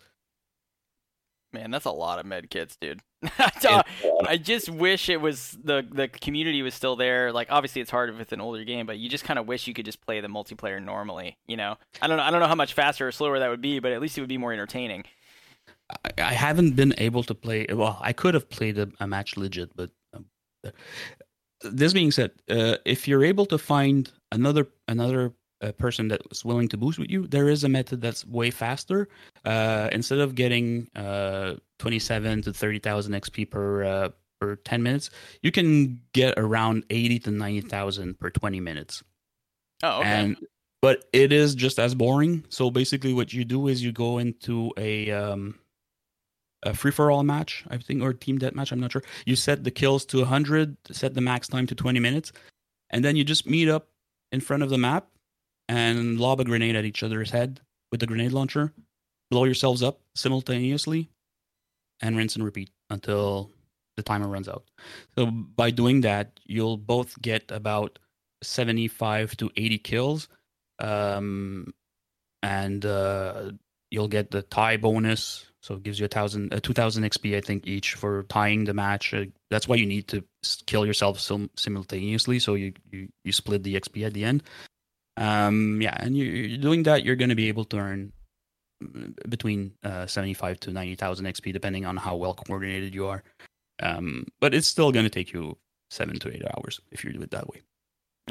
[1.54, 3.00] Man, that's a lot of med kits, dude.
[3.38, 7.32] I just wish it was the the community was still there.
[7.32, 9.72] Like obviously it's hard with an older game, but you just kind of wish you
[9.72, 11.76] could just play the multiplayer normally, you know.
[12.02, 13.92] I don't know I don't know how much faster or slower that would be, but
[13.92, 15.04] at least it would be more entertaining.
[16.04, 19.36] I, I haven't been able to play well, I could have played a, a match
[19.36, 20.26] legit, but um,
[21.62, 26.68] this being said, uh, if you're able to find another another uh, person that's willing
[26.68, 29.08] to boost with you, there is a method that's way faster.
[29.44, 34.08] Uh, instead of getting uh, 27 to 30,000 XP per uh,
[34.40, 35.10] per 10 minutes,
[35.42, 39.02] you can get around 80 to 90,000 per 20 minutes.
[39.82, 40.08] Oh, okay.
[40.08, 40.36] And
[40.82, 42.44] but it is just as boring.
[42.50, 45.58] So basically, what you do is you go into a um,
[46.62, 48.72] a free for all match, I think, or team death match.
[48.72, 49.02] I'm not sure.
[49.24, 52.32] You set the kills to 100, set the max time to 20 minutes,
[52.90, 53.88] and then you just meet up
[54.32, 55.08] in front of the map
[55.68, 57.60] and lob a grenade at each other's head
[57.90, 58.72] with the grenade launcher.
[59.30, 61.08] Blow yourselves up simultaneously,
[62.00, 63.50] and rinse and repeat until
[63.96, 64.64] the timer runs out.
[65.16, 67.98] So by doing that, you'll both get about
[68.42, 70.28] 75 to 80 kills
[70.78, 71.72] um,
[72.42, 73.52] and uh,
[73.90, 75.46] you'll get the tie bonus.
[75.60, 78.64] So it gives you a thousand, uh, two thousand XP, I think, each for tying
[78.64, 79.14] the match.
[79.14, 80.22] Uh, that's why you need to
[80.66, 84.42] kill yourself sim- simultaneously, so you, you you split the XP at the end.
[85.16, 88.12] Um, yeah, and you, you're doing that, you're going to be able to earn
[88.82, 93.22] mm, between uh, seventy-five to ninety thousand XP, depending on how well coordinated you are.
[93.82, 95.56] Um, but it's still going to take you
[95.90, 97.62] seven to eight hours if you do it that way.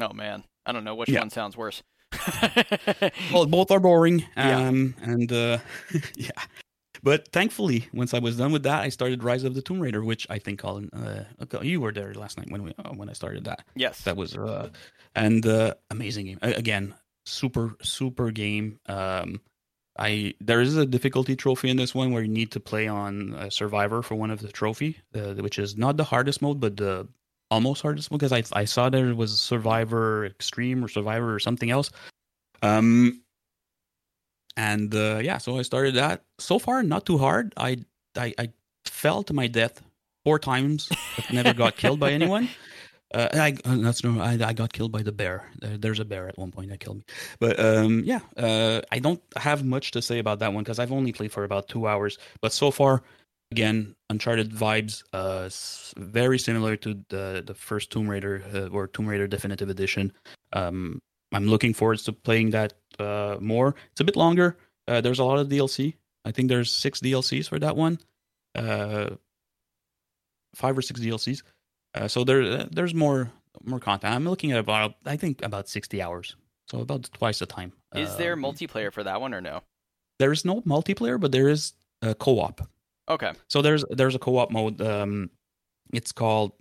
[0.00, 1.20] Oh man, I don't know which Yeah.
[1.20, 1.82] one sounds worse.
[3.32, 4.24] well, both are boring.
[4.36, 4.68] Yeah.
[4.68, 5.58] Um, and uh,
[6.16, 6.30] yeah.
[7.04, 10.02] But thankfully, once I was done with that, I started Rise of the Tomb Raider,
[10.02, 13.10] which I think Colin, uh, okay, you were there last night when we uh, when
[13.10, 13.62] I started that.
[13.76, 14.00] yes.
[14.04, 14.70] That was uh,
[15.14, 16.38] and uh, amazing game.
[16.40, 16.94] Again,
[17.26, 18.80] super super game.
[18.86, 19.42] Um,
[19.98, 23.34] I there is a difficulty trophy in this one where you need to play on
[23.34, 26.78] uh, Survivor for one of the trophy, uh, which is not the hardest mode, but
[26.78, 27.06] the
[27.50, 31.70] almost hardest mode because I I saw there was Survivor Extreme or Survivor or something
[31.70, 31.90] else.
[32.62, 33.20] Um,
[34.56, 36.22] and uh, yeah, so I started that.
[36.38, 37.52] So far, not too hard.
[37.56, 37.78] I
[38.16, 38.52] I, I
[38.84, 39.82] fell to my death
[40.24, 42.48] four times, but never got killed by anyone.
[43.14, 45.48] Uh, I uh, that's no, I, I got killed by the bear.
[45.60, 47.04] there's a bear at one point that killed me.
[47.38, 50.90] But um, yeah, uh, I don't have much to say about that one because I've
[50.90, 52.18] only played for about two hours.
[52.40, 53.04] But so far,
[53.52, 55.48] again, Uncharted vibes, uh,
[55.96, 60.12] very similar to the the first Tomb Raider uh, or Tomb Raider Definitive Edition.
[60.52, 61.00] Um,
[61.32, 63.74] I'm looking forward to playing that uh, more.
[63.92, 64.56] It's a bit longer.
[64.86, 65.94] Uh, there's a lot of DLC.
[66.24, 67.98] I think there's six DLCs for that one.
[68.54, 69.10] Uh,
[70.54, 71.42] five or six DLCs.
[71.94, 73.30] Uh, so there, uh, there's more
[73.62, 74.14] more content.
[74.14, 76.36] I'm looking at about, I think about 60 hours.
[76.68, 77.72] So about twice the time.
[77.94, 79.62] Is there um, multiplayer for that one or no?
[80.18, 82.66] There is no multiplayer, but there is a co-op.
[83.08, 83.32] Okay.
[83.48, 84.80] So there's there's a co-op mode.
[84.80, 85.30] Um,
[85.92, 86.52] it's called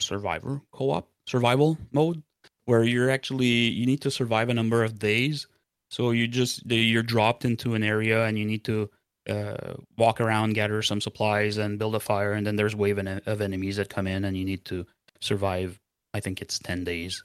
[0.00, 2.22] Survivor co-op, survival mode,
[2.66, 5.46] where you're actually you need to survive a number of days.
[5.90, 8.90] So you just you're dropped into an area and you need to
[9.28, 12.32] uh, walk around, gather some supplies, and build a fire.
[12.32, 14.86] And then there's wave of enemies that come in, and you need to
[15.20, 15.78] survive.
[16.14, 17.22] I think it's ten days.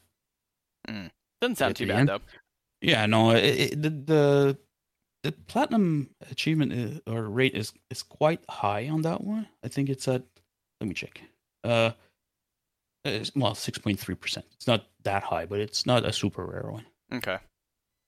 [0.87, 1.09] Mm.
[1.41, 2.09] Doesn't sound too bad end.
[2.09, 2.19] though.
[2.81, 4.57] Yeah, no, it, it, the, the
[5.23, 9.47] the platinum achievement is, uh, or rate is is quite high on that one.
[9.63, 10.23] I think it's at
[10.79, 11.21] let me check.
[11.63, 11.91] Uh,
[13.07, 14.45] it's, well, six point three percent.
[14.53, 16.85] It's not that high, but it's not a super rare one.
[17.13, 17.37] Okay.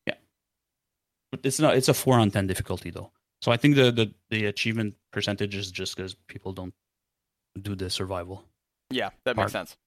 [0.05, 0.15] Yeah,
[1.31, 1.75] but it's not.
[1.75, 3.11] It's a four on ten difficulty though.
[3.41, 6.73] So I think the the, the achievement percentage is just because people don't
[7.61, 8.43] do the survival.
[8.89, 9.47] Yeah, that part.
[9.47, 9.77] makes sense.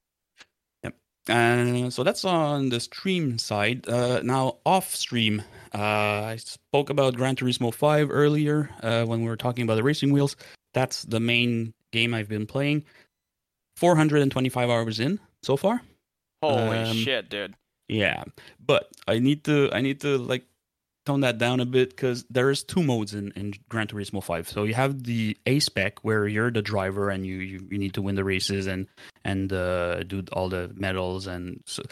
[0.85, 0.95] Yep.
[1.29, 3.89] And so that's on the stream side.
[3.89, 5.43] Uh, now off stream,
[5.75, 9.83] uh, I spoke about Gran Turismo 5 earlier uh, when we were talking about the
[9.83, 10.37] racing wheels.
[10.75, 12.85] That's the main game I've been playing.
[13.83, 15.83] 425 hours in so far.
[16.41, 17.57] Holy um, shit, dude.
[17.89, 18.23] Yeah,
[18.65, 20.45] but I need to I need to like
[21.05, 24.49] tone that down a bit because there's two modes in, in Gran Turismo 5.
[24.49, 27.95] So you have the A spec where you're the driver and you, you, you need
[27.95, 28.87] to win the races and
[29.25, 31.83] and uh, do all the medals and so,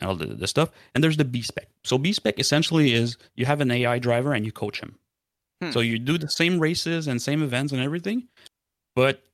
[0.00, 0.70] all the, the stuff.
[0.94, 1.66] And there's the B spec.
[1.82, 4.94] So B spec essentially is you have an AI driver and you coach him.
[5.60, 5.72] Hmm.
[5.72, 8.28] So you do the same races and same events and everything,
[8.94, 9.24] but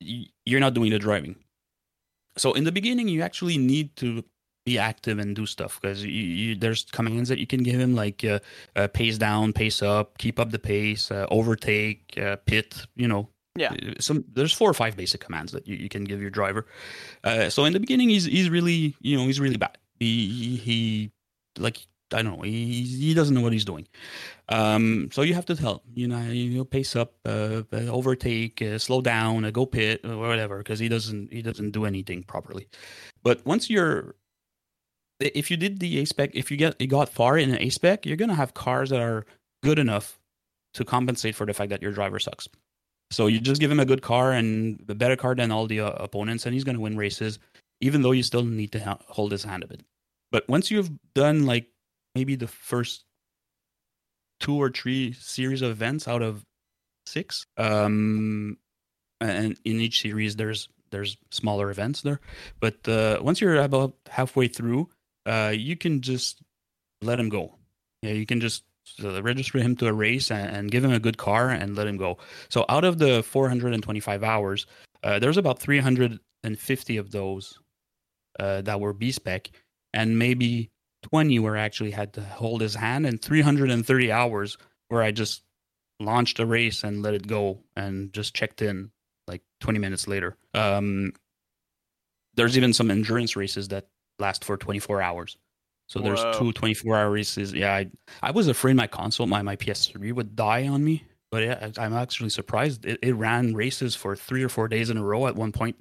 [0.00, 1.36] you're not doing the driving.
[2.36, 4.24] So in the beginning, you actually need to
[4.64, 7.94] be active and do stuff because you, you, there's commands that you can give him
[7.94, 8.38] like uh,
[8.76, 12.86] uh, pace down, pace up, keep up the pace, uh, overtake, uh, pit.
[12.94, 13.72] You know, yeah.
[13.72, 16.66] Uh, some there's four or five basic commands that you, you can give your driver.
[17.24, 19.76] Uh, so in the beginning, he's he's really you know he's really bad.
[19.98, 21.12] He he, he
[21.58, 22.42] like I don't know.
[22.42, 23.86] He he doesn't know what he's doing.
[24.48, 28.78] Um, so you have to tell you know you know pace up, uh, overtake, uh,
[28.78, 32.68] slow down, uh, go pit or whatever because he doesn't he doesn't do anything properly.
[33.22, 34.16] But once you're
[35.20, 37.70] if you did the A spec, if you get you got far in an A
[37.70, 39.26] spec, you're gonna have cars that are
[39.62, 40.18] good enough
[40.74, 42.48] to compensate for the fact that your driver sucks.
[43.10, 45.80] So you just give him a good car and a better car than all the
[45.80, 47.38] uh, opponents, and he's gonna win races,
[47.80, 49.82] even though you still need to ha- hold his hand a bit.
[50.32, 51.66] But once you've done like
[52.14, 53.04] maybe the first
[54.40, 56.44] two or three series of events out of
[57.06, 58.56] six, um,
[59.20, 62.20] and in each series there's there's smaller events there,
[62.58, 64.88] but uh, once you're about halfway through,
[65.26, 66.42] uh, you can just
[67.02, 67.54] let him go.
[68.02, 68.64] Yeah, you can just
[69.04, 71.86] uh, register him to a race and, and, give him a good car and let
[71.86, 72.18] him go.
[72.48, 74.66] So out of the 425 hours,
[75.04, 77.58] uh, there's about 350 of those
[78.38, 79.50] uh, that were B spec,
[79.92, 80.70] and maybe
[81.02, 85.42] 20 where I actually had to hold his hand, and 330 hours where I just
[85.98, 88.90] launched a race and let it go and just checked in
[89.26, 90.36] like 20 minutes later.
[90.54, 91.12] Um,
[92.34, 93.88] there's even some endurance races that
[94.18, 95.36] last for 24 hours.
[95.86, 96.32] So there's Whoa.
[96.38, 97.52] two 24 hour races.
[97.52, 97.90] Yeah, I,
[98.22, 101.94] I was afraid my console, my, my PS3 would die on me, but yeah, I'm
[101.94, 102.86] actually surprised.
[102.86, 105.76] It, it ran races for three or four days in a row at one point.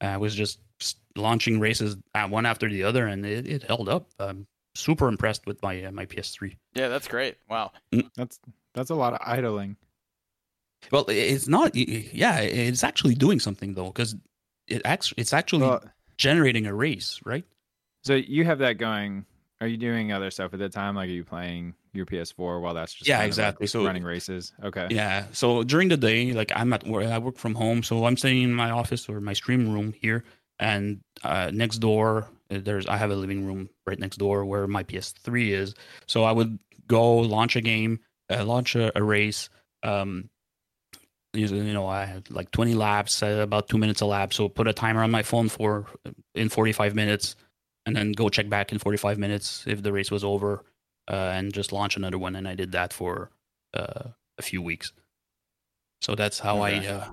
[0.00, 0.60] I was just
[1.16, 1.96] launching races
[2.28, 4.08] one after the other, and it, it held up.
[4.18, 6.56] I'm super impressed with my uh, my PS3.
[6.74, 7.36] Yeah, that's great.
[7.48, 8.08] Wow, mm.
[8.16, 8.38] that's
[8.74, 9.76] that's a lot of idling.
[10.90, 11.74] Well, it's not.
[11.74, 14.16] Yeah, it's actually doing something though, because
[14.66, 15.84] it actually it's actually well,
[16.16, 17.44] generating a race, right?
[18.02, 19.26] So you have that going.
[19.60, 20.96] Are you doing other stuff at the time?
[20.96, 23.64] Like, are you playing your PS4 while that's just yeah, exactly.
[23.64, 24.52] Like so running races.
[24.62, 24.86] Okay.
[24.90, 25.26] Yeah.
[25.32, 28.42] So during the day, like I'm at work, I work from home, so I'm staying
[28.42, 30.24] in my office or my stream room here,
[30.58, 34.82] and uh, next door there's I have a living room right next door where my
[34.82, 35.74] PS3 is.
[36.06, 39.48] So I would go launch a game, uh, launch a, a race.
[39.82, 40.28] Um,
[41.32, 44.34] you know, I had like 20 laps, uh, about two minutes a lap.
[44.34, 45.86] So put a timer on my phone for
[46.34, 47.36] in 45 minutes
[47.86, 50.64] and then go check back in 45 minutes if the race was over.
[51.10, 52.36] uh, and just launch another one.
[52.36, 53.30] And I did that for
[53.74, 54.92] uh, a few weeks.
[56.02, 56.86] So that's how Okay.
[56.86, 56.92] I.
[56.92, 57.10] Uh,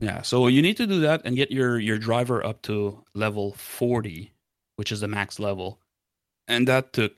[0.00, 0.22] yeah.
[0.22, 4.32] So you need to do that and get your your driver up to level forty,
[4.80, 5.78] which is the max level,
[6.48, 7.12] and that took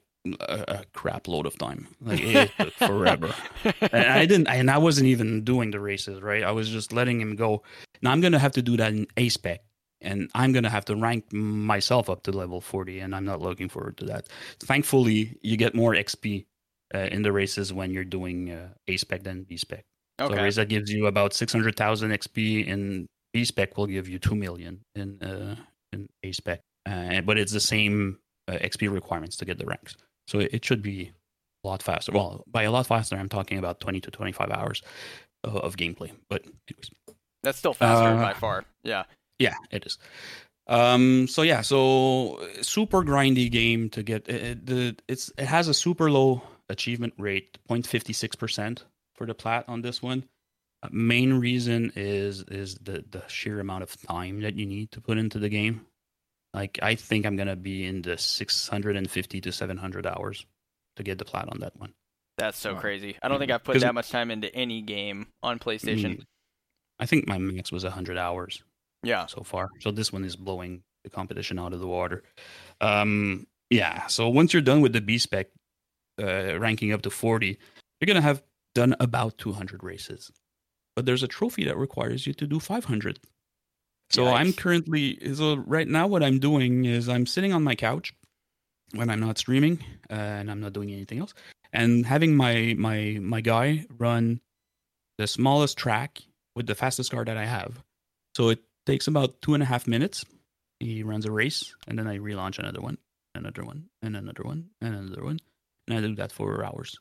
[0.49, 1.87] a, a crap load of time.
[2.01, 3.33] Like it took forever
[3.83, 6.43] and I didn't, and I wasn't even doing the races, right?
[6.43, 7.63] I was just letting him go.
[8.03, 9.61] Now I'm gonna have to do that in A spec,
[10.01, 13.69] and I'm gonna have to rank myself up to level 40, and I'm not looking
[13.69, 14.27] forward to that.
[14.59, 16.47] Thankfully, you get more XP
[16.93, 19.85] uh, in the races when you're doing uh, A spec than B spec.
[20.19, 24.19] So a race that gives you about 600,000 XP in B spec will give you
[24.19, 25.55] two million in uh,
[25.93, 29.97] in A spec, uh, but it's the same uh, XP requirements to get the ranks.
[30.29, 31.13] So it, it should be
[31.65, 32.13] a lot faster.
[32.13, 34.83] Well, by a lot faster, I'm talking about 20 to 25 hours
[35.45, 36.11] of, of gameplay.
[36.29, 36.91] But anyways,
[37.43, 38.65] That's still faster Uh, by far.
[38.85, 39.05] Yeah.
[39.39, 39.99] yeah, it is.
[40.69, 41.27] Um.
[41.29, 41.61] So yeah.
[41.63, 46.09] So uh, super grindy game to get it, it- the it's it has a super
[46.11, 48.85] low achievement rate, 0.56 percent
[49.17, 50.25] for the plat on this one.
[50.85, 55.01] Uh, main reason is is the the sheer amount of time that you need to
[55.01, 55.85] put into the game.
[56.55, 60.45] Like I think I'm gonna be in the 650 to 700 hours
[60.97, 61.95] to get the plat on that one.
[62.39, 62.81] That's so Wow.
[62.81, 63.17] crazy.
[63.23, 66.19] I don't think I've put that much time into any game on PlayStation.
[66.19, 66.25] Mm,
[66.99, 68.63] I think my max was 100 hours.
[69.05, 69.27] Yeah.
[69.27, 69.69] so far.
[69.81, 72.23] So this one is blowing the competition out of the water.
[72.81, 74.07] Um, yeah.
[74.07, 75.49] So once you're done with the B spec,
[76.23, 77.59] uh, ranking up to 40,
[78.01, 78.43] you're gonna have
[78.77, 80.31] done about 200 races.
[80.95, 83.19] But there's a trophy that requires you to do 500.
[84.13, 88.13] So I'm currently so right now what I'm doing is I'm sitting on my couch
[88.95, 91.33] when I'm not streaming uh, and I'm not doing anything else,
[91.73, 94.41] and having my my my guy run
[95.19, 96.21] the smallest track
[96.55, 97.83] with the fastest car that I have.
[98.37, 100.25] So it takes about two and a half minutes.
[100.81, 102.99] He runs a race, and then I relaunch another one,
[103.35, 105.39] another one, and another one, and another one,
[105.89, 106.99] and I do that for hours.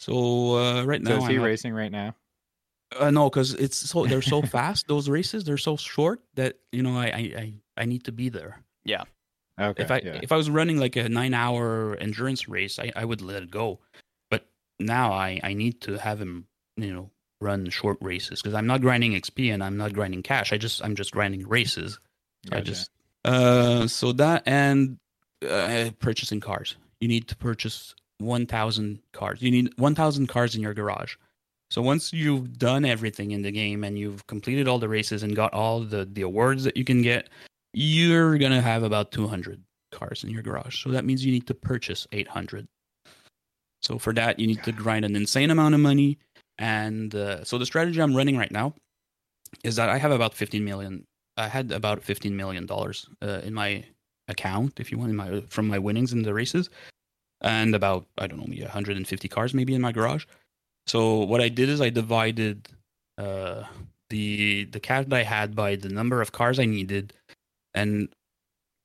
[0.00, 2.14] So uh, right So now, is he I'm at- racing right now?
[2.96, 4.88] Uh, no, because it's so they're so fast.
[4.88, 8.28] Those races they're so short that you know I I I, I need to be
[8.28, 8.62] there.
[8.84, 9.04] Yeah.
[9.60, 9.82] Okay.
[9.82, 10.20] if I yeah.
[10.22, 13.50] if I was running like a nine hour endurance race, I, I would let it
[13.50, 13.80] go.
[14.30, 14.46] But
[14.78, 17.10] now I, I need to have him, you know,
[17.40, 20.52] run short races because I'm not grinding XP and I'm not grinding cash.
[20.52, 21.98] I just I'm just grinding races.
[22.52, 22.90] I just
[23.24, 24.98] uh so that and
[25.46, 26.76] uh, purchasing cars.
[27.00, 29.42] You need to purchase one thousand cars.
[29.42, 31.16] You need one thousand cars in your garage.
[31.70, 35.36] So once you've done everything in the game and you've completed all the races and
[35.36, 37.28] got all the the awards that you can get,
[37.74, 40.82] you're gonna have about two hundred cars in your garage.
[40.82, 42.66] So that means you need to purchase eight hundred.
[43.82, 46.18] So for that, you need to grind an insane amount of money.
[46.58, 48.74] And uh, so the strategy I'm running right now
[49.62, 51.06] is that I have about 15 million.
[51.36, 53.84] I had about 15 million dollars uh, in my
[54.26, 56.68] account, if you want, in my from my winnings in the races,
[57.40, 60.24] and about I don't know, maybe 150 cars maybe in my garage.
[60.88, 62.68] So what I did is I divided
[63.18, 63.64] uh,
[64.10, 67.12] the the cash that I had by the number of cars I needed,
[67.74, 68.08] and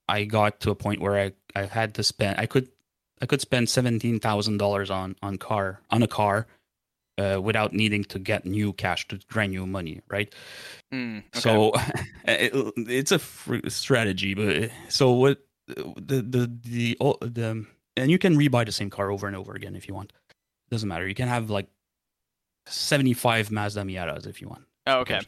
[0.10, 2.68] I got to a point where I, I had to spend I could
[3.22, 6.46] I could spend seventeen thousand dollars on on car on a car
[7.18, 10.34] uh, without needing to get new cash to grind new money, right?
[10.94, 11.40] Mm, okay.
[11.40, 11.72] So
[12.26, 13.20] it, it's a
[13.70, 17.66] strategy, but so what the the the oh, the
[17.96, 20.12] and you can rebuy the same car over and over again if you want.
[20.70, 21.08] Doesn't matter.
[21.08, 21.68] You can have like
[22.68, 24.64] seventy five Mazda Miatas if you want.
[24.88, 25.22] oh, okay.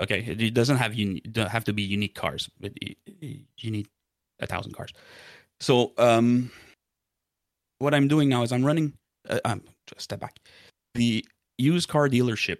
[0.00, 2.72] Okay, it doesn't have uni- don't have to be unique cars, but
[3.20, 3.86] you need
[4.40, 4.92] a thousand cars.
[5.60, 6.50] So, um,
[7.80, 8.94] what I'm doing now is I'm running.
[9.28, 10.38] Uh, um, just step back.
[10.94, 11.24] The
[11.58, 12.58] used car dealership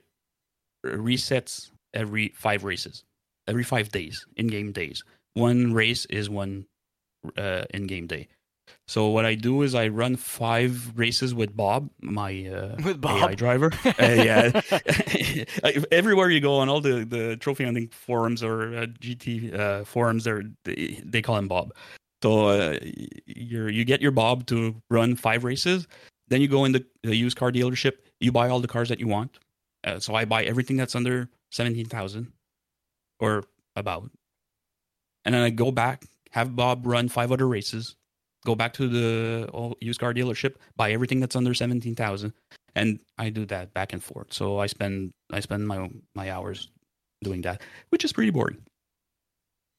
[0.85, 3.05] resets every five races,
[3.49, 5.03] every five days, in-game days.
[5.33, 6.67] One race is one
[7.39, 8.29] uh, in-game day.
[8.89, 13.35] So what I do is I run five races with Bob, my uh, With AI
[13.35, 13.71] driver.
[13.85, 14.61] Uh, yeah,
[15.93, 20.25] everywhere you go on all the, the trophy hunting forums or uh, GT uh, forums,
[20.25, 21.73] they they they call him Bob.
[22.23, 22.79] So uh,
[23.27, 25.87] you you get your Bob to run five races.
[26.29, 27.95] Then you go in the, the used car dealership.
[28.21, 29.39] You buy all the cars that you want.
[29.85, 32.33] Uh, so I buy everything that's under seventeen thousand
[33.19, 33.45] or
[33.77, 34.11] about,
[35.25, 37.97] and then I go back, have Bob run five other races.
[38.47, 42.33] Go back to the used car dealership, buy everything that's under seventeen thousand,
[42.75, 44.33] and I do that back and forth.
[44.33, 46.69] So I spend I spend my my hours
[47.23, 47.61] doing that,
[47.91, 48.57] which is pretty boring.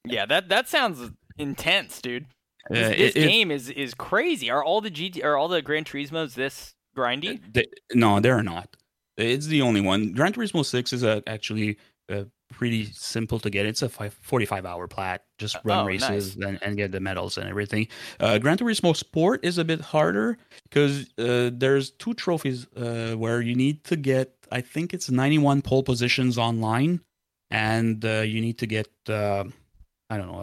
[0.05, 2.25] yeah, that that sounds intense, dude.
[2.69, 4.49] Uh, This, it- this it- game is is crazy.
[4.51, 7.41] Are all the GT are all the Gran Turismos this grindy?
[7.53, 8.75] They, no, they're not.
[9.17, 10.13] It's the only one.
[10.13, 11.77] Gran Turismo Six is uh, actually
[12.11, 13.65] uh, pretty simple to get.
[13.65, 15.23] It's a five, 45 hour plat.
[15.37, 17.87] Just run Oh, races and, and get the medals and everything.
[18.19, 20.37] Uh, Gran Turismo Sport is a bit harder
[20.69, 25.61] because uh, there's two trophies uh, where you need to get, I think it's 91
[25.61, 27.01] pole positions online,
[27.49, 29.45] and uh, you need to get, uh,
[30.09, 30.41] I don't know,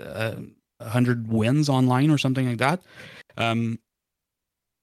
[0.00, 0.36] uh, uh,
[0.78, 2.82] 100 wins online or something like that.
[3.36, 3.78] Um,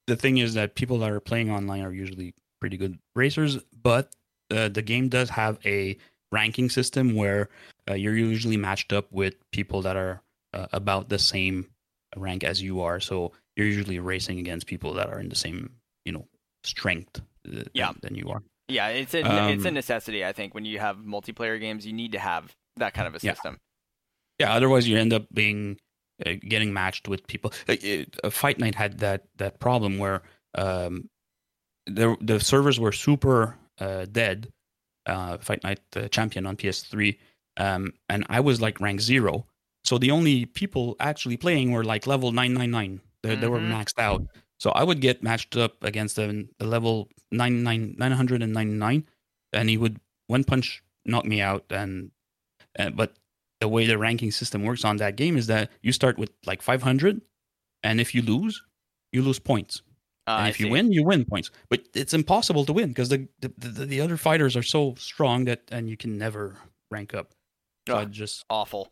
[0.07, 4.09] the thing is that people that are playing online are usually pretty good racers, but
[4.53, 5.97] uh, the game does have a
[6.31, 7.49] ranking system where
[7.89, 10.21] uh, you're usually matched up with people that are
[10.53, 11.67] uh, about the same
[12.15, 12.99] rank as you are.
[12.99, 15.73] So you're usually racing against people that are in the same,
[16.05, 16.27] you know,
[16.63, 17.91] strength uh, Yeah.
[17.91, 18.41] than, than you are.
[18.69, 20.23] Yeah, it's a it's a Um, necessity.
[20.25, 23.19] I think when you have multiplayer games, you need to have that kind of a
[23.19, 23.59] system.
[24.39, 25.77] Yeah, yeah otherwise you end up being
[26.25, 27.51] uh, getting matched with people.
[27.67, 30.21] Uh, it- uh, Fight Night had that that problem where
[30.55, 31.09] um,
[31.85, 33.53] the the servers were super uh,
[34.05, 34.51] dead.
[35.05, 37.17] Uh, Fight Night uh, champion on PS3,
[37.57, 39.45] um, and I was like rank zero.
[39.83, 43.01] So the only people actually playing were like level nine nine nine.
[43.21, 43.71] They, they were Mhm.
[43.71, 44.25] maxed out.
[44.59, 49.03] So I would get matched up against a, a level 99 999,
[49.51, 51.65] and he would one punch knock me out.
[51.69, 52.11] And
[52.79, 53.17] uh, but
[53.59, 56.61] the way the ranking system works on that game is that you start with like
[56.61, 57.21] 500,
[57.83, 58.61] and if you lose,
[59.11, 59.81] you lose points.
[60.25, 61.51] Uh, if you win, you win points.
[61.69, 65.45] But it's impossible to win because the, the the the other fighters are so strong
[65.45, 66.55] that and you can never
[66.91, 67.31] rank up.
[67.87, 68.91] So just awful.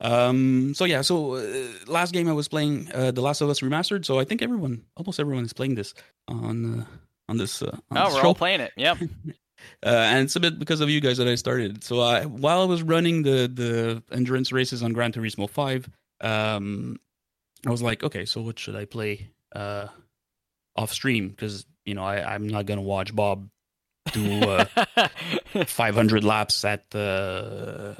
[0.00, 3.60] um so yeah so uh, last game I was playing uh, The Last of Us
[3.60, 4.04] remastered.
[4.04, 5.94] So I think everyone almost everyone is playing this
[6.28, 6.84] on uh,
[7.28, 7.62] on this.
[7.62, 8.26] Uh, on Oh, this we're show.
[8.28, 8.72] all playing it.
[8.76, 8.98] Yep.
[9.84, 11.82] Uh, and it's a bit because of you guys that I started.
[11.82, 15.88] So I, while I was running the the endurance races on Gran Turismo Five,
[16.20, 17.00] um,
[17.66, 19.88] I was like, okay, so what should I play uh,
[20.76, 21.28] off stream?
[21.28, 23.48] Because you know I, I'm not gonna watch Bob
[24.12, 24.64] do uh,
[25.66, 27.96] 500 laps at the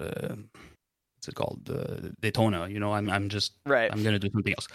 [0.00, 0.34] uh, uh,
[1.16, 2.68] what's it called uh, Daytona.
[2.68, 3.90] You know, I'm I'm just right.
[3.92, 4.68] I'm gonna do something else.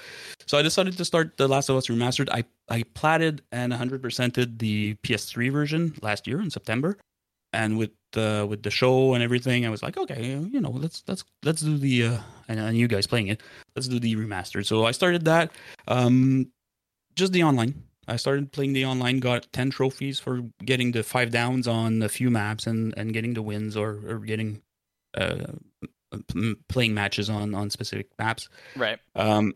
[0.46, 2.30] So I decided to start The Last of Us Remastered.
[2.32, 6.98] I I platted and 100%ed the PS3 version last year in September,
[7.54, 11.04] and with uh, with the show and everything, I was like, okay, you know, let's
[11.08, 13.42] let's let's do the uh, and, and you guys playing it,
[13.76, 14.66] let's do the remastered.
[14.66, 15.52] So I started that,
[15.88, 16.48] um,
[17.16, 17.83] just the online.
[18.08, 22.09] I started playing the online, got 10 trophies for getting the five downs on a
[22.09, 24.61] few maps and, and getting the wins or, or getting
[25.16, 25.53] uh,
[26.67, 28.50] playing matches on, on specific maps.
[28.75, 29.00] Right.
[29.16, 29.53] Um,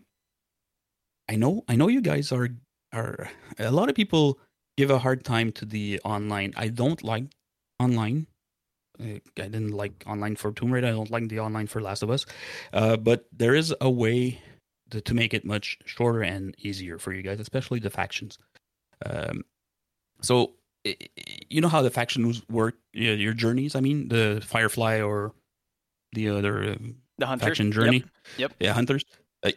[1.30, 2.50] I know, I know you guys are
[2.94, 3.30] are
[3.60, 4.40] a lot of people
[4.78, 6.54] give a hard time to the online.
[6.56, 7.26] I don't like
[7.80, 8.28] online.
[9.00, 10.88] I didn't like online for Tomb Raider.
[10.88, 12.26] I don't like the online for Last of Us.
[12.74, 14.42] Uh, but there is a way
[14.92, 18.38] to, to make it much shorter and easier for you guys, especially the factions.
[19.06, 19.44] Um,
[20.22, 20.54] so
[21.50, 23.76] you know how the factions work, your journeys.
[23.76, 25.34] I mean, the Firefly or
[26.14, 27.46] the other um, The hunter.
[27.46, 28.04] faction journey.
[28.38, 28.54] Yep.
[28.60, 29.04] Yeah, hunters.
[29.44, 29.52] Uh,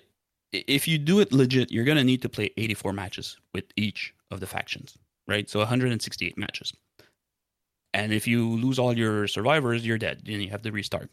[0.53, 4.41] if you do it legit, you're gonna need to play 84 matches with each of
[4.41, 5.49] the factions, right?
[5.49, 6.73] So 168 matches.
[7.95, 11.11] And if you lose all your survivors, you're dead, and you have to restart.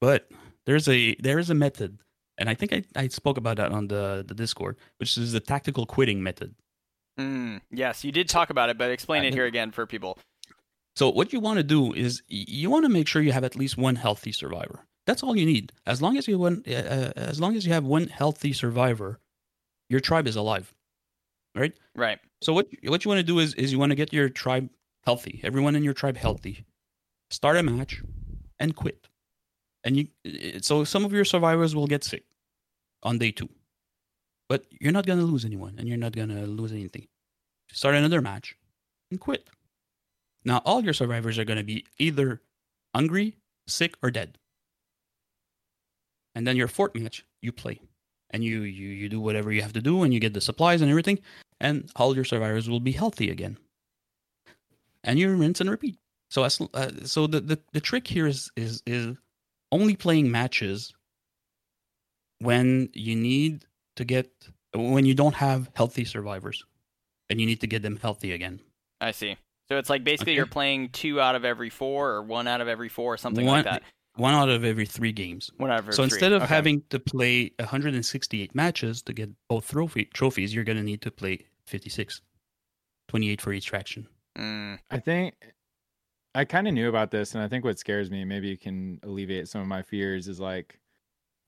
[0.00, 0.30] But
[0.66, 1.98] there's a there is a method,
[2.38, 5.40] and I think I, I spoke about that on the the Discord, which is the
[5.40, 6.54] tactical quitting method.
[7.18, 9.34] Mm, yes, you did talk about it, but explain I it did.
[9.36, 10.18] here again for people.
[10.94, 13.56] So what you want to do is you want to make sure you have at
[13.56, 14.86] least one healthy survivor.
[15.06, 15.72] That's all you need.
[15.86, 19.20] As long as you one, uh, uh, as long as you have one healthy survivor,
[19.88, 20.74] your tribe is alive,
[21.54, 21.72] right?
[21.94, 22.18] Right.
[22.40, 24.70] So what what you want to do is is you want to get your tribe
[25.04, 26.66] healthy, everyone in your tribe healthy.
[27.30, 28.02] Start a match,
[28.60, 29.08] and quit.
[29.82, 30.08] And you
[30.60, 32.24] so some of your survivors will get sick
[33.02, 33.48] on day two,
[34.48, 37.06] but you're not gonna lose anyone, and you're not gonna lose anything.
[37.72, 38.56] Start another match,
[39.10, 39.48] and quit.
[40.44, 42.42] Now all your survivors are gonna be either
[42.94, 43.36] hungry,
[43.66, 44.38] sick, or dead.
[46.34, 47.80] And then your fourth match, you play,
[48.30, 50.80] and you you you do whatever you have to do, and you get the supplies
[50.82, 51.18] and everything
[51.60, 53.58] and all your survivors will be healthy again.
[55.04, 55.98] And you rinse and repeat.
[56.30, 59.16] So as uh, so the, the the trick here is is is
[59.72, 60.92] only playing matches
[62.40, 63.64] when you need
[63.96, 64.30] to get
[64.74, 66.62] when you don't have healthy survivors
[67.30, 68.60] and you need to get them healthy again.
[69.00, 69.36] I see.
[69.68, 70.36] So it's like basically Okay.
[70.36, 73.44] you're playing two out of every four, or one out of every four, or something
[73.46, 73.82] One- like that.
[74.16, 75.50] One out of every 3 games.
[75.58, 76.04] One out of every so three.
[76.16, 76.52] instead of Okay.
[76.54, 81.10] having to play 168 matches to get both trophy trophies, you're going to need to
[81.12, 82.20] play 56.
[83.08, 84.08] 28 for each faction.
[84.36, 85.34] Mm, I think
[86.34, 88.98] I kind of knew about this, and I think what scares me, maybe you can
[89.02, 90.78] alleviate some of my fears, is like,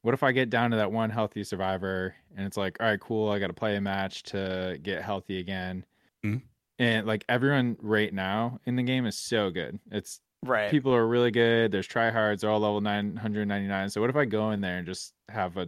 [0.02, 3.00] what if I get down to that one healthy survivor, and it's like, all right,
[3.00, 5.84] cool, I got to play a match to get healthy again,
[6.24, 6.42] Mhm.
[6.78, 9.78] and like everyone right now in the game is so good.
[9.90, 10.70] It's Right.
[10.70, 11.70] people are really good.
[11.70, 13.90] There's tryhards, they're all level 999.
[13.90, 15.66] So what if I go in there and just have a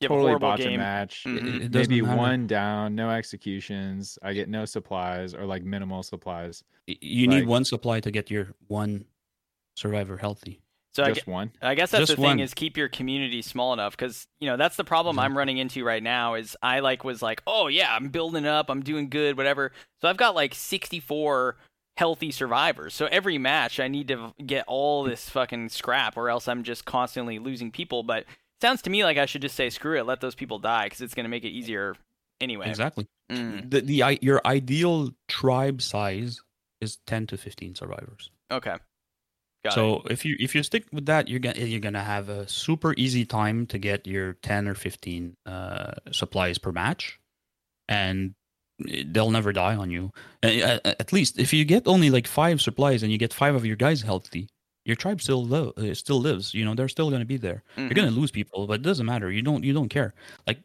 [0.00, 0.78] You have a totally horrible botched game.
[0.78, 1.24] match?
[1.24, 1.36] Mhm.
[1.38, 2.16] It- it doesn't Maybe matter.
[2.16, 4.16] one down, no executions.
[4.22, 6.62] I get no supplies or like minimal supplies.
[6.86, 9.06] Y- You need one supply to get your one
[9.74, 10.60] survivor healthy.
[10.96, 11.52] So I, just one.
[11.60, 12.40] I guess that's Just the thing one.
[12.40, 15.84] is keep your community small enough because you know that's the problem I'm running into
[15.84, 19.36] right now is I like was like oh yeah I'm building up I'm doing good
[19.36, 21.56] whatever so I've got like 64
[21.98, 26.48] healthy survivors so every match I need to get all this fucking scrap or else
[26.48, 28.26] I'm just constantly losing people but it
[28.62, 31.02] sounds to me like I should just say screw it let those people die because
[31.02, 31.94] it's gonna make it easier
[32.40, 32.68] anyway.
[32.68, 33.06] Exactly.
[33.30, 36.40] Mm, The, the your ideal tribe size
[36.80, 38.30] is 10 to 15 survivors.
[38.50, 38.76] okay.
[39.64, 42.46] Got so if you if you stick with that, you're gonna you're gonna have a
[42.48, 47.18] super easy time to get your 10 or 15 uh, supplies per match,
[47.88, 48.34] and
[49.06, 50.12] they'll never die on you.
[50.42, 53.76] At least if you get only like five supplies and you get five of your
[53.76, 54.48] guys healthy,
[54.84, 56.54] your tribe still lo- uh, still lives.
[56.54, 57.62] You know they're still gonna be there.
[57.76, 57.80] it.
[57.80, 57.84] Mhm.
[57.88, 59.30] You're gonna lose people, but it doesn't matter.
[59.32, 60.14] You don't you don't care.
[60.46, 60.60] Like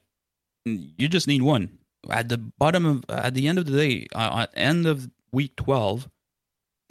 [0.66, 1.80] you just need one.
[2.10, 5.56] At the bottom of at the end of the day, uh, at end of week
[5.56, 6.08] twelve,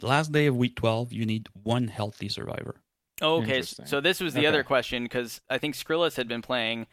[0.01, 2.75] last day of week twelve, you need one healthy survivor.
[3.21, 4.47] Oh, okay, so this was the Okay.
[4.47, 6.87] other question because I think Skrillex had been playing,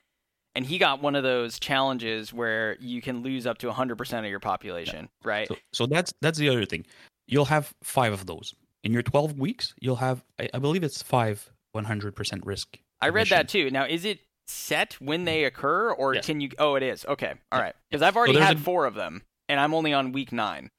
[0.54, 4.24] and he got one of those challenges where you can lose up to 100% of
[4.26, 5.48] your population, right?
[5.48, 6.84] So, so that's that's the other thing.
[7.26, 8.54] You'll have five of those
[8.84, 9.74] in your twelve weeks.
[9.80, 12.78] You'll have I, I believe it's five one hundred percent risk.
[13.00, 13.70] I read that too.
[13.70, 16.26] Now, is it set when they occur, or Yes.
[16.26, 16.50] can you?
[16.58, 17.04] Oh, it is.
[17.06, 17.64] Okay, all Yeah.
[17.66, 17.74] right.
[17.90, 20.70] Because I've already there's had a- four of them, and I'm only on week nine.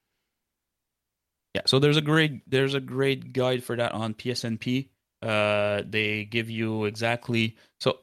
[1.55, 4.87] Yeah, so there's a great there's a great guide for that on PSNP.
[5.21, 7.99] Uh, they give you exactly so.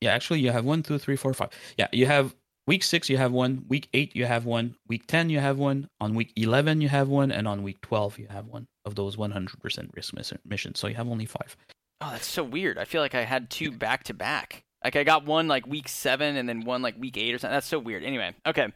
[0.00, 1.50] Yeah, actually, you have one, two, three, four, five.
[1.76, 2.34] Yeah, you have
[2.66, 3.64] week six, you have one.
[3.68, 4.76] Week eight, you have one.
[4.88, 5.88] Week ten, you have one.
[6.00, 9.16] On week eleven, you have one, and on week twelve, you have one of those
[9.16, 10.78] 100% risk miss- missions.
[10.78, 11.54] So you have only five.
[12.00, 12.78] Oh, that's so weird.
[12.78, 14.64] I feel like I had two back to back.
[14.82, 17.54] Like I got one like week seven, and then one like week eight or something.
[17.54, 18.04] That's so weird.
[18.04, 18.68] Anyway, okay.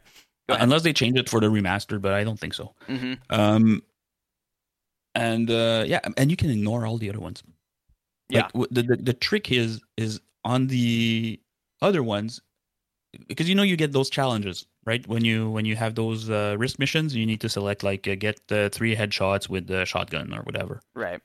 [0.49, 2.73] Unless they change it for the remastered, but I don't think so.
[2.87, 3.81] hmm Um,
[5.13, 7.43] and uh, yeah, and you can ignore all the other ones.
[8.29, 8.47] Yeah.
[8.53, 11.39] Like, the, the the trick is is on the
[11.81, 12.41] other ones
[13.27, 16.55] because you know you get those challenges right when you when you have those uh,
[16.57, 20.33] risk missions you need to select like uh, get uh, three headshots with the shotgun
[20.33, 21.21] or whatever Right.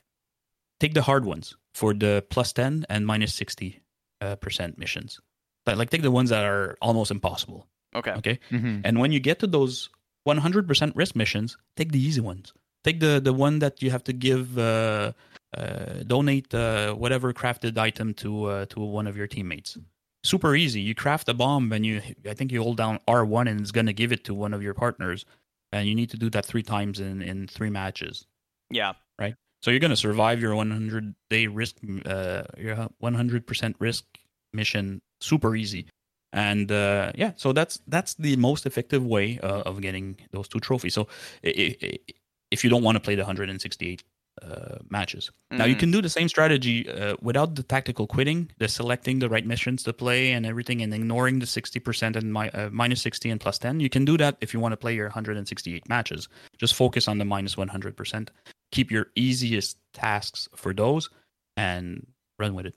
[0.79, 3.81] take the hard ones for the plus 10 and minus 60
[4.21, 5.19] uh, percent missions
[5.65, 8.11] but like take the ones that are almost impossible Okay.
[8.11, 8.81] okay Mhm.
[8.85, 9.89] and when you get to those
[10.25, 12.53] 100% risk missions, take the easy ones.
[12.83, 15.13] Take the the one that you have to give uh,
[15.57, 19.77] uh, donate uh, whatever crafted item to uh, to one of your teammates.
[20.23, 20.81] Super easy.
[20.81, 23.93] You craft a bomb and you I think you hold down R1 and it's gonna
[23.93, 25.25] give it to one of your partners,
[25.71, 28.25] and you need to do that three times in in three matches.
[28.69, 28.93] Yeah.
[29.19, 29.35] Right?
[29.61, 34.05] So you're gonna survive your 100 day risk, uh, your 100% risk
[34.53, 35.85] mission super easy.
[36.33, 40.59] And uh, yeah, so that's that's the most effective way uh, of getting those two
[40.59, 40.93] trophies.
[40.93, 41.07] So
[41.43, 44.03] if you don't want to play the 168
[44.41, 48.67] uh, matches, now you can do the same strategy uh, without the tactical quitting, the
[48.67, 52.69] selecting the right missions to play and everything, and ignoring the 60% and mi- uh,
[52.71, 53.81] minus 60 and plus 10.
[53.81, 56.29] You can do that if you want to play your 168 matches.
[56.57, 58.29] Just focus on the minus 100%.
[58.71, 61.09] Keep your easiest tasks for those
[61.57, 62.07] and
[62.39, 62.75] run with it.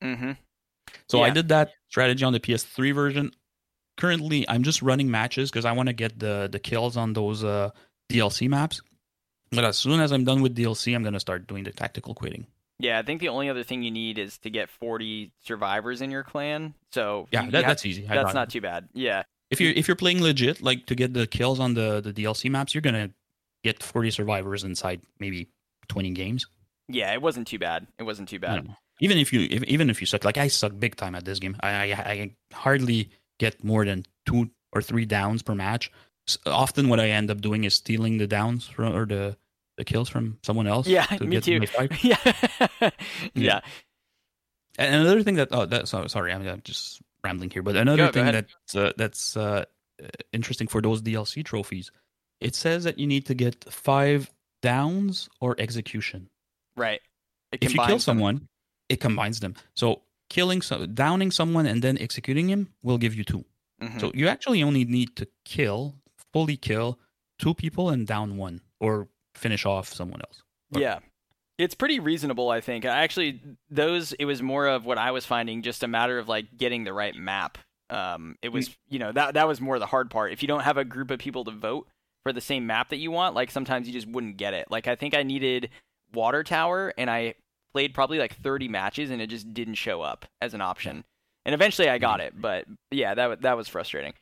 [0.00, 0.32] hmm
[1.08, 3.32] So I did that strategy on the PS3 version.
[3.98, 7.44] Currently, I'm just running matches because I want to get the the kills on those
[7.44, 7.70] uh,
[8.10, 8.80] DLC maps.
[9.50, 12.46] But as soon as I'm done with DLC, I'm gonna start doing the tactical quitting.
[12.78, 16.10] Yeah, I think the only other thing you need is to get 40 survivors in
[16.10, 16.74] your clan.
[16.90, 18.04] So Yeah, that, have- that's easy.
[18.08, 18.34] I that's got it.
[18.34, 18.88] not too bad.
[18.94, 19.22] Yeah.
[19.50, 22.50] if you're if you're playing legit, like to get the kills on the the DLC
[22.50, 23.10] maps, you're gonna
[23.62, 25.48] get 40 survivors inside maybe
[25.88, 26.46] 20 games.
[26.88, 27.86] Yeah, it wasn't too bad.
[27.98, 28.66] It wasn't too bad.
[28.66, 28.74] know.
[29.02, 31.38] Even if you if, even if you suck, like I suck big time at this
[31.38, 31.56] game.
[31.60, 35.90] I, I I hardly get more than two or three downs per match.
[36.28, 39.36] S- Often, what I end up doing is stealing the downs from or the
[39.76, 40.86] the kills from someone else.
[40.86, 41.66] Yeah, to me get too.
[41.66, 41.92] fight.
[42.04, 42.90] yeah.
[43.34, 43.60] yeah.
[44.78, 48.04] And another thing that oh that so, sorry I'm, I'm just rambling here, but another
[48.04, 48.46] Go- go thing ahead.
[48.46, 49.64] that's uh, that's uh,
[50.32, 51.90] interesting for those DLC trophies,
[52.40, 54.30] it says that you need to get five
[54.62, 56.30] downs or execution.
[56.76, 57.00] Right.
[57.60, 58.48] If you kill someone,
[58.92, 59.54] it combines them.
[59.74, 59.86] So
[60.28, 63.44] killing so downing someone and then executing him will give you 2
[63.82, 64.00] Mhm.
[64.00, 65.96] So you actually only need to kill,
[66.32, 66.98] fully kill
[67.38, 70.42] two people and down one, or finish off someone else.
[70.70, 71.00] Yeah.
[71.58, 72.84] It's pretty reasonable, I think.
[72.84, 73.40] Actually,
[73.70, 76.84] those it was more of what I was finding, just a matter of like getting
[76.84, 77.58] the right map.
[77.90, 80.32] Um, it was, you know, that that was more the hard part.
[80.32, 81.88] If you don't have a group of people to vote
[82.22, 84.70] for the same map that you want, like sometimes you just wouldn't get it.
[84.70, 85.68] Like I think I needed
[86.14, 87.34] Water Tower, and I
[87.72, 91.04] played probably like 30 matches, and it just didn't show up as an option.
[91.44, 94.12] And eventually, I got it, but yeah, that that was frustrating.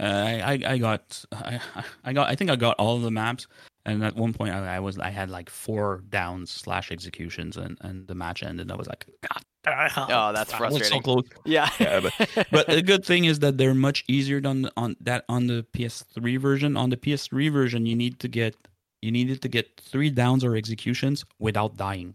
[0.00, 1.60] Uh, I, I I got I,
[2.04, 3.46] I got I think I got all of the maps,
[3.86, 7.78] and at one point I, I was I had like four downs slash executions, and
[7.80, 8.62] and the match ended.
[8.66, 9.42] and I was like, God,
[10.10, 11.02] Oh, that's I was so frustrating.
[11.02, 11.24] close.
[11.44, 12.10] Yeah, Yeah,
[12.50, 16.40] But the good thing is that they're much easier than on that on the PS3
[16.40, 16.76] version.
[16.76, 18.56] On the PS3 version, you need to get
[19.04, 22.14] you needed to get three downs or executions without dying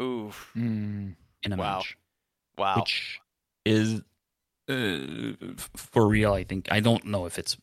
[0.00, 0.50] Oof.
[0.56, 1.16] Mm.
[1.44, 1.78] in a Wow.
[1.78, 1.96] match,
[2.56, 2.76] Wow.
[2.80, 3.20] which
[3.64, 4.00] is
[4.68, 5.32] uh,
[5.76, 6.32] for real.
[6.32, 7.56] I think I don't know if it's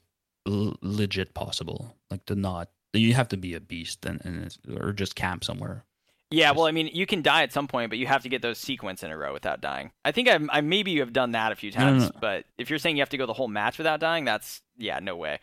[0.48, 1.96] l- legit possible.
[2.12, 5.44] Like to not you have to be a beast and, and it's, or just camp
[5.44, 5.84] somewhere.
[6.32, 8.42] Yeah, well, I mean, you can die at some point, but you have to get
[8.42, 9.92] those sequence in a row without dying.
[10.04, 12.12] I think I, I maybe you have done that a few No, no, times, no.
[12.20, 15.00] but if you're saying you have to go the whole match without dying, that's yeah,
[15.00, 15.40] no way.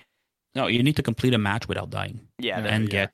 [0.54, 3.12] No, you need to complete a match without dying Yeah, and get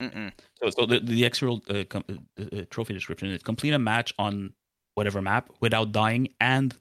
[0.00, 0.32] Mm-mm.
[0.62, 4.12] So, so the, the actual uh, com- uh, uh, trophy description is complete a match
[4.18, 4.52] on
[4.94, 6.74] whatever map without dying and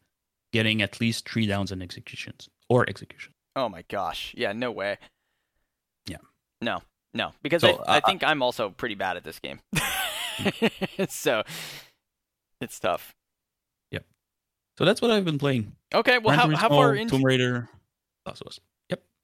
[0.51, 3.33] getting at least three downs and executions or execution.
[3.55, 4.33] Oh my gosh.
[4.37, 4.97] Yeah, no way.
[6.07, 6.17] Yeah.
[6.61, 6.81] No,
[7.13, 9.59] no, because So, I, I uh, think I'm also pretty bad at this game.
[11.09, 11.43] so
[12.59, 13.13] it's tough.
[13.91, 14.03] Yep.
[14.77, 15.71] So that's what I've been playing.
[15.93, 17.69] Okay, well, Gran how, how far into Tomb Raider,
[18.25, 18.59] Last of Us.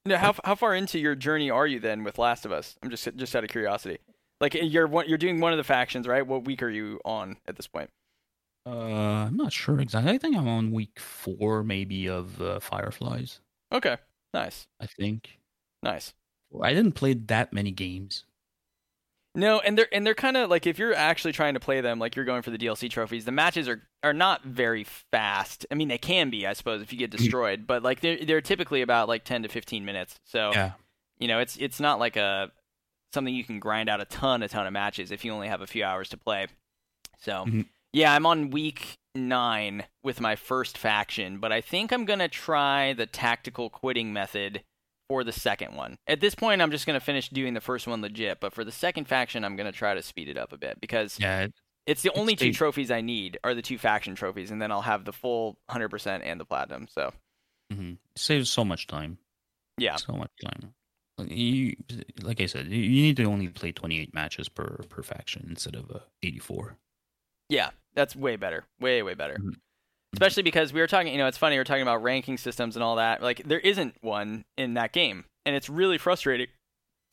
[0.10, 2.76] How how far into your journey are you then with Last of Us?
[2.82, 4.00] I'm just just out of curiosity.
[4.40, 6.26] Like you're one, you're doing one of the factions, right?
[6.26, 7.90] What week are you on at this point?
[8.66, 10.12] Uh, I'm not sure exactly.
[10.14, 13.40] I think I'm on week four, maybe of uh, Fireflies.
[13.72, 13.98] Okay,
[14.34, 15.40] nice, I think
[15.84, 16.14] nice.
[16.62, 18.26] I didn't play that many games.
[19.34, 22.00] No, and they're and they're kind of like if you're actually trying to play them,
[22.00, 23.24] like you're going for the DLC trophies.
[23.24, 25.66] The matches are are not very fast.
[25.72, 28.42] I mean, they can be, I suppose, if you get destroyed, but like they're they're
[28.42, 30.20] typically about like ten to fifteen minutes.
[30.26, 30.72] So Yeah,
[31.18, 32.52] you know, it's it's not like a
[33.14, 35.62] something you can grind out a ton a ton of matches if you only have
[35.62, 36.48] a few hours to play.
[37.20, 37.68] So Mhm.
[37.94, 42.92] yeah, I'm on week nine with my first faction, but I think I'm gonna try
[42.94, 44.64] the tactical quitting method
[45.12, 45.98] for the second one.
[46.08, 48.72] At this point, I'm just gonna finish doing the first one legit, but for the
[48.72, 51.48] second faction, I'm gonna try to speed it up a bit because yeah.
[51.86, 54.84] it's the only two trophies I need are the two faction trophies, and then I'll
[54.84, 56.88] have the full 100% and the platinum.
[56.90, 57.12] So
[57.70, 59.18] hmm saves so much time.
[59.78, 60.74] yeah, so much time.
[61.18, 61.76] Like, You,
[62.22, 65.92] like I said, you need to only play 28 matches per per faction instead of
[65.92, 66.78] uh, 84.
[67.50, 68.64] Yeah, that's way better.
[68.80, 69.36] Way, way better.
[69.36, 69.56] Mhm.
[70.14, 72.76] Especially because we were talking, you know, it's funny, we are talking about ranking systems
[72.76, 73.22] and all that.
[73.22, 75.26] Like, there isn't one in that game.
[75.46, 76.48] And it's really frustrating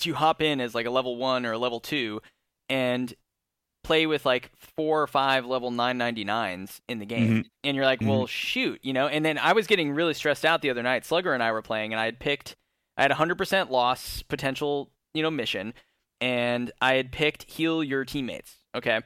[0.01, 2.21] to hop in as like a level one or a level two
[2.69, 3.15] and
[3.85, 7.29] play with like four or five level 999s in the game.
[7.29, 7.41] Mm-hmm.
[7.65, 8.27] And you're like, well, mm-hmm.
[8.27, 9.07] shoot, you know?
[9.07, 11.07] And then I was getting really stressed out the other night.
[11.07, 12.57] Slugger and I were playing, and I had picked,
[12.97, 15.73] I had a 100% loss potential, you know, mission.
[16.21, 18.57] And I had picked heal your teammates.
[18.75, 19.03] Okay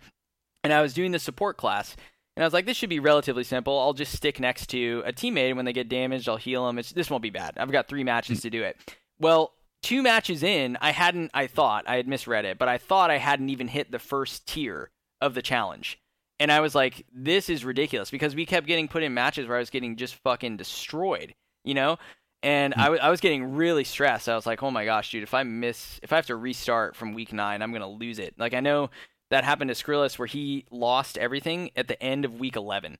[0.64, 1.96] and I was doing the support class,
[2.36, 3.78] and I was like, this should be relatively simple.
[3.78, 6.78] I'll just stick next to a teammate, and when they get damaged, I'll heal them.
[6.78, 7.58] It's, this won't be bad.
[7.58, 8.42] I've got three matches hmm.
[8.42, 8.76] to do it.
[9.18, 9.52] Well,
[9.82, 13.18] two matches in, I hadn't, I thought, I had misread it, but I thought I
[13.18, 15.98] hadn't even hit the first tier of the challenge.
[16.40, 19.56] And I was like, this is ridiculous because we kept getting put in matches where
[19.56, 21.98] I was getting just fucking destroyed, you know?
[22.42, 22.84] And I, hmm.
[22.84, 24.28] w- I was getting really stressed.
[24.28, 26.96] I was like, oh my gosh, dude, if I miss, if I have to restart
[26.96, 28.34] from week nine, I'm going to lose it.
[28.38, 28.90] Like, I know
[29.32, 32.98] that happened to Skrillus where he lost everything at the end of week 11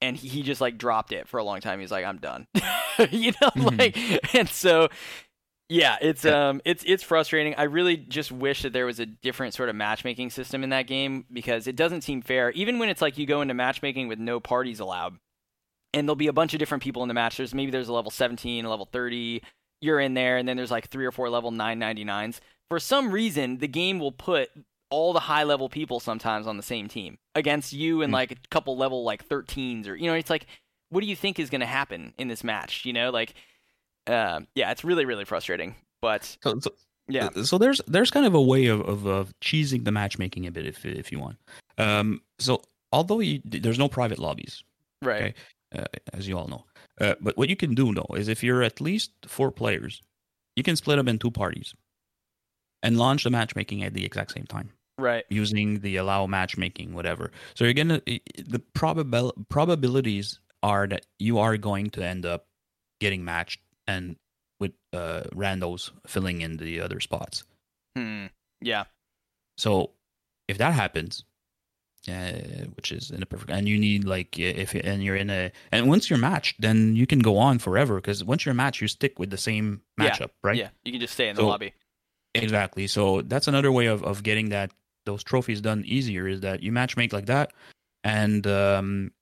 [0.00, 1.78] and he, he just like dropped it for a long time.
[1.80, 2.46] He's like i'm done.
[3.10, 3.78] You know Mhm.
[3.78, 4.88] like and so
[5.68, 7.54] yeah it's um it's it's frustrating.
[7.56, 10.86] I really just wish that there was a different sort of matchmaking system in that
[10.86, 12.50] game because it doesn't seem fair.
[12.50, 15.16] Even when it's like you go into matchmaking with no parties allowed
[15.94, 17.36] and there'll be a bunch of different people in the match.
[17.38, 19.42] There's maybe there's a level 17 a level 30
[19.80, 23.58] you're in there and then there's like three or four level 999s for some reason
[23.58, 24.50] the game will put
[24.90, 28.14] all the high level people sometimes on the same team against you and Hmm.
[28.14, 30.46] like a couple level like 13s or you know it's like
[30.90, 33.34] what do you think is going to happen in this match you know like
[34.06, 36.70] uh, yeah it's really really frustrating but So, so,
[37.08, 40.50] yeah so there's there's kind of a way of, of, of cheesing the matchmaking a
[40.50, 41.36] bit if if you want.
[41.78, 42.62] Um, so
[42.92, 44.64] although you, there's no private lobbies,
[45.02, 45.34] right okay.
[45.76, 46.64] uh, as you all know,
[47.00, 50.02] uh, but what you can do though is if you're at least four players,
[50.56, 51.74] you can split up in two parties
[52.82, 54.70] and launch the matchmaking at the exact same time.
[55.00, 55.24] Right.
[55.28, 57.30] using the allow matchmaking whatever.
[57.54, 62.46] So you're gonna the probabil probabilities are that you are going to end up
[63.00, 64.16] getting matched and
[64.60, 67.44] with uh randos filling in the other spots.
[67.96, 68.26] Hmm.
[68.60, 68.84] yeah.
[69.58, 69.90] So
[70.48, 71.24] if that happens
[72.08, 72.32] uh,
[72.76, 75.86] which is in a perfect and you need like if and you're in a and
[75.88, 79.18] once you're matched then you can go on forever because once you're matched you stick
[79.18, 80.56] with the same Yeah, matchup right?
[80.56, 80.68] Yeah.
[80.84, 81.74] You can just stay in the So- lobby.
[82.32, 82.86] Exactly.
[82.86, 84.70] So that's another way of, of getting that
[85.06, 87.52] those trophies done easier is that you matchmake like that,
[88.04, 89.12] and um,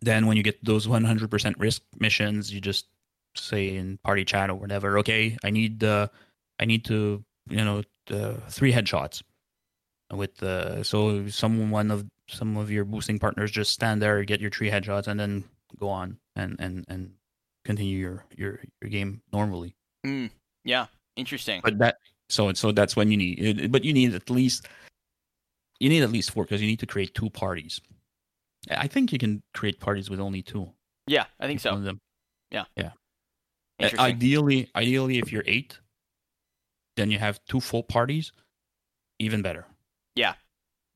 [0.00, 2.86] then when you get those 100% risk missions, you just
[3.36, 6.08] say in party chat or whatever, okay, I need uh,
[6.60, 9.22] I need to you know uh, three headshots
[10.12, 14.50] with uh, so someone of some of your boosting partners just stand there, get your
[14.50, 15.44] three headshots, and then
[15.78, 17.12] go on and and and
[17.64, 19.74] continue your your your game normally.
[20.06, 20.30] Mm,
[20.64, 20.86] yeah,
[21.16, 21.60] interesting.
[21.62, 21.96] But that
[22.28, 24.68] so so that's when you need, but you need at least
[25.80, 27.80] you need at least four because you need to create two parties.
[28.70, 30.70] I think you can create parties with only two.
[31.06, 31.78] Yeah, I think so.
[31.78, 32.00] Them.
[32.50, 32.90] Yeah, yeah.
[33.78, 34.00] Interesting.
[34.00, 35.78] Ideally, ideally, if you're eight,
[36.96, 38.32] then you have two full parties.
[39.20, 39.66] Even better.
[40.14, 40.34] Yeah,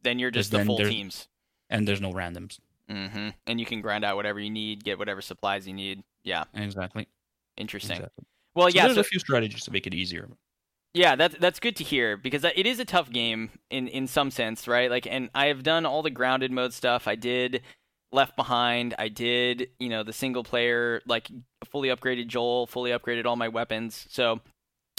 [0.02, 1.28] then you're just the full teams,
[1.70, 2.58] and there's no randoms.
[2.90, 3.30] Mm-hmm.
[3.46, 6.02] And you can grind out whatever you need, get whatever supplies you need.
[6.24, 7.08] Yeah, exactly.
[7.56, 7.96] Interesting.
[7.96, 8.24] Exactly.
[8.54, 10.28] Well, so yeah, there's so, a few strategies to make it easier.
[10.94, 14.30] Yeah, that's that's good to hear because it is a tough game in in some
[14.30, 14.90] sense, right?
[14.90, 17.08] Like, and I have done all the grounded mode stuff.
[17.08, 17.62] I did
[18.12, 18.94] Left Behind.
[18.98, 21.30] I did, you know, the single player, like
[21.70, 24.06] fully upgraded Joel, fully upgraded all my weapons.
[24.10, 24.40] So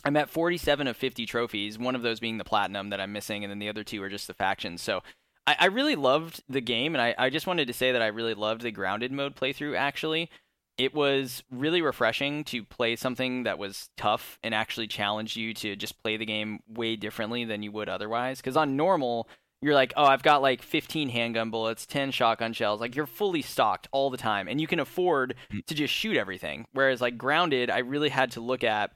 [0.03, 1.77] I'm at 47 of 50 trophies.
[1.77, 4.09] One of those being the platinum that I'm missing, and then the other two are
[4.09, 4.81] just the factions.
[4.81, 5.03] So
[5.45, 8.07] I, I really loved the game, and I, I just wanted to say that I
[8.07, 9.77] really loved the grounded mode playthrough.
[9.77, 10.31] Actually,
[10.77, 15.75] it was really refreshing to play something that was tough and actually challenged you to
[15.75, 18.39] just play the game way differently than you would otherwise.
[18.39, 19.29] Because on normal,
[19.61, 22.81] you're like, oh, I've got like 15 handgun bullets, 10 shotgun shells.
[22.81, 25.65] Like you're fully stocked all the time, and you can afford Mm.
[25.67, 26.65] to just shoot everything.
[26.73, 28.91] Whereas like grounded, I really had to look at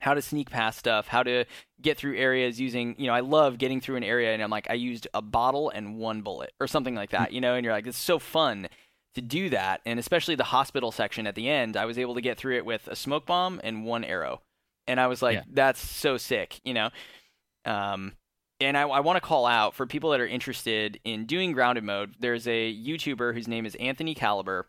[0.00, 1.44] how to sneak past stuff, how to
[1.82, 4.70] get through areas using, you know, I love getting through an area and I'm like,
[4.70, 7.74] I used a bottle and one bullet or something like that, you know, and you're
[7.74, 8.68] like, it's so fun
[9.14, 9.80] to do that.
[9.84, 12.64] And especially the hospital section at the end, I was able to get through it
[12.64, 14.42] with a smoke bomb and one arrow.
[14.86, 15.42] And I was like, Yeah.
[15.52, 16.90] that's so sick, you know?
[17.64, 18.14] Um,
[18.60, 21.84] and I, I want to call out for people that are interested in doing grounded
[21.84, 24.66] mode, there's a YouTuber whose name is Anthony Caliber.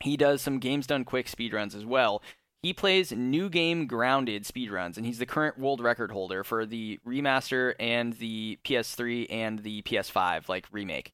[0.00, 2.22] He does some games done quick speedruns as well.
[2.62, 6.98] He plays new game grounded speedruns, and he's the current world record holder for the
[7.06, 11.12] remaster and the PS3 and the PS5 like remake.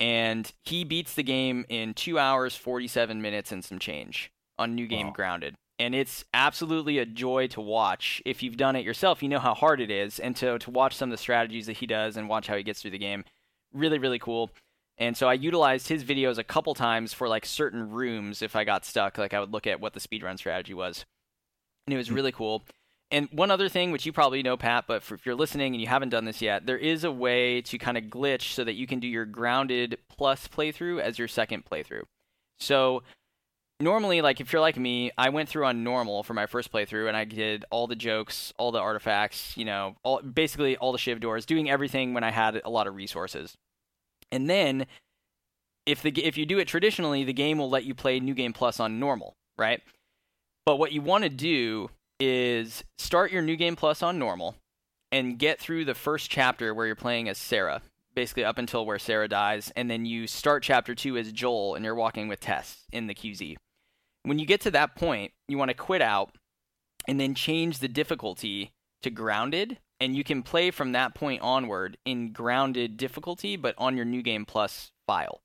[0.00, 4.86] And he beats the game in two hours, 47 minutes, and some change on New
[4.86, 5.12] Game Wow.
[5.12, 5.54] Grounded.
[5.78, 8.20] And it's absolutely a joy to watch.
[8.26, 10.18] If you've done it yourself, you know how hard it is.
[10.18, 12.62] And to, to watch some of the strategies that he does and watch how he
[12.62, 13.24] gets through the game,
[13.72, 14.50] really, really cool.
[14.98, 18.64] And so I utilized his videos a couple times for like certain rooms if I
[18.64, 19.16] got stuck.
[19.16, 21.06] Like I would look at what the speedrun strategy was.
[21.86, 22.14] And it was hmm.
[22.14, 22.62] really cool.
[23.12, 25.80] And one other thing, which you probably know, Pat, but for, if you're listening and
[25.80, 28.74] you haven't done this yet, there is a way to kind of glitch so that
[28.74, 32.04] you can do your grounded plus playthrough as your second playthrough.
[32.58, 33.02] So
[33.80, 37.08] normally, like if you're like me, I went through on normal for my first playthrough
[37.08, 40.98] and I did all the jokes, all the artifacts, you know, all basically all the
[40.98, 43.56] shiv doors, doing everything when I had a lot of resources.
[44.30, 44.86] And then
[45.84, 48.52] if the if you do it traditionally, the game will let you play New Game
[48.52, 49.80] Plus on normal, right?
[50.64, 51.90] But what you want to do
[52.20, 54.54] is start your New Game Plus on normal
[55.10, 57.82] and get through the first chapter where you're playing as Sarah,
[58.14, 61.84] basically up until where Sarah dies, and then you start chapter 2 as Joel and
[61.84, 63.56] you're walking with Tess in the QZ.
[64.22, 66.36] When you get to that point, you want to quit out
[67.08, 71.96] and then change the difficulty to grounded and you can play from that point onward
[72.04, 75.40] in grounded difficulty but on your new game plus file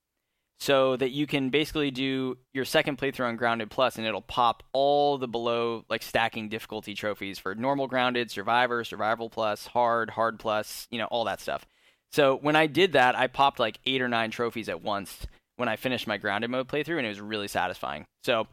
[0.66, 4.64] so that you can basically do your second playthrough on grounded plus and it'll pop
[4.74, 10.40] all the below like stacking difficulty trophies for normal grounded survivor survival plus hard hard
[10.40, 11.68] plus you know all that stuff.
[12.12, 15.28] So when i did that i popped like eight or nine trophies at once
[15.58, 18.06] when i finished my grounded mode playthrough and it was really satisfying.
[18.24, 18.48] So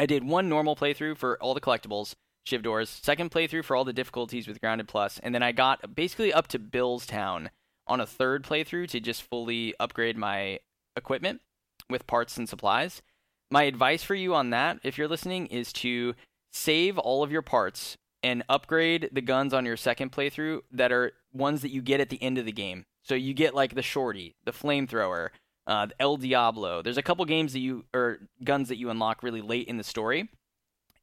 [0.00, 2.14] i did one normal playthrough for all the collectibles
[2.46, 5.94] Shiv Doors, second playthrough for all the difficulties with Grounded Plus, and then I got
[5.94, 7.50] basically up to Billstown
[7.86, 10.58] on a third playthrough to just fully upgrade my
[10.96, 11.40] equipment
[11.88, 13.02] with parts and supplies.
[13.50, 16.14] My advice for you on that, if you're listening, is to
[16.52, 21.12] save all of your parts and upgrade the guns on your second playthrough that are
[21.32, 22.84] ones that you get at the end of the game.
[23.02, 25.30] So you get like the shorty, the flamethrower,
[25.66, 26.82] uh, the El Diablo.
[26.82, 29.84] There's a couple games that you or guns that you unlock really late in the
[29.84, 30.28] story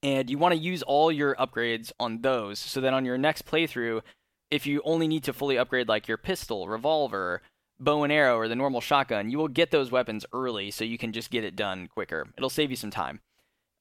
[0.01, 3.45] and you want to use all your upgrades on those so that on your next
[3.45, 4.01] playthrough
[4.49, 7.41] if you only need to fully upgrade like your pistol revolver
[7.80, 10.98] bow and arrow or the normal shotgun you will get those weapons early so you
[10.98, 12.27] can just get it done quicker.
[12.38, 13.22] It'll save you some time.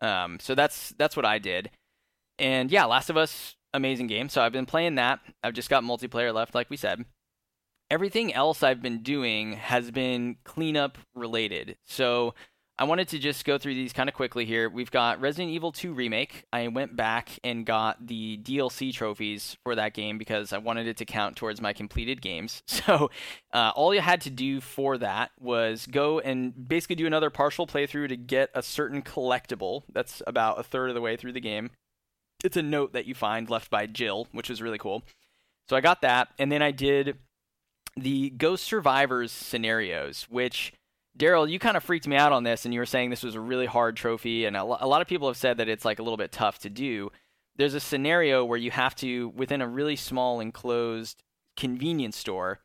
[0.01, 1.70] Um, so that's that's what i did.
[2.39, 4.28] And yeah last of us amazing game.
[4.28, 5.20] So i've been playing that.
[5.43, 7.05] I've just got multiplayer left like we said.
[7.91, 11.77] Everything else i've been doing has been cleanup related.
[11.85, 12.35] So
[12.81, 14.68] I wanted to just go through these kind of quickly here.
[14.68, 16.44] We've got Resident Evil 2 Remake.
[16.52, 20.97] I went back and got the DLC trophies for that game because I wanted it
[20.98, 22.62] to count towards my completed games.
[22.89, 23.10] So
[23.52, 27.66] uh, all you had to do for that was go and basically do another partial
[27.66, 29.82] playthrough to get a certain collectible.
[29.92, 31.70] That's about a third of the way through the game.
[32.42, 35.02] It's a note that you find left by Jill, which was really cool.
[35.68, 37.18] So I got that, and then I did
[37.94, 40.73] the Ghost Survivors scenarios, which
[41.18, 43.34] Daryl, you kind of freaked me out on this, and you were saying this was
[43.34, 46.02] a really hard trophy, and a lot of people have said that it's like a
[46.02, 47.10] little bit tough to do.
[47.56, 51.24] There's a scenario where you have to, within a really small enclosed
[51.56, 52.60] convenience store,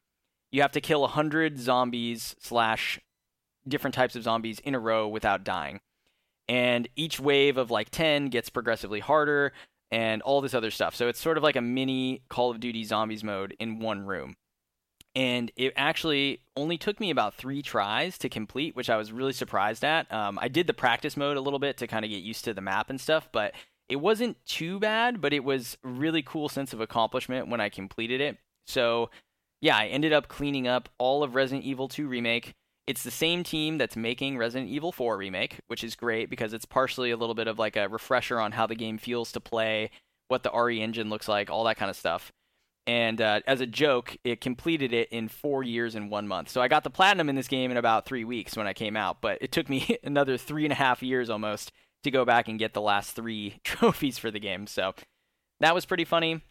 [0.51, 2.99] you have to kill 100 zombies slash
[3.67, 5.79] different types of zombies in a row without dying.
[6.47, 9.51] And each wave of like 10 gets progressively harder
[9.89, 10.95] and all this other stuff.
[10.95, 14.35] So it's sort of like a mini Call of Duty Zombies mode in one room
[15.15, 19.33] and it actually only took me about three tries to complete, which I was really
[19.33, 20.11] surprised at.
[20.11, 22.53] Um, I did the practice mode a little bit to kind of get used to
[22.53, 23.53] the map and stuff, but
[23.89, 25.21] it wasn't too bad.
[25.21, 28.37] But it was really cool sense of accomplishment when I completed it.
[28.65, 29.11] So
[29.61, 32.53] yeah, I ended up cleaning up all of Resident Evil 2 remake.
[32.87, 36.65] It's the same team that's making Resident Evil 4 remake, which is great because it's
[36.65, 39.91] partially a little bit of like a refresher on how the game feels to play,
[40.27, 42.31] what the RE engine looks like, all that kind of stuff
[42.85, 46.49] and uh, as a joke, it completed it in four years and one month.
[46.49, 48.97] So I got the platinum in this game in about three weeks when I came
[48.97, 51.71] out, but it took me another three and a half years almost
[52.03, 54.67] to go back and get the last three trophies for the game.
[54.67, 54.93] So
[55.61, 56.41] that was pretty funny.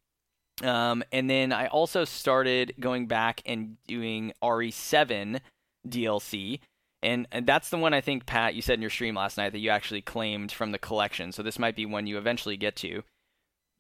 [0.62, 5.41] Um, and then I also started going back and doing RE7
[5.86, 6.61] DLC.
[7.02, 9.52] And, and that's the one I think, Pat, you said in your stream last night
[9.52, 11.33] that you actually claimed from the collection.
[11.33, 13.02] So this might be one you eventually get to.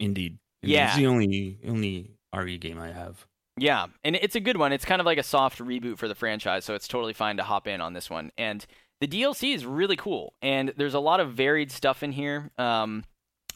[0.00, 0.38] Indeed.
[0.62, 0.88] Yeah.
[0.88, 3.26] It's the only only RE game I have.
[3.58, 4.72] Yeah, and it's a good one.
[4.72, 7.42] It's kind of like a soft reboot for the franchise, so it's totally fine to
[7.42, 8.32] hop in on this one.
[8.38, 8.64] And
[9.00, 12.50] the DLC is really cool, and there's a lot of varied stuff in here.
[12.56, 13.04] Um,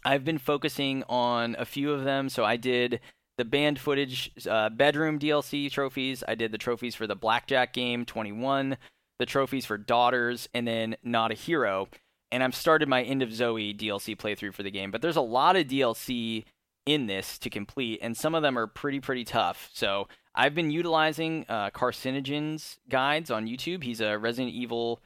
[0.06, 2.28] I've been focusing on a few of them.
[2.28, 3.00] So I did
[3.38, 6.22] the Banned Footage uh, bedroom DLC trophies.
[6.26, 8.76] I did the trophies for the Blackjack game 21,
[9.18, 11.88] the trophies for Daughters, and then Not a Hero.
[12.30, 14.92] And I've started my End of Zoe DLC playthrough for the game.
[14.92, 16.44] But there's a lot of DLC
[16.86, 19.68] in this to complete, and some of them are pretty pretty tough.
[19.72, 23.82] So I've been utilizing uh, Carcinogen's guides on YouTube.
[23.82, 25.00] He's a Resident Evil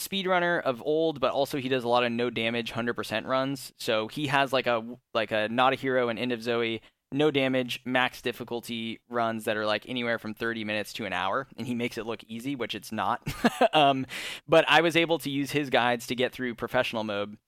[0.00, 3.72] speedrunner of old, but also he does a lot of no damage, hundred percent runs.
[3.78, 7.30] So he has like a like a not a hero and end of Zoe no
[7.30, 11.66] damage max difficulty runs that are like anywhere from 30 minutes to an hour and
[11.66, 13.26] he makes it look easy which it's not
[13.72, 14.04] um,
[14.46, 17.38] but i was able to use his guides to get through professional mode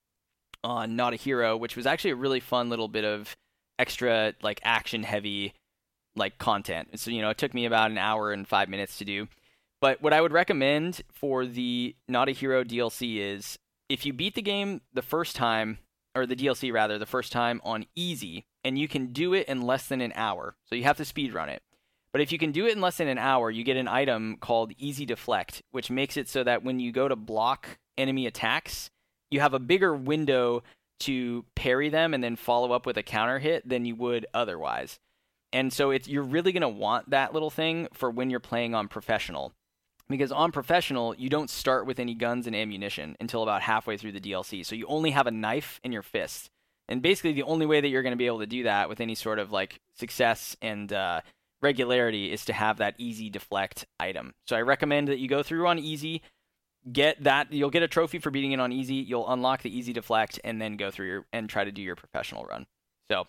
[0.63, 3.35] on not a hero which was actually a really fun little bit of
[3.81, 5.53] extra like action heavy
[6.15, 6.99] like content.
[6.99, 9.27] So you know, it took me about an hour and 5 minutes to do.
[9.81, 13.57] But what I would recommend for the Not a Hero DLC is
[13.89, 15.79] if you beat the game the first time
[16.13, 19.61] or the DLC rather, the first time on easy and you can do it in
[19.61, 20.55] less than an hour.
[20.65, 21.63] So you have to speed run it.
[22.11, 24.37] But if you can do it in less than an hour, you get an item
[24.39, 28.89] called Easy Deflect, which makes it so that when you go to block enemy attacks,
[29.31, 30.61] you have a bigger window
[31.01, 34.99] to parry them and then follow up with a counter hit than you would otherwise.
[35.53, 38.73] And so it's you're really going to want that little thing for when you're playing
[38.73, 39.53] on professional.
[40.09, 44.11] Because on professional, you don't start with any guns and ammunition until about halfway through
[44.11, 44.65] the DLC.
[44.65, 46.49] So you only have a knife in your fist.
[46.89, 48.99] And basically the only way that you're going to be able to do that with
[48.99, 51.21] any sort of like success and uh,
[51.61, 54.33] regularity is to have that easy deflect item.
[54.47, 56.21] So I recommend that you go through on easy,
[56.91, 59.93] get that you'll get a trophy for beating it on easy you'll unlock the easy
[59.93, 62.65] deflect and then go through your and try to do your professional run
[63.11, 63.27] so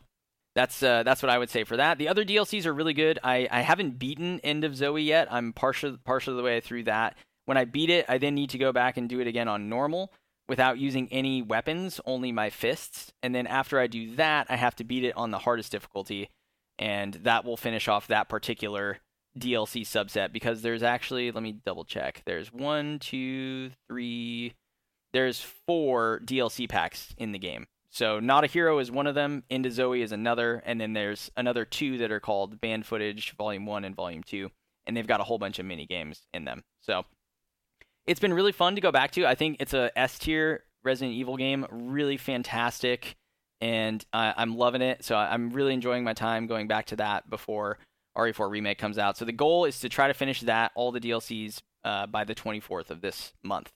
[0.54, 1.98] that's uh, that's what I would say for that.
[1.98, 3.18] The other DLCs are really good.
[3.24, 5.32] I, I haven't beaten End of Zoe yet.
[5.32, 7.16] I'm partial partial the way through that.
[7.46, 9.68] When I beat it, I then need to go back and do it again on
[9.68, 10.12] normal
[10.48, 13.12] without using any weapons, only my fists.
[13.22, 16.28] And then after I do that, I have to beat it on the hardest difficulty,
[16.78, 18.98] and that will finish off that particular
[19.38, 22.22] DLC subset because there's actually let me double check.
[22.26, 24.54] There's one, two, three.
[25.12, 27.66] There's four DLC packs in the game.
[27.90, 29.44] So Not a Hero is one of them.
[29.50, 33.32] End of Zoe is another, and then there's another two that are called Banned Footage
[33.36, 34.50] Volume One and Volume Two,
[34.86, 36.64] and they've got a whole bunch of mini games in them.
[36.80, 37.04] So
[38.06, 39.26] it's been really fun to go back to.
[39.26, 43.16] I think it's a S tier Resident Evil game, really fantastic,
[43.60, 45.04] and uh, I'm loving it.
[45.04, 47.78] So I'm really enjoying my time going back to that before
[48.16, 49.16] RE4 Remake comes out.
[49.16, 52.34] So the goal is to try to finish that, all the DLCs, uh, by the
[52.34, 53.70] 24th of this month.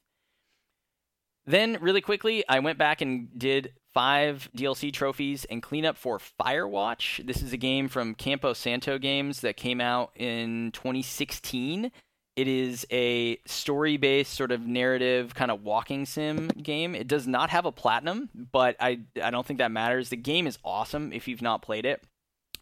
[1.46, 7.24] Then, really quickly, I went back and did five DLC trophies and cleanup for Firewatch.
[7.24, 11.92] This is a game from Campo Santo Games that came out in 2016.
[12.34, 16.94] It is a story based, sort of narrative, kind of walking sim game.
[16.94, 20.10] It does not have a platinum, but I, I don't think that matters.
[20.10, 22.04] The game is awesome if you've not played it.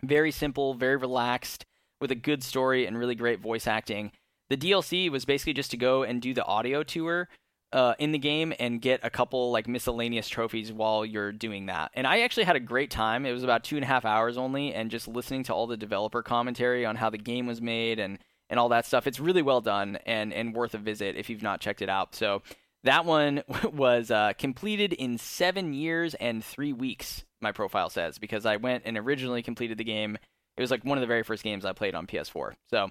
[0.07, 1.65] Very simple, very relaxed,
[2.01, 4.13] with a good story and really great voice acting.
[4.51, 7.29] The DLC was basically just to go and do the audio tour
[7.73, 11.91] uh, in the game and get a couple like miscellaneous trophies while you're doing that.
[11.95, 13.27] And I actually had a great time.
[13.27, 15.77] It was about two and a half hours only, and just listening to all the
[15.77, 18.19] developer commentary on how the game was made and
[18.51, 19.07] and all that stuff.
[19.07, 22.15] It's really well done and and worth a visit if you've not checked it out.
[22.15, 22.43] So
[22.85, 27.25] that one was uh, completed in seven years and three weeks.
[27.41, 30.17] My profile says because I went and originally completed the game.
[30.57, 32.53] It was like one of the very first games I played on PS4.
[32.71, 32.91] So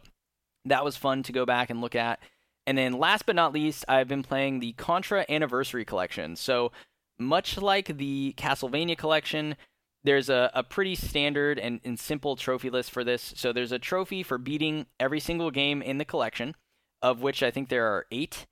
[0.65, 2.19] that was fun to go back and look at.
[2.65, 6.35] And then last but not least, I've been playing the Contra Anniversary Collection.
[6.35, 6.71] So
[7.17, 9.55] much like the Castlevania collection,
[10.03, 13.33] there's a, a pretty standard and, and simple trophy list for this.
[13.35, 16.55] So there's a trophy for beating every single game in the collection,
[17.01, 18.45] of which I think there are eight.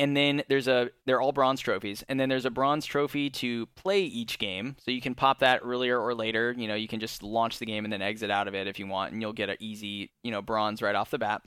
[0.00, 2.02] And then there's a they're all bronze trophies.
[2.08, 4.76] And then there's a bronze trophy to play each game.
[4.80, 6.54] So you can pop that earlier or later.
[6.56, 8.78] You know, you can just launch the game and then exit out of it if
[8.78, 11.42] you want, and you'll get an easy, you know, bronze right off the bat.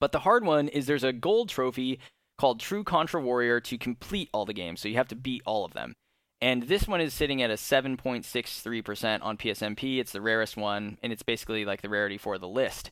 [0.00, 2.00] But the hard one is there's a gold trophy
[2.36, 4.80] called True Contra Warrior to complete all the games.
[4.80, 5.94] So you have to beat all of them.
[6.40, 10.00] And this one is sitting at a 7.63% on PSNP.
[10.00, 12.90] It's the rarest one, and it's basically like the rarity for the list.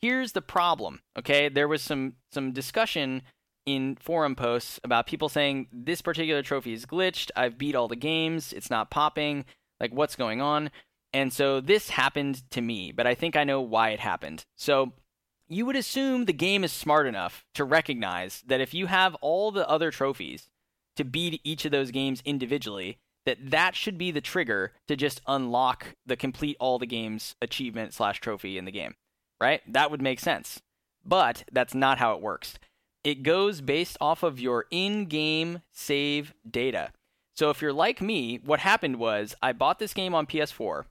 [0.00, 1.48] Here's the problem, okay?
[1.48, 3.22] There was some some discussion
[3.66, 7.30] in forum posts about people saying this particular trophy is glitched.
[7.36, 8.52] I've beat all the games.
[8.52, 9.44] It's not popping.
[9.80, 10.70] Like what's going on?
[11.12, 14.44] And so this happened to me, but I think I know why it happened.
[14.56, 14.92] So
[15.48, 19.50] you would assume the game is smart enough to recognize that if you have all
[19.50, 20.48] the other trophies
[20.96, 25.20] to beat each of those games individually, that that should be the trigger to just
[25.26, 28.94] unlock the complete all the games achievement slash trophy in the game,
[29.40, 29.60] right?
[29.72, 30.60] That would make sense.
[31.04, 32.54] But that's not how it works.
[33.04, 36.90] It goes based off of your in-game save data.
[37.34, 40.86] So if you're like me, what happened was I bought this game on PS4.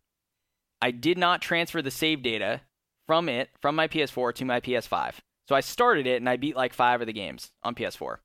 [0.82, 2.62] I did not transfer the save data
[3.08, 5.16] from it, from my PS4 to my PS5.
[5.48, 8.18] So I started it and I beat like five of the games on PS4.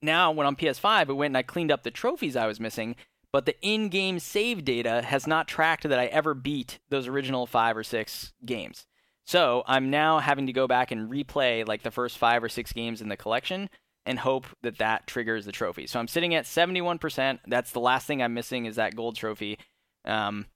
[0.00, 2.94] Now, when on PS5, I went and I cleaned up the trophies I was missing,
[3.32, 7.46] but the in game save data has not tracked that I ever beat those original
[7.46, 8.86] five or six games.
[9.26, 12.72] So I'm now having to go back and replay like the first five or six
[12.72, 13.70] games in the collection
[14.06, 15.86] and hope that that triggers the trophy.
[15.86, 17.38] So I'm sitting at 71%.
[17.46, 19.58] That's the last thing I'm missing is that gold trophy.
[20.04, 20.46] Um,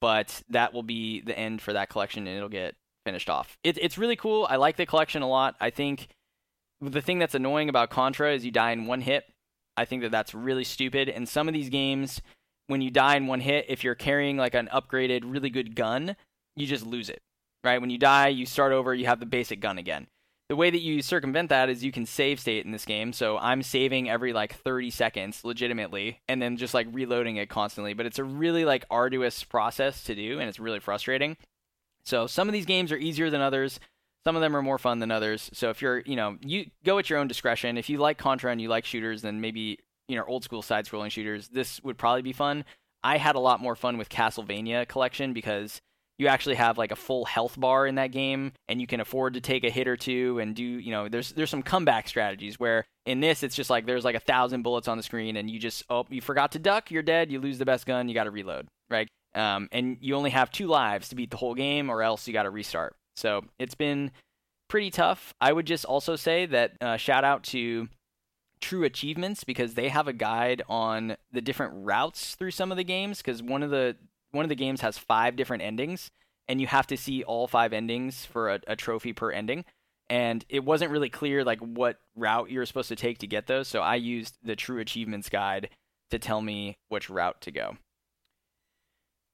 [0.00, 2.74] but that will be the end for that collection and it'll get
[3.04, 3.56] finished off.
[3.64, 4.46] It, it's really cool.
[4.48, 5.56] I like the collection a lot.
[5.60, 6.08] I think
[6.80, 9.24] the thing that's annoying about Contra is you die in one hit.
[9.76, 11.08] I think that that's really stupid.
[11.08, 12.20] And some of these games,
[12.66, 16.16] when you die in one hit, if you're carrying like an upgraded, really good gun,
[16.56, 17.22] you just lose it,
[17.64, 17.80] right?
[17.80, 20.06] When you die, you start over, you have the basic gun again.
[20.48, 23.12] The way that you circumvent that is you can save state in this game.
[23.12, 27.92] So I'm saving every like 30 seconds legitimately and then just like reloading it constantly.
[27.92, 31.36] But it's a really like arduous process to do and it's really frustrating.
[32.02, 33.78] So some of these games are easier than others.
[34.24, 35.50] Some of them are more fun than others.
[35.52, 37.76] So if you're, you know, you go at your own discretion.
[37.76, 39.78] If you like Contra and you like shooters, then maybe,
[40.08, 42.64] you know, old school side scrolling shooters, this would probably be fun.
[43.04, 45.82] I had a lot more fun with Castlevania collection because
[46.18, 49.34] you actually have like a full health bar in that game and you can afford
[49.34, 52.58] to take a hit or two and do you know there's there's some comeback strategies
[52.58, 55.50] where in this it's just like there's like a thousand bullets on the screen and
[55.50, 58.14] you just oh you forgot to duck you're dead you lose the best gun you
[58.14, 59.08] got to reload right?
[59.34, 62.32] Um, and you only have two lives to beat the whole game or else you
[62.32, 62.96] got to restart.
[63.16, 64.10] So it's been
[64.68, 65.34] pretty tough.
[65.40, 67.88] I would just also say that uh, shout out to
[68.60, 72.84] true achievements because they have a guide on the different routes through some of the
[72.84, 73.96] games because one of the
[74.30, 76.10] one of the games has five different endings,
[76.48, 79.64] and you have to see all five endings for a, a trophy per ending.
[80.10, 83.46] And it wasn't really clear like what route you were supposed to take to get
[83.46, 85.68] those, so I used the True Achievements guide
[86.10, 87.76] to tell me which route to go.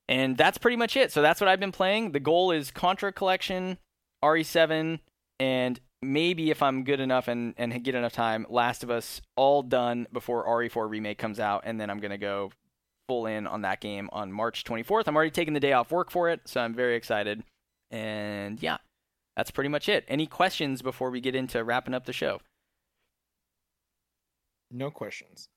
[0.09, 1.13] And that's pretty much it.
[1.13, 2.13] So that's what I've been playing.
[2.13, 3.79] The goal is Contra Collection,
[4.23, 4.99] RE7,
[5.41, 9.63] and maybe if I'm good enough and, and get enough time, Last of Us all
[9.63, 12.51] done before RE4 Remake comes out, and then I'm going to go
[13.09, 15.05] full in on that game on March 24th.
[15.07, 17.43] I'm already taking the day off work for it, so I'm very excited.
[17.91, 18.79] And yeah,
[19.37, 20.05] that's pretty much it.
[20.09, 22.41] Any questions before we get into wrapping up the show?
[24.71, 25.49] No questions.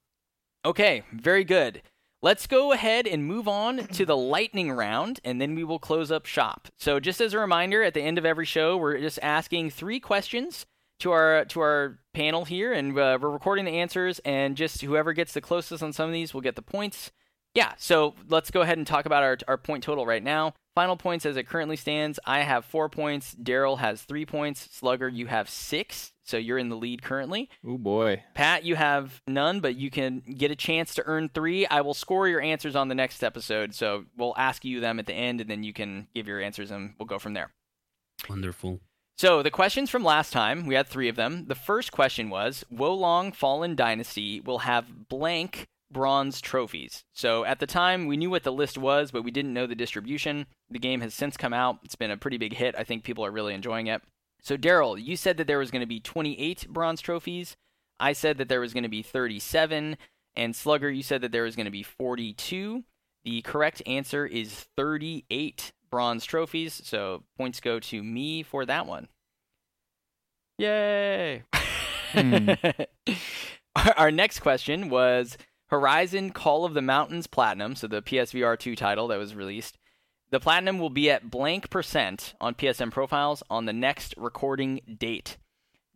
[0.66, 1.82] Okay, very good.
[2.22, 6.11] Let's go ahead and move on to the lightning round, and then we will close
[6.11, 6.67] up shop.
[6.77, 10.00] So, just as a reminder, at the end of every show, we're just asking three
[10.00, 10.66] questions
[11.00, 14.19] to our to our panel here, and uh, we're recording the answers.
[14.26, 17.11] And just whoever gets the closest on some of these will get the points
[17.57, 20.53] Yeah, so let's go ahead and talk about our, our point total right now.
[20.75, 25.09] Final points as it currently stands I have four points, Daryl has three points, Slugger,
[25.09, 27.49] you have six, so you're in the lead currently.
[27.65, 28.21] Oh boy.
[28.35, 31.65] Pat, you have none, but you can get a chance to earn three.
[31.65, 35.07] I will score your answers on the next episode, so we'll ask you them at
[35.07, 37.49] the end, and then you can give your answers, and we'll go from there.
[38.29, 38.81] Wonderful.
[39.17, 41.45] So the questions from last time, we had three of them.
[41.47, 47.03] The first question was, Wo Long Fallen Dynasty will have blank bronze trophies.
[47.14, 49.75] So at the time, we knew what the list was, but we didn't know the
[49.75, 50.45] distribution.
[50.69, 51.80] The game has since come out.
[51.83, 52.75] It's been a pretty big hit.
[52.77, 54.01] I think people are really enjoying it.
[54.41, 57.56] So Daryl, you said that there was going to be 28 bronze trophies.
[57.99, 59.98] I said that there was going to be 37,
[60.35, 62.83] and Slugger, you said that there was going to be 42.
[63.24, 69.07] The correct answer is 38 bronze trophies, so points go to me for that one.
[70.59, 71.43] Yay!
[72.11, 72.51] Hmm.
[73.75, 78.75] Our, our next question was Horizon Call of the Mountains Platinum, so the PSVR 2
[78.75, 79.77] title that was released.
[80.29, 85.37] The Platinum will be at blank percent on PSN profiles on the next recording date.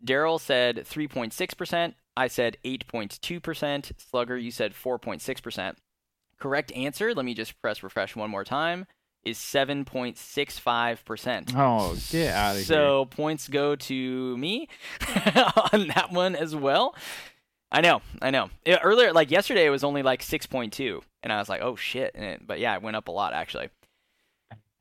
[0.03, 1.93] Daryl said 3.6%.
[2.17, 3.91] I said 8.2%.
[3.97, 5.75] Slugger, you said 4.6%.
[6.39, 8.87] Correct answer, let me just press refresh one more time,
[9.23, 11.53] is 7.65%.
[11.55, 12.65] Oh, get out of here.
[12.65, 14.67] So points go to me
[15.71, 16.95] on that one as well.
[17.71, 18.49] I know, I know.
[18.65, 22.11] Yeah, earlier, like yesterday, it was only like 6.2, and I was like, oh shit.
[22.15, 23.69] And it, but yeah, it went up a lot actually.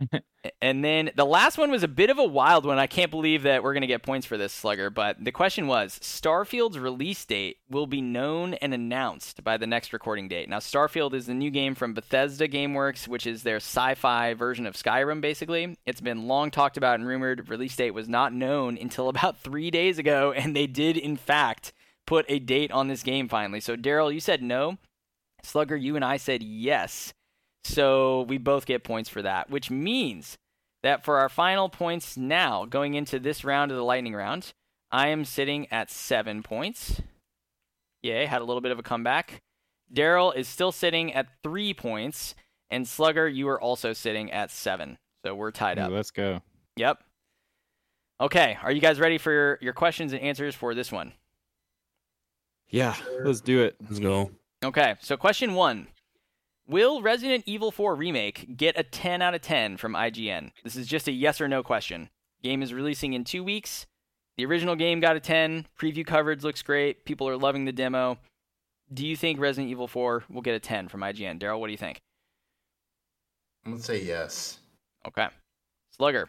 [0.63, 2.79] and then the last one was a bit of a wild one.
[2.79, 5.67] I can't believe that we're going to get points for this slugger, but the question
[5.67, 10.49] was Starfield's release date will be known and announced by the next recording date.
[10.49, 14.67] Now, Starfield is the new game from Bethesda Gameworks, which is their sci fi version
[14.67, 15.77] of Skyrim, basically.
[15.87, 17.49] It's been long talked about and rumored.
[17.49, 21.73] Release date was not known until about three days ago, and they did, in fact,
[22.07, 23.61] put a date on this game finally.
[23.61, 24.79] So, Daryl, you said no.
[25.43, 27.13] Slugger, you and I said yes.
[27.65, 30.37] So we both get points for that, which means
[30.83, 34.53] that for our final points now, going into this round of the lightning round,
[34.91, 37.03] I am sitting at seven points.
[38.03, 39.41] Yay, had a little bit of a comeback.
[39.93, 42.35] Daryl is still sitting at three points,
[42.71, 44.97] and Slugger, you are also sitting at seven.
[45.25, 45.91] So we're tied Ooh, up.
[45.91, 46.41] let's go.
[46.77, 47.03] Yep.
[48.21, 51.13] Okay, are you guys ready for your, your questions and answers for this one?
[52.71, 53.77] Yeah, let's do it.
[53.83, 54.31] Let's go.
[54.65, 55.89] Okay, so question one.
[56.67, 60.53] Will Resident Evil 4 Remake get a 10 out of 10 from IGN?
[60.63, 62.11] This is just a yes or no question.
[62.43, 63.87] Game is releasing in two weeks.
[64.37, 65.67] The original game got a 10.
[65.79, 67.05] Preview coverage looks great.
[67.05, 68.19] People are loving the demo.
[68.93, 71.41] Do you think Resident Evil 4 will get a 10 from IGN?
[71.41, 72.01] Daryl, what do you think?
[73.65, 74.59] I'm gonna say yes.
[75.07, 75.27] Okay.
[75.91, 76.29] Slugger,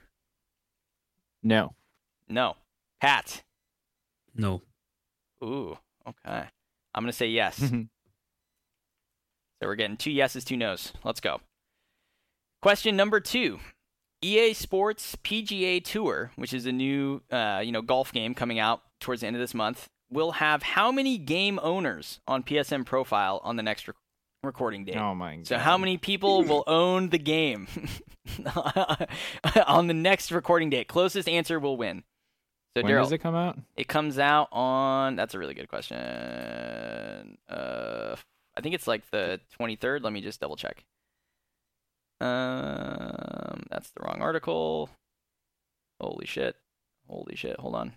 [1.44, 1.76] No.
[2.28, 2.56] no.
[3.00, 3.44] Pat,
[4.36, 4.62] No.
[5.44, 6.48] ooh, okay.
[6.94, 7.62] I'm going to say yes.
[9.62, 10.92] So we're getting two yeses, two nos.
[11.04, 11.40] Let's go.
[12.64, 13.60] Question number two.
[14.24, 18.82] EA Sports PGA Tour, which is a new uh, you know golf game coming out
[19.00, 23.40] towards the end of this month, will have how many game owners on PSN profile
[23.44, 23.98] on the next rec-
[24.44, 24.96] recording date?
[24.98, 25.48] oh my god.
[25.48, 27.68] So how many people will own the game
[29.68, 30.88] on the next recording date?
[30.88, 32.04] Closest answer will win.
[32.76, 33.60] So When Daryl, does it come out?
[33.76, 35.16] it comes out on.
[35.18, 35.98] That's a really good question.
[37.50, 38.16] Uh,
[38.58, 40.04] I think it's like the 23rd.
[40.04, 40.86] Let me just double check.
[42.22, 44.90] Um, that's the wrong article.
[46.00, 46.56] Holy shit!
[47.10, 47.60] Holy shit!
[47.60, 47.94] Hold on,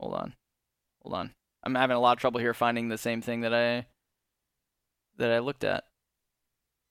[0.00, 0.34] hold on,
[1.02, 1.30] hold on.
[1.62, 3.86] I'm having a lot of trouble here finding the same thing that I
[5.18, 5.84] that I looked at.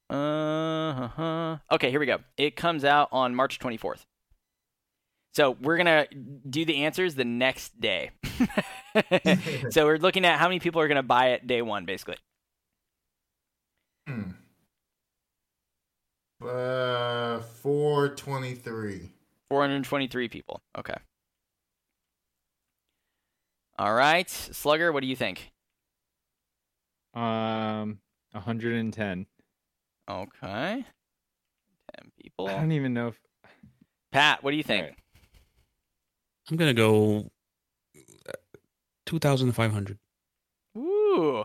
[0.10, 1.58] Uh huh.
[1.72, 2.20] Okay, here we go.
[2.38, 4.06] It comes out on March 24th.
[5.34, 6.06] So we're gonna
[6.48, 8.12] do the answers the next day.
[9.72, 12.18] so we're looking at how many people are gonna buy it day one, basically.
[14.08, 14.32] Hmm.
[16.46, 19.10] Uh, four twenty-three.
[19.50, 20.62] 423 people.
[20.78, 20.96] Okay.
[23.78, 25.52] All right, Slugger, what do you think?
[27.14, 28.00] Um,
[28.32, 29.28] 110.
[30.10, 30.86] Okay.
[32.00, 32.48] 10 people.
[32.48, 33.20] I don't even know if
[34.12, 34.96] Pat, what do you think?
[36.50, 36.52] Alright.
[36.52, 37.32] I'm gonna go
[38.28, 38.32] uh,
[39.06, 39.98] two thousand five hundred.
[40.78, 41.44] Ooh,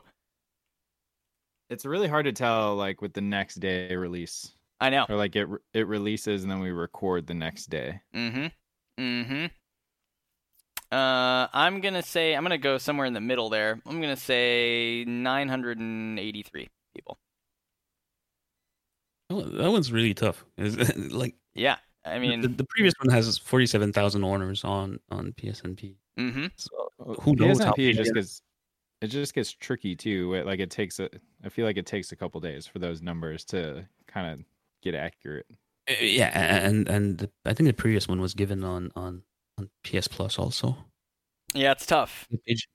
[1.70, 5.06] it's really hard to tell like with the next day release I know.
[5.08, 8.00] or like it it releases and then we record the next day.
[8.14, 8.46] Mm-hmm.
[9.00, 9.46] Mm-hmm.
[10.90, 13.80] Uh, I'm gonna say I'm gonna go somewhere in the middle there.
[13.86, 17.18] I'm gonna say 983 people.
[19.30, 20.44] Oh, that one's really tough.
[20.56, 21.76] It's, like Yeah,
[22.08, 25.94] I mean, the, the previous one has forty-seven thousand owners on on PSNP.
[26.18, 26.46] mm-hmm.
[26.56, 26.90] So
[27.22, 28.42] who knows how PSNP big just it- because
[29.00, 30.34] it just gets tricky too.
[30.34, 31.08] It, like it takes a,
[31.44, 34.44] I feel like it takes a couple days for those numbers to kind of
[34.82, 35.46] get accurate.
[35.88, 36.30] Uh, Yeah,
[36.66, 39.22] and and the, I think the previous one was given on on
[39.56, 40.76] on PS Plus also.
[41.54, 42.26] Yeah, it's tough.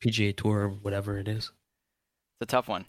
[0.03, 1.51] PGA Tour, or whatever it is.
[2.41, 2.85] It's a tough one.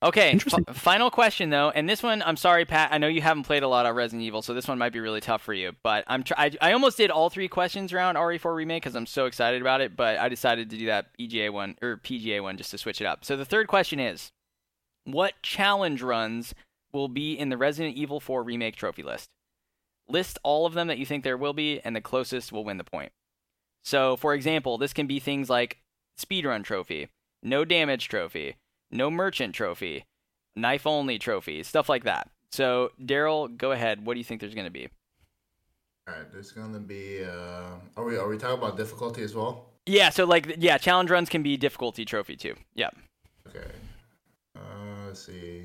[0.00, 0.34] Okay.
[0.34, 2.92] F- final question though, and this one, I'm sorry, Pat.
[2.92, 5.00] I know you haven't played a lot of Resident Evil, so this one might be
[5.00, 5.72] really tough for you.
[5.82, 9.06] But I'm tr- I, I almost did all three questions around RE4 remake because I'm
[9.06, 9.96] so excited about it.
[9.96, 13.06] But I decided to do that EGA one or PGA one just to switch it
[13.06, 13.24] up.
[13.24, 14.30] So the third question is,
[15.04, 16.54] what challenge runs
[16.92, 19.28] will be in the Resident Evil 4 remake trophy list?
[20.08, 22.78] List all of them that you think there will be, and the closest will win
[22.78, 23.12] the point.
[23.82, 25.78] So, for example, this can be things like
[26.18, 27.08] speedrun trophy,
[27.42, 28.56] no damage trophy,
[28.90, 30.04] no merchant trophy,
[30.56, 32.30] knife only trophy, stuff like that.
[32.50, 34.06] So, Daryl, go ahead.
[34.06, 34.88] What do you think there's going to be?
[36.08, 37.22] All right, there's gonna be.
[37.22, 39.66] Uh, are we are we talking about difficulty as well?
[39.84, 42.54] Yeah, so like yeah, challenge runs can be difficulty trophy too.
[42.74, 42.88] Yeah.
[43.46, 43.66] Okay.
[44.56, 44.60] Uh,
[45.06, 45.64] let's see.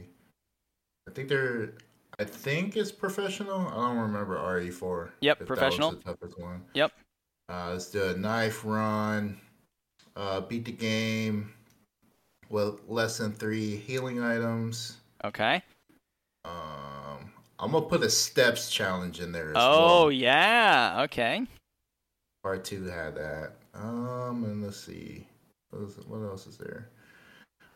[1.08, 1.76] I think they're.
[2.19, 3.68] I think it's professional.
[3.68, 5.11] I don't remember RE4.
[5.22, 5.92] Yep, professional.
[5.92, 6.61] That was the toughest one.
[6.74, 6.92] Yep.
[7.50, 9.40] Uh, let's do a knife run.
[10.18, 11.53] Uh, beat the game
[12.53, 14.98] with less than three healing items.
[15.25, 15.61] Okay.
[16.45, 20.11] Um, I'm gonna put a steps challenge in there as Oh, well.
[20.11, 21.01] yeah.
[21.06, 21.48] Okay.
[22.43, 23.53] Part two had that.
[23.73, 25.25] Um, and let's see,
[25.72, 26.90] what, is, what else is there?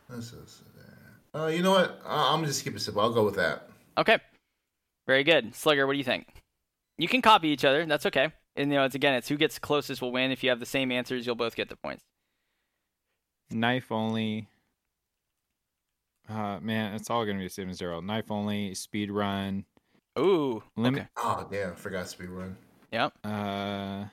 [0.06, 1.42] What else is there?
[1.42, 2.00] Uh, you know what?
[2.06, 3.02] I- I'm gonna just keep it simple.
[3.02, 3.68] I'll go with that.
[3.98, 4.18] Okay.
[5.08, 5.54] Very good.
[5.56, 6.28] Slugger, what do you think?
[6.98, 7.84] You can copy each other.
[7.84, 8.32] That's okay.
[8.54, 10.30] And you know, it's again, it's who gets closest will win.
[10.30, 12.02] If you have the same answers, you'll both get the points.
[13.50, 14.46] Knife only.
[16.28, 18.00] Uh, man, it's all gonna be a same as zero.
[18.00, 19.64] Knife only, speed run,
[20.18, 20.62] Ooh.
[20.76, 21.00] limit.
[21.02, 21.08] Okay.
[21.16, 22.56] Oh damn, forgot speed run.
[22.92, 23.12] Yep.
[23.24, 24.04] Uh,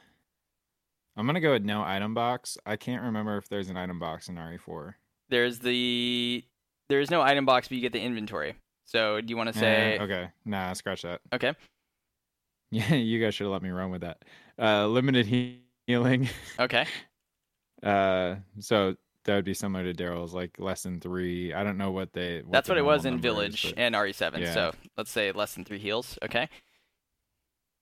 [1.18, 2.58] I'm gonna go with no item box.
[2.66, 4.94] I can't remember if there's an item box in RE4.
[5.30, 6.44] There's the
[6.90, 8.56] there's no item box, but you get the inventory.
[8.86, 11.22] So do you want to say Eh, okay, nah, scratch that.
[11.34, 11.54] okay?
[12.72, 14.24] Yeah, you guys should have let me run with that.
[14.60, 15.26] Uh, limited
[15.88, 16.30] healing.
[16.60, 16.86] Okay.
[17.84, 18.96] Uh, so
[19.26, 21.54] that would be similar to Daryl's, like less than three.
[21.54, 22.38] I don't know what they.
[22.42, 24.40] What That's what it was in number is, Village but- and RE7.
[24.40, 24.54] Yeah.
[24.54, 26.18] So let's say less than three heals.
[26.24, 26.48] Okay.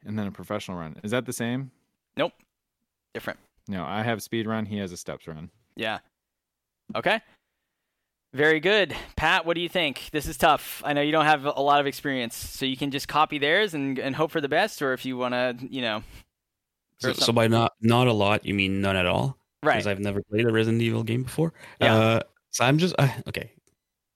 [0.05, 0.97] and then a professional run.
[1.03, 1.71] Is that the same?
[2.17, 2.33] Nope.
[3.13, 3.39] Different.
[3.67, 4.65] No, I have speed run.
[4.65, 5.49] He has a steps run.
[5.75, 5.99] Yeah.
[6.95, 7.21] Okay.
[8.33, 8.95] Very good.
[9.15, 10.09] Pat, what do you think?
[10.11, 10.81] This is tough.
[10.83, 13.73] I know you don't have a lot of experience, so you can just copy theirs
[13.75, 16.03] and, and hope for the best, or if you want to, you know.
[16.99, 19.37] So, so by not not a lot, you mean none at all?
[19.63, 19.73] Right.
[19.75, 21.53] Because I've never played a Resident Evil game before.
[21.81, 21.95] Yeah.
[21.95, 22.19] Uh,
[22.51, 23.51] so I'm just uh, okay.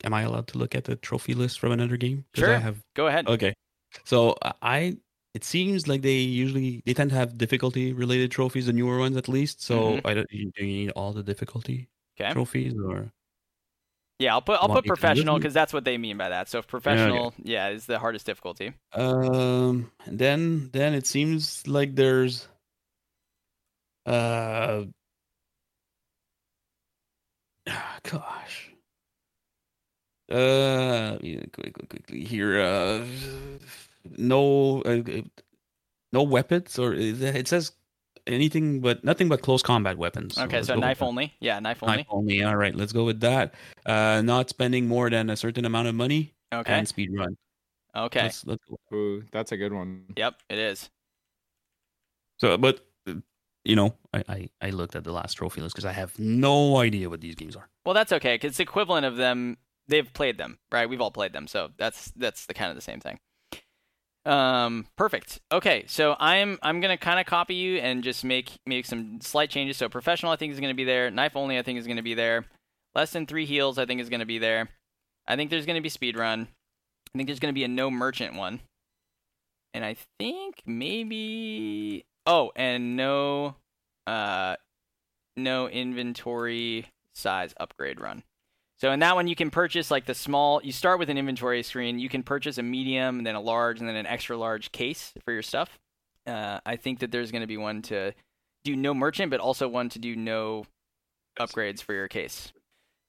[0.03, 2.25] Am I allowed to look at the trophy list from another game?
[2.35, 2.53] Sure.
[2.55, 3.27] I have Go ahead.
[3.27, 3.53] Okay.
[4.05, 4.97] So uh, I
[5.33, 9.17] it seems like they usually they tend to have difficulty related trophies, the newer ones
[9.17, 9.61] at least.
[9.61, 10.01] So Mhm.
[10.05, 11.87] I don't do you need all the difficulty
[12.19, 12.31] Okay.
[12.33, 13.11] trophies or
[14.19, 16.29] Yeah, I'll put I'll put me to list professional because that's what they mean by
[16.29, 16.49] that.
[16.49, 18.73] So if professional, yeah, is the hardest difficulty.
[18.93, 22.47] um and then then it seems like there's
[24.05, 24.85] uh
[28.03, 28.71] gosh
[30.29, 33.05] uh yeah, quick, quick, quickly here uh
[34.17, 35.01] no uh,
[36.11, 37.71] no weapons or is it it says
[38.27, 41.33] anything but nothing but close combat weapons Okay, let's so knife only.
[41.39, 41.97] Yeah, knife only.
[41.97, 43.53] knife only all right let's go with that
[43.85, 46.73] uh not spending more than a certain amount of money Okay.
[46.73, 47.37] and speed run
[47.95, 48.23] Okay.
[48.23, 48.77] let's, let's go.
[48.95, 50.05] Ooh, that's a good one.
[50.15, 50.89] Yep, it is.
[52.39, 52.85] So, but
[53.67, 56.77] you know, I I, I looked at the last trophy list because I have no
[56.77, 57.67] idea what these games are.
[57.85, 59.57] Well, that's okay because it's equivalent of them.
[59.89, 60.89] They've played them, right?
[60.89, 63.19] We've all played them, so that's that's the kind of the same thing.
[64.25, 65.39] Um, perfect.
[65.51, 69.49] Okay, so I'm I'm gonna kind of copy you and just make make some slight
[69.49, 69.77] changes.
[69.77, 71.11] So professional, I think is gonna be there.
[71.11, 72.45] Knife only, I think is gonna be there.
[72.95, 74.69] Less than three heals, I think is gonna be there.
[75.27, 76.47] I think there's gonna be speed run.
[77.13, 78.61] I think there's gonna be a no merchant one,
[79.73, 83.55] and I think maybe oh, and no,
[84.05, 84.57] uh,
[85.35, 88.23] no inventory size upgrade run.
[88.79, 90.61] So in that one, you can purchase like the small.
[90.63, 91.97] You start with an inventory screen.
[91.97, 95.13] You can purchase a medium, and then a large, and then an extra large case
[95.25, 95.79] for your stuff.
[96.27, 98.13] Uh, I think that there's going to be one to
[98.63, 100.65] do no merchant, but also one to do no
[101.39, 102.51] upgrades for your case.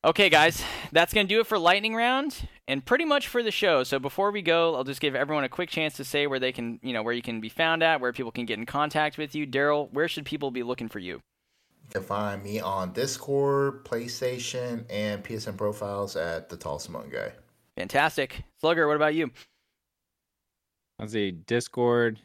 [0.04, 0.62] Okay, guys,
[0.92, 3.82] that's going to do it for lightning round and pretty much for the show.
[3.82, 6.52] So before we go, I'll just give everyone a quick chance to say where they
[6.52, 9.18] can, you know, where you can be found at, where people can get in contact
[9.18, 9.44] with you.
[9.44, 11.14] Daryl, where should people be looking for you?
[11.14, 17.32] You can find me on Discord, PlayStation, and PSN profiles at the Tall Smoke Guy.
[17.76, 18.44] Fantastic.
[18.60, 19.32] Slugger, what about you?
[21.00, 22.20] Let's see, Discord,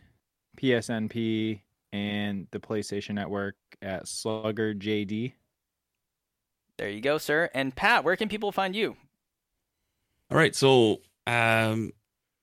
[0.62, 1.62] PSNP,
[1.92, 5.34] and the PlayStation Network at Slugger JD.
[6.78, 7.50] There you go, sir.
[7.54, 8.96] And Pat, where can people find you?
[10.32, 11.92] All right, so um,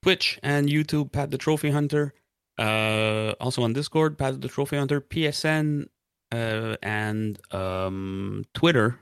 [0.02, 2.14] Twitch and YouTube, Pat the Trophy Hunter.
[2.58, 5.86] Uh, also on Discord, Pat the Trophy Hunter, PSN,
[6.30, 9.00] uh, and um, Twitter,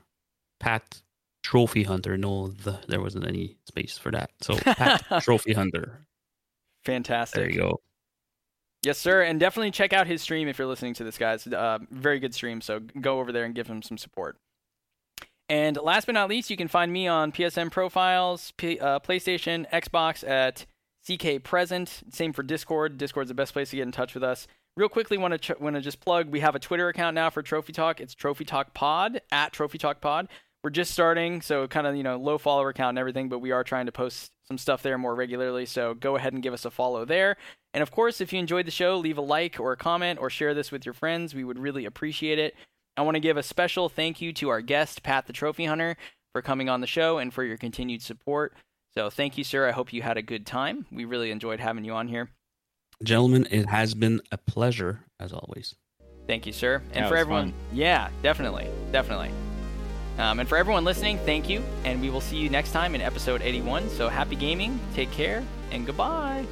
[0.59, 1.01] Pat
[1.43, 2.17] Trophy Hunter.
[2.17, 4.31] No, the, there wasn't any space for that.
[4.41, 6.05] So Pat Trophy Hunter.
[6.85, 7.39] Fantastic.
[7.39, 7.81] There you go.
[8.81, 9.23] Yes, sir.
[9.23, 11.45] And definitely check out his stream if you're listening to this, guys.
[11.45, 12.61] Uh, very good stream.
[12.61, 14.37] So go over there and give him some support.
[15.49, 19.69] And last but not least, you can find me on PSN profiles, P- uh, PlayStation,
[19.71, 20.67] Xbox at
[21.07, 22.03] CK Present.
[22.11, 22.97] Same for Discord.
[22.97, 24.45] Discord's the best place to get in touch with us.
[24.77, 26.29] Real quickly, want to ch- want to just plug.
[26.29, 27.99] We have a Twitter account now for Trophy Talk.
[27.99, 30.27] It's Trophy Talk Pod at Trophy Talk Pod.
[30.63, 33.51] We're just starting, so kind of you know low follower count and everything, but we
[33.51, 35.65] are trying to post some stuff there more regularly.
[35.65, 37.37] So go ahead and give us a follow there.
[37.73, 40.29] And of course, if you enjoyed the show, leave a like or a comment or
[40.29, 41.33] share this with your friends.
[41.33, 42.55] We would really appreciate it.
[42.97, 45.95] I want to give a special thank you to our guest, Pat the Trophy Hunter,
[46.33, 48.53] for coming on the show and for your continued support.
[48.93, 49.67] So thank you, sir.
[49.67, 50.85] I hope you had a good time.
[50.91, 52.29] We really enjoyed having you on here.
[53.03, 55.75] Gentlemen, it has been a pleasure as always.
[56.27, 56.81] Thank you, sir.
[56.91, 57.59] And Yeah, it for everyone, fun.
[57.73, 59.31] yeah, definitely, definitely.
[60.17, 61.63] Um, and for everyone listening, thank you.
[61.85, 63.89] And we will see you next time in episode 81.
[63.89, 66.45] So happy gaming, take care, and goodbye.